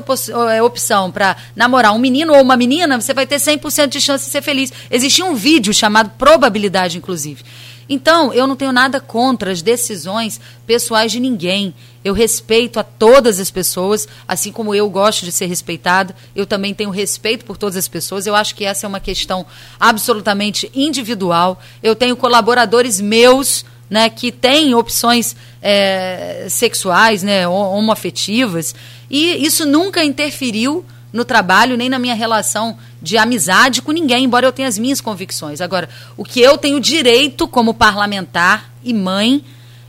é, 0.54 0.62
opção 0.62 1.10
para 1.10 1.36
namorar 1.54 1.94
um 1.94 1.98
menino 1.98 2.32
ou 2.32 2.40
uma 2.40 2.56
menina, 2.56 2.98
você 2.98 3.12
vai 3.12 3.26
ter 3.26 3.36
100% 3.36 3.88
de 3.88 4.00
chance 4.00 4.24
de 4.24 4.30
ser 4.30 4.42
feliz. 4.42 4.72
Existia 4.90 5.24
um 5.24 5.34
vídeo 5.34 5.74
chamado 5.74 6.10
Probabilidade, 6.16 6.96
inclusive. 6.96 7.44
Então, 7.88 8.32
eu 8.34 8.46
não 8.46 8.54
tenho 8.54 8.72
nada 8.72 9.00
contra 9.00 9.50
as 9.50 9.62
decisões 9.62 10.40
pessoais 10.66 11.10
de 11.10 11.18
ninguém. 11.18 11.74
Eu 12.04 12.12
respeito 12.12 12.78
a 12.78 12.84
todas 12.84 13.40
as 13.40 13.50
pessoas, 13.50 14.06
assim 14.26 14.52
como 14.52 14.74
eu 14.74 14.88
gosto 14.90 15.24
de 15.24 15.32
ser 15.32 15.46
respeitada. 15.46 16.14
Eu 16.36 16.46
também 16.46 16.74
tenho 16.74 16.90
respeito 16.90 17.44
por 17.44 17.56
todas 17.56 17.76
as 17.76 17.88
pessoas. 17.88 18.26
Eu 18.26 18.34
acho 18.34 18.54
que 18.54 18.64
essa 18.64 18.86
é 18.86 18.88
uma 18.88 19.00
questão 19.00 19.46
absolutamente 19.80 20.70
individual. 20.74 21.60
Eu 21.82 21.96
tenho 21.96 22.16
colaboradores 22.16 23.00
meus. 23.00 23.64
Né, 23.90 24.10
que 24.10 24.30
têm 24.30 24.74
opções 24.74 25.34
é, 25.62 26.46
sexuais, 26.50 27.22
né, 27.22 27.48
homoafetivas, 27.48 28.74
E 29.08 29.42
isso 29.42 29.64
nunca 29.64 30.04
interferiu 30.04 30.84
no 31.12 31.24
trabalho, 31.24 31.76
nem 31.76 31.88
na 31.88 31.98
minha 31.98 32.14
relação 32.14 32.76
de 33.00 33.16
amizade 33.16 33.80
com 33.80 33.92
ninguém, 33.92 34.24
embora 34.24 34.46
eu 34.46 34.52
tenha 34.52 34.68
as 34.68 34.78
minhas 34.78 35.00
convicções. 35.00 35.60
Agora, 35.60 35.88
o 36.16 36.24
que 36.24 36.40
eu 36.40 36.58
tenho 36.58 36.80
direito 36.80 37.48
como 37.48 37.72
parlamentar 37.72 38.70
e 38.84 38.92
mãe 38.92 39.44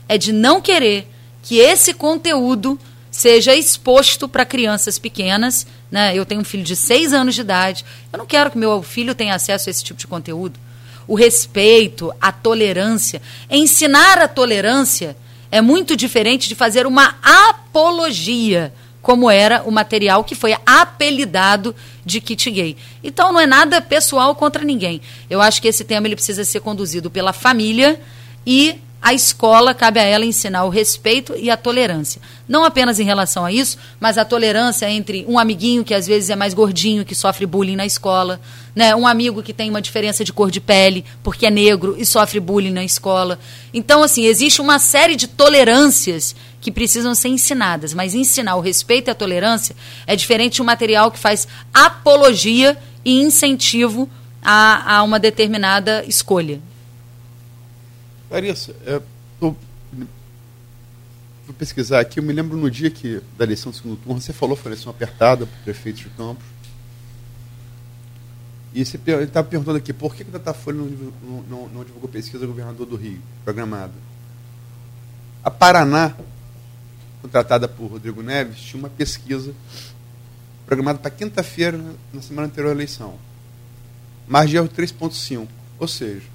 é 0.08 0.16
de 0.16 0.32
não 0.32 0.60
querer 0.60 1.08
que 1.42 1.58
esse 1.58 1.94
conteúdo 1.94 2.78
seja 3.10 3.54
exposto 3.54 4.28
para 4.28 4.44
crianças 4.44 4.98
pequenas. 4.98 5.66
Né? 5.90 6.16
Eu 6.16 6.24
tenho 6.24 6.40
um 6.40 6.44
filho 6.44 6.62
de 6.62 6.76
seis 6.76 7.12
anos 7.12 7.34
de 7.34 7.40
idade. 7.40 7.84
Eu 8.12 8.18
não 8.18 8.26
quero 8.26 8.50
que 8.50 8.58
meu 8.58 8.82
filho 8.82 9.14
tenha 9.14 9.34
acesso 9.34 9.68
a 9.68 9.70
esse 9.70 9.82
tipo 9.82 9.98
de 9.98 10.06
conteúdo. 10.06 10.58
O 11.06 11.14
respeito, 11.14 12.12
a 12.20 12.30
tolerância. 12.30 13.20
Ensinar 13.50 14.18
a 14.18 14.28
tolerância 14.28 15.16
é 15.50 15.60
muito 15.60 15.96
diferente 15.96 16.48
de 16.48 16.54
fazer 16.54 16.86
uma 16.86 17.16
apologia 17.22 18.72
como 19.02 19.30
era 19.30 19.62
o 19.64 19.70
material 19.70 20.24
que 20.24 20.34
foi 20.34 20.54
apelidado 20.66 21.74
de 22.04 22.20
kit 22.20 22.50
gay. 22.50 22.76
Então 23.02 23.32
não 23.32 23.40
é 23.40 23.46
nada 23.46 23.80
pessoal 23.80 24.34
contra 24.34 24.64
ninguém. 24.64 25.00
Eu 25.28 25.40
acho 25.40 25.60
que 25.60 25.68
esse 25.68 25.84
tema 25.84 26.06
ele 26.06 26.16
precisa 26.16 26.44
ser 26.44 26.60
conduzido 26.60 27.10
pela 27.10 27.32
família 27.32 28.00
e 28.46 28.80
a 29.02 29.14
escola 29.14 29.72
cabe 29.72 29.98
a 29.98 30.02
ela 30.02 30.26
ensinar 30.26 30.64
o 30.64 30.68
respeito 30.68 31.34
e 31.34 31.50
a 31.50 31.56
tolerância. 31.56 32.20
Não 32.46 32.64
apenas 32.64 33.00
em 33.00 33.04
relação 33.04 33.46
a 33.46 33.52
isso, 33.52 33.78
mas 33.98 34.18
a 34.18 34.26
tolerância 34.26 34.90
entre 34.90 35.24
um 35.26 35.38
amiguinho 35.38 35.82
que 35.82 35.94
às 35.94 36.06
vezes 36.06 36.28
é 36.28 36.36
mais 36.36 36.52
gordinho, 36.52 37.04
que 37.04 37.14
sofre 37.14 37.46
bullying 37.46 37.76
na 37.76 37.86
escola, 37.86 38.38
né? 38.74 38.94
um 38.94 39.06
amigo 39.06 39.42
que 39.42 39.54
tem 39.54 39.70
uma 39.70 39.80
diferença 39.80 40.22
de 40.22 40.34
cor 40.34 40.50
de 40.50 40.60
pele, 40.60 41.04
porque 41.22 41.46
é 41.46 41.50
negro 41.50 41.96
e 41.98 42.04
sofre 42.04 42.38
bullying 42.38 42.72
na 42.72 42.84
escola. 42.84 43.38
Então, 43.72 44.02
assim, 44.02 44.26
existe 44.26 44.60
uma 44.60 44.78
série 44.78 45.16
de 45.16 45.26
tolerâncias 45.26 46.36
que 46.60 46.70
precisam 46.70 47.14
ser 47.14 47.28
ensinadas, 47.28 47.94
mas 47.94 48.14
ensinar 48.14 48.56
o 48.56 48.60
respeito 48.60 49.08
e 49.08 49.10
a 49.10 49.14
tolerância 49.14 49.74
é 50.06 50.14
diferente 50.14 50.56
de 50.56 50.62
um 50.62 50.64
material 50.64 51.10
que 51.10 51.18
faz 51.18 51.48
apologia 51.72 52.76
e 53.04 53.20
incentivo 53.22 54.08
a, 54.42 54.96
a 54.96 55.02
uma 55.02 55.18
determinada 55.18 56.04
escolha. 56.04 56.60
Larissa, 58.30 58.74
é, 58.86 59.00
tô, 59.40 59.56
vou 61.46 61.54
pesquisar 61.58 62.00
aqui, 62.00 62.20
eu 62.20 62.22
me 62.22 62.32
lembro 62.32 62.56
no 62.56 62.70
dia 62.70 62.90
que 62.90 63.20
da 63.36 63.44
eleição 63.44 63.72
do 63.72 63.76
segundo 63.76 63.96
turno, 63.96 64.20
você 64.20 64.32
falou, 64.32 64.54
foi 64.54 64.72
eleição 64.72 64.90
apertada 64.90 65.46
para 65.46 65.60
o 65.60 65.64
prefeito 65.64 65.96
de 65.96 66.08
Campos. 66.10 66.44
E 68.72 68.84
você 68.84 68.96
estava 68.96 69.48
perguntando 69.48 69.78
aqui, 69.78 69.92
por 69.92 70.14
que, 70.14 70.22
que 70.22 70.30
o 70.30 70.32
Datafolha 70.32 70.78
não, 70.78 70.86
não, 70.86 71.42
não, 71.42 71.68
não 71.68 71.84
divulgou 71.84 72.08
pesquisa 72.08 72.38
do 72.38 72.46
governador 72.46 72.86
do 72.86 72.94
Rio, 72.94 73.20
programada? 73.44 73.92
A 75.42 75.50
Paraná, 75.50 76.14
contratada 77.20 77.68
por 77.68 77.86
Rodrigo 77.86 78.22
Neves, 78.22 78.60
tinha 78.60 78.78
uma 78.78 78.88
pesquisa 78.88 79.54
programada 80.66 80.98
para 80.98 81.10
quinta-feira, 81.10 81.78
na 82.12 82.22
semana 82.22 82.46
anterior 82.46 82.70
à 82.70 82.72
eleição. 82.72 83.18
Margem 84.26 84.50
de 84.50 84.56
erro 84.56 84.68
3,5. 84.68 85.48
Ou 85.78 85.88
seja, 85.88 86.26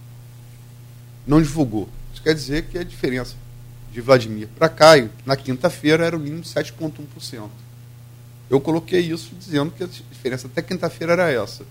não 1.26 1.42
divulgou. 1.42 1.90
Isso 2.14 2.22
quer 2.22 2.34
dizer 2.34 2.66
que 2.66 2.78
a 2.78 2.84
diferença 2.84 3.36
de 3.92 4.02
Vladimir 4.02 4.48
para 4.50 4.68
Caio, 4.68 5.10
na 5.26 5.36
quinta-feira, 5.36 6.06
era 6.06 6.16
o 6.16 6.20
mínimo 6.20 6.42
de 6.42 6.50
7,1%. 6.50 7.50
Eu 8.50 8.60
coloquei 8.60 9.00
isso 9.00 9.34
dizendo 9.36 9.72
que 9.72 9.84
a 9.84 9.88
diferença 9.88 10.48
até 10.48 10.62
quinta-feira 10.62 11.14
era 11.14 11.32
essa. 11.32 11.64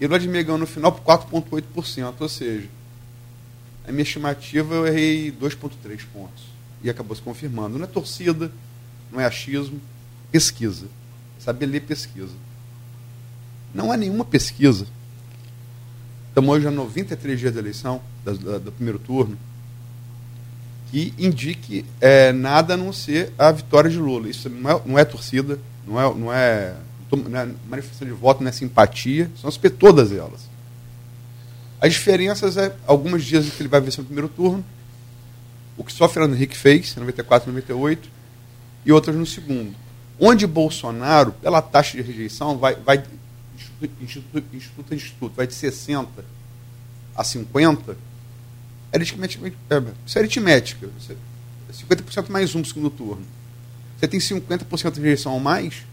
E 0.00 0.06
Vladimir 0.06 0.44
ganhou 0.44 0.58
no 0.58 0.66
final 0.66 0.90
por 0.92 1.02
4,8%, 1.04 2.14
ou 2.18 2.28
seja, 2.28 2.68
a 3.86 3.92
minha 3.92 4.02
estimativa 4.02 4.74
eu 4.74 4.86
errei 4.86 5.30
2,3 5.30 6.00
pontos 6.12 6.51
e 6.82 6.90
acabou 6.90 7.14
se 7.14 7.22
confirmando. 7.22 7.78
Não 7.78 7.84
é 7.84 7.88
torcida, 7.88 8.50
não 9.10 9.20
é 9.20 9.24
achismo, 9.24 9.80
pesquisa. 10.30 10.86
Saber 11.38 11.66
ler 11.66 11.80
pesquisa. 11.80 12.34
Não 13.74 13.90
há 13.90 13.96
nenhuma 13.96 14.24
pesquisa. 14.24 14.86
Estamos 16.28 16.50
hoje 16.50 16.66
a 16.66 16.70
93 16.70 17.38
dias 17.38 17.54
da 17.54 17.60
eleição, 17.60 18.00
da, 18.24 18.32
da, 18.32 18.58
do 18.58 18.72
primeiro 18.72 18.98
turno, 18.98 19.36
que 20.90 21.12
indique 21.18 21.84
é, 22.00 22.32
nada 22.32 22.74
a 22.74 22.76
não 22.76 22.92
ser 22.92 23.32
a 23.38 23.50
vitória 23.50 23.90
de 23.90 23.98
Lula. 23.98 24.28
Isso 24.28 24.48
não 24.48 24.70
é, 24.70 24.82
não 24.84 24.98
é 24.98 25.04
torcida, 25.04 25.58
não 25.86 26.00
é, 26.00 26.14
não, 26.14 26.32
é, 26.32 26.74
não 27.10 27.40
é 27.40 27.48
manifestação 27.68 28.06
de 28.06 28.14
voto, 28.14 28.42
não 28.42 28.48
é 28.48 28.52
simpatia, 28.52 29.30
são 29.40 29.48
as, 29.48 29.56
todas 29.56 30.12
elas. 30.12 30.48
As 31.80 31.92
diferenças 31.92 32.56
é 32.56 32.74
algumas 32.86 33.24
dias 33.24 33.48
que 33.50 33.60
ele 33.60 33.68
vai 33.68 33.80
vencer 33.80 34.00
no 34.00 34.06
primeiro 34.06 34.28
turno, 34.28 34.64
o 35.76 35.84
que 35.84 35.92
só 35.92 36.08
Fernando 36.08 36.34
Henrique 36.34 36.56
fez, 36.56 36.96
em 36.96 37.00
94 37.00 37.48
e 37.48 37.52
98, 37.52 38.08
e 38.84 38.92
outras 38.92 39.16
no 39.16 39.26
segundo. 39.26 39.74
Onde 40.18 40.46
Bolsonaro, 40.46 41.32
pela 41.32 41.62
taxa 41.62 41.96
de 41.96 42.02
rejeição, 42.02 42.58
vai, 42.58 42.74
vai 42.74 43.02
instituto, 44.00 44.44
instituto 44.54 44.92
a 44.92 44.94
instituto, 44.94 45.34
vai 45.34 45.46
de 45.46 45.54
60 45.54 46.24
a 47.14 47.24
50, 47.24 47.96
é 48.92 48.96
aritmética, 48.96 49.46
é, 49.46 49.82
isso 50.06 50.18
é 50.18 50.20
aritmética. 50.20 50.88
Você, 50.98 51.16
50% 51.72 52.28
mais 52.28 52.54
um 52.54 52.58
no 52.58 52.64
segundo 52.64 52.90
turno. 52.90 53.24
Você 53.98 54.08
tem 54.08 54.20
50% 54.20 54.92
de 54.92 55.00
rejeição 55.00 55.32
ou 55.32 55.40
mais, 55.40 55.84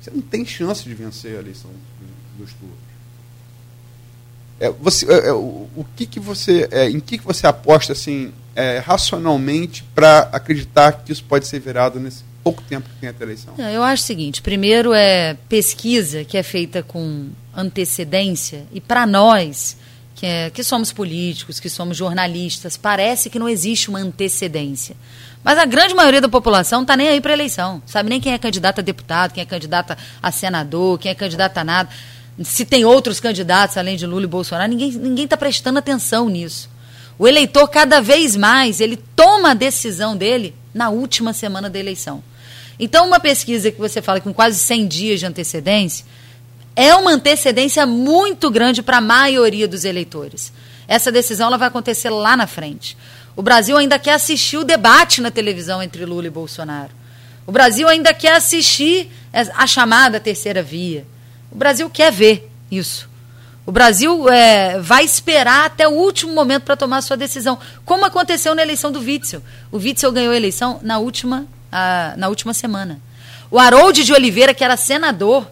você 0.00 0.10
não 0.10 0.20
tem 0.20 0.44
chance 0.44 0.84
de 0.84 0.94
vencer 0.94 1.36
a 1.36 1.40
eleição 1.40 1.70
dos 2.38 2.52
turnos. 2.54 2.76
É, 4.60 4.70
você, 4.70 5.06
é, 5.10 5.28
é, 5.28 5.32
o, 5.32 5.68
o, 5.76 5.86
que, 5.96 6.06
que 6.06 6.20
você, 6.20 6.68
é, 6.70 6.88
em 6.88 7.00
que, 7.00 7.18
que 7.18 7.24
você 7.24 7.46
aposta 7.46 7.92
assim, 7.92 8.32
é, 8.54 8.78
racionalmente 8.78 9.82
para 9.94 10.28
acreditar 10.32 10.92
que 11.04 11.12
isso 11.12 11.24
pode 11.24 11.46
ser 11.46 11.60
virado 11.60 11.98
nesse 11.98 12.24
pouco 12.42 12.62
tempo 12.62 12.88
que 12.88 12.96
tem 12.96 13.08
até 13.08 13.24
a 13.24 13.26
eleição? 13.26 13.54
Eu 13.58 13.82
acho 13.82 14.02
o 14.02 14.06
seguinte: 14.06 14.42
primeiro 14.42 14.92
é 14.92 15.36
pesquisa 15.48 16.24
que 16.24 16.36
é 16.36 16.42
feita 16.42 16.82
com 16.82 17.28
antecedência, 17.54 18.66
e 18.72 18.80
para 18.80 19.06
nós, 19.06 19.76
que, 20.14 20.26
é, 20.26 20.50
que 20.50 20.62
somos 20.62 20.92
políticos, 20.92 21.60
que 21.60 21.68
somos 21.68 21.96
jornalistas, 21.96 22.76
parece 22.76 23.28
que 23.28 23.38
não 23.38 23.48
existe 23.48 23.88
uma 23.88 23.98
antecedência. 23.98 24.96
Mas 25.44 25.58
a 25.58 25.64
grande 25.64 25.94
maioria 25.94 26.20
da 26.20 26.28
população 26.28 26.82
está 26.82 26.96
nem 26.96 27.08
aí 27.08 27.20
para 27.20 27.32
eleição. 27.32 27.82
Sabe 27.84 28.08
nem 28.08 28.20
quem 28.20 28.32
é 28.32 28.38
candidato 28.38 28.78
a 28.78 28.82
deputado, 28.82 29.32
quem 29.32 29.42
é 29.42 29.46
candidato 29.46 29.96
a 30.22 30.30
senador, 30.30 30.98
quem 30.98 31.10
é 31.10 31.14
candidato 31.14 31.58
a 31.58 31.64
nada. 31.64 31.88
Se 32.44 32.64
tem 32.64 32.84
outros 32.84 33.18
candidatos 33.18 33.76
além 33.76 33.96
de 33.96 34.06
Lula 34.06 34.24
e 34.24 34.28
Bolsonaro, 34.28 34.70
ninguém 34.70 35.24
está 35.24 35.36
prestando 35.36 35.78
atenção 35.78 36.28
nisso. 36.28 36.70
O 37.18 37.28
eleitor, 37.28 37.68
cada 37.68 38.00
vez 38.00 38.36
mais, 38.36 38.80
ele 38.80 38.96
toma 38.96 39.50
a 39.50 39.54
decisão 39.54 40.16
dele 40.16 40.54
na 40.74 40.90
última 40.90 41.32
semana 41.32 41.68
da 41.68 41.78
eleição. 41.78 42.22
Então, 42.78 43.06
uma 43.06 43.20
pesquisa 43.20 43.70
que 43.70 43.78
você 43.78 44.02
fala 44.02 44.20
com 44.20 44.32
quase 44.32 44.58
100 44.58 44.88
dias 44.88 45.20
de 45.20 45.26
antecedência 45.26 46.04
é 46.74 46.94
uma 46.94 47.12
antecedência 47.12 47.86
muito 47.86 48.50
grande 48.50 48.82
para 48.82 48.98
a 48.98 49.00
maioria 49.00 49.68
dos 49.68 49.84
eleitores. 49.84 50.52
Essa 50.88 51.12
decisão 51.12 51.46
ela 51.46 51.58
vai 51.58 51.68
acontecer 51.68 52.10
lá 52.10 52.36
na 52.36 52.46
frente. 52.46 52.96
O 53.36 53.42
Brasil 53.42 53.76
ainda 53.76 53.98
quer 53.98 54.14
assistir 54.14 54.56
o 54.56 54.64
debate 54.64 55.20
na 55.20 55.30
televisão 55.30 55.82
entre 55.82 56.04
Lula 56.04 56.26
e 56.26 56.30
Bolsonaro. 56.30 56.90
O 57.46 57.52
Brasil 57.52 57.88
ainda 57.88 58.12
quer 58.14 58.36
assistir 58.36 59.10
a 59.32 59.66
chamada 59.66 60.20
terceira 60.20 60.62
via. 60.62 61.06
O 61.50 61.56
Brasil 61.56 61.88
quer 61.90 62.12
ver 62.12 62.50
isso. 62.70 63.08
O 63.64 63.70
Brasil 63.70 64.28
é, 64.28 64.80
vai 64.80 65.04
esperar 65.04 65.66
até 65.66 65.86
o 65.86 65.92
último 65.92 66.32
momento 66.32 66.64
para 66.64 66.76
tomar 66.76 67.00
sua 67.00 67.16
decisão, 67.16 67.58
como 67.84 68.04
aconteceu 68.04 68.54
na 68.54 68.62
eleição 68.62 68.90
do 68.90 68.98
Witzel. 68.98 69.42
O 69.70 69.76
Witzel 69.76 70.10
ganhou 70.10 70.32
a 70.32 70.36
eleição 70.36 70.80
na 70.82 70.98
última, 70.98 71.46
na 72.16 72.28
última 72.28 72.52
semana. 72.52 73.00
O 73.50 73.58
Harold 73.58 74.02
de 74.02 74.12
Oliveira, 74.12 74.52
que 74.52 74.64
era 74.64 74.76
senador, 74.76 75.48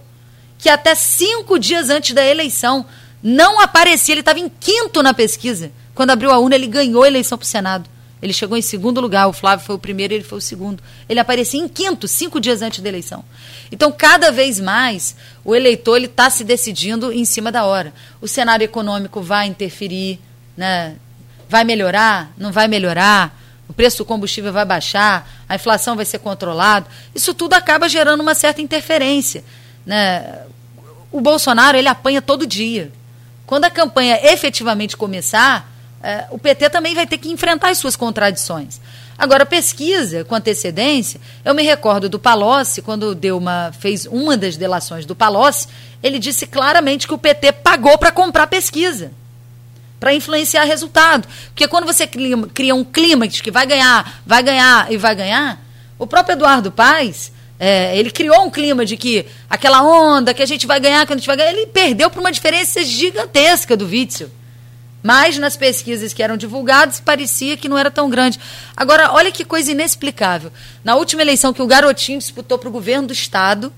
que 0.58 0.68
até 0.68 0.94
cinco 0.94 1.58
dias 1.58 1.88
antes 1.88 2.12
da 2.12 2.24
eleição 2.24 2.84
não 3.22 3.60
aparecia, 3.60 4.14
ele 4.14 4.20
estava 4.20 4.40
em 4.40 4.48
quinto 4.48 5.02
na 5.02 5.14
pesquisa. 5.14 5.70
Quando 5.94 6.10
abriu 6.10 6.32
a 6.32 6.38
urna, 6.38 6.56
ele 6.56 6.66
ganhou 6.66 7.04
a 7.04 7.06
eleição 7.06 7.38
para 7.38 7.44
o 7.44 7.48
Senado. 7.48 7.88
Ele 8.22 8.32
chegou 8.32 8.56
em 8.56 8.62
segundo 8.62 9.00
lugar, 9.00 9.28
o 9.28 9.32
Flávio 9.32 9.64
foi 9.64 9.74
o 9.74 9.78
primeiro, 9.78 10.12
ele 10.12 10.24
foi 10.24 10.38
o 10.38 10.42
segundo. 10.42 10.82
Ele 11.08 11.18
aparecia 11.18 11.60
em 11.60 11.68
quinto, 11.68 12.06
cinco 12.06 12.38
dias 12.38 12.60
antes 12.60 12.80
da 12.80 12.88
eleição. 12.88 13.24
Então, 13.72 13.90
cada 13.90 14.30
vez 14.30 14.60
mais, 14.60 15.16
o 15.44 15.54
eleitor 15.54 16.02
está 16.02 16.28
se 16.28 16.44
decidindo 16.44 17.10
em 17.12 17.24
cima 17.24 17.50
da 17.50 17.64
hora. 17.64 17.94
O 18.20 18.28
cenário 18.28 18.64
econômico 18.64 19.22
vai 19.22 19.46
interferir, 19.46 20.20
né? 20.56 20.96
vai 21.48 21.64
melhorar, 21.64 22.32
não 22.36 22.52
vai 22.52 22.68
melhorar, 22.68 23.36
o 23.68 23.72
preço 23.72 23.98
do 23.98 24.04
combustível 24.04 24.52
vai 24.52 24.64
baixar, 24.64 25.28
a 25.48 25.54
inflação 25.54 25.96
vai 25.96 26.04
ser 26.04 26.18
controlada. 26.18 26.86
Isso 27.14 27.32
tudo 27.32 27.54
acaba 27.54 27.88
gerando 27.88 28.20
uma 28.20 28.34
certa 28.34 28.60
interferência. 28.60 29.42
Né? 29.86 30.42
O 31.10 31.20
Bolsonaro 31.20 31.78
ele 31.78 31.88
apanha 31.88 32.20
todo 32.20 32.46
dia. 32.46 32.92
Quando 33.46 33.64
a 33.64 33.70
campanha 33.70 34.18
efetivamente 34.32 34.96
começar, 34.96 35.68
o 36.30 36.38
PT 36.38 36.70
também 36.70 36.94
vai 36.94 37.06
ter 37.06 37.18
que 37.18 37.30
enfrentar 37.30 37.70
as 37.70 37.78
suas 37.78 37.96
contradições. 37.96 38.80
Agora, 39.20 39.44
pesquisa 39.44 40.24
com 40.24 40.34
antecedência, 40.34 41.20
eu 41.44 41.54
me 41.54 41.62
recordo 41.62 42.08
do 42.08 42.18
Palocci, 42.18 42.80
quando 42.80 43.14
deu 43.14 43.36
uma, 43.36 43.70
fez 43.78 44.06
uma 44.06 44.34
das 44.34 44.56
delações 44.56 45.04
do 45.04 45.14
Palocci, 45.14 45.68
ele 46.02 46.18
disse 46.18 46.46
claramente 46.46 47.06
que 47.06 47.12
o 47.12 47.18
PT 47.18 47.52
pagou 47.52 47.98
para 47.98 48.10
comprar 48.10 48.46
pesquisa, 48.46 49.12
para 50.00 50.14
influenciar 50.14 50.64
resultado. 50.64 51.28
Porque 51.48 51.68
quando 51.68 51.84
você 51.84 52.06
cria 52.06 52.74
um 52.74 52.82
clima 52.82 53.28
de 53.28 53.42
que 53.42 53.50
vai 53.50 53.66
ganhar, 53.66 54.22
vai 54.24 54.42
ganhar 54.42 54.90
e 54.90 54.96
vai 54.96 55.14
ganhar, 55.14 55.62
o 55.98 56.06
próprio 56.06 56.32
Eduardo 56.32 56.72
Paes 56.72 57.30
É, 57.62 57.94
ele 57.94 58.10
criou 58.10 58.42
um 58.46 58.50
clima 58.50 58.86
de 58.86 58.96
que 58.96 59.26
aquela 59.50 59.82
onda 59.82 60.32
que 60.32 60.42
a 60.42 60.46
gente 60.46 60.66
vai 60.66 60.80
ganhar, 60.80 61.06
que 61.06 61.12
a 61.12 61.16
gente 61.16 61.26
vai 61.26 61.36
ganhar, 61.36 61.52
ele 61.52 61.66
perdeu 61.66 62.08
por 62.08 62.20
uma 62.20 62.32
diferença 62.32 62.82
gigantesca 62.82 63.76
do 63.76 63.84
Witzel. 63.84 64.30
Mas 65.02 65.38
nas 65.38 65.56
pesquisas 65.56 66.12
que 66.12 66.22
eram 66.22 66.36
divulgadas, 66.36 67.00
parecia 67.00 67.56
que 67.56 67.68
não 67.68 67.78
era 67.78 67.90
tão 67.90 68.10
grande. 68.10 68.38
Agora, 68.76 69.12
olha 69.12 69.32
que 69.32 69.44
coisa 69.44 69.72
inexplicável. 69.72 70.52
Na 70.84 70.96
última 70.96 71.22
eleição 71.22 71.52
que 71.52 71.62
o 71.62 71.66
Garotinho 71.66 72.18
disputou 72.18 72.58
para 72.58 72.68
o 72.68 72.72
governo 72.72 73.08
do 73.08 73.12
Estado, 73.12 73.72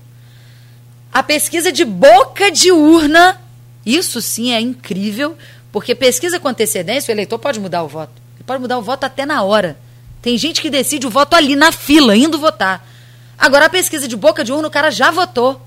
a 1.13 1.23
pesquisa 1.23 1.71
de 1.71 1.85
boca 1.85 2.51
de 2.51 2.71
urna, 2.71 3.39
isso 3.85 4.21
sim 4.21 4.51
é 4.51 4.59
incrível, 4.59 5.37
porque 5.71 5.95
pesquisa 5.95 6.39
com 6.39 6.47
antecedência, 6.47 7.11
o 7.11 7.15
eleitor 7.15 7.39
pode 7.39 7.59
mudar 7.59 7.83
o 7.83 7.87
voto. 7.87 8.13
Ele 8.35 8.43
pode 8.45 8.61
mudar 8.61 8.77
o 8.77 8.81
voto 8.81 9.05
até 9.05 9.25
na 9.25 9.43
hora. 9.43 9.77
Tem 10.21 10.37
gente 10.37 10.61
que 10.61 10.69
decide 10.69 11.07
o 11.07 11.09
voto 11.09 11.35
ali, 11.35 11.55
na 11.55 11.71
fila, 11.71 12.15
indo 12.15 12.37
votar. 12.37 12.85
Agora, 13.37 13.65
a 13.65 13.69
pesquisa 13.69 14.07
de 14.07 14.15
boca 14.15 14.43
de 14.43 14.51
urna, 14.51 14.67
o 14.67 14.71
cara 14.71 14.91
já 14.91 15.11
votou. 15.11 15.61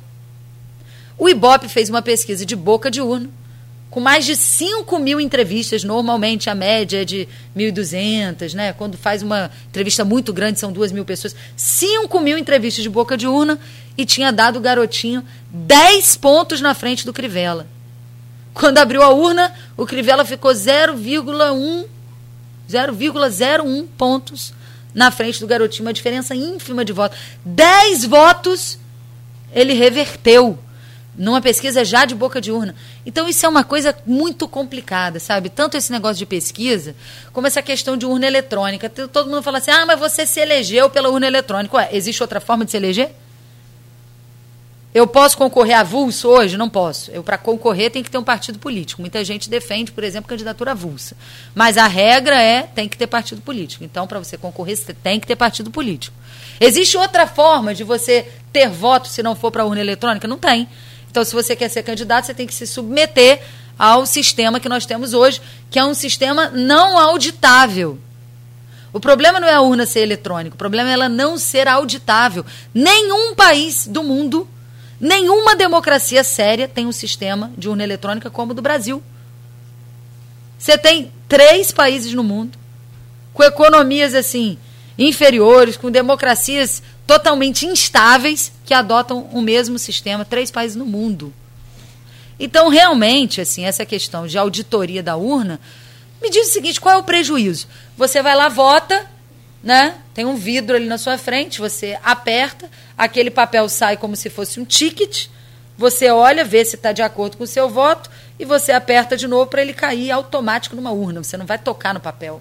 O 1.18 1.28
Ibope 1.28 1.68
fez 1.68 1.88
uma 1.88 2.02
pesquisa 2.02 2.44
de 2.44 2.54
boca 2.54 2.90
de 2.90 3.00
urna, 3.00 3.30
com 3.96 4.00
mais 4.00 4.26
de 4.26 4.36
5 4.36 4.98
mil 4.98 5.18
entrevistas. 5.18 5.82
Normalmente, 5.82 6.50
a 6.50 6.54
média 6.54 7.00
é 7.00 7.04
de 7.06 7.26
1.200, 7.56 8.52
né? 8.52 8.74
Quando 8.74 8.98
faz 8.98 9.22
uma 9.22 9.50
entrevista 9.70 10.04
muito 10.04 10.34
grande, 10.34 10.58
são 10.58 10.70
2 10.70 10.92
mil 10.92 11.02
pessoas. 11.02 11.34
5 11.56 12.20
mil 12.20 12.36
entrevistas 12.36 12.82
de 12.82 12.90
boca 12.90 13.16
de 13.16 13.26
urna 13.26 13.58
e 13.96 14.04
tinha 14.04 14.30
dado 14.30 14.58
o 14.58 14.60
garotinho 14.60 15.24
10 15.50 16.14
pontos 16.16 16.60
na 16.60 16.74
frente 16.74 17.06
do 17.06 17.12
Crivella. 17.14 17.66
Quando 18.52 18.76
abriu 18.76 19.02
a 19.02 19.08
urna, 19.08 19.54
o 19.78 19.86
Crivella 19.86 20.26
ficou 20.26 20.50
0,1 20.52 21.86
0,01 22.68 23.86
pontos 23.96 24.52
na 24.92 25.10
frente 25.10 25.40
do 25.40 25.46
garotinho, 25.46 25.86
uma 25.86 25.94
diferença 25.94 26.34
ínfima 26.34 26.84
de 26.84 26.92
votos. 26.92 27.16
10 27.46 28.04
votos 28.04 28.78
ele 29.54 29.72
reverteu 29.72 30.58
numa 31.16 31.40
pesquisa 31.40 31.84
já 31.84 32.04
de 32.04 32.14
boca 32.14 32.40
de 32.40 32.52
urna. 32.52 32.74
Então 33.04 33.28
isso 33.28 33.44
é 33.44 33.48
uma 33.48 33.64
coisa 33.64 33.96
muito 34.06 34.46
complicada, 34.46 35.18
sabe? 35.18 35.48
Tanto 35.48 35.76
esse 35.76 35.90
negócio 35.90 36.16
de 36.16 36.26
pesquisa, 36.26 36.94
como 37.32 37.46
essa 37.46 37.62
questão 37.62 37.96
de 37.96 38.06
urna 38.06 38.26
eletrônica. 38.26 38.88
Todo 38.88 39.30
mundo 39.30 39.42
fala 39.42 39.58
assim: 39.58 39.70
"Ah, 39.70 39.86
mas 39.86 39.98
você 39.98 40.26
se 40.26 40.40
elegeu 40.40 40.90
pela 40.90 41.08
urna 41.08 41.26
eletrônica". 41.26 41.76
Ué, 41.76 41.88
existe 41.92 42.22
outra 42.22 42.40
forma 42.40 42.64
de 42.64 42.70
se 42.70 42.76
eleger? 42.76 43.10
Eu 44.96 45.06
posso 45.06 45.36
concorrer 45.36 45.76
avulso 45.76 46.26
hoje? 46.26 46.56
Não 46.56 46.70
posso. 46.70 47.10
Eu, 47.10 47.22
para 47.22 47.36
concorrer, 47.36 47.90
tem 47.90 48.02
que 48.02 48.10
ter 48.10 48.16
um 48.16 48.24
partido 48.24 48.58
político. 48.58 49.02
Muita 49.02 49.22
gente 49.22 49.50
defende, 49.50 49.92
por 49.92 50.02
exemplo, 50.02 50.26
candidatura 50.26 50.70
avulsa. 50.70 51.14
Mas 51.54 51.76
a 51.76 51.86
regra 51.86 52.40
é 52.40 52.62
tem 52.62 52.88
que 52.88 52.96
ter 52.96 53.06
partido 53.06 53.42
político. 53.42 53.84
Então, 53.84 54.06
para 54.06 54.18
você 54.18 54.38
concorrer, 54.38 54.74
você 54.74 54.94
tem 54.94 55.20
que 55.20 55.26
ter 55.26 55.36
partido 55.36 55.70
político. 55.70 56.16
Existe 56.58 56.96
outra 56.96 57.26
forma 57.26 57.74
de 57.74 57.84
você 57.84 58.26
ter 58.50 58.70
voto 58.70 59.08
se 59.08 59.22
não 59.22 59.36
for 59.36 59.50
para 59.50 59.66
urna 59.66 59.82
eletrônica? 59.82 60.26
Não 60.26 60.38
tem. 60.38 60.66
Então, 61.16 61.24
se 61.24 61.32
você 61.32 61.56
quer 61.56 61.70
ser 61.70 61.82
candidato, 61.82 62.26
você 62.26 62.34
tem 62.34 62.46
que 62.46 62.52
se 62.52 62.66
submeter 62.66 63.40
ao 63.78 64.04
sistema 64.04 64.60
que 64.60 64.68
nós 64.68 64.84
temos 64.84 65.14
hoje, 65.14 65.40
que 65.70 65.78
é 65.78 65.84
um 65.84 65.94
sistema 65.94 66.50
não 66.50 66.98
auditável. 66.98 67.98
O 68.92 69.00
problema 69.00 69.40
não 69.40 69.48
é 69.48 69.54
a 69.54 69.62
urna 69.62 69.86
ser 69.86 70.00
eletrônica, 70.00 70.54
o 70.54 70.58
problema 70.58 70.90
é 70.90 70.92
ela 70.92 71.08
não 71.08 71.38
ser 71.38 71.68
auditável. 71.68 72.44
Nenhum 72.74 73.34
país 73.34 73.86
do 73.86 74.02
mundo 74.02 74.46
Nenhuma 74.98 75.54
democracia 75.54 76.24
séria 76.24 76.66
tem 76.66 76.86
um 76.86 76.92
sistema 76.92 77.52
de 77.56 77.68
urna 77.68 77.82
eletrônica 77.82 78.30
como 78.30 78.52
o 78.52 78.54
do 78.54 78.62
Brasil. 78.62 79.02
Você 80.58 80.78
tem 80.78 81.12
três 81.28 81.70
países 81.70 82.14
no 82.14 82.24
mundo 82.24 82.58
com 83.34 83.42
economias 83.42 84.14
assim 84.14 84.56
inferiores, 84.98 85.76
com 85.76 85.90
democracias 85.90 86.82
totalmente 87.06 87.66
instáveis 87.66 88.52
que 88.64 88.74
adotam 88.74 89.28
o 89.32 89.40
mesmo 89.40 89.78
sistema, 89.78 90.24
três 90.24 90.50
países 90.50 90.76
no 90.76 90.86
mundo. 90.86 91.32
Então, 92.38 92.68
realmente, 92.68 93.40
assim, 93.40 93.64
essa 93.64 93.86
questão 93.86 94.26
de 94.26 94.36
auditoria 94.36 95.02
da 95.02 95.16
urna, 95.16 95.60
me 96.22 96.30
diz 96.30 96.48
o 96.48 96.52
seguinte, 96.52 96.80
qual 96.80 96.94
é 96.94 96.98
o 96.98 97.04
prejuízo? 97.04 97.66
Você 97.96 98.22
vai 98.22 98.34
lá, 98.34 98.48
vota, 98.48 99.06
né? 99.62 99.96
Tem 100.12 100.24
um 100.24 100.36
vidro 100.36 100.76
ali 100.76 100.86
na 100.86 100.98
sua 100.98 101.16
frente, 101.16 101.60
você 101.60 101.98
aperta, 102.02 102.70
aquele 102.96 103.30
papel 103.30 103.68
sai 103.68 103.96
como 103.96 104.16
se 104.16 104.28
fosse 104.28 104.60
um 104.60 104.64
ticket, 104.64 105.28
você 105.78 106.10
olha, 106.10 106.44
vê 106.44 106.64
se 106.64 106.76
está 106.76 106.92
de 106.92 107.02
acordo 107.02 107.36
com 107.36 107.44
o 107.44 107.46
seu 107.46 107.68
voto 107.68 108.10
e 108.38 108.44
você 108.44 108.72
aperta 108.72 109.16
de 109.16 109.28
novo 109.28 109.46
para 109.46 109.60
ele 109.60 109.74
cair 109.74 110.10
automático 110.10 110.74
numa 110.74 110.90
urna. 110.90 111.22
Você 111.22 111.36
não 111.36 111.44
vai 111.44 111.58
tocar 111.58 111.92
no 111.92 112.00
papel. 112.00 112.40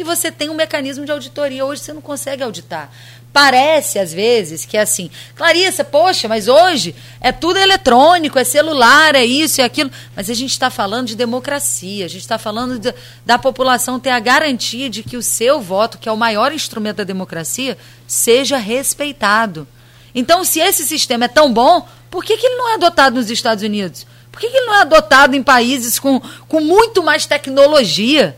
E 0.00 0.02
você 0.02 0.32
tem 0.32 0.48
um 0.48 0.54
mecanismo 0.54 1.04
de 1.04 1.12
auditoria. 1.12 1.62
Hoje 1.62 1.82
você 1.82 1.92
não 1.92 2.00
consegue 2.00 2.42
auditar. 2.42 2.90
Parece, 3.34 3.98
às 3.98 4.10
vezes, 4.10 4.64
que 4.64 4.78
é 4.78 4.80
assim, 4.80 5.10
Clarissa, 5.36 5.84
poxa, 5.84 6.26
mas 6.26 6.48
hoje 6.48 6.96
é 7.20 7.30
tudo 7.30 7.58
eletrônico, 7.58 8.38
é 8.38 8.42
celular, 8.42 9.14
é 9.14 9.26
isso, 9.26 9.60
é 9.60 9.64
aquilo. 9.64 9.90
Mas 10.16 10.30
a 10.30 10.34
gente 10.34 10.52
está 10.52 10.70
falando 10.70 11.08
de 11.08 11.14
democracia, 11.14 12.06
a 12.06 12.08
gente 12.08 12.22
está 12.22 12.38
falando 12.38 12.78
de, 12.78 12.94
da 13.26 13.38
população 13.38 14.00
ter 14.00 14.08
a 14.08 14.18
garantia 14.18 14.88
de 14.88 15.02
que 15.02 15.18
o 15.18 15.22
seu 15.22 15.60
voto, 15.60 15.98
que 15.98 16.08
é 16.08 16.12
o 16.12 16.16
maior 16.16 16.50
instrumento 16.50 16.96
da 16.96 17.04
democracia, 17.04 17.76
seja 18.06 18.56
respeitado. 18.56 19.68
Então, 20.14 20.44
se 20.44 20.60
esse 20.60 20.86
sistema 20.86 21.26
é 21.26 21.28
tão 21.28 21.52
bom, 21.52 21.86
por 22.10 22.24
que, 22.24 22.38
que 22.38 22.46
ele 22.46 22.56
não 22.56 22.70
é 22.70 22.74
adotado 22.76 23.16
nos 23.16 23.30
Estados 23.30 23.62
Unidos? 23.62 24.06
Por 24.32 24.40
que, 24.40 24.48
que 24.48 24.56
ele 24.56 24.66
não 24.66 24.76
é 24.76 24.80
adotado 24.80 25.36
em 25.36 25.42
países 25.42 25.98
com, 25.98 26.18
com 26.48 26.60
muito 26.60 27.02
mais 27.02 27.26
tecnologia? 27.26 28.34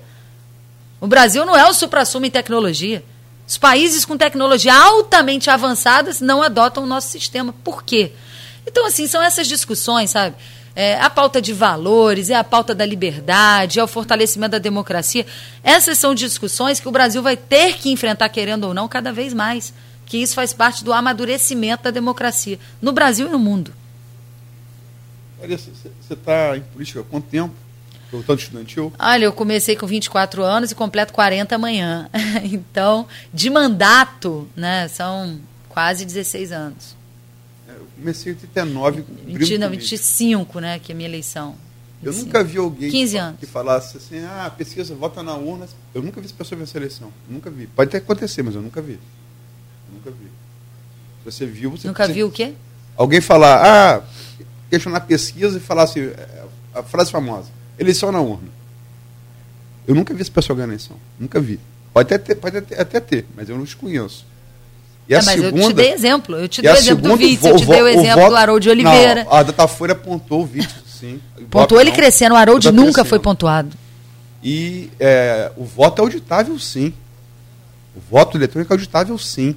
O 1.03 1.09
Brasil 1.09 1.45
não 1.45 1.57
é 1.57 1.69
o 1.69 1.75
supra-sumo 1.75 2.27
em 2.27 2.31
tecnologia. 2.31 3.05
Os 3.45 3.59
países 3.59 4.05
com 4.05 4.17
tecnologia 4.17 4.73
altamente 4.73 5.51
avançadas 5.51 6.21
não 6.21 6.41
adotam 6.41 6.85
o 6.85 6.87
nosso 6.87 7.09
sistema. 7.09 7.53
Por 7.65 7.83
quê? 7.83 8.13
Então, 8.65 8.87
assim, 8.87 9.09
são 9.09 9.21
essas 9.21 9.49
discussões, 9.49 10.11
sabe? 10.11 10.37
É, 10.77 11.01
a 11.01 11.11
pauta 11.11 11.43
de 11.43 11.53
valores, 11.53 12.31
é 12.31 12.37
a 12.37 12.45
pauta 12.45 12.73
da 12.73 12.87
liberdade, 12.87 13.81
é 13.81 13.83
o 13.83 13.89
fortalecimento 13.89 14.53
da 14.53 14.59
democracia. 14.59 15.27
Essas 15.65 15.99
são 15.99 16.15
discussões 16.15 16.79
que 16.79 16.87
o 16.87 16.93
Brasil 16.93 17.21
vai 17.21 17.37
ter 17.37 17.79
que 17.79 17.91
enfrentar, 17.91 18.29
querendo 18.29 18.69
ou 18.69 18.73
não, 18.73 18.87
cada 18.87 19.13
vez 19.13 19.35
mais. 19.35 19.75
Que 20.07 20.19
isso 20.19 20.37
faz 20.37 20.53
parte 20.53 20.85
do 20.85 20.93
amadurecimento 20.93 21.83
da 21.83 21.91
democracia, 21.91 22.61
no 22.81 22.93
Brasil 22.93 23.27
e 23.27 23.31
no 23.31 23.41
mundo. 23.41 23.75
Você 25.41 26.15
está 26.15 26.57
em 26.57 26.61
política 26.61 27.01
há 27.01 27.03
quanto 27.03 27.27
tempo? 27.27 27.62
Tanto 28.21 28.43
estudantil? 28.43 28.93
Olha, 28.99 29.25
eu 29.25 29.33
comecei 29.33 29.75
com 29.75 29.87
24 29.87 30.43
anos 30.43 30.71
e 30.71 30.75
completo 30.75 31.13
40 31.13 31.55
amanhã. 31.55 32.11
então, 32.45 33.07
de 33.33 33.49
mandato, 33.49 34.47
né, 34.55 34.87
são 34.89 35.41
quase 35.69 36.05
16 36.05 36.53
anos. 36.53 36.95
É, 37.67 37.73
eu 37.73 37.87
comecei 37.97 38.33
em 38.33 38.37
89. 38.37 39.05
20, 39.25 39.59
não, 39.59 39.71
25, 39.71 40.61
né, 40.61 40.79
que 40.79 40.93
é 40.93 40.95
a 40.95 40.97
minha 40.97 41.09
eleição. 41.09 41.57
Eu 42.03 42.13
nunca 42.13 42.43
vi 42.43 42.59
alguém 42.59 42.91
15 42.91 43.17
anos. 43.17 43.41
que 43.41 43.47
falasse 43.47 43.97
assim, 43.97 44.19
ah, 44.25 44.53
pesquisa, 44.57 44.93
vota 44.95 45.23
na 45.23 45.37
urna. 45.37 45.69
Eu 45.95 46.03
nunca 46.03 46.21
vi 46.21 46.27
essa 46.27 46.35
pessoa 46.35 46.59
vencer 46.59 46.83
a 46.83 46.85
eleição. 46.85 47.13
Nunca 47.29 47.49
vi. 47.49 47.69
Pode 47.69 47.89
até 47.89 47.99
acontecer, 47.99 48.43
mas 48.43 48.57
eu 48.57 48.61
nunca 48.61 48.83
vi. 48.83 48.95
Eu 48.95 49.95
nunca 49.95 50.11
vi. 50.11 50.27
Você 51.25 51.47
viu, 51.47 51.71
você... 51.71 51.87
Nunca 51.87 52.09
viu 52.09 52.27
o 52.27 52.31
quê? 52.31 52.55
Alguém 52.97 53.21
falar, 53.21 53.63
ah, 53.65 54.03
questionar 54.69 55.01
pesquisa 55.03 55.57
e 55.57 55.61
falar 55.61 55.85
assim, 55.85 56.01
é, 56.01 56.45
a 56.75 56.83
frase 56.83 57.11
famosa 57.11 57.62
eleição 57.79 58.13
na 58.13 58.21
urna. 58.21 58.49
Eu 59.87 59.95
nunca 59.95 60.15
vi 60.15 60.23
esse 60.23 60.31
pessoal 60.31 60.57
ganhar 60.57 60.69
eleição. 60.69 60.97
Nunca 61.19 61.41
vi. 61.41 61.59
Pode 61.93 62.15
até 62.15 62.19
ter, 62.19 62.35
pode 62.37 62.57
até, 62.57 62.81
até 62.81 63.01
ter 63.01 63.27
mas 63.37 63.49
eu 63.49 63.57
não 63.57 63.65
os 63.65 63.75
conheço. 63.75 64.25
E 65.09 65.15
é, 65.15 65.19
a 65.19 65.23
mas 65.23 65.41
segunda, 65.41 65.63
eu 65.63 65.69
te 65.69 65.75
dei 65.75 65.93
exemplo. 65.93 66.37
Eu 66.37 66.49
te 66.49 66.63
dei 66.63 66.71
o 66.71 66.75
exemplo 66.75 67.09
do 67.09 67.17
Vítor, 67.17 67.51
eu 67.51 67.57
te 67.57 67.67
dei 67.67 67.83
o 67.83 67.89
exemplo 67.89 68.21
voto, 68.21 68.31
do 68.31 68.37
Haroldo 68.37 68.61
de 68.61 68.71
Oliveira. 68.71 69.25
Não, 69.25 69.33
a 69.33 69.43
Datafolha 69.43 69.93
apontou 69.93 70.43
o 70.43 70.47
Vítor, 70.47 70.77
sim. 70.87 71.21
Pontuou 71.51 71.81
ele 71.81 71.91
crescendo, 71.91 72.35
o 72.35 72.39
Haroldo 72.39 72.73
nunca 72.73 72.93
crescendo. 72.93 73.09
foi 73.09 73.19
pontuado. 73.19 73.77
E 74.43 74.91
é, 74.99 75.53
o 75.57 75.65
voto 75.65 76.01
é 76.01 76.03
auditável, 76.03 76.59
sim. 76.59 76.95
O 77.95 78.01
voto 78.11 78.39
eletrônico 78.39 78.73
é 78.73 78.75
auditável, 78.75 79.19
sim. 79.19 79.55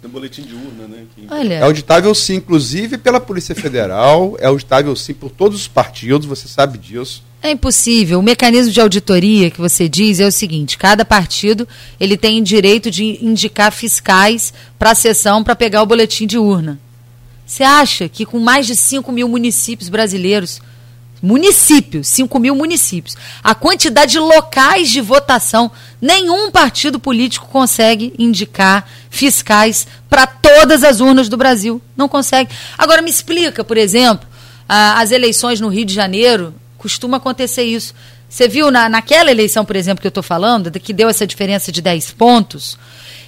Tem 0.00 0.10
um 0.10 0.12
boletim 0.12 0.42
de 0.42 0.54
urna, 0.54 0.88
né? 0.88 1.04
Que... 1.14 1.26
Olha. 1.30 1.54
É 1.54 1.62
auditável, 1.62 2.12
sim, 2.14 2.34
inclusive 2.34 2.98
pela 2.98 3.20
Polícia 3.20 3.54
Federal, 3.54 4.36
é 4.40 4.46
auditável, 4.46 4.94
sim, 4.96 5.14
por 5.14 5.30
todos 5.30 5.60
os 5.60 5.68
partidos, 5.68 6.26
você 6.26 6.48
sabe 6.48 6.76
disso. 6.76 7.22
É 7.42 7.50
impossível. 7.50 8.20
O 8.20 8.22
mecanismo 8.22 8.72
de 8.72 8.80
auditoria 8.80 9.50
que 9.50 9.60
você 9.60 9.88
diz 9.88 10.20
é 10.20 10.26
o 10.26 10.30
seguinte: 10.30 10.78
cada 10.78 11.04
partido 11.04 11.66
ele 11.98 12.16
tem 12.16 12.40
direito 12.40 12.88
de 12.88 13.18
indicar 13.20 13.72
fiscais 13.72 14.54
para 14.78 14.92
a 14.92 14.94
sessão 14.94 15.42
para 15.42 15.56
pegar 15.56 15.82
o 15.82 15.86
boletim 15.86 16.24
de 16.24 16.38
urna. 16.38 16.78
Você 17.44 17.64
acha 17.64 18.08
que 18.08 18.24
com 18.24 18.38
mais 18.38 18.66
de 18.66 18.76
5 18.76 19.10
mil 19.10 19.28
municípios 19.28 19.88
brasileiros, 19.88 20.62
municípios, 21.20 22.06
5 22.08 22.38
mil 22.38 22.54
municípios, 22.54 23.16
a 23.42 23.56
quantidade 23.56 24.12
de 24.12 24.18
locais 24.20 24.88
de 24.88 25.00
votação, 25.00 25.70
nenhum 26.00 26.48
partido 26.48 27.00
político 27.00 27.48
consegue 27.48 28.14
indicar 28.16 28.88
fiscais 29.10 29.86
para 30.08 30.28
todas 30.28 30.84
as 30.84 31.00
urnas 31.00 31.28
do 31.28 31.36
Brasil. 31.36 31.82
Não 31.96 32.08
consegue. 32.08 32.54
Agora 32.78 33.02
me 33.02 33.10
explica, 33.10 33.64
por 33.64 33.76
exemplo, 33.76 34.28
as 34.68 35.10
eleições 35.10 35.60
no 35.60 35.68
Rio 35.68 35.84
de 35.84 35.92
Janeiro, 35.92 36.54
Costuma 36.82 37.18
acontecer 37.18 37.62
isso. 37.62 37.94
Você 38.28 38.48
viu 38.48 38.68
na, 38.68 38.88
naquela 38.88 39.30
eleição, 39.30 39.64
por 39.64 39.76
exemplo, 39.76 40.02
que 40.02 40.06
eu 40.08 40.10
estou 40.10 40.22
falando, 40.22 40.68
que 40.68 40.92
deu 40.92 41.08
essa 41.08 41.24
diferença 41.24 41.70
de 41.70 41.80
10 41.80 42.10
pontos, 42.10 42.76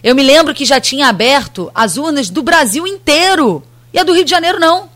eu 0.03 0.13
me 0.13 0.25
lembro 0.25 0.53
que 0.53 0.65
já 0.65 0.81
tinha 0.81 1.07
aberto 1.07 1.71
as 1.73 1.97
urnas 1.97 2.29
do 2.29 2.43
Brasil 2.43 2.85
inteiro. 2.85 3.63
E 3.93 3.99
a 3.99 4.03
do 4.03 4.13
Rio 4.13 4.25
de 4.25 4.31
Janeiro 4.31 4.59
não. 4.59 4.91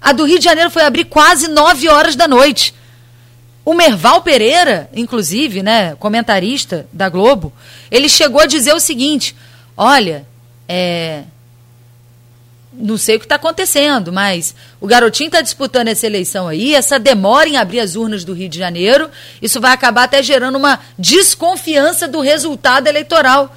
A 0.00 0.12
do 0.12 0.24
Rio 0.24 0.38
de 0.38 0.44
Janeiro 0.46 0.70
foi 0.70 0.82
abrir 0.82 1.04
quase 1.04 1.46
9 1.46 1.88
horas 1.90 2.16
da 2.16 2.26
noite. 2.26 2.74
O 3.66 3.74
Merval 3.74 4.22
Pereira, 4.22 4.88
inclusive, 4.94 5.62
né, 5.62 5.94
comentarista 5.96 6.88
da 6.90 7.10
Globo, 7.10 7.52
ele 7.90 8.08
chegou 8.08 8.40
a 8.40 8.46
dizer 8.46 8.74
o 8.74 8.80
seguinte: 8.80 9.36
olha, 9.76 10.26
é, 10.66 11.24
não 12.78 12.96
sei 12.96 13.16
o 13.16 13.18
que 13.18 13.24
está 13.24 13.36
acontecendo, 13.36 14.12
mas 14.12 14.54
o 14.80 14.86
garotinho 14.86 15.28
está 15.28 15.40
disputando 15.40 15.88
essa 15.88 16.06
eleição 16.06 16.46
aí, 16.46 16.74
essa 16.74 16.98
demora 16.98 17.48
em 17.48 17.56
abrir 17.56 17.80
as 17.80 17.96
urnas 17.96 18.24
do 18.24 18.32
Rio 18.32 18.48
de 18.48 18.58
Janeiro, 18.58 19.10
isso 19.40 19.60
vai 19.60 19.72
acabar 19.72 20.04
até 20.04 20.22
gerando 20.22 20.56
uma 20.56 20.78
desconfiança 20.98 22.06
do 22.06 22.20
resultado 22.20 22.86
eleitoral. 22.86 23.54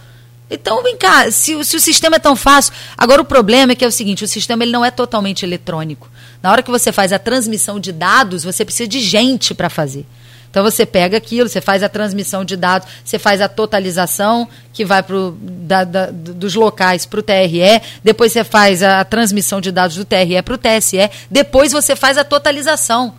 Então, 0.49 0.81
vem 0.81 0.97
cá, 0.97 1.29
se, 1.29 1.63
se, 1.63 1.75
o 1.75 1.79
sistema 1.79 2.15
é 2.15 2.19
tão 2.19 2.35
fácil. 2.35 2.73
Agora, 2.97 3.21
o 3.21 3.25
problema 3.25 3.73
é 3.73 3.75
que 3.75 3.85
é 3.85 3.87
o 3.87 3.91
seguinte: 3.91 4.23
o 4.23 4.27
sistema 4.27 4.63
ele 4.63 4.71
não 4.71 4.83
é 4.83 4.89
totalmente 4.89 5.45
eletrônico. 5.45 6.09
Na 6.41 6.51
hora 6.51 6.63
que 6.63 6.71
você 6.71 6.91
faz 6.91 7.13
a 7.13 7.19
transmissão 7.19 7.79
de 7.79 7.91
dados, 7.91 8.43
você 8.43 8.65
precisa 8.65 8.87
de 8.87 8.99
gente 8.99 9.53
para 9.53 9.69
fazer. 9.69 10.07
Então 10.49 10.63
você 10.63 10.85
pega 10.85 11.15
aquilo, 11.17 11.47
você 11.47 11.61
faz 11.61 11.83
a 11.83 11.89
transmissão 11.89 12.43
de 12.43 12.55
dados, 12.55 12.87
você 13.05 13.19
faz 13.19 13.39
a 13.39 13.47
totalização 13.47 14.47
que 14.73 14.83
vai 14.83 15.03
pro, 15.03 15.37
da, 15.41 15.83
da, 15.83 16.09
dos 16.11 16.55
locais 16.55 17.05
para 17.05 17.19
o 17.19 17.23
TRE, 17.23 17.81
depois 18.03 18.31
você 18.31 18.43
faz 18.43 18.81
a, 18.81 19.03
transmissão 19.05 19.61
de 19.61 19.71
dados 19.71 19.95
do 19.95 20.05
TRE 20.05 20.41
para 20.43 20.55
o 20.55 20.57
TSE, 20.57 21.09
depois 21.29 21.71
você 21.71 21.95
faz 21.95 22.17
a 22.17 22.23
totalização. 22.23 23.13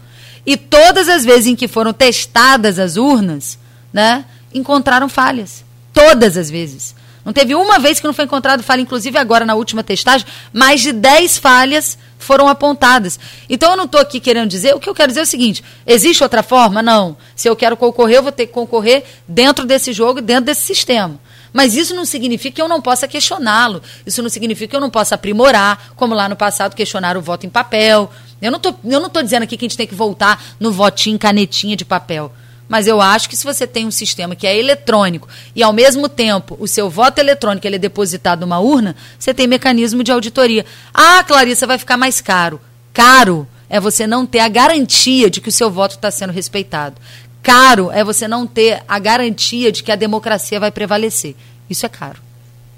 E 0.44 0.56
todas 0.56 1.08
as 1.08 1.24
vezes 1.24 1.46
em 1.46 1.56
que 1.56 1.68
foram 1.68 1.92
testadas 1.92 2.78
as 2.78 2.96
urnas, 2.96 3.58
né, 3.92 4.24
encontraram 4.52 5.08
falhas. 5.08 5.64
Todas 5.92 6.36
as 6.36 6.50
vezes. 6.50 6.94
Não 7.24 7.32
teve 7.32 7.54
uma 7.54 7.78
vez 7.78 8.00
que 8.00 8.06
não 8.06 8.14
foi 8.14 8.24
encontrado 8.24 8.62
falha, 8.62 8.80
inclusive 8.80 9.18
agora 9.18 9.44
na 9.44 9.54
última 9.54 9.84
testagem, 9.84 10.26
mais 10.52 10.80
de 10.80 10.92
10 10.92 11.38
falhas 11.38 11.98
foram 12.30 12.46
apontadas. 12.46 13.18
Então 13.48 13.72
eu 13.72 13.76
não 13.76 13.86
estou 13.86 14.00
aqui 14.00 14.20
querendo 14.20 14.48
dizer, 14.48 14.72
o 14.72 14.78
que 14.78 14.88
eu 14.88 14.94
quero 14.94 15.08
dizer 15.08 15.18
é 15.18 15.22
o 15.24 15.26
seguinte: 15.26 15.64
existe 15.84 16.22
outra 16.22 16.44
forma? 16.44 16.80
Não. 16.80 17.16
Se 17.34 17.48
eu 17.48 17.56
quero 17.56 17.76
concorrer, 17.76 18.18
eu 18.18 18.22
vou 18.22 18.30
ter 18.30 18.46
que 18.46 18.52
concorrer 18.52 19.02
dentro 19.26 19.66
desse 19.66 19.92
jogo, 19.92 20.20
dentro 20.20 20.44
desse 20.44 20.60
sistema. 20.60 21.18
Mas 21.52 21.74
isso 21.74 21.92
não 21.92 22.04
significa 22.04 22.54
que 22.54 22.62
eu 22.62 22.68
não 22.68 22.80
possa 22.80 23.08
questioná-lo. 23.08 23.82
Isso 24.06 24.22
não 24.22 24.28
significa 24.28 24.70
que 24.70 24.76
eu 24.76 24.80
não 24.80 24.90
possa 24.90 25.16
aprimorar, 25.16 25.92
como 25.96 26.14
lá 26.14 26.28
no 26.28 26.36
passado 26.36 26.76
questionaram 26.76 27.18
o 27.18 27.22
voto 27.22 27.44
em 27.46 27.50
papel. 27.50 28.08
Eu 28.40 28.52
não 28.52 28.58
estou 29.06 29.22
dizendo 29.24 29.42
aqui 29.42 29.56
que 29.56 29.64
a 29.64 29.68
gente 29.68 29.76
tem 29.76 29.88
que 29.88 29.94
voltar 29.96 30.40
no 30.60 30.70
votinho 30.70 31.18
canetinha 31.18 31.76
de 31.76 31.84
papel. 31.84 32.32
Mas 32.70 32.86
eu 32.86 33.00
acho 33.00 33.28
que 33.28 33.36
se 33.36 33.42
você 33.42 33.66
tem 33.66 33.84
um 33.84 33.90
sistema 33.90 34.36
que 34.36 34.46
é 34.46 34.56
eletrônico 34.56 35.26
e, 35.56 35.60
ao 35.60 35.72
mesmo 35.72 36.08
tempo, 36.08 36.56
o 36.60 36.68
seu 36.68 36.88
voto 36.88 37.18
eletrônico 37.18 37.66
ele 37.66 37.74
é 37.74 37.80
depositado 37.80 38.42
numa 38.42 38.60
urna, 38.60 38.94
você 39.18 39.34
tem 39.34 39.48
mecanismo 39.48 40.04
de 40.04 40.12
auditoria. 40.12 40.64
Ah, 40.94 41.24
Clarissa, 41.24 41.66
vai 41.66 41.78
ficar 41.78 41.96
mais 41.96 42.20
caro. 42.20 42.60
Caro 42.92 43.44
é 43.68 43.80
você 43.80 44.06
não 44.06 44.24
ter 44.24 44.38
a 44.38 44.48
garantia 44.48 45.28
de 45.28 45.40
que 45.40 45.48
o 45.48 45.52
seu 45.52 45.68
voto 45.68 45.96
está 45.96 46.12
sendo 46.12 46.32
respeitado. 46.32 46.94
Caro 47.42 47.90
é 47.90 48.04
você 48.04 48.28
não 48.28 48.46
ter 48.46 48.84
a 48.86 49.00
garantia 49.00 49.72
de 49.72 49.82
que 49.82 49.90
a 49.90 49.96
democracia 49.96 50.60
vai 50.60 50.70
prevalecer. 50.70 51.34
Isso 51.68 51.84
é 51.84 51.88
caro. 51.88 52.22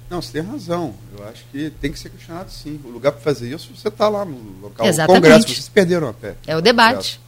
Não, 0.09 0.23
você 0.23 0.31
tem 0.31 0.41
razão. 0.41 0.95
Eu 1.15 1.23
acho 1.27 1.43
que 1.51 1.69
tem 1.79 1.91
que 1.91 1.99
ser 1.99 2.09
questionado 2.09 2.49
sim. 2.49 2.79
O 2.83 2.89
lugar 2.89 3.11
para 3.11 3.21
fazer 3.21 3.53
isso, 3.53 3.69
você 3.75 3.89
está 3.89 4.09
lá 4.09 4.25
no 4.25 4.59
local 4.59 4.87
Exatamente. 4.87 5.21
do 5.21 5.27
Congresso. 5.27 5.53
Vocês 5.53 5.69
perderam 5.69 6.07
a 6.07 6.13
pé. 6.13 6.35
É 6.47 6.57
o 6.57 6.61
debate. 6.61 7.21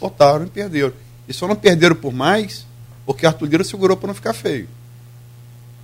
Votaram 0.00 0.46
e 0.46 0.48
perderam. 0.48 0.92
E 1.32 1.34
só 1.34 1.48
não 1.48 1.56
perderam 1.56 1.96
por 1.96 2.12
mais 2.12 2.66
porque 3.06 3.24
Arthur 3.24 3.46
Lira 3.48 3.64
segurou 3.64 3.96
para 3.96 4.08
não 4.08 4.14
ficar 4.14 4.34
feio. 4.34 4.68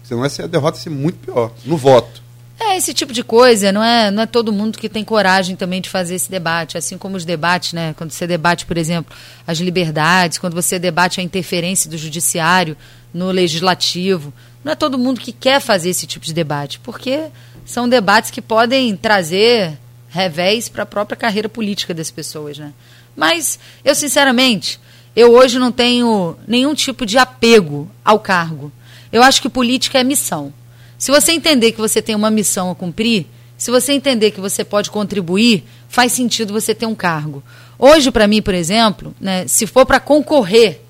Senão 0.05 0.23
essa 0.23 0.47
derrota 0.47 0.77
ia 0.77 0.83
ser 0.83 0.91
muito 0.91 1.19
pior, 1.20 1.51
no 1.65 1.75
voto. 1.75 2.23
É, 2.61 2.77
esse 2.77 2.93
tipo 2.93 3.15
de 3.15 3.25
coisa, 3.25 3.73
não 3.73 3.83
é, 3.83 4.11
não 4.11 4.25
é 4.25 4.27
todo 4.27 4.53
mundo 4.53 4.79
que 4.79 4.91
tem 4.91 5.03
coragem 5.03 5.57
também 5.57 5.81
de 5.81 5.89
fazer 5.89 6.16
esse 6.16 6.31
debate, 6.31 6.77
assim 6.77 6.99
como 6.99 7.16
os 7.16 7.25
debates, 7.25 7.73
né? 7.73 7.95
Quando 7.97 8.11
você 8.11 8.27
debate, 8.27 8.66
por 8.66 8.77
exemplo, 8.77 9.16
as 9.47 9.59
liberdades, 9.59 10.37
quando 10.37 10.53
você 10.53 10.79
debate 10.79 11.19
a 11.19 11.23
interferência 11.23 11.89
do 11.89 11.97
judiciário 11.97 12.77
no 13.15 13.31
legislativo, 13.31 14.35
não 14.62 14.73
é 14.73 14.77
todo 14.77 14.99
mundo 14.99 15.19
que 15.19 15.33
quer 15.33 15.62
fazer 15.62 15.89
esse 15.89 16.07
tipo 16.07 16.27
de 16.27 16.35
debate, 16.35 16.79
porque 16.81 17.29
são 17.65 17.89
debates 17.89 18.31
que 18.31 18.43
podem 18.43 18.95
trazer 18.95 19.79
revés 20.11 20.69
para 20.69 20.83
a 20.83 20.87
própria 20.87 21.16
carreira 21.16 21.49
política 21.49 21.95
das 21.95 22.11
pessoas, 22.11 22.59
né? 22.59 22.75
Mas 23.16 23.59
eu 23.83 23.95
sinceramente, 23.95 24.79
eu 25.15 25.33
hoje 25.33 25.59
não 25.59 25.73
tenho 25.73 26.37
nenhum 26.47 26.75
tipo 26.75 27.05
de 27.05 27.19
apego 27.19 27.91
ao 28.05 28.19
cargo. 28.19 28.73
Eu 29.13 29.23
acho 29.23 29.41
que 29.43 29.49
política 29.49 29.99
é 29.99 30.05
missão. 30.05 30.53
Se 30.99 31.11
você 31.11 31.33
entender 31.33 31.73
que 31.73 31.81
você 31.81 32.03
tem 32.03 32.15
uma 32.15 32.31
missão 32.31 32.71
a 32.71 32.75
cumprir, 32.75 33.27
se 33.57 33.71
você 33.71 33.93
entender 33.93 34.31
que 34.31 34.41
você 34.41 34.65
pode 34.65 34.91
contribuir, 34.91 35.65
faz 35.89 36.13
sentido 36.13 36.53
você 36.53 36.75
ter 36.75 36.87
um 36.87 36.95
cargo. 36.95 37.43
Hoje, 37.79 38.11
para 38.11 38.27
mim, 38.27 38.43
por 38.43 38.55
exemplo, 38.55 39.15
né, 39.21 39.47
se 39.47 39.67
for 39.67 39.87
para 39.87 40.01
concorrer 40.01 40.81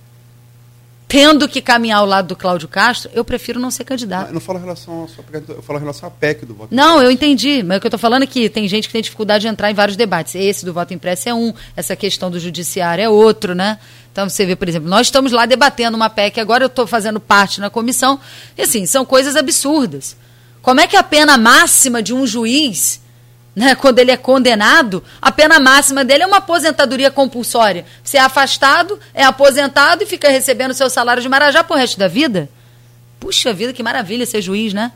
tendo 1.08 1.48
que 1.48 1.62
caminhar 1.62 2.00
ao 2.00 2.06
lado 2.06 2.28
do 2.28 2.36
Cláudio 2.36 2.68
Castro, 2.68 3.10
eu 3.14 3.24
prefiro 3.24 3.58
não 3.58 3.70
ser 3.70 3.84
candidato. 3.84 4.28
Eu 4.28 4.34
não 4.34 4.40
falo 4.40 4.58
em 4.58 4.62
relação 4.62 5.04
a, 5.04 5.08
só, 5.08 5.22
eu 5.32 5.62
falo 5.62 5.78
em 5.78 5.80
relação 5.80 6.06
à 6.06 6.12
PEC 6.12 6.44
do 6.44 6.54
voto 6.54 6.74
Não, 6.74 7.02
eu 7.02 7.10
entendi, 7.10 7.62
mas 7.62 7.78
o 7.78 7.80
que 7.80 7.86
eu 7.86 7.88
estou 7.88 7.98
falando 7.98 8.24
é 8.24 8.26
que 8.26 8.50
tem 8.50 8.68
gente 8.68 8.86
que 8.86 8.92
tem 8.92 9.00
dificuldade 9.00 9.42
de 9.42 9.48
entrar 9.48 9.70
em 9.70 9.74
vários 9.74 9.96
debates. 9.96 10.34
Esse 10.34 10.66
do 10.66 10.74
voto 10.74 10.92
impresso 10.92 11.30
é 11.30 11.34
um, 11.34 11.54
essa 11.74 11.96
questão 11.96 12.30
do 12.30 12.38
judiciário 12.38 13.02
é 13.02 13.08
outro, 13.08 13.54
né? 13.54 13.78
Então 14.18 14.28
você 14.28 14.44
vê, 14.44 14.56
por 14.56 14.68
exemplo, 14.68 14.88
nós 14.88 15.06
estamos 15.06 15.30
lá 15.30 15.46
debatendo 15.46 15.96
uma 15.96 16.10
PEC, 16.10 16.40
agora 16.40 16.64
eu 16.64 16.66
estou 16.66 16.88
fazendo 16.88 17.20
parte 17.20 17.60
na 17.60 17.70
comissão, 17.70 18.18
e 18.56 18.62
assim, 18.62 18.84
são 18.84 19.04
coisas 19.04 19.36
absurdas. 19.36 20.16
Como 20.60 20.80
é 20.80 20.88
que 20.88 20.96
a 20.96 21.04
pena 21.04 21.38
máxima 21.38 22.02
de 22.02 22.12
um 22.12 22.26
juiz 22.26 23.00
né, 23.54 23.76
quando 23.76 24.00
ele 24.00 24.10
é 24.10 24.16
condenado, 24.16 25.04
a 25.22 25.30
pena 25.30 25.60
máxima 25.60 26.04
dele 26.04 26.24
é 26.24 26.26
uma 26.26 26.38
aposentadoria 26.38 27.12
compulsória. 27.12 27.86
Você 28.02 28.16
é 28.16 28.20
afastado, 28.20 28.98
é 29.14 29.22
aposentado 29.22 30.02
e 30.02 30.06
fica 30.06 30.28
recebendo 30.28 30.74
seu 30.74 30.90
salário 30.90 31.22
de 31.22 31.28
marajá 31.28 31.62
pro 31.62 31.76
resto 31.76 31.96
da 31.96 32.08
vida? 32.08 32.50
Puxa 33.20 33.52
vida, 33.52 33.72
que 33.72 33.84
maravilha 33.84 34.26
ser 34.26 34.42
juiz, 34.42 34.74
né? 34.74 34.90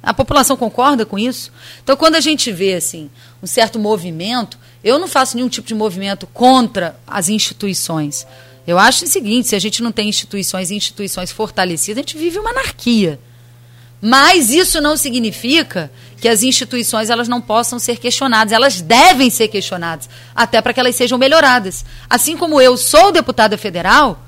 A 0.00 0.14
população 0.14 0.56
concorda 0.56 1.04
com 1.04 1.18
isso? 1.18 1.50
Então, 1.82 1.96
quando 1.96 2.14
a 2.14 2.20
gente 2.20 2.52
vê 2.52 2.74
assim 2.74 3.10
um 3.42 3.48
certo 3.48 3.80
movimento, 3.80 4.56
eu 4.84 4.98
não 4.98 5.08
faço 5.08 5.34
nenhum 5.34 5.48
tipo 5.48 5.66
de 5.66 5.74
movimento 5.74 6.26
contra 6.26 6.96
as 7.06 7.30
instituições. 7.30 8.26
Eu 8.66 8.78
acho 8.78 9.06
o 9.06 9.08
seguinte: 9.08 9.48
se 9.48 9.56
a 9.56 9.58
gente 9.58 9.82
não 9.82 9.90
tem 9.90 10.08
instituições 10.08 10.70
e 10.70 10.74
instituições 10.74 11.32
fortalecidas, 11.32 11.98
a 11.98 12.02
gente 12.02 12.18
vive 12.18 12.38
uma 12.38 12.50
anarquia. 12.50 13.18
Mas 14.00 14.50
isso 14.50 14.82
não 14.82 14.98
significa 14.98 15.90
que 16.20 16.28
as 16.28 16.42
instituições 16.42 17.08
elas 17.08 17.26
não 17.26 17.40
possam 17.40 17.78
ser 17.78 17.98
questionadas, 17.98 18.52
elas 18.52 18.82
devem 18.82 19.30
ser 19.30 19.48
questionadas, 19.48 20.10
até 20.34 20.60
para 20.60 20.74
que 20.74 20.80
elas 20.80 20.94
sejam 20.94 21.16
melhoradas. 21.16 21.86
Assim 22.08 22.36
como 22.36 22.60
eu 22.60 22.76
sou 22.76 23.10
deputada 23.10 23.56
federal 23.56 24.22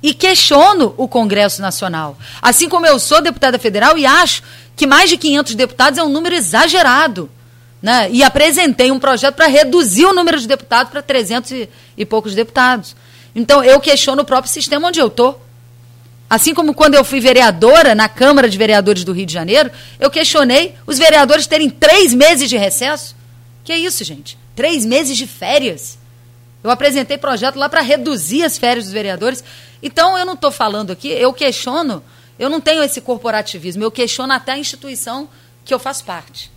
e 0.00 0.14
questiono 0.14 0.94
o 0.96 1.08
Congresso 1.08 1.60
Nacional. 1.60 2.16
Assim 2.40 2.68
como 2.68 2.86
eu 2.86 3.00
sou 3.00 3.20
deputada 3.20 3.58
federal 3.58 3.98
e 3.98 4.06
acho 4.06 4.44
que 4.76 4.86
mais 4.86 5.10
de 5.10 5.16
500 5.16 5.56
deputados 5.56 5.98
é 5.98 6.04
um 6.04 6.08
número 6.08 6.36
exagerado. 6.36 7.28
Né? 7.80 8.08
E 8.10 8.22
apresentei 8.22 8.90
um 8.90 8.98
projeto 8.98 9.34
para 9.34 9.46
reduzir 9.46 10.06
o 10.06 10.12
número 10.12 10.38
de 10.38 10.46
deputados 10.46 10.90
para 10.90 11.02
300 11.02 11.50
e, 11.50 11.68
e 11.96 12.04
poucos 12.04 12.34
deputados. 12.34 12.96
Então, 13.34 13.62
eu 13.62 13.78
questiono 13.80 14.22
o 14.22 14.24
próprio 14.24 14.52
sistema 14.52 14.88
onde 14.88 14.98
eu 14.98 15.08
estou. 15.08 15.40
Assim 16.28 16.54
como 16.54 16.74
quando 16.74 16.94
eu 16.94 17.04
fui 17.04 17.20
vereadora 17.20 17.94
na 17.94 18.08
Câmara 18.08 18.48
de 18.48 18.58
Vereadores 18.58 19.04
do 19.04 19.12
Rio 19.12 19.26
de 19.26 19.32
Janeiro, 19.32 19.70
eu 20.00 20.10
questionei 20.10 20.74
os 20.86 20.98
vereadores 20.98 21.46
terem 21.46 21.70
três 21.70 22.12
meses 22.12 22.48
de 22.48 22.56
recesso. 22.56 23.14
Que 23.62 23.72
é 23.72 23.78
isso, 23.78 24.02
gente? 24.02 24.36
Três 24.54 24.84
meses 24.84 25.16
de 25.16 25.26
férias. 25.26 25.98
Eu 26.64 26.70
apresentei 26.70 27.16
projeto 27.16 27.56
lá 27.56 27.68
para 27.68 27.80
reduzir 27.80 28.42
as 28.42 28.58
férias 28.58 28.86
dos 28.86 28.92
vereadores. 28.92 29.44
Então, 29.82 30.18
eu 30.18 30.24
não 30.24 30.34
estou 30.34 30.50
falando 30.50 30.90
aqui, 30.90 31.08
eu 31.08 31.32
questiono, 31.32 32.02
eu 32.38 32.48
não 32.48 32.60
tenho 32.60 32.82
esse 32.82 33.00
corporativismo, 33.00 33.84
eu 33.84 33.90
questiono 33.90 34.32
até 34.32 34.52
a 34.52 34.58
instituição 34.58 35.28
que 35.64 35.72
eu 35.72 35.78
faço 35.78 36.04
parte. 36.04 36.50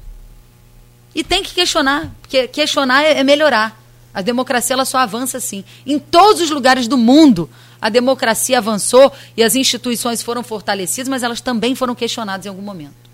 E 1.13 1.23
tem 1.23 1.41
que 1.41 1.53
questionar, 1.53 2.11
porque 2.21 2.47
questionar 2.47 3.03
é 3.03 3.23
melhorar. 3.23 3.79
A 4.13 4.21
democracia 4.21 4.73
ela 4.73 4.85
só 4.85 4.97
avança 4.97 5.37
assim. 5.37 5.63
Em 5.85 5.99
todos 5.99 6.41
os 6.41 6.49
lugares 6.49 6.87
do 6.87 6.97
mundo, 6.97 7.49
a 7.81 7.89
democracia 7.89 8.57
avançou 8.57 9.11
e 9.37 9.43
as 9.43 9.55
instituições 9.55 10.21
foram 10.21 10.43
fortalecidas, 10.43 11.07
mas 11.07 11.23
elas 11.23 11.41
também 11.41 11.75
foram 11.75 11.95
questionadas 11.95 12.45
em 12.45 12.49
algum 12.49 12.61
momento. 12.61 13.09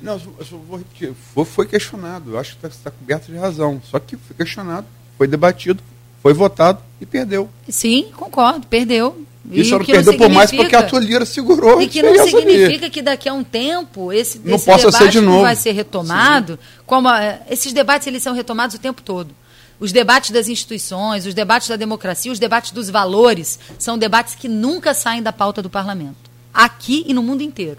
Não, 0.00 0.14
eu 0.38 0.58
vou 0.66 0.78
repetir. 0.78 1.12
Foi, 1.44 1.66
questionado. 1.66 2.30
Eu 2.30 2.38
acho 2.38 2.56
que 2.56 2.66
está 2.66 2.90
tá 2.90 2.96
coberto 2.96 3.30
de 3.30 3.36
razão. 3.36 3.82
Só 3.90 3.98
que 3.98 4.16
foi 4.16 4.36
questionado, 4.36 4.86
foi 5.18 5.26
debatido, 5.26 5.82
foi 6.22 6.32
votado 6.32 6.82
e 7.00 7.06
perdeu. 7.06 7.50
Sim, 7.68 8.10
concordo, 8.16 8.66
perdeu. 8.66 9.26
E, 9.50 9.64
só 9.64 9.78
não 9.78 9.84
perdeu 9.84 10.12
não 10.12 10.18
por 10.18 10.28
mais 10.28 10.50
porque 10.50 10.76
a 10.76 10.82
Tolira 10.82 11.24
segurou. 11.24 11.80
E 11.80 11.88
que 11.88 12.02
não 12.02 12.26
significa 12.26 12.90
que 12.90 13.00
daqui 13.00 13.28
a 13.28 13.32
um 13.32 13.42
tempo 13.42 14.12
esse, 14.12 14.38
não 14.44 14.56
esse 14.56 14.66
possa 14.66 14.92
ser 14.92 15.08
de 15.08 15.20
novo. 15.20 15.42
vai 15.42 15.56
ser 15.56 15.72
retomado. 15.72 16.58
Como 16.84 17.08
a, 17.08 17.38
esses 17.48 17.72
debates 17.72 18.06
eles 18.06 18.22
são 18.22 18.34
retomados 18.34 18.76
o 18.76 18.78
tempo 18.78 19.00
todo. 19.00 19.34
Os 19.78 19.92
debates 19.92 20.30
das 20.30 20.46
instituições, 20.46 21.24
os 21.24 21.32
debates 21.32 21.68
da 21.68 21.76
democracia, 21.76 22.30
os 22.30 22.38
debates 22.38 22.70
dos 22.70 22.90
valores 22.90 23.58
são 23.78 23.96
debates 23.96 24.34
que 24.34 24.46
nunca 24.46 24.92
saem 24.92 25.22
da 25.22 25.32
pauta 25.32 25.62
do 25.62 25.70
parlamento, 25.70 26.30
aqui 26.52 27.02
e 27.08 27.14
no 27.14 27.22
mundo 27.22 27.42
inteiro. 27.42 27.78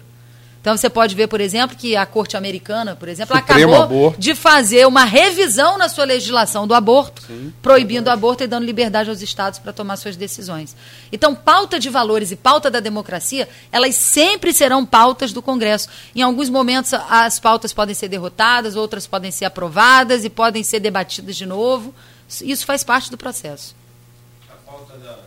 Então 0.62 0.76
você 0.76 0.88
pode 0.88 1.16
ver, 1.16 1.26
por 1.26 1.40
exemplo, 1.40 1.76
que 1.76 1.96
a 1.96 2.06
Corte 2.06 2.36
Americana, 2.36 2.94
por 2.94 3.08
exemplo, 3.08 3.36
Supremo 3.36 3.74
acabou 3.74 3.82
aborto. 3.98 4.20
de 4.20 4.32
fazer 4.32 4.86
uma 4.86 5.02
revisão 5.04 5.76
na 5.76 5.88
sua 5.88 6.04
legislação 6.04 6.68
do 6.68 6.72
aborto, 6.74 7.20
proibindo 7.60 8.06
o 8.06 8.10
aborto 8.10 8.44
e 8.44 8.46
dando 8.46 8.64
liberdade 8.64 9.10
aos 9.10 9.20
estados 9.22 9.58
para 9.58 9.72
tomar 9.72 9.96
suas 9.96 10.14
decisões. 10.16 10.76
Então, 11.10 11.34
pauta 11.34 11.80
de 11.80 11.90
valores 11.90 12.30
e 12.30 12.36
pauta 12.36 12.70
da 12.70 12.78
democracia, 12.78 13.48
elas 13.72 13.96
sempre 13.96 14.52
serão 14.52 14.86
pautas 14.86 15.32
do 15.32 15.42
Congresso. 15.42 15.88
Em 16.14 16.22
alguns 16.22 16.48
momentos 16.48 16.94
as 17.10 17.40
pautas 17.40 17.72
podem 17.72 17.92
ser 17.96 18.06
derrotadas, 18.06 18.76
outras 18.76 19.04
podem 19.04 19.32
ser 19.32 19.46
aprovadas 19.46 20.24
e 20.24 20.30
podem 20.30 20.62
ser 20.62 20.78
debatidas 20.78 21.34
de 21.34 21.44
novo. 21.44 21.92
Isso 22.40 22.64
faz 22.64 22.84
parte 22.84 23.10
do 23.10 23.18
processo. 23.18 23.74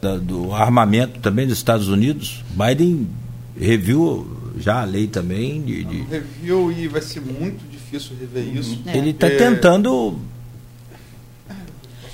Da- 0.02 0.16
do 0.16 0.53
armamento 0.53 1.20
também 1.20 1.45
dos 1.45 1.57
Estados 1.57 1.90
Unidos, 1.90 2.41
Biden 2.52 3.10
reviu 3.60 4.27
já 4.57 4.82
a 4.82 4.86
lei 4.86 5.07
também 5.07 5.61
de, 5.61 5.84
de- 5.84 6.02
Review 6.03 6.72
e 6.72 6.88
vai 6.88 7.02
ser 7.02 7.22
muito 7.22 7.64
difícil 7.69 8.15
rever 8.19 8.44
isso. 8.56 8.82
ele 8.88 9.10
está 9.11 9.27
É. 9.27 9.38
tentando 9.38 10.18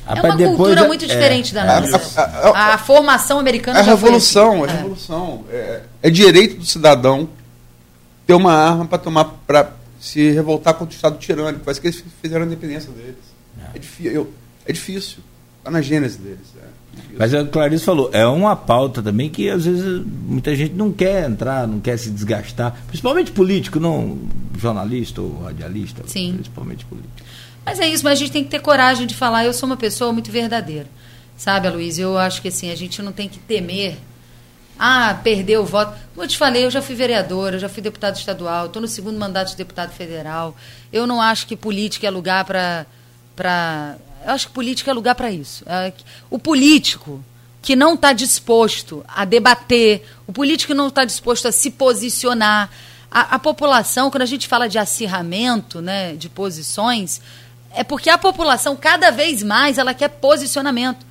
É 0.07 0.13
uma 0.21 0.35
cultura 0.35 0.87
muito 0.87 1.05
diferente 1.05 1.53
da 1.53 1.61
é, 1.77 1.79
nossa. 1.87 2.21
a- 2.21 2.49
a- 2.49 2.73
A, 2.73 2.77
formação 2.77 3.39
americana 3.39 3.79
É 3.79 3.81
a 3.81 3.85
revolução, 3.85 4.63
assim. 4.63 4.73
é 4.73 4.75
a 4.75 4.77
revolução. 4.77 5.45
É, 5.49 5.81
é 6.03 6.09
direito 6.09 6.57
do 6.57 6.65
cidadão 6.65 7.29
ter 8.25 8.33
uma 8.33 8.53
arma 8.53 8.85
para 8.85 8.97
tomar 8.97 9.25
para 9.47 9.71
se 9.99 10.31
revoltar 10.31 10.73
contra 10.73 10.91
o 10.93 10.95
Estado 10.95 11.17
tirânico. 11.19 11.63
Parece 11.63 11.79
que 11.79 11.87
eles 11.87 12.03
fizeram 12.21 12.43
a 12.43 12.45
independência 12.47 12.89
deles. 12.91 13.15
É, 13.73 13.77
difí- 13.79 14.07
eu- 14.07 14.33
é 14.65 14.73
difícil. 14.73 15.19
Está 15.61 15.71
na 15.71 15.81
gênese 15.81 16.17
deles. 16.17 16.53
é. 16.57 16.71
Mas 17.17 17.33
a 17.33 17.45
Clarice 17.45 17.85
falou, 17.85 18.09
é 18.11 18.25
uma 18.25 18.55
pauta 18.55 19.01
também 19.01 19.29
que 19.29 19.49
às 19.49 19.65
vezes 19.65 20.03
muita 20.05 20.55
gente 20.55 20.73
não 20.73 20.91
quer 20.91 21.29
entrar, 21.29 21.67
não 21.67 21.79
quer 21.79 21.97
se 21.97 22.09
desgastar, 22.09 22.75
principalmente 22.87 23.31
político, 23.31 23.79
não 23.79 24.17
jornalista 24.57 25.21
ou 25.21 25.43
radialista, 25.43 26.03
Sim. 26.07 26.33
principalmente 26.33 26.83
político. 26.85 27.13
Mas 27.65 27.79
é 27.79 27.87
isso, 27.87 28.03
mas 28.03 28.13
a 28.13 28.15
gente 28.15 28.31
tem 28.31 28.43
que 28.43 28.49
ter 28.49 28.59
coragem 28.59 29.05
de 29.05 29.13
falar. 29.13 29.45
Eu 29.45 29.53
sou 29.53 29.67
uma 29.67 29.77
pessoa 29.77 30.11
muito 30.11 30.31
verdadeira. 30.31 30.87
Sabe, 31.37 31.69
Luiz? 31.69 31.97
Eu 31.97 32.17
acho 32.17 32.41
que 32.41 32.47
assim, 32.47 32.71
a 32.71 32.75
gente 32.75 33.01
não 33.01 33.11
tem 33.11 33.29
que 33.29 33.39
temer. 33.39 33.97
Ah, 34.77 35.19
perder 35.23 35.59
o 35.59 35.65
voto. 35.65 35.93
Como 36.13 36.23
eu 36.23 36.27
te 36.27 36.37
falei, 36.37 36.65
eu 36.65 36.71
já 36.71 36.81
fui 36.81 36.95
vereadora, 36.95 37.55
eu 37.55 37.59
já 37.59 37.69
fui 37.69 37.83
deputado 37.83 38.15
estadual, 38.15 38.65
estou 38.65 38.81
no 38.81 38.87
segundo 38.87 39.19
mandato 39.19 39.49
de 39.49 39.57
deputado 39.57 39.91
federal. 39.91 40.55
Eu 40.91 41.05
não 41.05 41.21
acho 41.21 41.45
que 41.45 41.55
política 41.55 42.07
é 42.07 42.09
lugar 42.09 42.45
para. 42.45 43.95
Eu 44.25 44.31
acho 44.31 44.47
que 44.47 44.53
política 44.53 44.91
é 44.91 44.93
lugar 44.93 45.15
para 45.15 45.31
isso. 45.31 45.63
É 45.67 45.93
O 46.29 46.37
político 46.37 47.23
que 47.61 47.75
não 47.75 47.93
está 47.93 48.11
disposto 48.11 49.05
a 49.07 49.23
debater, 49.23 50.03
o 50.25 50.33
político 50.33 50.71
que 50.71 50.77
não 50.77 50.87
está 50.87 51.05
disposto 51.05 51.47
a 51.47 51.51
se 51.51 51.69
posicionar, 51.69 52.69
a, 53.09 53.35
a 53.35 53.39
população, 53.39 54.09
quando 54.09 54.23
a 54.23 54.27
gente 54.27 54.47
fala 54.47 54.67
de 54.67 54.79
acirramento 54.79 55.81
né, 55.81 56.13
de 56.13 56.27
posições, 56.29 57.21
é 57.73 57.83
porque 57.83 58.09
a 58.09 58.17
população, 58.17 58.75
cada 58.75 59.11
vez 59.11 59.43
mais, 59.43 59.77
ela 59.77 59.93
quer 59.93 60.09
posicionamento. 60.09 61.05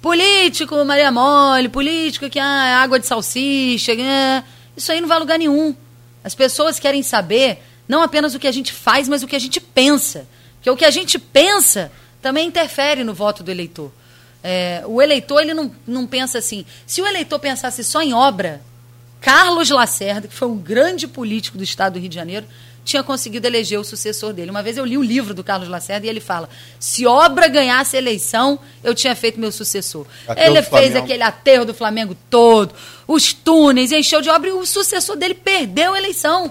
Político, 0.00 0.84
Maria 0.84 1.10
Mole, 1.10 1.68
político 1.68 2.30
que 2.30 2.38
ah, 2.38 2.66
é 2.66 2.74
água 2.74 2.98
de 2.98 3.06
salsicha, 3.06 3.92
é, 3.92 4.42
isso 4.76 4.92
aí 4.92 5.00
não 5.00 5.08
vai 5.08 5.16
a 5.16 5.20
lugar 5.20 5.38
nenhum. 5.38 5.74
As 6.22 6.34
pessoas 6.34 6.78
querem 6.78 7.02
saber 7.02 7.62
não 7.88 8.02
apenas 8.02 8.34
o 8.34 8.38
que 8.38 8.46
a 8.46 8.52
gente 8.52 8.72
faz, 8.72 9.08
mas 9.08 9.22
o 9.22 9.26
que 9.26 9.36
a 9.36 9.40
gente 9.40 9.60
pensa. 9.60 10.26
Porque 10.56 10.70
o 10.70 10.76
que 10.76 10.84
a 10.84 10.90
gente 10.90 11.18
pensa 11.18 11.92
também 12.24 12.48
interfere 12.48 13.04
no 13.04 13.12
voto 13.12 13.42
do 13.42 13.50
eleitor. 13.50 13.92
É, 14.42 14.82
o 14.86 15.02
eleitor 15.02 15.42
ele 15.42 15.52
não, 15.52 15.70
não 15.86 16.06
pensa 16.06 16.38
assim. 16.38 16.64
Se 16.86 17.02
o 17.02 17.06
eleitor 17.06 17.38
pensasse 17.38 17.84
só 17.84 18.00
em 18.00 18.14
obra, 18.14 18.62
Carlos 19.20 19.68
Lacerda, 19.68 20.26
que 20.26 20.34
foi 20.34 20.48
um 20.48 20.56
grande 20.56 21.06
político 21.06 21.58
do 21.58 21.62
estado 21.62 21.92
do 21.94 21.98
Rio 21.98 22.08
de 22.08 22.14
Janeiro, 22.14 22.46
tinha 22.82 23.02
conseguido 23.02 23.46
eleger 23.46 23.78
o 23.78 23.84
sucessor 23.84 24.32
dele. 24.32 24.50
Uma 24.50 24.62
vez 24.62 24.78
eu 24.78 24.86
li 24.86 24.96
um 24.96 25.02
livro 25.02 25.34
do 25.34 25.44
Carlos 25.44 25.68
Lacerda 25.68 26.06
e 26.06 26.08
ele 26.08 26.18
fala: 26.18 26.48
se 26.80 27.04
obra 27.04 27.46
ganhasse 27.46 27.94
a 27.94 27.98
eleição, 27.98 28.58
eu 28.82 28.94
tinha 28.94 29.14
feito 29.14 29.38
meu 29.38 29.52
sucessor. 29.52 30.06
Aterro 30.26 30.46
ele 30.46 30.62
fez 30.62 30.96
aquele 30.96 31.22
aterro 31.22 31.66
do 31.66 31.74
Flamengo 31.74 32.16
todo, 32.30 32.74
os 33.06 33.34
túneis, 33.34 33.92
encheu 33.92 34.22
de 34.22 34.30
obra 34.30 34.48
e 34.48 34.52
o 34.52 34.64
sucessor 34.64 35.14
dele 35.14 35.34
perdeu 35.34 35.92
a 35.92 35.98
eleição. 35.98 36.50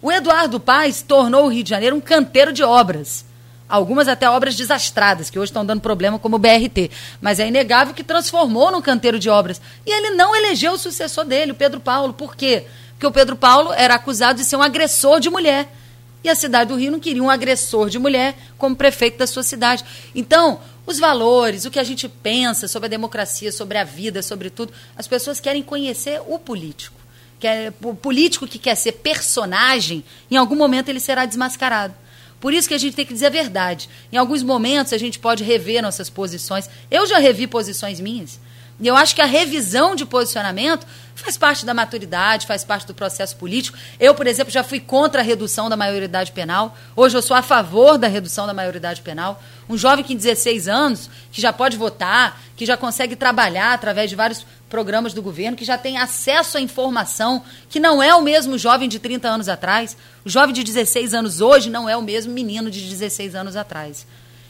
O 0.00 0.10
Eduardo 0.10 0.58
Paes 0.58 1.00
tornou 1.00 1.44
o 1.44 1.48
Rio 1.48 1.62
de 1.62 1.70
Janeiro 1.70 1.94
um 1.94 2.00
canteiro 2.00 2.52
de 2.52 2.64
obras. 2.64 3.24
Algumas 3.72 4.06
até 4.06 4.28
obras 4.28 4.54
desastradas, 4.54 5.30
que 5.30 5.38
hoje 5.38 5.48
estão 5.48 5.64
dando 5.64 5.80
problema, 5.80 6.18
como 6.18 6.36
o 6.36 6.38
BRT. 6.38 6.90
Mas 7.22 7.40
é 7.40 7.48
inegável 7.48 7.94
que 7.94 8.04
transformou 8.04 8.70
num 8.70 8.82
canteiro 8.82 9.18
de 9.18 9.30
obras. 9.30 9.62
E 9.86 9.90
ele 9.90 10.10
não 10.10 10.36
elegeu 10.36 10.72
o 10.72 10.78
sucessor 10.78 11.24
dele, 11.24 11.52
o 11.52 11.54
Pedro 11.54 11.80
Paulo. 11.80 12.12
Por 12.12 12.36
quê? 12.36 12.66
Porque 12.90 13.06
o 13.06 13.10
Pedro 13.10 13.34
Paulo 13.34 13.72
era 13.72 13.94
acusado 13.94 14.40
de 14.40 14.44
ser 14.44 14.56
um 14.56 14.62
agressor 14.62 15.20
de 15.20 15.30
mulher. 15.30 15.74
E 16.22 16.28
a 16.28 16.34
cidade 16.34 16.68
do 16.68 16.76
Rio 16.76 16.92
não 16.92 17.00
queria 17.00 17.22
um 17.22 17.30
agressor 17.30 17.88
de 17.88 17.98
mulher 17.98 18.36
como 18.58 18.76
prefeito 18.76 19.16
da 19.16 19.26
sua 19.26 19.42
cidade. 19.42 19.82
Então, 20.14 20.60
os 20.84 20.98
valores, 20.98 21.64
o 21.64 21.70
que 21.70 21.78
a 21.78 21.84
gente 21.84 22.06
pensa 22.10 22.68
sobre 22.68 22.88
a 22.88 22.90
democracia, 22.90 23.50
sobre 23.50 23.78
a 23.78 23.84
vida, 23.84 24.20
sobre 24.20 24.50
tudo, 24.50 24.70
as 24.94 25.08
pessoas 25.08 25.40
querem 25.40 25.62
conhecer 25.62 26.20
o 26.28 26.38
político. 26.38 27.00
Quer, 27.40 27.72
o 27.82 27.94
político 27.94 28.46
que 28.46 28.58
quer 28.58 28.74
ser 28.74 28.92
personagem, 28.92 30.04
em 30.30 30.36
algum 30.36 30.56
momento 30.56 30.90
ele 30.90 31.00
será 31.00 31.24
desmascarado. 31.24 31.94
Por 32.42 32.52
isso 32.52 32.66
que 32.66 32.74
a 32.74 32.78
gente 32.78 32.96
tem 32.96 33.06
que 33.06 33.14
dizer 33.14 33.26
a 33.26 33.30
verdade. 33.30 33.88
Em 34.10 34.16
alguns 34.16 34.42
momentos 34.42 34.92
a 34.92 34.98
gente 34.98 35.16
pode 35.16 35.44
rever 35.44 35.80
nossas 35.80 36.10
posições. 36.10 36.68
Eu 36.90 37.06
já 37.06 37.18
revi 37.18 37.46
posições 37.46 38.00
minhas. 38.00 38.40
E 38.80 38.88
eu 38.88 38.96
acho 38.96 39.14
que 39.14 39.22
a 39.22 39.26
revisão 39.26 39.94
de 39.94 40.04
posicionamento 40.04 40.84
faz 41.14 41.36
parte 41.36 41.64
da 41.64 41.72
maturidade, 41.72 42.48
faz 42.48 42.64
parte 42.64 42.84
do 42.84 42.94
processo 42.94 43.36
político. 43.36 43.78
Eu, 44.00 44.12
por 44.12 44.26
exemplo, 44.26 44.52
já 44.52 44.64
fui 44.64 44.80
contra 44.80 45.20
a 45.20 45.24
redução 45.24 45.68
da 45.68 45.76
maioridade 45.76 46.32
penal. 46.32 46.76
Hoje 46.96 47.16
eu 47.16 47.22
sou 47.22 47.36
a 47.36 47.42
favor 47.42 47.96
da 47.96 48.08
redução 48.08 48.44
da 48.44 48.52
maioridade 48.52 49.02
penal. 49.02 49.40
Um 49.68 49.78
jovem 49.78 50.04
que 50.04 50.12
em 50.12 50.16
16 50.16 50.66
anos, 50.66 51.08
que 51.30 51.40
já 51.40 51.52
pode 51.52 51.76
votar, 51.76 52.42
que 52.56 52.66
já 52.66 52.76
consegue 52.76 53.14
trabalhar 53.14 53.72
através 53.72 54.10
de 54.10 54.16
vários 54.16 54.44
programas 54.72 55.12
do 55.12 55.20
governo, 55.20 55.54
que 55.54 55.66
já 55.66 55.76
tem 55.76 55.98
acesso 55.98 56.56
à 56.56 56.60
informação, 56.60 57.44
que 57.68 57.78
não 57.78 58.02
é 58.02 58.14
o 58.14 58.22
mesmo 58.22 58.56
jovem 58.56 58.88
de 58.88 58.98
30 58.98 59.28
anos 59.28 59.46
atrás. 59.46 59.94
O 60.24 60.30
jovem 60.30 60.54
de 60.54 60.64
16 60.64 61.12
anos 61.12 61.42
hoje 61.42 61.68
não 61.68 61.86
é 61.86 61.94
o 61.94 62.00
mesmo 62.00 62.32
menino 62.32 62.70
de 62.70 62.80
16 62.80 63.34
anos 63.34 63.54
atrás. 63.54 64.06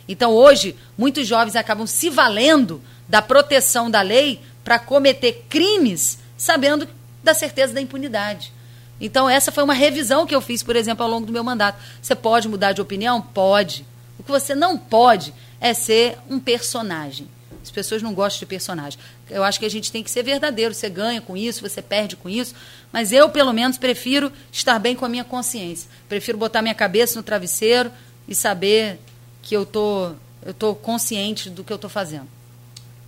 Então, 0.06 0.30
hoje, 0.30 0.76
muitos 0.96 1.26
jovens 1.26 1.56
acabam 1.56 1.88
se 1.88 2.08
valendo 2.08 2.80
da 3.08 3.20
proteção 3.20 3.90
da 3.90 4.00
lei 4.00 4.40
para 4.62 4.78
cometer 4.78 5.44
crimes, 5.48 6.20
sabendo 6.36 6.88
da 7.24 7.34
certeza 7.34 7.74
da 7.74 7.80
impunidade. 7.80 8.52
Então, 9.00 9.28
essa 9.28 9.50
foi 9.50 9.64
uma 9.64 9.74
revisão 9.74 10.24
que 10.24 10.34
eu 10.34 10.40
fiz, 10.40 10.62
por 10.62 10.76
exemplo, 10.76 11.02
ao 11.02 11.10
longo 11.10 11.26
do 11.26 11.32
meu 11.32 11.42
mandato. 11.42 11.82
Você 12.00 12.14
pode 12.14 12.48
mudar 12.48 12.70
de 12.70 12.80
opinião? 12.80 13.20
Pode. 13.20 13.84
O 14.20 14.22
que 14.22 14.30
você 14.30 14.54
não 14.54 14.78
pode 14.78 15.34
é 15.60 15.74
ser 15.74 16.16
um 16.30 16.38
personagem. 16.38 17.26
As 17.62 17.70
pessoas 17.70 18.02
não 18.02 18.12
gostam 18.12 18.40
de 18.40 18.46
personagem. 18.46 18.98
Eu 19.32 19.42
acho 19.42 19.59
que 19.59 19.66
a 19.66 19.70
gente 19.70 19.90
tem 19.90 20.02
que 20.02 20.10
ser 20.10 20.22
verdadeiro. 20.22 20.74
Você 20.74 20.88
ganha 20.90 21.20
com 21.20 21.36
isso, 21.36 21.66
você 21.66 21.80
perde 21.80 22.16
com 22.16 22.28
isso. 22.28 22.54
Mas 22.92 23.12
eu, 23.12 23.30
pelo 23.30 23.52
menos, 23.52 23.78
prefiro 23.78 24.30
estar 24.50 24.78
bem 24.78 24.94
com 24.94 25.04
a 25.04 25.09
minha 25.09 25.24
consciência. 25.24 25.88
Prefiro 26.09 26.36
botar 26.36 26.60
minha 26.60 26.74
cabeça 26.74 27.18
no 27.18 27.22
travesseiro 27.22 27.90
e 28.28 28.34
saber 28.34 28.98
que 29.42 29.56
eu 29.56 29.64
tô, 29.64 30.12
eu 30.44 30.54
tô 30.54 30.74
consciente 30.74 31.48
do 31.48 31.64
que 31.64 31.72
eu 31.72 31.76
estou 31.76 31.90
fazendo. 31.90 32.28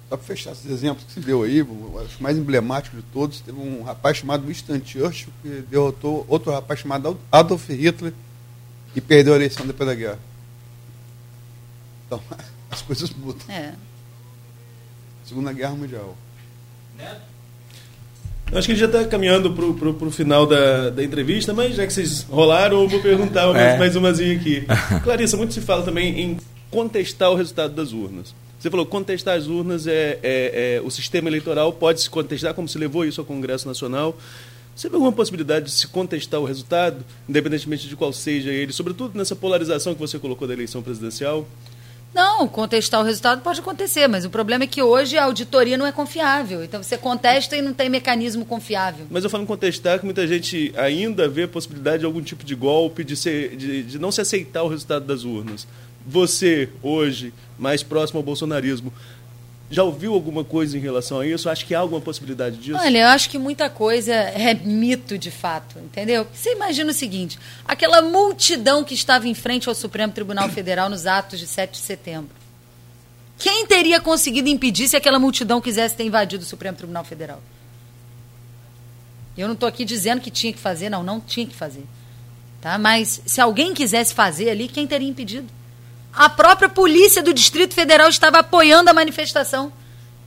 Só 0.09 0.17
para 0.17 0.27
fechar 0.27 0.53
esses 0.53 0.71
exemplos 0.71 1.05
que 1.05 1.13
você 1.13 1.21
deu 1.21 1.43
aí, 1.43 1.61
acho 2.05 2.23
mais 2.23 2.37
emblemático 2.37 2.97
de 2.97 3.03
todos, 3.05 3.41
teve 3.41 3.59
um 3.59 3.83
rapaz 3.83 4.19
chamado 4.19 4.47
Winston 4.47 4.81
Churchill 4.85 5.33
que 5.43 5.49
derrotou 5.69 6.25
outro 6.29 6.53
rapaz 6.53 6.81
chamado 6.81 7.19
Adolf 7.31 7.69
Hitler 7.71 8.13
e 8.95 9.01
perdeu 9.01 9.33
a 9.33 9.37
eleição 9.37 9.67
depois 9.67 9.89
da 9.89 9.95
guerra. 9.95 10.19
Então, 12.07 12.23
as 12.71 12.83
coisas 12.83 13.11
mudam. 13.11 13.49
É. 13.49 13.75
Segunda 15.25 15.53
Guerra 15.53 15.75
Mundial. 15.75 16.17
Eu 18.53 18.59
acho 18.59 18.67
que 18.69 18.73
a 18.73 18.77
gente 18.77 18.79
já 18.79 18.87
está 18.87 19.05
caminhando 19.05 19.53
para 19.53 19.65
o 20.07 20.11
final 20.11 20.47
da, 20.47 20.91
da 20.91 21.03
entrevista, 21.03 21.53
mas 21.53 21.75
já 21.75 21.87
que 21.87 21.93
vocês 21.93 22.23
rolaram, 22.25 22.83
eu 22.83 22.89
vou 22.89 23.01
perguntar 23.01 23.47
mais, 23.53 23.75
É. 23.75 23.79
mais 23.79 23.97
umazinha 23.97 24.37
aqui. 24.37 24.65
Clarissa, 25.03 25.37
muito 25.37 25.55
se 25.55 25.61
fala 25.61 25.83
também 25.83 26.21
em 26.21 26.37
contestar 26.71 27.31
o 27.31 27.35
resultado 27.35 27.75
das 27.75 27.93
urnas. 27.93 28.35
Você 28.59 28.71
falou 28.71 28.87
contestar 28.87 29.37
as 29.37 29.47
urnas 29.47 29.87
é, 29.87 30.19
é- 30.23 30.77
é- 30.77 30.81
o 30.85 30.91
sistema 30.91 31.29
eleitoral 31.29 31.73
pode 31.73 32.03
se 32.03 32.09
contestar, 32.11 32.55
como 32.55 32.69
se 32.69 32.79
levou 32.79 33.05
isso 33.05 33.21
ao 33.21 33.25
Congresso 33.27 33.67
Nacional. 33.67 34.17
Você 34.77 34.89
vê 34.89 34.95
alguma 34.97 35.13
possibilidade 35.13 35.67
de 35.67 35.71
se 35.73 35.87
contestar 35.87 36.41
o 36.41 36.45
resultado, 36.45 37.05
independentemente 37.29 37.89
de 37.89 37.95
qual 37.97 38.13
seja 38.13 38.51
ele, 38.51 38.73
sobretudo 38.73 39.17
nessa 39.17 39.37
polarização 39.37 39.95
que 39.95 40.01
você 40.01 40.19
colocou 40.19 40.47
da 40.49 40.55
eleição 40.55 40.83
presidencial? 40.83 41.47
Não, 42.15 42.47
contestar 42.47 43.01
o 43.01 43.05
resultado 43.05 43.43
pode 43.43 43.59
acontecer, 43.59 44.07
mas 44.07 44.25
o 44.25 44.31
problema 44.31 44.63
é 44.63 44.67
que 44.69 44.81
hoje 44.81 45.19
a 45.19 45.25
auditoria 45.25 45.77
não 45.77 45.85
é 45.85 45.91
confiável. 45.91 46.63
Então 46.63 46.81
você 46.81 46.97
contesta 46.97 47.57
e 47.57 47.61
não 47.61 47.75
tem 47.75 47.89
mecanismo 47.89 48.45
confiável. 48.45 49.05
Mas 49.11 49.25
eu 49.25 49.31
falo 49.31 49.43
em 49.43 49.47
contestar 49.47 49.99
que 49.99 50.05
muita 50.05 50.25
gente 50.25 50.73
ainda 50.77 51.29
vê 51.29 51.43
a 51.43 51.49
possibilidade 51.49 51.99
de 51.99 52.07
algum 52.07 52.23
tipo 52.23 52.45
de 52.45 52.55
golpe, 52.55 53.03
de, 53.03 53.17
ser, 53.17 53.57
de, 53.57 53.83
de 53.83 53.99
não 53.99 54.13
se 54.13 54.21
aceitar 54.21 54.63
o 54.63 54.69
resultado 54.69 55.05
das 55.05 55.25
urnas. 55.25 55.67
Você, 56.07 56.69
hoje, 56.83 57.33
mais 57.59 57.83
próximo 57.83 58.19
ao 58.19 58.23
bolsonarismo, 58.23 58.93
já 59.71 59.83
ouviu 59.83 60.15
alguma 60.15 60.45
coisa 60.45 60.77
em 60.77 60.81
relação 60.81 61.21
a 61.21 61.27
isso? 61.27 61.49
Acho 61.49 61.65
que 61.67 61.75
há 61.75 61.79
alguma 61.79 62.01
possibilidade 62.01 62.57
disso? 62.59 62.79
Olha, 62.79 62.99
eu 62.99 63.09
acho 63.09 63.31
que 63.31 63.39
muita 63.39 63.71
coisa 63.71 64.13
é 64.13 64.55
mito 64.55 65.17
de 65.17 65.31
fato, 65.31 65.79
entendeu? 65.79 66.27
Você 66.33 66.53
imagina 66.53 66.91
o 66.91 66.95
seguinte: 66.95 67.39
aquela 67.65 68.03
multidão 68.03 68.85
que 68.85 68.95
estava 68.95 69.27
em 69.27 69.35
frente 69.35 69.69
ao 69.69 69.75
Supremo 69.75 70.13
Tribunal 70.13 70.49
Federal 70.49 70.89
nos 70.89 71.07
atos 71.07 71.39
de 71.39 71.47
7 71.47 71.73
de 71.73 71.79
setembro. 71.79 72.31
Quem 73.39 73.67
teria 73.67 74.01
conseguido 74.01 74.49
impedir 74.49 74.89
se 74.89 74.97
aquela 74.97 75.19
multidão 75.19 75.61
quisesse 75.61 75.97
ter 75.97 76.05
invadido 76.05 76.45
o 76.45 76.47
Supremo 76.47 76.77
Tribunal 76.77 77.05
Federal? 77.05 77.43
Eu 79.37 79.49
não 79.49 79.55
estou 79.55 79.69
aqui 79.69 79.85
dizendo 79.85 80.21
que 80.21 80.31
tinha 80.31 80.53
que 80.53 80.59
fazer, 80.59 80.89
não, 80.89 81.03
não 81.03 81.21
tinha 81.21 81.47
que 81.47 81.55
fazer. 81.55 81.85
Tá? 82.61 82.79
Mas 82.79 83.21
se 83.27 83.41
alguém 83.41 83.75
quisesse 83.75 84.15
fazer 84.15 84.49
ali, 84.51 84.69
quem 84.69 84.87
teria 84.87 85.09
impedido? 85.09 85.49
A 86.17 86.29
própria 86.29 86.69
polícia 86.69 87.23
do 87.23 87.35
Distrito 87.35 87.75
Federal 87.75 88.09
estava 88.09 88.39
apoiando 88.39 88.91
a 88.91 88.95
manifestação. 88.95 89.73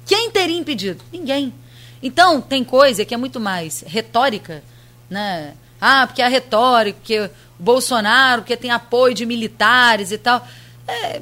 Quem 0.06 0.32
teria 0.32 0.58
impedido? 0.58 1.04
Ninguém. 1.12 1.54
Então, 2.02 2.42
tem 2.42 2.64
coisa 2.64 3.06
que 3.06 3.14
é 3.14 3.18
muito 3.18 3.40
mais 3.40 3.84
retórica, 3.88 4.64
né? 5.10 5.54
Ah, 5.80 6.06
porque 6.08 6.22
a 6.22 6.28
retórica, 6.28 6.98
porque 7.00 7.30
Bolsonaro, 7.58 8.42
porque 8.42 8.58
tem 8.58 8.72
apoio 8.72 9.14
de 9.14 9.26
militares 9.26 10.12
e 10.12 10.18
tal. 10.18 10.46
É, 10.88 11.22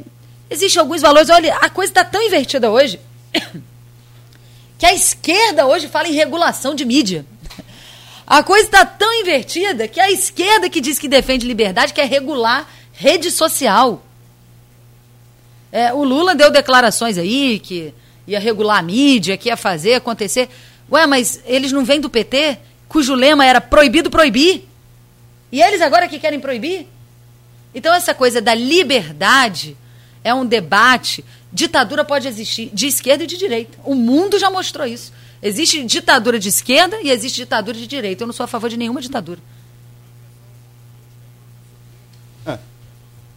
Existem 0.49 0.79
alguns 0.79 1.01
valores. 1.01 1.29
Olha, 1.29 1.55
a 1.55 1.69
coisa 1.69 1.91
está 1.91 2.03
tão 2.03 2.21
invertida 2.21 2.69
hoje 2.69 2.99
que 4.77 4.85
a 4.85 4.93
esquerda 4.93 5.65
hoje 5.65 5.87
fala 5.87 6.07
em 6.07 6.13
regulação 6.13 6.75
de 6.75 6.85
mídia. 6.85 7.25
A 8.27 8.41
coisa 8.41 8.65
está 8.65 8.85
tão 8.85 9.11
invertida 9.21 9.87
que 9.87 9.99
a 9.99 10.11
esquerda 10.11 10.69
que 10.69 10.81
diz 10.81 10.97
que 10.97 11.07
defende 11.07 11.45
liberdade 11.45 11.93
quer 11.93 12.07
regular 12.07 12.67
rede 12.91 13.29
social. 13.29 14.04
É, 15.75 15.93
o 15.93 16.05
Lula 16.05 16.33
deu 16.33 16.49
declarações 16.49 17.17
aí 17.17 17.59
que 17.59 17.93
ia 18.25 18.39
regular 18.39 18.79
a 18.79 18.81
mídia, 18.81 19.35
que 19.35 19.49
ia 19.49 19.57
fazer 19.57 19.95
acontecer. 19.95 20.47
Ué, 20.89 21.05
mas 21.05 21.41
eles 21.45 21.73
não 21.73 21.83
vêm 21.83 21.99
do 21.99 22.09
PT, 22.09 22.57
cujo 22.87 23.13
lema 23.13 23.45
era 23.45 23.59
proibido 23.59 24.09
proibir? 24.09 24.65
E 25.51 25.61
eles 25.61 25.81
agora 25.81 26.07
que 26.07 26.17
querem 26.17 26.39
proibir? 26.39 26.87
Então, 27.73 27.93
essa 27.93 28.13
coisa 28.13 28.39
da 28.41 28.55
liberdade 28.55 29.75
é 30.23 30.33
um 30.33 30.45
debate. 30.45 31.25
Ditadura 31.51 32.05
pode 32.05 32.25
existir 32.25 32.69
de 32.71 32.87
esquerda 32.87 33.25
e 33.25 33.27
de 33.27 33.35
direita. 33.35 33.77
O 33.83 33.95
mundo 33.95 34.39
já 34.39 34.49
mostrou 34.49 34.87
isso. 34.87 35.11
Existe 35.43 35.83
ditadura 35.83 36.39
de 36.39 36.47
esquerda 36.47 37.01
e 37.01 37.11
existe 37.11 37.35
ditadura 37.35 37.77
de 37.77 37.85
direita. 37.85 38.23
Eu 38.23 38.27
não 38.27 38.33
sou 38.33 38.45
a 38.45 38.47
favor 38.47 38.69
de 38.69 38.77
nenhuma 38.77 39.01
ditadura. 39.01 39.41
É. 42.45 42.57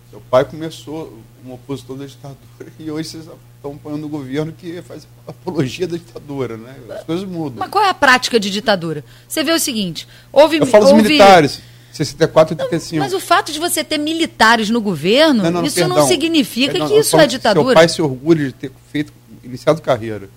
Seu 0.08 0.20
pai 0.30 0.44
começou 0.44 1.18
como 1.48 1.54
opositor 1.54 1.96
da 1.96 2.04
ditadura 2.04 2.72
e 2.78 2.90
hoje 2.90 3.08
vocês 3.08 3.24
estão 3.56 3.72
apoiando 3.72 4.06
o 4.06 4.08
governo 4.08 4.52
que 4.52 4.82
faz 4.82 5.08
apologia 5.26 5.86
da 5.86 5.96
ditadura, 5.96 6.58
né? 6.58 6.76
As 6.90 7.04
coisas 7.04 7.26
mudam. 7.26 7.58
Mas 7.58 7.70
qual 7.70 7.82
é 7.82 7.88
a 7.88 7.94
prática 7.94 8.38
de 8.38 8.50
ditadura? 8.50 9.02
Você 9.26 9.42
vê 9.42 9.52
o 9.52 9.58
seguinte: 9.58 10.06
houve. 10.30 10.58
Eu 10.58 10.66
falo 10.66 10.86
houve... 10.86 11.00
dos 11.00 11.08
militares. 11.08 11.60
64 11.90 12.54
e 12.54 12.62
85. 12.62 13.02
Mas 13.02 13.12
o 13.14 13.18
fato 13.18 13.50
de 13.50 13.58
você 13.58 13.82
ter 13.82 13.98
militares 13.98 14.68
no 14.68 14.80
governo, 14.80 15.42
não, 15.42 15.50
não, 15.50 15.64
isso 15.64 15.76
perdão. 15.76 15.96
não 15.96 16.06
significa 16.06 16.72
perdão, 16.72 16.88
que 16.88 16.98
isso 16.98 17.16
é 17.16 17.26
ditadura. 17.26 17.66
Seu 17.68 17.74
pai 17.74 17.88
se 17.88 18.02
orgulha 18.02 18.46
de 18.46 18.52
ter 18.52 18.70
feito, 18.92 19.12
iniciado 19.42 19.80
carreira 19.80 20.28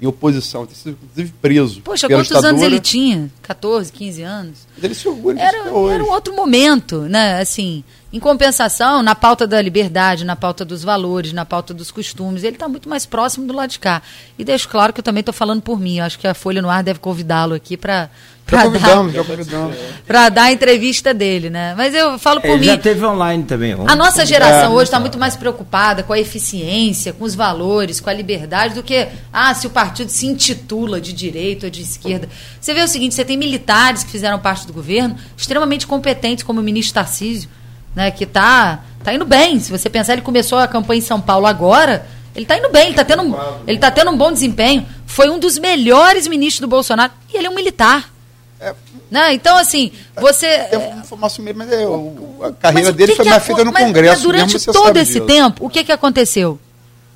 em 0.00 0.06
oposição, 0.06 0.66
ter 0.66 0.74
sido 0.74 0.98
inclusive 1.02 1.32
preso. 1.40 1.80
Poxa, 1.80 2.06
quantos 2.06 2.28
ditadura. 2.28 2.50
anos 2.50 2.62
ele 2.62 2.78
tinha? 2.78 3.30
14, 3.42 3.90
15 3.90 4.22
anos? 4.22 4.58
Mas 4.74 4.84
ele 4.84 4.94
se 4.94 5.08
orgulha 5.08 5.40
era, 5.40 5.58
era 5.58 6.04
um 6.04 6.10
outro 6.10 6.34
momento, 6.36 7.02
né? 7.02 7.40
Assim, 7.40 7.82
em 8.14 8.20
compensação, 8.20 9.02
na 9.02 9.16
pauta 9.16 9.44
da 9.44 9.60
liberdade, 9.60 10.24
na 10.24 10.36
pauta 10.36 10.64
dos 10.64 10.84
valores, 10.84 11.32
na 11.32 11.44
pauta 11.44 11.74
dos 11.74 11.90
costumes, 11.90 12.44
ele 12.44 12.54
está 12.54 12.68
muito 12.68 12.88
mais 12.88 13.04
próximo 13.04 13.44
do 13.44 13.52
lado 13.52 13.70
de 13.70 13.80
cá. 13.80 14.00
E 14.38 14.44
deixo 14.44 14.68
claro 14.68 14.92
que 14.92 15.00
eu 15.00 15.02
também 15.02 15.18
estou 15.18 15.34
falando 15.34 15.60
por 15.60 15.80
mim. 15.80 15.98
Eu 15.98 16.04
acho 16.04 16.16
que 16.16 16.28
a 16.28 16.32
Folha 16.32 16.62
no 16.62 16.70
Ar 16.70 16.84
deve 16.84 17.00
convidá-lo 17.00 17.54
aqui 17.54 17.76
para 17.76 18.08
para 18.46 18.68
dar, 18.68 20.30
dar 20.30 20.42
a 20.44 20.52
entrevista 20.52 21.12
dele, 21.12 21.50
né? 21.50 21.74
Mas 21.76 21.92
eu 21.92 22.16
falo 22.16 22.40
por 22.40 22.50
Ele 22.50 22.58
mim. 22.60 22.66
já 22.66 22.76
teve 22.76 23.04
online 23.04 23.42
também. 23.42 23.72
A 23.72 23.96
nossa 23.96 24.24
geração 24.24 24.66
é, 24.66 24.68
hoje 24.68 24.84
está 24.84 25.00
muito 25.00 25.18
mais 25.18 25.34
preocupada 25.34 26.04
com 26.04 26.12
a 26.12 26.18
eficiência, 26.20 27.12
com 27.12 27.24
os 27.24 27.34
valores, 27.34 27.98
com 27.98 28.10
a 28.10 28.12
liberdade, 28.12 28.74
do 28.74 28.82
que, 28.84 29.08
ah, 29.32 29.52
se 29.54 29.66
o 29.66 29.70
partido 29.70 30.10
se 30.10 30.26
intitula 30.26 31.00
de 31.00 31.12
direita 31.12 31.66
ou 31.66 31.70
de 31.70 31.82
esquerda. 31.82 32.28
Você 32.60 32.72
vê 32.72 32.82
o 32.82 32.86
seguinte: 32.86 33.16
você 33.16 33.24
tem 33.24 33.36
militares 33.36 34.04
que 34.04 34.10
fizeram 34.12 34.38
parte 34.38 34.68
do 34.68 34.72
governo, 34.72 35.16
extremamente 35.36 35.84
competentes, 35.84 36.44
como 36.44 36.60
o 36.60 36.62
ministro 36.62 36.94
Tarcísio, 36.94 37.48
né? 37.94 38.10
Que 38.10 38.24
está 38.24 38.80
tá 39.02 39.12
indo 39.12 39.24
bem. 39.24 39.60
Se 39.60 39.70
você 39.70 39.88
pensar, 39.88 40.14
ele 40.14 40.22
começou 40.22 40.58
a 40.58 40.66
campanha 40.66 40.98
em 40.98 41.02
São 41.02 41.20
Paulo 41.20 41.46
agora. 41.46 42.06
Ele 42.34 42.44
está 42.44 42.58
indo 42.58 42.70
bem, 42.70 42.82
ele 42.82 42.90
está 42.90 43.04
tendo, 43.04 43.22
um, 43.22 43.36
ele 43.66 43.78
tá 43.78 43.90
tendo 43.90 44.10
um 44.10 44.16
bom 44.16 44.32
desempenho. 44.32 44.84
Foi 45.06 45.30
um 45.30 45.38
dos 45.38 45.58
melhores 45.58 46.26
ministros 46.26 46.60
do 46.60 46.66
Bolsonaro. 46.66 47.12
E 47.32 47.36
ele 47.36 47.46
é 47.46 47.50
um 47.50 47.54
militar. 47.54 48.12
É, 48.60 48.74
né? 49.10 49.34
Então, 49.34 49.56
assim, 49.56 49.92
você. 50.16 50.46
É 50.46 50.94
informação 50.98 51.44
mesmo, 51.44 51.58
mas 51.58 51.70
o, 51.86 52.44
a 52.44 52.52
carreira 52.52 52.92
dele 52.92 53.14
foi 53.14 53.24
mais 53.24 53.44
feita 53.44 53.64
no 53.64 53.72
mas, 53.72 53.84
Congresso. 53.84 54.14
Mas 54.14 54.22
durante 54.22 54.52
mesmo, 54.54 54.72
todo 54.72 54.96
esse 54.96 55.12
disso. 55.14 55.26
tempo, 55.26 55.64
o 55.64 55.70
que, 55.70 55.84
que 55.84 55.92
aconteceu? 55.92 56.58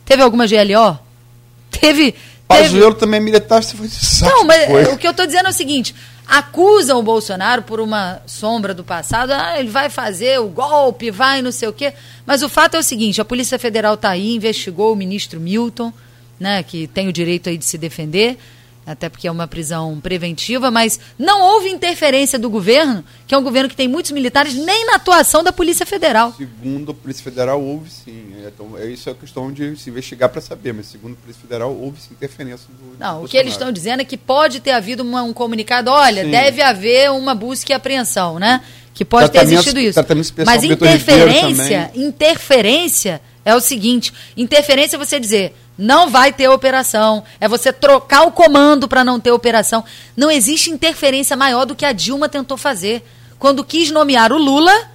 Teve 0.04 0.22
alguma 0.22 0.46
GLO? 0.46 0.98
Teve. 1.70 2.14
Pazuello 2.46 2.94
teve... 2.94 3.00
também 3.00 3.18
é 3.18 3.22
militar, 3.22 3.62
você 3.62 3.76
foi 3.76 3.88
Não, 4.22 4.44
mas 4.44 4.66
foi. 4.66 4.84
o 4.84 4.96
que 4.96 5.06
eu 5.06 5.10
estou 5.10 5.26
dizendo 5.26 5.46
é 5.46 5.50
o 5.50 5.52
seguinte: 5.52 5.94
acusam 6.28 6.98
o 6.98 7.02
Bolsonaro 7.02 7.62
por 7.62 7.80
uma 7.80 8.20
sombra 8.26 8.74
do 8.74 8.84
passado, 8.84 9.30
ah, 9.30 9.58
ele 9.58 9.70
vai 9.70 9.88
fazer 9.88 10.38
o 10.38 10.48
golpe, 10.48 11.10
vai 11.10 11.40
não 11.40 11.50
sei 11.50 11.68
o 11.68 11.72
quê. 11.72 11.94
Mas 12.26 12.42
o 12.42 12.48
fato 12.48 12.76
é 12.76 12.78
o 12.78 12.82
seguinte: 12.82 13.20
a 13.20 13.24
Polícia 13.24 13.58
Federal 13.58 13.94
está 13.94 14.10
aí, 14.10 14.34
investigou 14.34 14.92
o 14.92 14.96
ministro 14.96 15.40
Milton, 15.40 15.90
né, 16.38 16.62
que 16.62 16.86
tem 16.86 17.08
o 17.08 17.12
direito 17.12 17.48
aí 17.48 17.56
de 17.56 17.64
se 17.64 17.78
defender 17.78 18.38
até 18.88 19.10
porque 19.10 19.28
é 19.28 19.30
uma 19.30 19.46
prisão 19.46 20.00
preventiva, 20.00 20.70
mas 20.70 20.98
não 21.18 21.42
houve 21.42 21.68
interferência 21.68 22.38
do 22.38 22.48
governo, 22.48 23.04
que 23.26 23.34
é 23.34 23.38
um 23.38 23.42
governo 23.42 23.68
que 23.68 23.76
tem 23.76 23.86
muitos 23.86 24.12
militares, 24.12 24.54
nem 24.54 24.86
na 24.86 24.94
atuação 24.94 25.44
da 25.44 25.52
Polícia 25.52 25.84
Federal. 25.84 26.32
Segundo 26.34 26.92
a 26.92 26.94
Polícia 26.94 27.22
Federal, 27.22 27.62
houve 27.62 27.90
sim. 27.90 28.32
Então, 28.46 28.78
é 28.78 28.86
isso 28.86 29.10
é 29.10 29.14
questão 29.14 29.52
de 29.52 29.76
se 29.76 29.90
investigar 29.90 30.30
para 30.30 30.40
saber, 30.40 30.72
mas 30.72 30.86
segundo 30.86 31.12
a 31.12 31.16
Polícia 31.16 31.42
Federal, 31.42 31.76
houve 31.76 32.00
sim 32.00 32.14
interferência 32.14 32.66
do. 32.68 32.98
Não, 32.98 33.20
do 33.20 33.26
o 33.26 33.28
que 33.28 33.36
eles 33.36 33.52
estão 33.52 33.70
dizendo 33.70 34.00
é 34.00 34.04
que 34.06 34.16
pode 34.16 34.60
ter 34.60 34.70
havido 34.70 35.02
uma, 35.02 35.22
um 35.22 35.34
comunicado: 35.34 35.90
olha, 35.90 36.24
sim. 36.24 36.30
deve 36.30 36.62
haver 36.62 37.10
uma 37.10 37.34
busca 37.34 37.72
e 37.72 37.74
apreensão, 37.74 38.38
né? 38.38 38.62
Que 38.94 39.04
pode 39.04 39.30
ter 39.30 39.42
existido 39.42 39.78
isso. 39.78 40.00
Mas 40.46 40.64
interferência, 40.64 41.90
interferência 41.94 43.20
é 43.44 43.54
o 43.54 43.60
seguinte: 43.60 44.14
interferência 44.34 44.96
é 44.96 44.98
você 44.98 45.20
dizer 45.20 45.54
não 45.78 46.10
vai 46.10 46.32
ter 46.32 46.48
operação. 46.48 47.22
É 47.40 47.46
você 47.46 47.72
trocar 47.72 48.22
o 48.22 48.32
comando 48.32 48.88
para 48.88 49.04
não 49.04 49.20
ter 49.20 49.30
operação. 49.30 49.84
Não 50.16 50.28
existe 50.28 50.70
interferência 50.70 51.36
maior 51.36 51.64
do 51.64 51.76
que 51.76 51.84
a 51.84 51.92
Dilma 51.92 52.28
tentou 52.28 52.58
fazer 52.58 53.06
quando 53.38 53.64
quis 53.64 53.90
nomear 53.92 54.32
o 54.32 54.38
Lula 54.38 54.90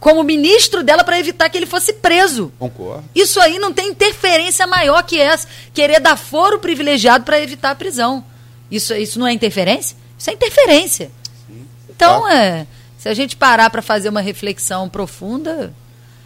como 0.00 0.22
ministro 0.22 0.82
dela 0.82 1.04
para 1.04 1.18
evitar 1.18 1.48
que 1.48 1.56
ele 1.56 1.66
fosse 1.66 1.92
preso. 1.94 2.52
Concordo. 2.58 3.04
Isso 3.14 3.38
aí 3.40 3.58
não 3.58 3.72
tem 3.72 3.88
interferência 3.88 4.66
maior 4.66 5.02
que 5.02 5.20
essa. 5.20 5.46
Querer 5.72 6.00
dar 6.00 6.16
foro 6.16 6.58
privilegiado 6.58 7.24
para 7.24 7.40
evitar 7.40 7.70
a 7.70 7.74
prisão. 7.74 8.24
Isso, 8.70 8.94
isso 8.94 9.18
não 9.18 9.26
é 9.26 9.32
interferência? 9.32 9.96
Isso 10.18 10.30
é 10.30 10.32
interferência. 10.32 11.10
Sim. 11.46 11.66
Então, 11.88 12.22
tá. 12.22 12.34
é, 12.34 12.66
se 12.98 13.08
a 13.08 13.14
gente 13.14 13.36
parar 13.36 13.70
para 13.70 13.82
fazer 13.82 14.08
uma 14.08 14.20
reflexão 14.20 14.88
profunda, 14.88 15.72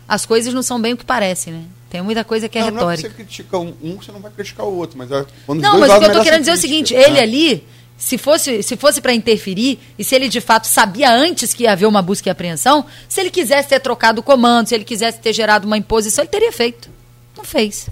as 0.09 0.25
coisas 0.25 0.55
não 0.55 0.63
são 0.63 0.81
bem 0.81 0.95
o 0.95 0.97
que 0.97 1.05
parecem, 1.05 1.53
né? 1.53 1.65
Tem 1.91 2.03
muita 2.03 2.23
coisa 2.23 2.49
que 2.49 2.59
é 2.59 2.63
não, 2.63 2.71
retórica. 2.71 3.09
Não 3.09 3.09
é 3.09 3.11
você 3.11 3.23
critica 3.25 3.59
um, 3.59 3.75
um, 3.83 3.97
você 3.97 4.13
não 4.13 4.21
vai 4.21 4.31
criticar 4.31 4.67
o 4.67 4.77
outro. 4.77 4.99
Mas 4.99 5.11
é 5.11 5.25
quando 5.47 5.61
não, 5.61 5.79
mas 5.79 5.91
o 5.91 5.99
que 5.99 6.05
eu 6.05 6.09
estou 6.09 6.23
querendo 6.23 6.41
dizer 6.41 6.51
é 6.51 6.55
o 6.55 6.59
seguinte: 6.59 6.95
ele 6.95 7.15
né? 7.15 7.21
ali, 7.21 7.65
se 7.97 8.19
fosse, 8.19 8.63
se 8.63 8.77
fosse 8.77 9.01
para 9.01 9.15
interferir, 9.15 9.79
e 9.99 10.05
se 10.05 10.15
ele 10.15 10.29
de 10.29 10.41
fato 10.41 10.67
sabia 10.67 11.11
antes 11.11 11.55
que 11.55 11.63
ia 11.65 11.73
haver 11.73 11.87
uma 11.87 12.03
busca 12.03 12.29
e 12.29 12.31
apreensão, 12.31 12.85
se 13.09 13.21
ele 13.21 13.31
quisesse 13.31 13.69
ter 13.69 13.81
trocado 13.81 14.21
o 14.21 14.23
comando, 14.23 14.69
se 14.69 14.75
ele 14.75 14.85
quisesse 14.85 15.19
ter 15.19 15.33
gerado 15.33 15.67
uma 15.67 15.79
imposição, 15.79 16.23
ele 16.23 16.31
teria 16.31 16.53
feito. 16.53 16.91
Não 17.37 17.45
fez. 17.45 17.89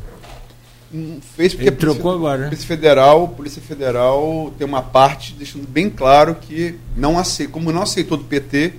Não 0.93 1.21
fez 1.21 1.55
porque 1.55 1.69
ele 1.69 1.77
trocou 1.77 2.13
Polícia, 2.13 2.19
agora. 2.19 2.45
Polícia 2.45 2.67
Federal, 2.67 3.29
Polícia 3.29 3.63
Federal 3.63 4.55
tem 4.59 4.67
uma 4.67 4.83
parte 4.83 5.33
deixando 5.33 5.67
bem 5.67 5.91
claro 5.91 6.35
que 6.35 6.79
não 6.97 7.19
aceita, 7.19 7.53
como 7.53 7.73
não 7.73 7.83
aceitou 7.83 8.17
do 8.17 8.25
PT, 8.25 8.75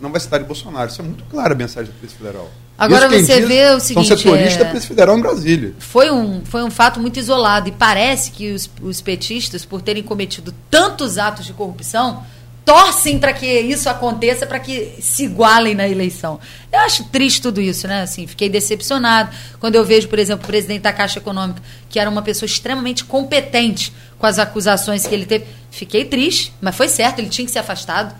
não 0.00 0.10
vai 0.10 0.20
citar 0.20 0.40
de 0.40 0.46
Bolsonaro. 0.46 0.90
Isso 0.90 1.00
é 1.00 1.04
muito 1.04 1.24
clara 1.24 1.54
a 1.54 1.56
mensagem 1.56 1.92
da 1.92 1.98
Polícia 1.98 2.18
Federal. 2.18 2.50
Agora 2.84 3.08
você 3.08 3.40
vê 3.42 3.70
o 3.70 3.80
seguinte. 3.80 4.08
São 4.08 4.16
setoristas 4.16 4.56
é, 4.56 4.58
da 4.58 4.64
Polícia 4.66 4.88
Federal 4.88 5.16
em 5.16 5.20
Brasília. 5.20 5.74
Foi 5.78 6.10
um, 6.10 6.42
foi 6.44 6.64
um 6.64 6.70
fato 6.70 6.98
muito 6.98 7.18
isolado. 7.18 7.68
E 7.68 7.72
parece 7.72 8.32
que 8.32 8.50
os, 8.50 8.68
os 8.82 9.00
petistas, 9.00 9.64
por 9.64 9.80
terem 9.80 10.02
cometido 10.02 10.52
tantos 10.68 11.16
atos 11.16 11.46
de 11.46 11.52
corrupção, 11.52 12.24
torcem 12.64 13.18
para 13.18 13.32
que 13.32 13.46
isso 13.46 13.88
aconteça, 13.88 14.46
para 14.46 14.58
que 14.58 14.94
se 15.00 15.24
igualem 15.24 15.74
na 15.74 15.88
eleição. 15.88 16.40
Eu 16.72 16.80
acho 16.80 17.04
triste 17.04 17.40
tudo 17.42 17.60
isso, 17.60 17.86
né? 17.86 18.02
Assim, 18.02 18.26
fiquei 18.26 18.48
decepcionado 18.48 19.30
quando 19.60 19.76
eu 19.76 19.84
vejo, 19.84 20.08
por 20.08 20.18
exemplo, 20.18 20.44
o 20.44 20.46
presidente 20.46 20.82
da 20.82 20.92
Caixa 20.92 21.18
Econômica, 21.18 21.62
que 21.88 21.98
era 21.98 22.10
uma 22.10 22.22
pessoa 22.22 22.46
extremamente 22.46 23.04
competente 23.04 23.92
com 24.18 24.26
as 24.26 24.38
acusações 24.38 25.06
que 25.06 25.14
ele 25.14 25.26
teve. 25.26 25.44
Fiquei 25.70 26.04
triste, 26.04 26.52
mas 26.60 26.76
foi 26.76 26.88
certo, 26.88 27.18
ele 27.18 27.28
tinha 27.28 27.44
que 27.44 27.52
ser 27.52 27.60
afastado. 27.60 28.12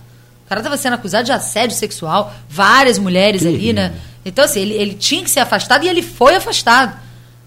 O 0.45 0.49
cara 0.49 0.61
estava 0.61 0.77
sendo 0.77 0.95
acusado 0.95 1.25
de 1.25 1.33
assédio 1.33 1.77
sexual, 1.77 2.33
várias 2.49 2.99
mulheres 2.99 3.47
ali, 3.47 3.73
né? 3.73 3.95
Então, 4.25 4.45
assim, 4.45 4.61
ele, 4.61 4.75
ele 4.75 4.95
tinha 4.95 5.23
que 5.23 5.31
ser 5.31 5.41
afastado 5.41 5.85
e 5.85 5.89
ele 5.89 6.03
foi 6.03 6.35
afastado. 6.37 7.01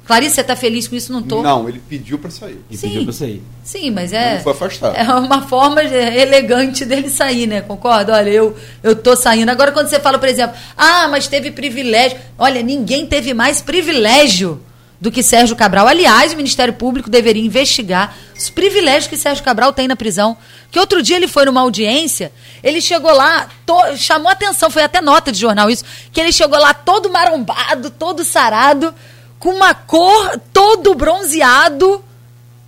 Clarice, 0.06 0.36
você 0.36 0.42
está 0.42 0.56
feliz 0.56 0.88
com 0.88 0.96
isso? 0.96 1.12
Não 1.12 1.22
tô. 1.24 1.42
Não, 1.42 1.68
ele 1.68 1.82
pediu 1.90 2.20
para 2.20 2.30
sair. 2.30 2.60
E 2.70 2.78
Sim. 2.78 2.90
pediu 2.90 3.04
pra 3.06 3.14
sair. 3.14 3.42
Sim, 3.64 3.90
mas 3.90 4.14
é. 4.14 4.36
Ele 4.36 4.44
foi 4.44 4.52
afastado. 4.52 4.96
É 4.96 5.04
uma 5.04 5.42
forma 5.42 5.82
elegante 5.84 6.86
dele 6.86 7.10
sair, 7.10 7.48
né? 7.48 7.62
Concorda? 7.62 8.14
Olha, 8.14 8.30
eu, 8.30 8.56
eu 8.84 8.96
tô 8.96 9.16
saindo. 9.16 9.50
Agora, 9.50 9.72
quando 9.72 9.88
você 9.88 10.00
fala, 10.00 10.20
por 10.20 10.30
exemplo, 10.30 10.56
ah, 10.78 11.08
mas 11.08 11.28
teve 11.28 11.50
privilégio. 11.50 12.20
Olha, 12.38 12.62
ninguém 12.62 13.08
teve 13.08 13.34
mais 13.34 13.62
privilégio 13.62 14.62
do 15.06 15.12
que 15.12 15.22
Sérgio 15.22 15.56
Cabral. 15.56 15.88
Aliás, 15.88 16.34
o 16.34 16.36
Ministério 16.36 16.74
Público 16.74 17.12
deveria 17.12 17.44
investigar 17.46 18.18
os 18.36 18.50
privilégios 18.50 19.06
que 19.06 19.16
Sérgio 19.16 19.44
Cabral 19.44 19.72
tem 19.72 19.88
na 19.88 19.96
prisão. 19.96 20.36
Que 20.72 20.80
outro 20.80 21.00
dia 21.04 21.16
ele 21.16 21.28
foi 21.28 21.46
numa 21.46 21.62
audiência, 21.62 22.32
ele 22.64 22.82
chegou 22.82 23.14
lá, 23.14 23.48
to- 23.68 23.96
chamou 23.98 24.32
atenção, 24.32 24.68
foi 24.72 24.82
até 24.82 25.02
nota 25.02 25.32
de 25.32 25.38
jornal 25.40 25.70
isso, 25.70 25.86
que 26.12 26.20
ele 26.20 26.32
chegou 26.32 26.58
lá 26.60 26.74
todo 26.74 27.08
marombado, 27.12 27.92
todo 27.92 28.24
sarado, 28.24 28.96
com 29.38 29.50
uma 29.50 29.76
cor, 29.76 30.42
todo 30.52 30.96
bronzeado. 30.96 32.04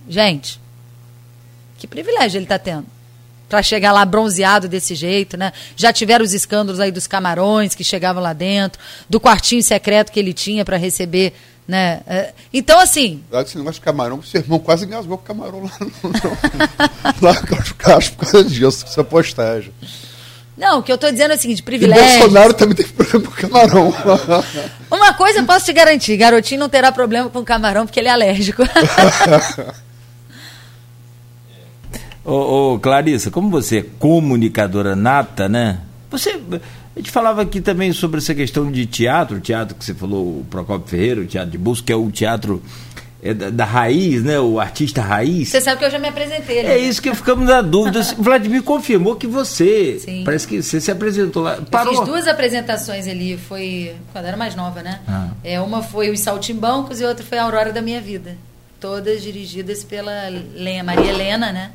Gente, 0.08 0.60
que 1.76 1.88
privilégio 1.88 2.38
ele 2.38 2.44
está 2.44 2.56
tendo. 2.58 2.86
Para 3.48 3.62
chegar 3.64 3.90
lá 3.90 4.04
bronzeado 4.04 4.68
desse 4.68 4.94
jeito, 4.94 5.36
né? 5.36 5.52
Já 5.74 5.92
tiveram 5.92 6.24
os 6.24 6.32
escândalos 6.34 6.78
aí 6.78 6.92
dos 6.92 7.06
camarões 7.08 7.74
que 7.74 7.82
chegavam 7.82 8.22
lá 8.22 8.32
dentro, 8.32 8.80
do 9.10 9.18
quartinho 9.18 9.62
secreto 9.62 10.12
que 10.12 10.20
ele 10.20 10.32
tinha 10.34 10.64
para 10.64 10.76
receber, 10.76 11.34
né? 11.68 12.00
É, 12.06 12.32
Então, 12.52 12.80
assim, 12.80 13.22
Lá 13.30 13.42
desse 13.42 13.58
negócio 13.58 13.74
de 13.78 13.84
camarão, 13.84 14.22
seu 14.22 14.40
irmão 14.40 14.58
quase 14.58 14.86
engasgou 14.86 15.18
com 15.18 15.24
o 15.24 15.26
camarão 15.26 15.62
lá 15.62 15.70
no, 15.80 15.90
lá 17.20 17.34
no 17.34 17.74
Castro 17.74 18.14
por 18.16 18.26
causa 18.26 18.48
disso, 18.48 18.84
com 18.86 18.90
essa 18.90 19.04
postagem. 19.04 19.70
não, 20.56 20.78
o 20.78 20.82
que 20.82 20.90
eu 20.90 20.96
tô 20.96 21.10
dizendo 21.10 21.32
é 21.32 21.36
o 21.36 21.38
seguinte, 21.38 21.58
E 21.58 21.62
privilégio. 21.62 22.20
Bolsonaro 22.20 22.54
também 22.54 22.74
teve 22.74 22.90
problema 22.94 23.26
com 23.26 23.32
o 23.32 23.36
camarão. 23.36 23.94
Uma 24.90 25.12
coisa 25.12 25.40
eu 25.40 25.44
posso 25.44 25.66
te 25.66 25.72
garantir, 25.74 26.16
garotinho 26.16 26.60
não 26.60 26.68
terá 26.70 26.90
problema 26.90 27.28
com 27.28 27.44
camarão 27.44 27.84
porque 27.84 28.00
ele 28.00 28.08
é 28.08 28.12
alérgico. 28.12 28.62
Ô, 32.24 32.74
ô, 32.74 32.78
Clarissa, 32.78 33.30
como 33.30 33.48
você 33.48 33.78
é 33.78 33.82
comunicadora 33.98 34.94
nata, 34.94 35.48
né? 35.48 35.80
Você. 36.10 36.38
A 36.98 37.00
gente 37.00 37.12
falava 37.12 37.42
aqui 37.42 37.60
também 37.60 37.92
sobre 37.92 38.18
essa 38.18 38.34
questão 38.34 38.72
de 38.72 38.84
teatro, 38.84 39.36
o 39.36 39.40
teatro 39.40 39.76
que 39.76 39.84
você 39.84 39.94
falou, 39.94 40.40
o 40.40 40.46
Procopio 40.50 40.88
Ferreira, 40.88 41.20
o 41.20 41.26
teatro 41.26 41.52
de 41.52 41.56
Busca, 41.56 41.86
que 41.86 41.92
é 41.92 41.96
o 41.96 42.10
teatro 42.10 42.60
é, 43.22 43.32
da, 43.32 43.50
da 43.50 43.64
raiz, 43.64 44.24
né? 44.24 44.40
O 44.40 44.58
artista 44.58 45.00
raiz. 45.00 45.48
Você 45.48 45.60
sabe 45.60 45.78
que 45.78 45.84
eu 45.84 45.90
já 45.92 45.98
me 46.00 46.08
apresentei, 46.08 46.64
né? 46.64 46.72
É 46.72 46.78
isso 46.78 47.00
que 47.00 47.14
ficamos 47.14 47.46
na 47.46 47.62
dúvida. 47.62 48.00
O 48.18 48.18
Vladimir 48.20 48.64
confirmou 48.64 49.14
que 49.14 49.28
você. 49.28 50.00
Sim. 50.00 50.24
Parece 50.24 50.48
que 50.48 50.60
você 50.60 50.80
se 50.80 50.90
apresentou 50.90 51.44
lá. 51.44 51.54
Eu 51.54 51.62
Parou. 51.66 51.94
fiz 51.94 52.04
duas 52.04 52.26
apresentações 52.26 53.06
ali, 53.06 53.36
foi 53.36 53.94
quando 54.12 54.24
eu 54.24 54.28
era 54.30 54.36
mais 54.36 54.56
nova, 54.56 54.82
né? 54.82 54.98
Ah. 55.06 55.28
É, 55.44 55.60
uma 55.60 55.84
foi 55.84 56.10
os 56.10 56.18
Saltimbancos 56.18 57.00
e 57.00 57.04
outra 57.04 57.24
foi 57.24 57.38
a 57.38 57.44
Aurora 57.44 57.72
da 57.72 57.80
Minha 57.80 58.00
Vida. 58.00 58.36
Todas 58.80 59.22
dirigidas 59.22 59.84
pela 59.84 60.28
Lenha, 60.56 60.82
Maria 60.82 61.12
Helena, 61.12 61.52
né? 61.52 61.70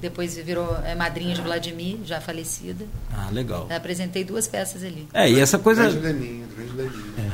Depois 0.00 0.36
virou 0.36 0.76
é, 0.84 0.94
madrinha 0.94 1.34
de 1.34 1.42
Vladimir, 1.42 1.98
já 2.04 2.20
falecida. 2.20 2.84
Ah, 3.12 3.28
legal. 3.30 3.66
Eu 3.70 3.76
apresentei 3.76 4.24
duas 4.24 4.46
peças 4.46 4.82
ali. 4.82 5.08
É, 5.12 5.30
e 5.30 5.40
essa 5.40 5.58
coisa. 5.58 5.82
Grande 5.90 5.98
Leninha, 6.00 6.46
grande 6.54 6.72
Leninha. 6.72 7.32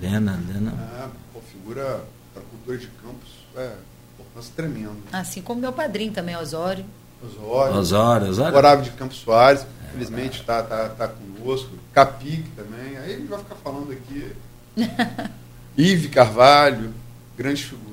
Lena, 0.00 0.40
Lena. 0.48 0.74
Ah, 0.78 1.08
pô, 1.32 1.40
figura 1.40 2.04
para 2.32 2.42
cultura 2.42 2.78
de 2.78 2.86
campos, 2.86 3.30
é, 3.56 3.72
importância 4.14 4.52
tremenda. 4.54 4.92
Assim 5.12 5.42
como 5.42 5.60
meu 5.60 5.72
padrinho 5.72 6.12
também, 6.12 6.36
Osório. 6.36 6.84
Osório, 7.22 7.74
Osório, 7.74 8.28
Osório. 8.28 8.52
Morava 8.52 8.82
de 8.82 8.90
Campos 8.90 9.18
Soares, 9.18 9.66
infelizmente 9.88 10.40
está 10.40 10.62
tá, 10.62 10.88
tá 10.88 11.08
conosco. 11.08 11.70
Capique 11.92 12.48
também, 12.50 12.96
aí 12.96 13.16
gente 13.16 13.26
vai 13.26 13.40
ficar 13.40 13.56
falando 13.56 13.90
aqui. 13.90 14.32
Ive 15.76 16.08
Carvalho, 16.08 16.94
grandes 17.36 17.62
figuras. 17.62 17.87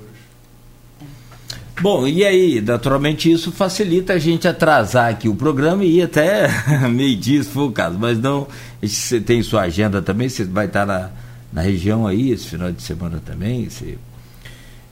Bom, 1.81 2.07
e 2.07 2.23
aí, 2.23 2.61
naturalmente 2.61 3.29
isso 3.29 3.51
facilita 3.51 4.13
a 4.13 4.19
gente 4.19 4.47
atrasar 4.47 5.09
aqui 5.11 5.27
o 5.27 5.35
programa 5.35 5.83
e 5.83 5.97
ir 5.97 6.03
até 6.03 6.47
meio-dia, 6.89 7.43
se 7.43 7.49
for 7.49 7.69
o 7.69 7.71
caso. 7.71 7.97
Mas 7.99 8.17
não, 8.17 8.47
você 8.81 9.19
tem 9.19 9.43
sua 9.43 9.63
agenda 9.63 10.01
também, 10.01 10.29
você 10.29 10.45
vai 10.45 10.67
estar 10.67 10.85
na, 10.85 11.09
na 11.51 11.61
região 11.61 12.07
aí 12.07 12.31
esse 12.31 12.47
final 12.47 12.71
de 12.71 12.81
semana 12.81 13.21
também, 13.25 13.69
você 13.69 13.97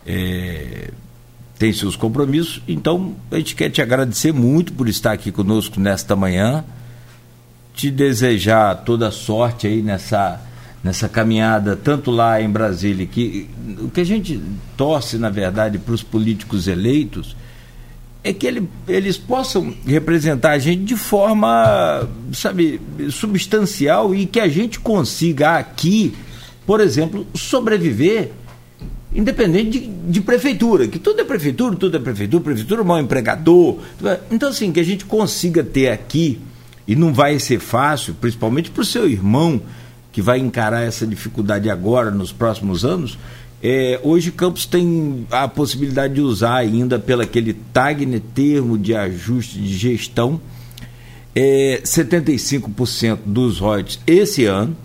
é, 0.05 0.91
tem 1.57 1.71
seus 1.71 1.95
compromissos. 1.95 2.61
Então, 2.67 3.15
a 3.31 3.37
gente 3.37 3.55
quer 3.55 3.69
te 3.69 3.81
agradecer 3.81 4.33
muito 4.33 4.73
por 4.73 4.89
estar 4.89 5.13
aqui 5.13 5.31
conosco 5.31 5.79
nesta 5.79 6.15
manhã, 6.15 6.65
te 7.73 7.89
desejar 7.89 8.83
toda 8.83 9.09
sorte 9.09 9.67
aí 9.67 9.81
nessa 9.81 10.39
nessa 10.83 11.07
caminhada, 11.07 11.75
tanto 11.75 12.11
lá 12.11 12.41
em 12.41 12.49
Brasília, 12.49 13.05
que 13.05 13.49
o 13.79 13.89
que 13.89 14.01
a 14.01 14.03
gente 14.03 14.41
torce, 14.75 15.17
na 15.17 15.29
verdade, 15.29 15.79
para 15.79 15.93
os 15.93 16.03
políticos 16.03 16.67
eleitos 16.67 17.35
é 18.23 18.33
que 18.33 18.45
ele, 18.45 18.69
eles 18.87 19.17
possam 19.17 19.73
representar 19.85 20.51
a 20.51 20.59
gente 20.59 20.83
de 20.83 20.95
forma, 20.95 22.07
sabe, 22.33 22.81
substancial 23.09 24.13
e 24.13 24.25
que 24.25 24.39
a 24.39 24.47
gente 24.47 24.79
consiga 24.79 25.57
aqui, 25.57 26.13
por 26.65 26.79
exemplo, 26.79 27.25
sobreviver 27.33 28.31
independente 29.15 29.79
de, 29.79 29.87
de 29.87 30.21
prefeitura, 30.21 30.87
que 30.87 30.97
tudo 30.97 31.21
é 31.21 31.23
prefeitura, 31.23 31.75
tudo 31.75 31.97
é 31.97 31.99
prefeitura, 31.99 32.43
prefeitura 32.43 32.81
é 32.81 32.83
mau 32.83 32.99
empregador. 32.99 33.77
Então, 34.31 34.49
assim, 34.49 34.71
que 34.71 34.79
a 34.79 34.83
gente 34.83 35.05
consiga 35.05 35.63
ter 35.63 35.89
aqui, 35.89 36.39
e 36.87 36.95
não 36.95 37.13
vai 37.13 37.39
ser 37.39 37.59
fácil, 37.59 38.15
principalmente 38.19 38.71
para 38.71 38.81
o 38.81 38.85
seu 38.85 39.07
irmão, 39.07 39.61
que 40.13 40.21
vai 40.21 40.39
encarar 40.39 40.83
essa 40.83 41.05
dificuldade 41.05 41.69
agora, 41.69 42.11
nos 42.11 42.31
próximos 42.31 42.85
anos, 42.85 43.17
é, 43.61 43.99
hoje 44.03 44.31
Campos 44.31 44.65
tem 44.65 45.25
a 45.31 45.47
possibilidade 45.47 46.13
de 46.13 46.21
usar 46.21 46.57
ainda 46.57 46.99
pelo 46.99 47.23
aquele 47.23 47.53
TAGNE, 47.53 48.19
termo 48.19 48.77
de 48.77 48.93
ajuste 48.93 49.57
de 49.57 49.75
gestão, 49.75 50.39
é, 51.35 51.81
75% 51.83 53.19
dos 53.25 53.57
royalties 53.59 53.99
esse 54.05 54.45
ano, 54.45 54.77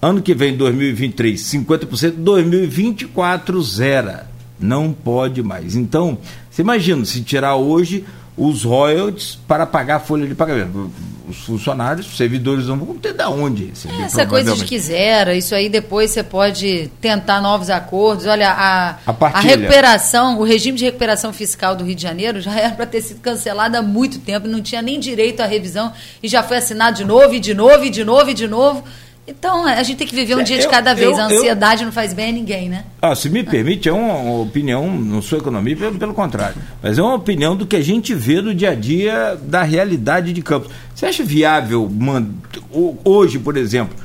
ano 0.00 0.22
que 0.22 0.32
vem, 0.32 0.56
2023, 0.56 1.38
50%, 1.38 2.12
2024, 2.12 3.62
zero. 3.62 4.30
Não 4.58 4.92
pode 4.92 5.42
mais. 5.42 5.76
Então, 5.76 6.16
você 6.50 6.62
imagina, 6.62 7.04
se 7.04 7.20
tirar 7.22 7.56
hoje 7.56 8.04
os 8.40 8.64
royalties 8.64 9.38
para 9.46 9.66
pagar 9.66 9.96
a 9.96 10.00
folha 10.00 10.26
de 10.26 10.34
pagamento. 10.34 10.90
Os 11.28 11.44
funcionários, 11.44 12.06
os 12.06 12.16
servidores 12.16 12.66
não 12.66 12.76
vão 12.78 12.96
ter 12.96 13.12
da 13.12 13.28
onde 13.28 13.66
receber. 13.66 13.94
É, 14.00 14.02
Essa 14.04 14.26
coisa 14.26 14.56
de 14.56 14.64
quiser, 14.64 15.36
isso 15.36 15.54
aí 15.54 15.68
depois 15.68 16.10
você 16.10 16.22
pode 16.24 16.90
tentar 17.02 17.40
novos 17.42 17.68
acordos. 17.68 18.24
Olha, 18.26 18.50
a, 18.50 18.96
A 19.06 19.12
partilha. 19.12 19.56
recuperação, 19.58 20.38
o 20.40 20.42
regime 20.42 20.78
de 20.78 20.86
recuperação 20.86 21.32
fiscal 21.34 21.76
do 21.76 21.84
Rio 21.84 21.94
de 21.94 22.02
Janeiro 22.02 22.40
já 22.40 22.52
era 22.58 22.74
para 22.74 22.86
ter 22.86 23.02
sido 23.02 23.20
cancelado 23.20 23.76
há 23.76 23.82
muito 23.82 24.18
tempo, 24.20 24.48
não 24.48 24.62
tinha 24.62 24.80
nem 24.80 24.98
direito 24.98 25.40
à 25.40 25.46
revisão 25.46 25.92
e 26.22 26.26
já 26.26 26.42
foi 26.42 26.56
assinado 26.56 26.96
de 26.96 27.04
novo, 27.04 27.34
e 27.34 27.38
de 27.40 27.52
novo, 27.54 27.84
e 27.84 27.90
de 27.90 28.02
novo, 28.02 28.30
e 28.30 28.34
de 28.34 28.48
novo. 28.48 28.82
Então, 29.30 29.64
a 29.64 29.82
gente 29.84 29.98
tem 29.98 30.06
que 30.08 30.14
viver 30.14 30.34
um 30.36 30.42
dia 30.42 30.58
de 30.58 30.64
eu- 30.64 30.70
cada 30.70 30.92
vez. 30.92 31.08
eu- 31.16 31.16
a 31.22 31.26
ansiedade 31.26 31.84
não 31.84 31.92
faz 31.92 32.12
bem 32.12 32.30
a 32.30 32.32
ninguém, 32.32 32.68
né? 32.68 32.84
Ah, 33.00 33.14
se 33.14 33.30
me 33.30 33.44
permite, 33.44 33.88
é 33.88 33.92
uma, 33.92 34.40
opinião, 34.42 34.90
não 34.90 35.22
sou 35.22 35.38
economia, 35.38 35.76
pelo, 35.76 35.98
pelo 35.98 36.12
contrário, 36.14 36.56
mas 36.82 36.98
é 36.98 37.02
uma 37.02 37.14
opinião 37.14 37.54
do 37.56 37.64
que 37.66 37.76
a 37.76 37.80
gente 37.82 38.12
vê 38.14 38.40
no 38.42 38.52
dia 38.54 38.70
a 38.70 38.74
dia 38.74 39.38
da 39.42 39.62
realidade 39.62 40.32
de 40.32 40.42
Campos. 40.42 40.70
Você 40.94 41.06
acha 41.06 41.22
viável, 41.22 41.88
man- 41.88 42.26
ho- 42.72 42.96
hoje, 43.04 43.38
por 43.38 43.56
exemplo, 43.56 43.96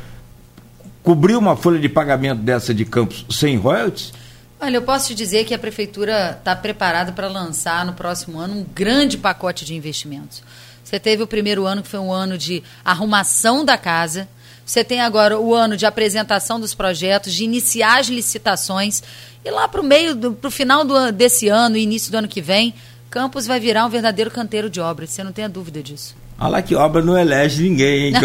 cobrir 1.03 1.35
uma 1.35 1.55
folha 1.55 1.79
de 1.79 1.89
pagamento 1.89 2.41
dessa 2.41 2.73
de 2.73 2.85
Campos 2.85 3.25
sem 3.29 3.57
royalties? 3.57 4.13
Olha, 4.59 4.77
eu 4.77 4.81
posso 4.81 5.07
te 5.07 5.15
dizer 5.15 5.43
que 5.45 5.53
a 5.53 5.59
prefeitura 5.59 6.31
está 6.37 6.55
preparada 6.55 7.11
para 7.11 7.27
lançar 7.27 7.85
no 7.85 7.93
próximo 7.93 8.39
ano 8.39 8.53
um 8.59 8.65
grande 8.73 9.17
pacote 9.17 9.65
de 9.65 9.75
investimentos. 9.75 10.41
Você 10.83 10.99
teve 10.99 11.21
o 11.23 11.27
primeiro 11.27 11.65
ano, 11.65 11.81
que 11.81 11.87
foi 11.89 11.99
um 11.99 12.11
ano 12.11 12.37
de 12.37 12.63
arrumação 12.83 13.65
da 13.65 13.77
casa. 13.77 14.27
Você 14.65 14.83
tem 14.83 14.99
agora 15.01 15.39
o 15.39 15.53
ano 15.53 15.77
de 15.77 15.85
apresentação 15.85 16.59
dos 16.59 16.73
projetos, 16.73 17.33
de 17.33 17.43
iniciar 17.43 17.99
as 17.99 18.07
licitações. 18.07 19.03
E 19.43 19.51
lá 19.51 19.67
para 19.67 19.79
o 19.79 19.83
meio, 19.83 20.33
para 20.33 20.47
o 20.47 20.51
final 20.51 20.83
do, 20.83 21.11
desse 21.11 21.47
ano 21.47 21.77
e 21.77 21.83
início 21.83 22.11
do 22.11 22.17
ano 22.17 22.27
que 22.27 22.41
vem, 22.41 22.73
Campos 23.15 23.45
vai 23.47 23.59
virar 23.61 23.85
um 23.85 23.89
verdadeiro 23.89 24.29
canteiro 24.29 24.69
de 24.69 24.81
obras. 24.81 25.11
Você 25.11 25.23
não 25.23 25.31
tenha 25.31 25.47
dúvida 25.47 25.81
disso. 25.81 26.15
Olha 26.37 26.49
lá 26.49 26.61
que 26.61 26.75
obra 26.75 27.01
não 27.01 27.17
elege 27.17 27.63
ninguém, 27.63 28.07
hein? 28.07 28.13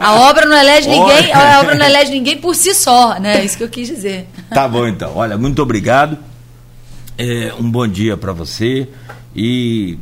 A 0.00 0.28
obra 0.28 0.44
não 0.44 0.56
elege 0.56 0.88
ninguém, 0.88 1.32
a 1.32 1.60
obra 1.60 1.76
não 1.76 1.86
elege 1.86 2.10
ninguém 2.10 2.36
por 2.38 2.56
si 2.56 2.74
só, 2.74 3.16
né? 3.20 3.40
É 3.40 3.44
isso 3.44 3.56
que 3.56 3.62
eu 3.62 3.68
quis 3.68 3.86
dizer. 3.86 4.26
Tá 4.52 4.66
bom 4.66 4.88
então. 4.88 5.12
Olha, 5.14 5.38
muito 5.38 5.62
obrigado. 5.62 6.18
É, 7.16 7.52
um 7.60 7.70
bom 7.70 7.86
dia 7.86 8.16
para 8.16 8.32
você 8.32 8.88
e 9.36 9.96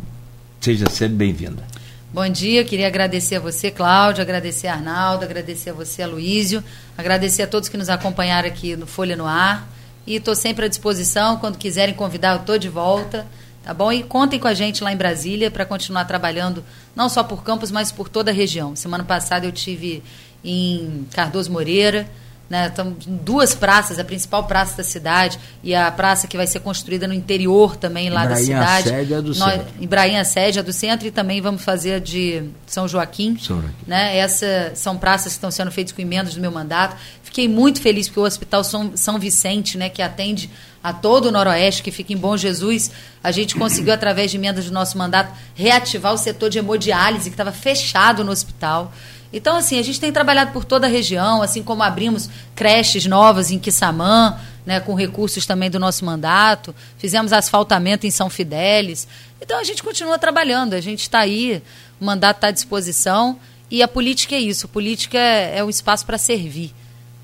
seja 0.60 0.88
sempre 0.88 1.16
bem-vinda. 1.16 1.62
Bom 2.10 2.26
dia, 2.26 2.64
queria 2.64 2.86
agradecer 2.86 3.36
a 3.36 3.40
você, 3.40 3.70
Cláudio, 3.70 4.22
agradecer 4.22 4.66
a 4.66 4.72
Arnaldo, 4.72 5.26
agradecer 5.26 5.68
a 5.68 5.72
você, 5.74 6.02
Aloísio, 6.02 6.64
agradecer 6.96 7.42
a 7.42 7.46
todos 7.46 7.68
que 7.68 7.76
nos 7.76 7.90
acompanharam 7.90 8.48
aqui 8.48 8.74
no 8.76 8.86
Folha 8.86 9.14
no 9.14 9.26
Ar. 9.26 9.68
E 10.06 10.16
estou 10.16 10.34
sempre 10.34 10.64
à 10.64 10.68
disposição, 10.68 11.36
quando 11.36 11.58
quiserem 11.58 11.94
convidar, 11.94 12.32
eu 12.32 12.40
estou 12.40 12.56
de 12.56 12.70
volta, 12.70 13.26
tá 13.62 13.74
bom? 13.74 13.92
E 13.92 14.02
contem 14.02 14.40
com 14.40 14.48
a 14.48 14.54
gente 14.54 14.82
lá 14.82 14.90
em 14.90 14.96
Brasília 14.96 15.50
para 15.50 15.66
continuar 15.66 16.06
trabalhando, 16.06 16.64
não 16.96 17.10
só 17.10 17.22
por 17.22 17.44
Campos, 17.44 17.70
mas 17.70 17.92
por 17.92 18.08
toda 18.08 18.30
a 18.30 18.34
região. 18.34 18.74
Semana 18.74 19.04
passada 19.04 19.44
eu 19.44 19.52
tive 19.52 20.02
em 20.42 21.06
Cardoso 21.12 21.52
Moreira. 21.52 22.08
Né, 22.48 22.70
então, 22.72 22.96
duas 23.06 23.54
praças, 23.54 23.98
a 23.98 24.04
principal 24.04 24.44
praça 24.44 24.78
da 24.78 24.82
cidade 24.82 25.38
e 25.62 25.74
a 25.74 25.90
praça 25.92 26.26
que 26.26 26.34
vai 26.34 26.46
ser 26.46 26.60
construída 26.60 27.06
no 27.06 27.12
interior 27.12 27.76
também 27.76 28.08
lá 28.08 28.24
da 28.24 28.36
cidade. 28.36 28.88
Sede 28.88 29.12
é 29.12 29.20
do 29.20 29.34
Nós, 29.34 29.52
centro. 29.52 29.66
Ibrahim 29.78 30.16
a 30.16 30.24
sede 30.24 30.58
é 30.58 30.62
do 30.62 30.72
centro 30.72 31.06
e 31.06 31.10
também 31.10 31.42
vamos 31.42 31.62
fazer 31.62 31.94
a 31.94 31.98
de 31.98 32.44
São 32.66 32.88
Joaquim. 32.88 33.36
São 33.38 33.60
Joaquim. 33.60 33.74
Né? 33.86 34.16
Essa 34.16 34.72
são 34.74 34.96
praças 34.96 35.32
que 35.32 35.36
estão 35.36 35.50
sendo 35.50 35.70
feitas 35.70 35.92
com 35.92 36.00
emendas 36.00 36.34
do 36.34 36.40
meu 36.40 36.50
mandato. 36.50 36.96
Fiquei 37.22 37.46
muito 37.46 37.82
feliz 37.82 38.08
porque 38.08 38.20
o 38.20 38.24
Hospital 38.24 38.64
São, 38.64 38.96
São 38.96 39.18
Vicente, 39.18 39.76
né, 39.76 39.90
que 39.90 40.00
atende 40.00 40.48
a 40.82 40.92
todo 40.92 41.26
o 41.26 41.30
Noroeste, 41.30 41.82
que 41.82 41.90
fica 41.90 42.14
em 42.14 42.16
Bom 42.16 42.36
Jesus, 42.36 42.90
a 43.22 43.30
gente 43.30 43.54
conseguiu, 43.56 43.92
através 43.92 44.30
de 44.30 44.38
emendas 44.38 44.64
do 44.64 44.72
nosso 44.72 44.96
mandato, 44.96 45.34
reativar 45.54 46.14
o 46.14 46.16
setor 46.16 46.48
de 46.48 46.58
hemodiálise, 46.58 47.28
que 47.28 47.34
estava 47.34 47.52
fechado 47.52 48.24
no 48.24 48.32
hospital. 48.32 48.92
Então, 49.32 49.56
assim, 49.56 49.78
a 49.78 49.82
gente 49.82 50.00
tem 50.00 50.12
trabalhado 50.12 50.52
por 50.52 50.64
toda 50.64 50.86
a 50.86 50.90
região, 50.90 51.42
assim 51.42 51.62
como 51.62 51.82
abrimos 51.82 52.30
creches 52.54 53.04
novas 53.06 53.50
em 53.50 53.58
Quissamã, 53.58 54.38
né, 54.64 54.80
com 54.80 54.94
recursos 54.94 55.46
também 55.46 55.70
do 55.70 55.78
nosso 55.78 56.04
mandato, 56.04 56.74
fizemos 56.98 57.32
asfaltamento 57.32 58.06
em 58.06 58.10
São 58.10 58.30
Fidélis. 58.30 59.06
Então, 59.40 59.58
a 59.58 59.64
gente 59.64 59.82
continua 59.82 60.18
trabalhando, 60.18 60.74
a 60.74 60.80
gente 60.80 61.02
está 61.02 61.20
aí, 61.20 61.62
o 62.00 62.04
mandato 62.04 62.38
está 62.38 62.48
à 62.48 62.50
disposição, 62.50 63.38
e 63.70 63.82
a 63.82 63.88
política 63.88 64.34
é 64.34 64.40
isso, 64.40 64.66
a 64.66 64.68
política 64.68 65.18
é, 65.18 65.58
é 65.58 65.64
um 65.64 65.70
espaço 65.70 66.06
para 66.06 66.16
servir. 66.16 66.74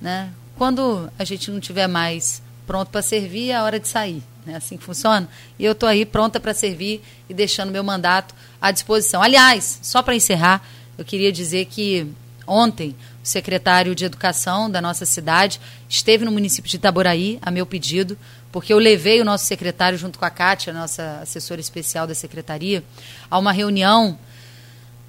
Né? 0.01 0.29
Quando 0.57 1.11
a 1.19 1.25
gente 1.25 1.51
não 1.51 1.59
tiver 1.59 1.87
mais 1.87 2.43
pronto 2.67 2.91
para 2.91 3.03
servir, 3.03 3.51
é 3.51 3.57
a 3.57 3.63
hora 3.63 3.81
de 3.81 3.89
sair. 3.89 4.23
É 4.47 4.55
assim 4.55 4.77
que 4.77 4.85
funciona. 4.85 5.27
E 5.59 5.65
eu 5.65 5.73
estou 5.73 5.89
aí 5.89 6.05
pronta 6.05 6.39
para 6.39 6.53
servir 6.53 7.03
e 7.29 7.35
deixando 7.35 7.73
meu 7.73 7.83
mandato 7.83 8.35
à 8.61 8.71
disposição. 8.71 9.23
Aliás, 9.23 9.79
só 9.83 10.03
para 10.03 10.15
encerrar, 10.15 10.63
eu 10.97 11.05
queria 11.05 11.33
dizer 11.33 11.65
que 11.67 12.07
ontem 12.47 12.95
o 13.23 13.27
secretário 13.27 13.95
de 13.95 14.05
Educação 14.05 14.71
da 14.71 14.81
nossa 14.81 15.07
cidade 15.07 15.61
esteve 15.89 16.25
no 16.25 16.33
município 16.33 16.71
de 16.71 16.77
Itaboraí, 16.77 17.39
a 17.43 17.51
meu 17.51 17.67
pedido, 17.67 18.19
porque 18.53 18.73
eu 18.73 18.79
levei 18.79 19.21
o 19.21 19.25
nosso 19.25 19.47
secretário, 19.47 19.99
junto 19.99 20.19
com 20.19 20.25
a 20.25 20.31
Kátia, 20.31 20.73
nossa 20.73 21.21
assessora 21.23 21.61
especial 21.61 22.07
da 22.07 22.15
secretaria, 22.15 22.85
a 23.31 23.39
uma 23.39 23.53
reunião 23.53 24.19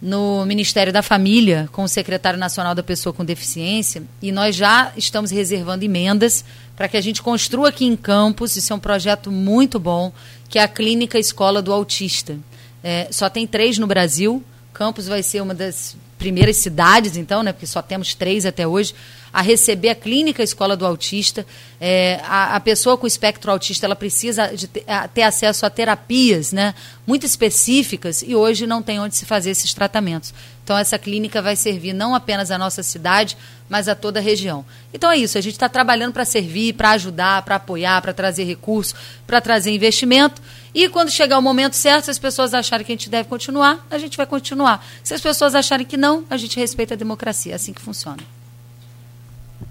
no 0.02 0.46
Ministério 0.46 0.92
da 0.92 1.02
Família 1.02 1.70
com 1.72 1.84
o 1.84 1.88
secretário 1.88 2.38
nacional 2.38 2.76
da 2.76 2.84
Pessoa 2.84 3.14
com 3.14 3.24
Deficiência 3.24 4.04
e 4.22 4.32
nós 4.32 4.56
já 4.56 4.92
estamos 4.98 5.32
reservando 5.32 5.86
emendas 5.86 6.44
para 6.76 6.88
que 6.88 6.98
a 6.98 7.02
gente 7.02 7.22
construa 7.22 7.70
aqui 7.70 7.86
em 7.86 7.96
Campos, 7.96 8.56
isso 8.56 8.74
é 8.74 8.76
um 8.76 8.80
projeto 8.80 9.32
muito 9.32 9.80
bom, 9.80 10.12
que 10.50 10.60
é 10.60 10.64
a 10.64 10.68
Clínica 10.68 11.18
Escola 11.18 11.62
do 11.62 11.72
Autista. 11.72 12.38
É, 12.84 13.08
só 13.10 13.30
tem 13.30 13.48
três 13.48 13.78
no 13.78 13.88
Brasil, 13.88 14.44
Campos 14.76 15.08
vai 15.08 15.24
ser 15.24 15.42
uma 15.42 15.56
das 15.56 15.96
primeiras 16.18 16.58
cidades, 16.58 17.16
então, 17.16 17.42
né, 17.42 17.54
porque 17.54 17.66
só 17.66 17.82
temos 17.82 18.14
três 18.14 18.46
até 18.46 18.68
hoje, 18.68 18.94
a 19.36 19.42
receber 19.42 19.90
a 19.90 19.96
clínica 19.96 20.42
Escola 20.42 20.78
do 20.78 20.86
Autista. 20.86 21.46
É, 21.78 22.22
a, 22.24 22.56
a, 22.56 22.60
pessoa 22.62 22.98
com 22.98 23.06
espectro 23.06 23.52
autista 23.52 23.86
ela 23.86 23.96
precisa 23.96 24.56
de 24.56 24.66
ter, 24.66 24.86
a, 24.88 25.10
ter, 25.10 25.24
acesso 25.24 25.66
a 25.66 25.70
terapias 25.70 26.54
né, 26.54 26.74
muito 27.06 27.26
específicas 27.26 28.24
e 28.26 28.34
hoje 28.34 28.66
não 28.66 28.82
tem 28.82 28.98
onde 28.98 29.14
se 29.14 29.26
fazer 29.26 29.50
esses 29.50 29.74
tratamentos. 29.74 30.34
Então, 30.64 30.78
essa 30.78 30.98
clínica 30.98 31.42
vai 31.42 31.58
servir 31.58 31.92
não 31.92 32.16
apenas 32.16 32.50
à 32.50 32.58
nossa 32.58 32.82
cidade, 32.82 33.36
mas 33.68 33.90
a 33.90 33.94
toda 33.94 34.22
a 34.22 34.24
região. 34.24 34.66
Então, 34.94 35.12
é 35.12 35.18
isso. 35.18 35.38
A 35.38 35.42
gente 35.42 35.56
está 35.56 35.68
trabalhando 35.68 36.14
para 36.14 36.24
servir, 36.24 36.72
para 36.72 36.92
ajudar, 36.92 37.42
para 37.42 37.56
apoiar, 37.58 38.02
para 38.02 38.14
trazer 38.14 38.46
recurso, 38.46 38.96
para 39.28 39.42
trazer 39.42 39.70
investimento. 39.70 40.42
E 40.74 40.88
quando 40.88 41.12
chegar 41.12 41.38
o 41.38 41.42
momento 41.42 41.76
certo, 41.76 42.06
se 42.06 42.12
as 42.12 42.18
pessoas 42.18 42.54
acharem 42.54 42.86
que 42.86 42.94
a 42.94 42.96
gente 42.96 43.10
deve 43.10 43.28
continuar, 43.28 43.86
a 43.92 43.98
gente 43.98 44.16
vai 44.16 44.26
continuar. 44.26 44.84
Se 45.04 45.14
as 45.14 45.20
pessoas 45.20 45.54
acharem 45.54 45.86
que 45.86 45.98
não, 45.98 46.24
a 46.30 46.38
gente 46.38 46.58
respeita 46.58 46.94
a 46.94 46.98
democracia. 46.98 47.52
É 47.52 47.56
assim 47.56 47.74
que 47.74 47.82
funciona. 47.82 48.35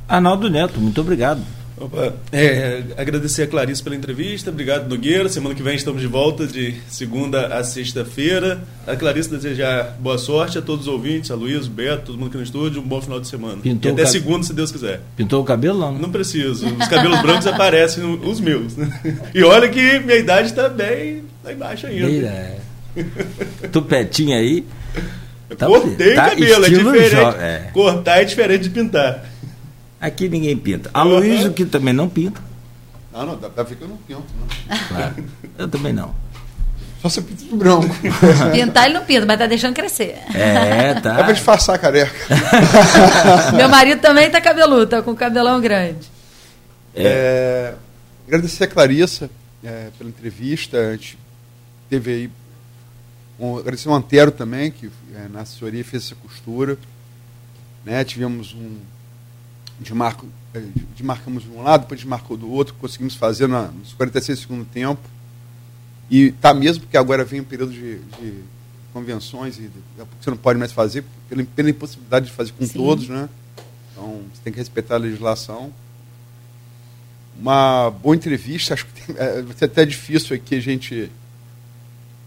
Arnaldo 0.08 0.48
Neto, 0.50 0.80
muito 0.80 1.00
obrigado. 1.00 1.40
Opa, 1.76 2.14
é, 2.30 2.84
agradecer 2.96 3.42
a 3.42 3.46
Clarice 3.48 3.82
pela 3.82 3.96
entrevista, 3.96 4.48
obrigado 4.50 4.88
Nogueira. 4.88 5.28
Semana 5.28 5.56
que 5.56 5.62
vem 5.62 5.74
estamos 5.74 6.00
de 6.00 6.06
volta 6.06 6.46
de 6.46 6.76
segunda 6.88 7.48
a 7.48 7.64
sexta-feira. 7.64 8.60
A 8.86 8.94
Clarice 8.94 9.28
desejar 9.28 9.96
boa 9.98 10.16
sorte 10.16 10.56
a 10.56 10.62
todos 10.62 10.86
os 10.86 10.92
ouvintes, 10.92 11.32
a 11.32 11.34
Luiz, 11.34 11.66
o 11.66 11.70
Beto, 11.70 12.06
todo 12.06 12.18
mundo 12.18 12.28
aqui 12.28 12.36
no 12.36 12.44
estúdio, 12.44 12.80
um 12.80 12.86
bom 12.86 13.02
final 13.02 13.18
de 13.18 13.26
semana. 13.26 13.56
Pintou 13.60 13.90
e 13.90 13.94
até 13.94 14.02
cab- 14.04 14.12
segunda, 14.12 14.44
se 14.46 14.52
Deus 14.54 14.70
quiser. 14.70 15.00
Pintou 15.16 15.42
o 15.42 15.44
cabelo 15.44 15.80
não? 15.80 15.92
né? 15.92 15.98
Não 16.02 16.12
preciso, 16.12 16.64
os 16.66 16.86
cabelos 16.88 17.20
brancos 17.20 17.46
aparecem 17.48 18.04
os 18.04 18.40
meus. 18.40 18.76
Né? 18.76 18.88
E 19.34 19.42
olha 19.42 19.68
que 19.68 19.98
minha 19.98 20.16
idade 20.18 20.50
está 20.50 20.68
bem 20.68 21.24
lá 21.42 21.52
embaixo 21.52 21.88
ainda. 21.88 22.06
Bem, 22.06 22.24
é. 22.24 22.58
Tupetinho 23.72 24.36
aí. 24.38 24.64
Tá- 25.58 25.66
Cortei 25.66 26.14
tá 26.14 26.26
o 26.26 26.30
cabelo, 26.30 26.64
é 26.64 26.68
diferente. 26.68 27.14
é. 27.40 27.70
Cortar 27.72 28.20
é 28.22 28.24
diferente 28.24 28.62
de 28.62 28.70
pintar. 28.70 29.24
Aqui 30.04 30.28
ninguém 30.28 30.54
pinta. 30.54 30.90
A 30.92 31.02
Luísa, 31.02 31.48
que 31.48 31.64
também 31.64 31.94
não 31.94 32.10
pinta. 32.10 32.38
Não, 33.10 33.24
não, 33.24 33.38
dá 33.38 33.48
pra 33.48 33.62
ver 33.62 33.76
que 33.76 33.82
eu 33.82 33.88
não 33.88 33.96
pinto, 33.96 34.24
não. 34.38 34.78
Claro. 34.88 35.24
Eu 35.56 35.66
também 35.66 35.94
não. 35.94 36.14
Só 37.00 37.08
você 37.08 37.22
pinta 37.22 37.42
de 37.42 37.54
branco. 37.54 37.88
Pintar 38.52 38.84
ele 38.84 38.94
não 38.94 39.04
pinta, 39.06 39.24
mas 39.24 39.38
tá 39.38 39.46
deixando 39.46 39.72
crescer. 39.74 40.18
É, 40.34 40.90
É 40.90 41.00
tá. 41.00 41.14
pra 41.14 41.32
disfarçar 41.32 41.76
a 41.76 41.78
careca. 41.78 42.12
Meu 43.56 43.66
marido 43.66 44.02
também 44.02 44.30
tá 44.30 44.42
cabeludo, 44.42 44.88
tá 44.88 45.00
com 45.00 45.14
cabelão 45.14 45.58
grande. 45.58 46.06
É, 46.94 47.72
agradecer 48.26 48.64
a 48.64 48.68
Clarissa 48.68 49.30
é, 49.64 49.88
pela 49.96 50.10
entrevista. 50.10 50.76
A 50.78 50.92
gente 50.92 51.18
teve 51.88 52.10
aí. 52.12 52.30
Um, 53.40 53.56
agradecer 53.56 53.88
o 53.88 53.94
Antero 53.94 54.30
também, 54.30 54.70
que 54.70 54.90
é, 55.14 55.28
na 55.32 55.40
assessoria 55.40 55.82
fez 55.82 56.04
essa 56.04 56.14
costura. 56.14 56.76
Né, 57.86 58.04
tivemos 58.04 58.52
um. 58.52 58.76
Desmarco, 59.80 60.26
é, 60.54 60.62
desmarcamos 60.94 61.42
de 61.42 61.50
um 61.50 61.62
lado, 61.62 61.82
depois 61.82 62.00
desmarcou 62.00 62.36
do 62.36 62.50
outro, 62.50 62.74
conseguimos 62.74 63.14
fazer 63.14 63.48
na, 63.48 63.62
nos 63.68 63.92
46 63.94 64.38
do 64.38 64.42
segundo 64.42 64.64
tempo. 64.66 65.00
E 66.10 66.32
tá 66.32 66.54
mesmo, 66.54 66.82
porque 66.84 66.96
agora 66.96 67.24
vem 67.24 67.40
um 67.40 67.44
período 67.44 67.72
de, 67.72 67.98
de 67.98 68.34
convenções 68.92 69.58
e 69.58 69.70
você 70.20 70.30
não 70.30 70.36
pode 70.36 70.58
mais 70.58 70.70
fazer, 70.72 71.04
pela, 71.28 71.42
pela 71.44 71.70
impossibilidade 71.70 72.26
de 72.26 72.32
fazer 72.32 72.52
com 72.52 72.64
Sim. 72.66 72.72
todos, 72.78 73.08
né? 73.08 73.28
Então 73.92 74.22
você 74.32 74.40
tem 74.44 74.52
que 74.52 74.58
respeitar 74.58 74.94
a 74.94 74.98
legislação 74.98 75.72
uma 77.38 77.90
boa 77.90 78.14
entrevista. 78.14 78.74
Acho 78.74 78.86
que 78.86 78.92
tem, 79.12 79.16
é, 79.18 79.42
vai 79.42 79.56
ser 79.56 79.64
até 79.66 79.84
difícil 79.84 80.36
aqui 80.36 80.54
a 80.54 80.60
gente 80.60 81.10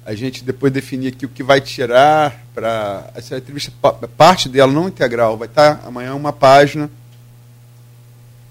a 0.05 0.15
gente 0.15 0.41
depois 0.43 0.71
definir 0.71 1.09
aqui 1.09 1.25
o 1.25 1.29
que 1.29 1.43
vai 1.43 1.59
tirar 1.59 2.45
para 2.55 3.11
essa 3.13 3.37
entrevista 3.37 3.73
pa- 3.81 3.91
parte 3.91 4.47
dela 4.47 4.71
não 4.71 4.87
integral 4.87 5.37
vai 5.37 5.49
estar 5.49 5.81
amanhã 5.85 6.15
uma 6.15 6.31
página 6.31 6.89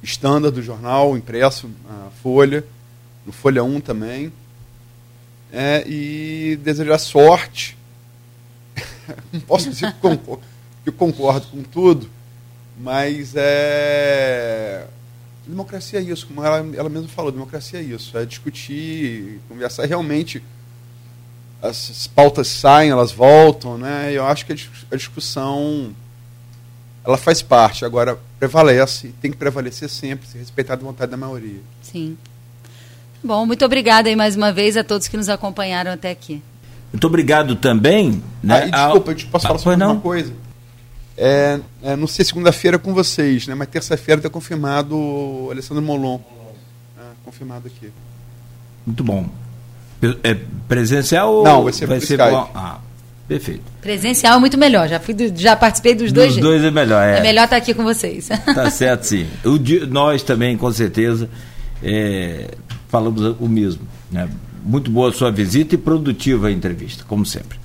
estándar 0.07 0.51
do 0.51 0.63
jornal 0.63 1.17
impresso 1.17 1.69
na 1.89 2.11
Folha 2.23 2.65
no 3.27 3.33
Folha 3.33 3.63
1 3.65 3.81
também 3.81 4.33
É, 5.53 5.85
e 5.87 6.59
desejar 6.63 6.99
sorte 6.99 7.77
não 9.33 9.41
posso 9.47 9.71
dizer 9.71 9.93
que 9.93 10.01
concordo, 10.01 10.43
que 10.85 10.93
concordo 10.93 11.47
com 11.49 11.63
tudo 11.63 12.09
mas 12.79 13.35
é 13.37 14.87
democracia 15.47 16.01
é 16.01 16.03
isso, 16.03 16.27
como 16.27 16.45
ela, 16.45 16.59
ela 16.77 16.89
mesma 16.89 17.09
falou, 17.09 17.31
democracia 17.31 17.79
é 17.79 17.83
isso, 17.83 18.19
é 18.19 18.25
discutir, 18.25 19.41
conversar, 19.49 19.87
realmente 19.87 20.43
as, 21.63 21.91
as 21.91 22.07
pautas 22.07 22.49
saem, 22.49 22.91
elas 22.91 23.13
voltam, 23.13 23.79
né? 23.79 24.13
Eu 24.13 24.27
acho 24.27 24.45
que 24.45 24.53
a, 24.53 24.57
a 24.91 24.97
discussão 24.97 25.95
ela 27.07 27.17
faz 27.17 27.41
parte, 27.43 27.85
agora 27.85 28.19
prevalece, 28.39 29.15
tem 29.21 29.31
que 29.31 29.37
prevalecer 29.37 29.89
sempre, 29.89 30.27
se 30.29 30.37
respeitar 30.39 30.75
a 30.75 30.77
vontade 30.77 31.11
da 31.11 31.17
maioria. 31.17 31.61
Sim. 31.83 32.17
Bom, 33.23 33.47
muito 33.47 33.65
obrigada 33.65 34.09
aí 34.09 34.17
mais 34.17 34.37
uma 34.37 34.53
vez 34.53 34.77
a 34.77 34.85
todos 34.85 35.09
que 35.09 35.17
nos 35.17 35.29
acompanharam 35.29 35.93
até 35.93 36.11
aqui. 36.11 36.43
Muito 36.93 37.07
obrigado 37.07 37.57
também. 37.57 38.23
Né, 38.43 38.63
Ah, 38.63 38.67
e 38.67 38.71
desculpa, 38.71 39.11
ao- 39.11 39.13
eu 39.13 39.17
te 39.17 39.27
posso 39.27 39.47
Ah, 39.47 39.49
falar 39.49 39.59
sobre 39.59 39.77
não? 39.77 39.93
uma 39.93 40.01
coisa. 40.01 40.33
É, 41.17 41.59
é, 41.83 41.97
não 41.97 42.07
sei 42.07 42.25
segunda-feira 42.25 42.79
com 42.79 42.93
vocês, 42.93 43.47
né? 43.47 43.55
Mas 43.55 43.69
terça-feira 43.69 44.19
está 44.19 44.29
confirmado 44.29 44.95
o 44.97 45.49
Alessandro 45.51 45.83
Molon. 45.83 46.21
É, 46.99 47.03
confirmado 47.25 47.67
aqui. 47.69 47.91
Muito 48.87 49.03
bom. 49.03 49.27
É 50.23 50.35
presencial 50.69 51.33
ou 51.33 51.43
Não, 51.45 51.65
vai 51.65 51.73
ser 51.73 51.91
Skype. 51.99 52.19
bom? 52.31 52.51
Ah, 52.55 52.79
perfeito. 53.29 53.63
Presencial 53.81 54.37
é 54.37 54.41
muito 54.41 54.57
melhor, 54.59 54.89
já, 54.89 55.01
fui 55.01 55.15
do- 55.15 55.33
já 55.41 55.55
participei 55.57 55.95
dos 55.95 56.13
dois 56.13 56.33
Dos 56.35 56.43
dois 56.43 56.63
é 56.65 56.71
melhor. 56.71 57.03
É, 57.03 57.19
É 57.19 57.23
melhor 57.23 57.45
estar 57.45 57.57
aqui 57.57 57.75
com 57.75 57.83
vocês. 57.85 58.29
Tá 58.55 58.71
certo, 58.71 59.05
sim. 59.05 59.27
O 59.45 59.59
nós 59.89 60.23
também, 60.23 60.57
com 60.57 60.71
certeza, 60.73 61.29
é, 61.83 62.51
falamos 62.89 63.37
o 63.41 63.49
mesmo. 63.49 63.83
Né? 64.11 64.29
Muito 64.65 64.91
boa 64.91 65.11
a 65.11 65.13
sua 65.13 65.31
visita 65.31 65.75
e 65.75 65.79
produtiva 65.79 66.49
a 66.49 66.53
entrevista, 66.53 67.05
como 67.07 67.25
sempre. 67.27 67.59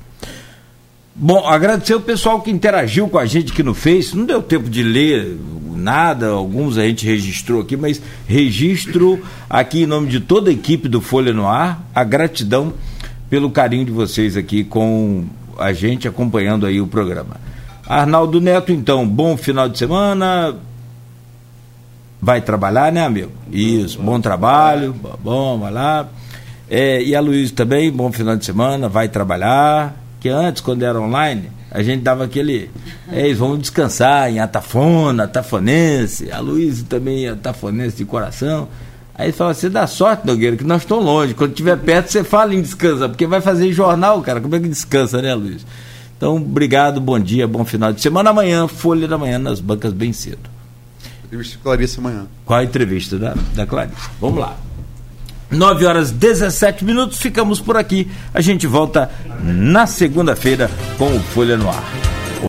Bom, 1.14 1.46
agradecer 1.48 1.94
o 1.94 2.02
pessoal 2.02 2.42
que 2.42 2.50
interagiu 2.50 3.08
com 3.08 3.18
a 3.18 3.26
gente 3.26 3.52
aqui 3.52 3.62
no 3.62 3.74
Face. 3.74 4.16
Não 4.16 4.26
deu 4.26 4.42
tempo 4.42 4.70
de 4.70 4.82
ler 4.82 5.38
nada, 5.76 6.28
alguns 6.30 6.78
a 6.78 6.84
gente 6.84 7.06
registrou 7.06 7.62
aqui, 7.62 7.76
mas 7.76 8.02
registro 8.28 9.22
aqui 9.50 9.84
em 9.84 9.86
nome 9.86 10.08
de 10.08 10.20
toda 10.20 10.50
a 10.50 10.54
equipe 10.54 10.88
do 10.88 11.02
Folha 11.02 11.34
no 11.34 11.48
Ar, 11.48 11.84
a 11.94 12.04
gratidão 12.04 12.74
pelo 13.30 13.50
carinho 13.52 13.86
de 13.86 13.92
vocês 13.92 14.38
aqui 14.38 14.64
com 14.64 15.26
a 15.58 15.74
gente 15.74 16.08
acompanhando 16.08 16.66
aí 16.66 16.80
o 16.82 16.88
programa. 16.88 17.38
Arnaldo 17.88 18.40
Neto, 18.40 18.72
então, 18.72 19.08
bom 19.08 19.36
final 19.36 19.68
de 19.68 19.78
semana. 19.78 20.56
Vai 22.22 22.42
trabalhar, 22.42 22.92
né, 22.92 23.04
amigo? 23.04 23.32
Isso, 23.52 24.00
bom 24.00 24.22
trabalho, 24.22 24.96
bom, 25.24 25.60
vai 25.60 25.72
lá. 25.72 26.08
É, 26.70 27.02
e 27.02 27.16
a 27.16 27.20
Luiz 27.20 27.52
também, 27.52 27.92
bom 27.92 28.12
final 28.12 28.38
de 28.38 28.46
semana, 28.46 28.88
vai 28.88 29.10
trabalhar. 29.10 29.96
Que 30.20 30.30
antes, 30.30 30.62
quando 30.62 30.84
era 30.84 31.02
online, 31.02 31.50
a 31.72 31.82
gente 31.82 32.02
dava 32.02 32.24
aquele. 32.26 32.70
É, 33.12 33.34
vamos 33.34 33.60
descansar 33.60 34.30
em 34.30 34.40
Atafona, 34.40 35.24
Atafonense. 35.24 36.32
A 36.32 36.40
Luiz 36.40 36.84
também 36.84 37.26
é 37.26 37.30
Atafonense 37.30 37.98
de 37.98 38.06
coração. 38.06 38.68
Aí 39.22 39.32
fala, 39.32 39.54
você 39.54 39.70
dá 39.70 39.86
sorte, 39.86 40.26
Nogueira, 40.26 40.58
que 40.58 40.64
nós 40.64 40.82
estamos 40.82 41.06
longe. 41.06 41.36
Quando 41.36 41.52
estiver 41.52 41.78
perto, 41.78 42.12
você 42.12 42.24
fala 42.24 42.56
em 42.56 42.62
descansa, 42.62 43.08
porque 43.08 43.28
vai 43.28 43.40
fazer 43.40 43.72
jornal, 43.72 44.20
cara. 44.24 44.42
Como 44.42 44.56
é 44.56 44.60
que 44.60 44.68
descansa, 44.68 45.22
né, 45.22 45.36
Luiz? 45.36 45.64
Então, 46.18 46.38
obrigado, 46.38 47.00
bom 47.00 47.20
dia, 47.20 47.48
bom 47.48 47.64
final 47.64 47.94
de 47.94 48.02
semana. 48.02 48.32
Amanhã, 48.32 48.68
Folha 48.68 49.08
da 49.08 49.20
Manhã, 49.20 49.38
nas 49.38 49.60
bancas 49.60 49.94
bem 49.94 50.12
cedo. 50.12 50.50
Entrevista 51.26 51.58
com 51.58 51.64
Clarice 51.66 52.00
amanhã. 52.00 52.26
Qual 52.44 52.60
a 52.60 52.64
entrevista 52.64 53.20
da, 53.20 53.36
da 53.54 53.68
Clarice? 53.68 54.10
Vamos 54.20 54.40
lá. 54.40 54.58
9 55.52 55.86
horas 55.86 56.10
17 56.10 56.84
minutos, 56.84 57.20
ficamos 57.20 57.62
por 57.62 57.78
aqui. 57.78 58.10
A 58.34 58.42
gente 58.42 58.66
volta 58.66 59.12
na 59.44 59.86
segunda-feira 59.86 60.68
com 60.98 61.16
o 61.16 61.20
Folha 61.20 61.58
no 61.58 61.70
Ar. 61.70 62.21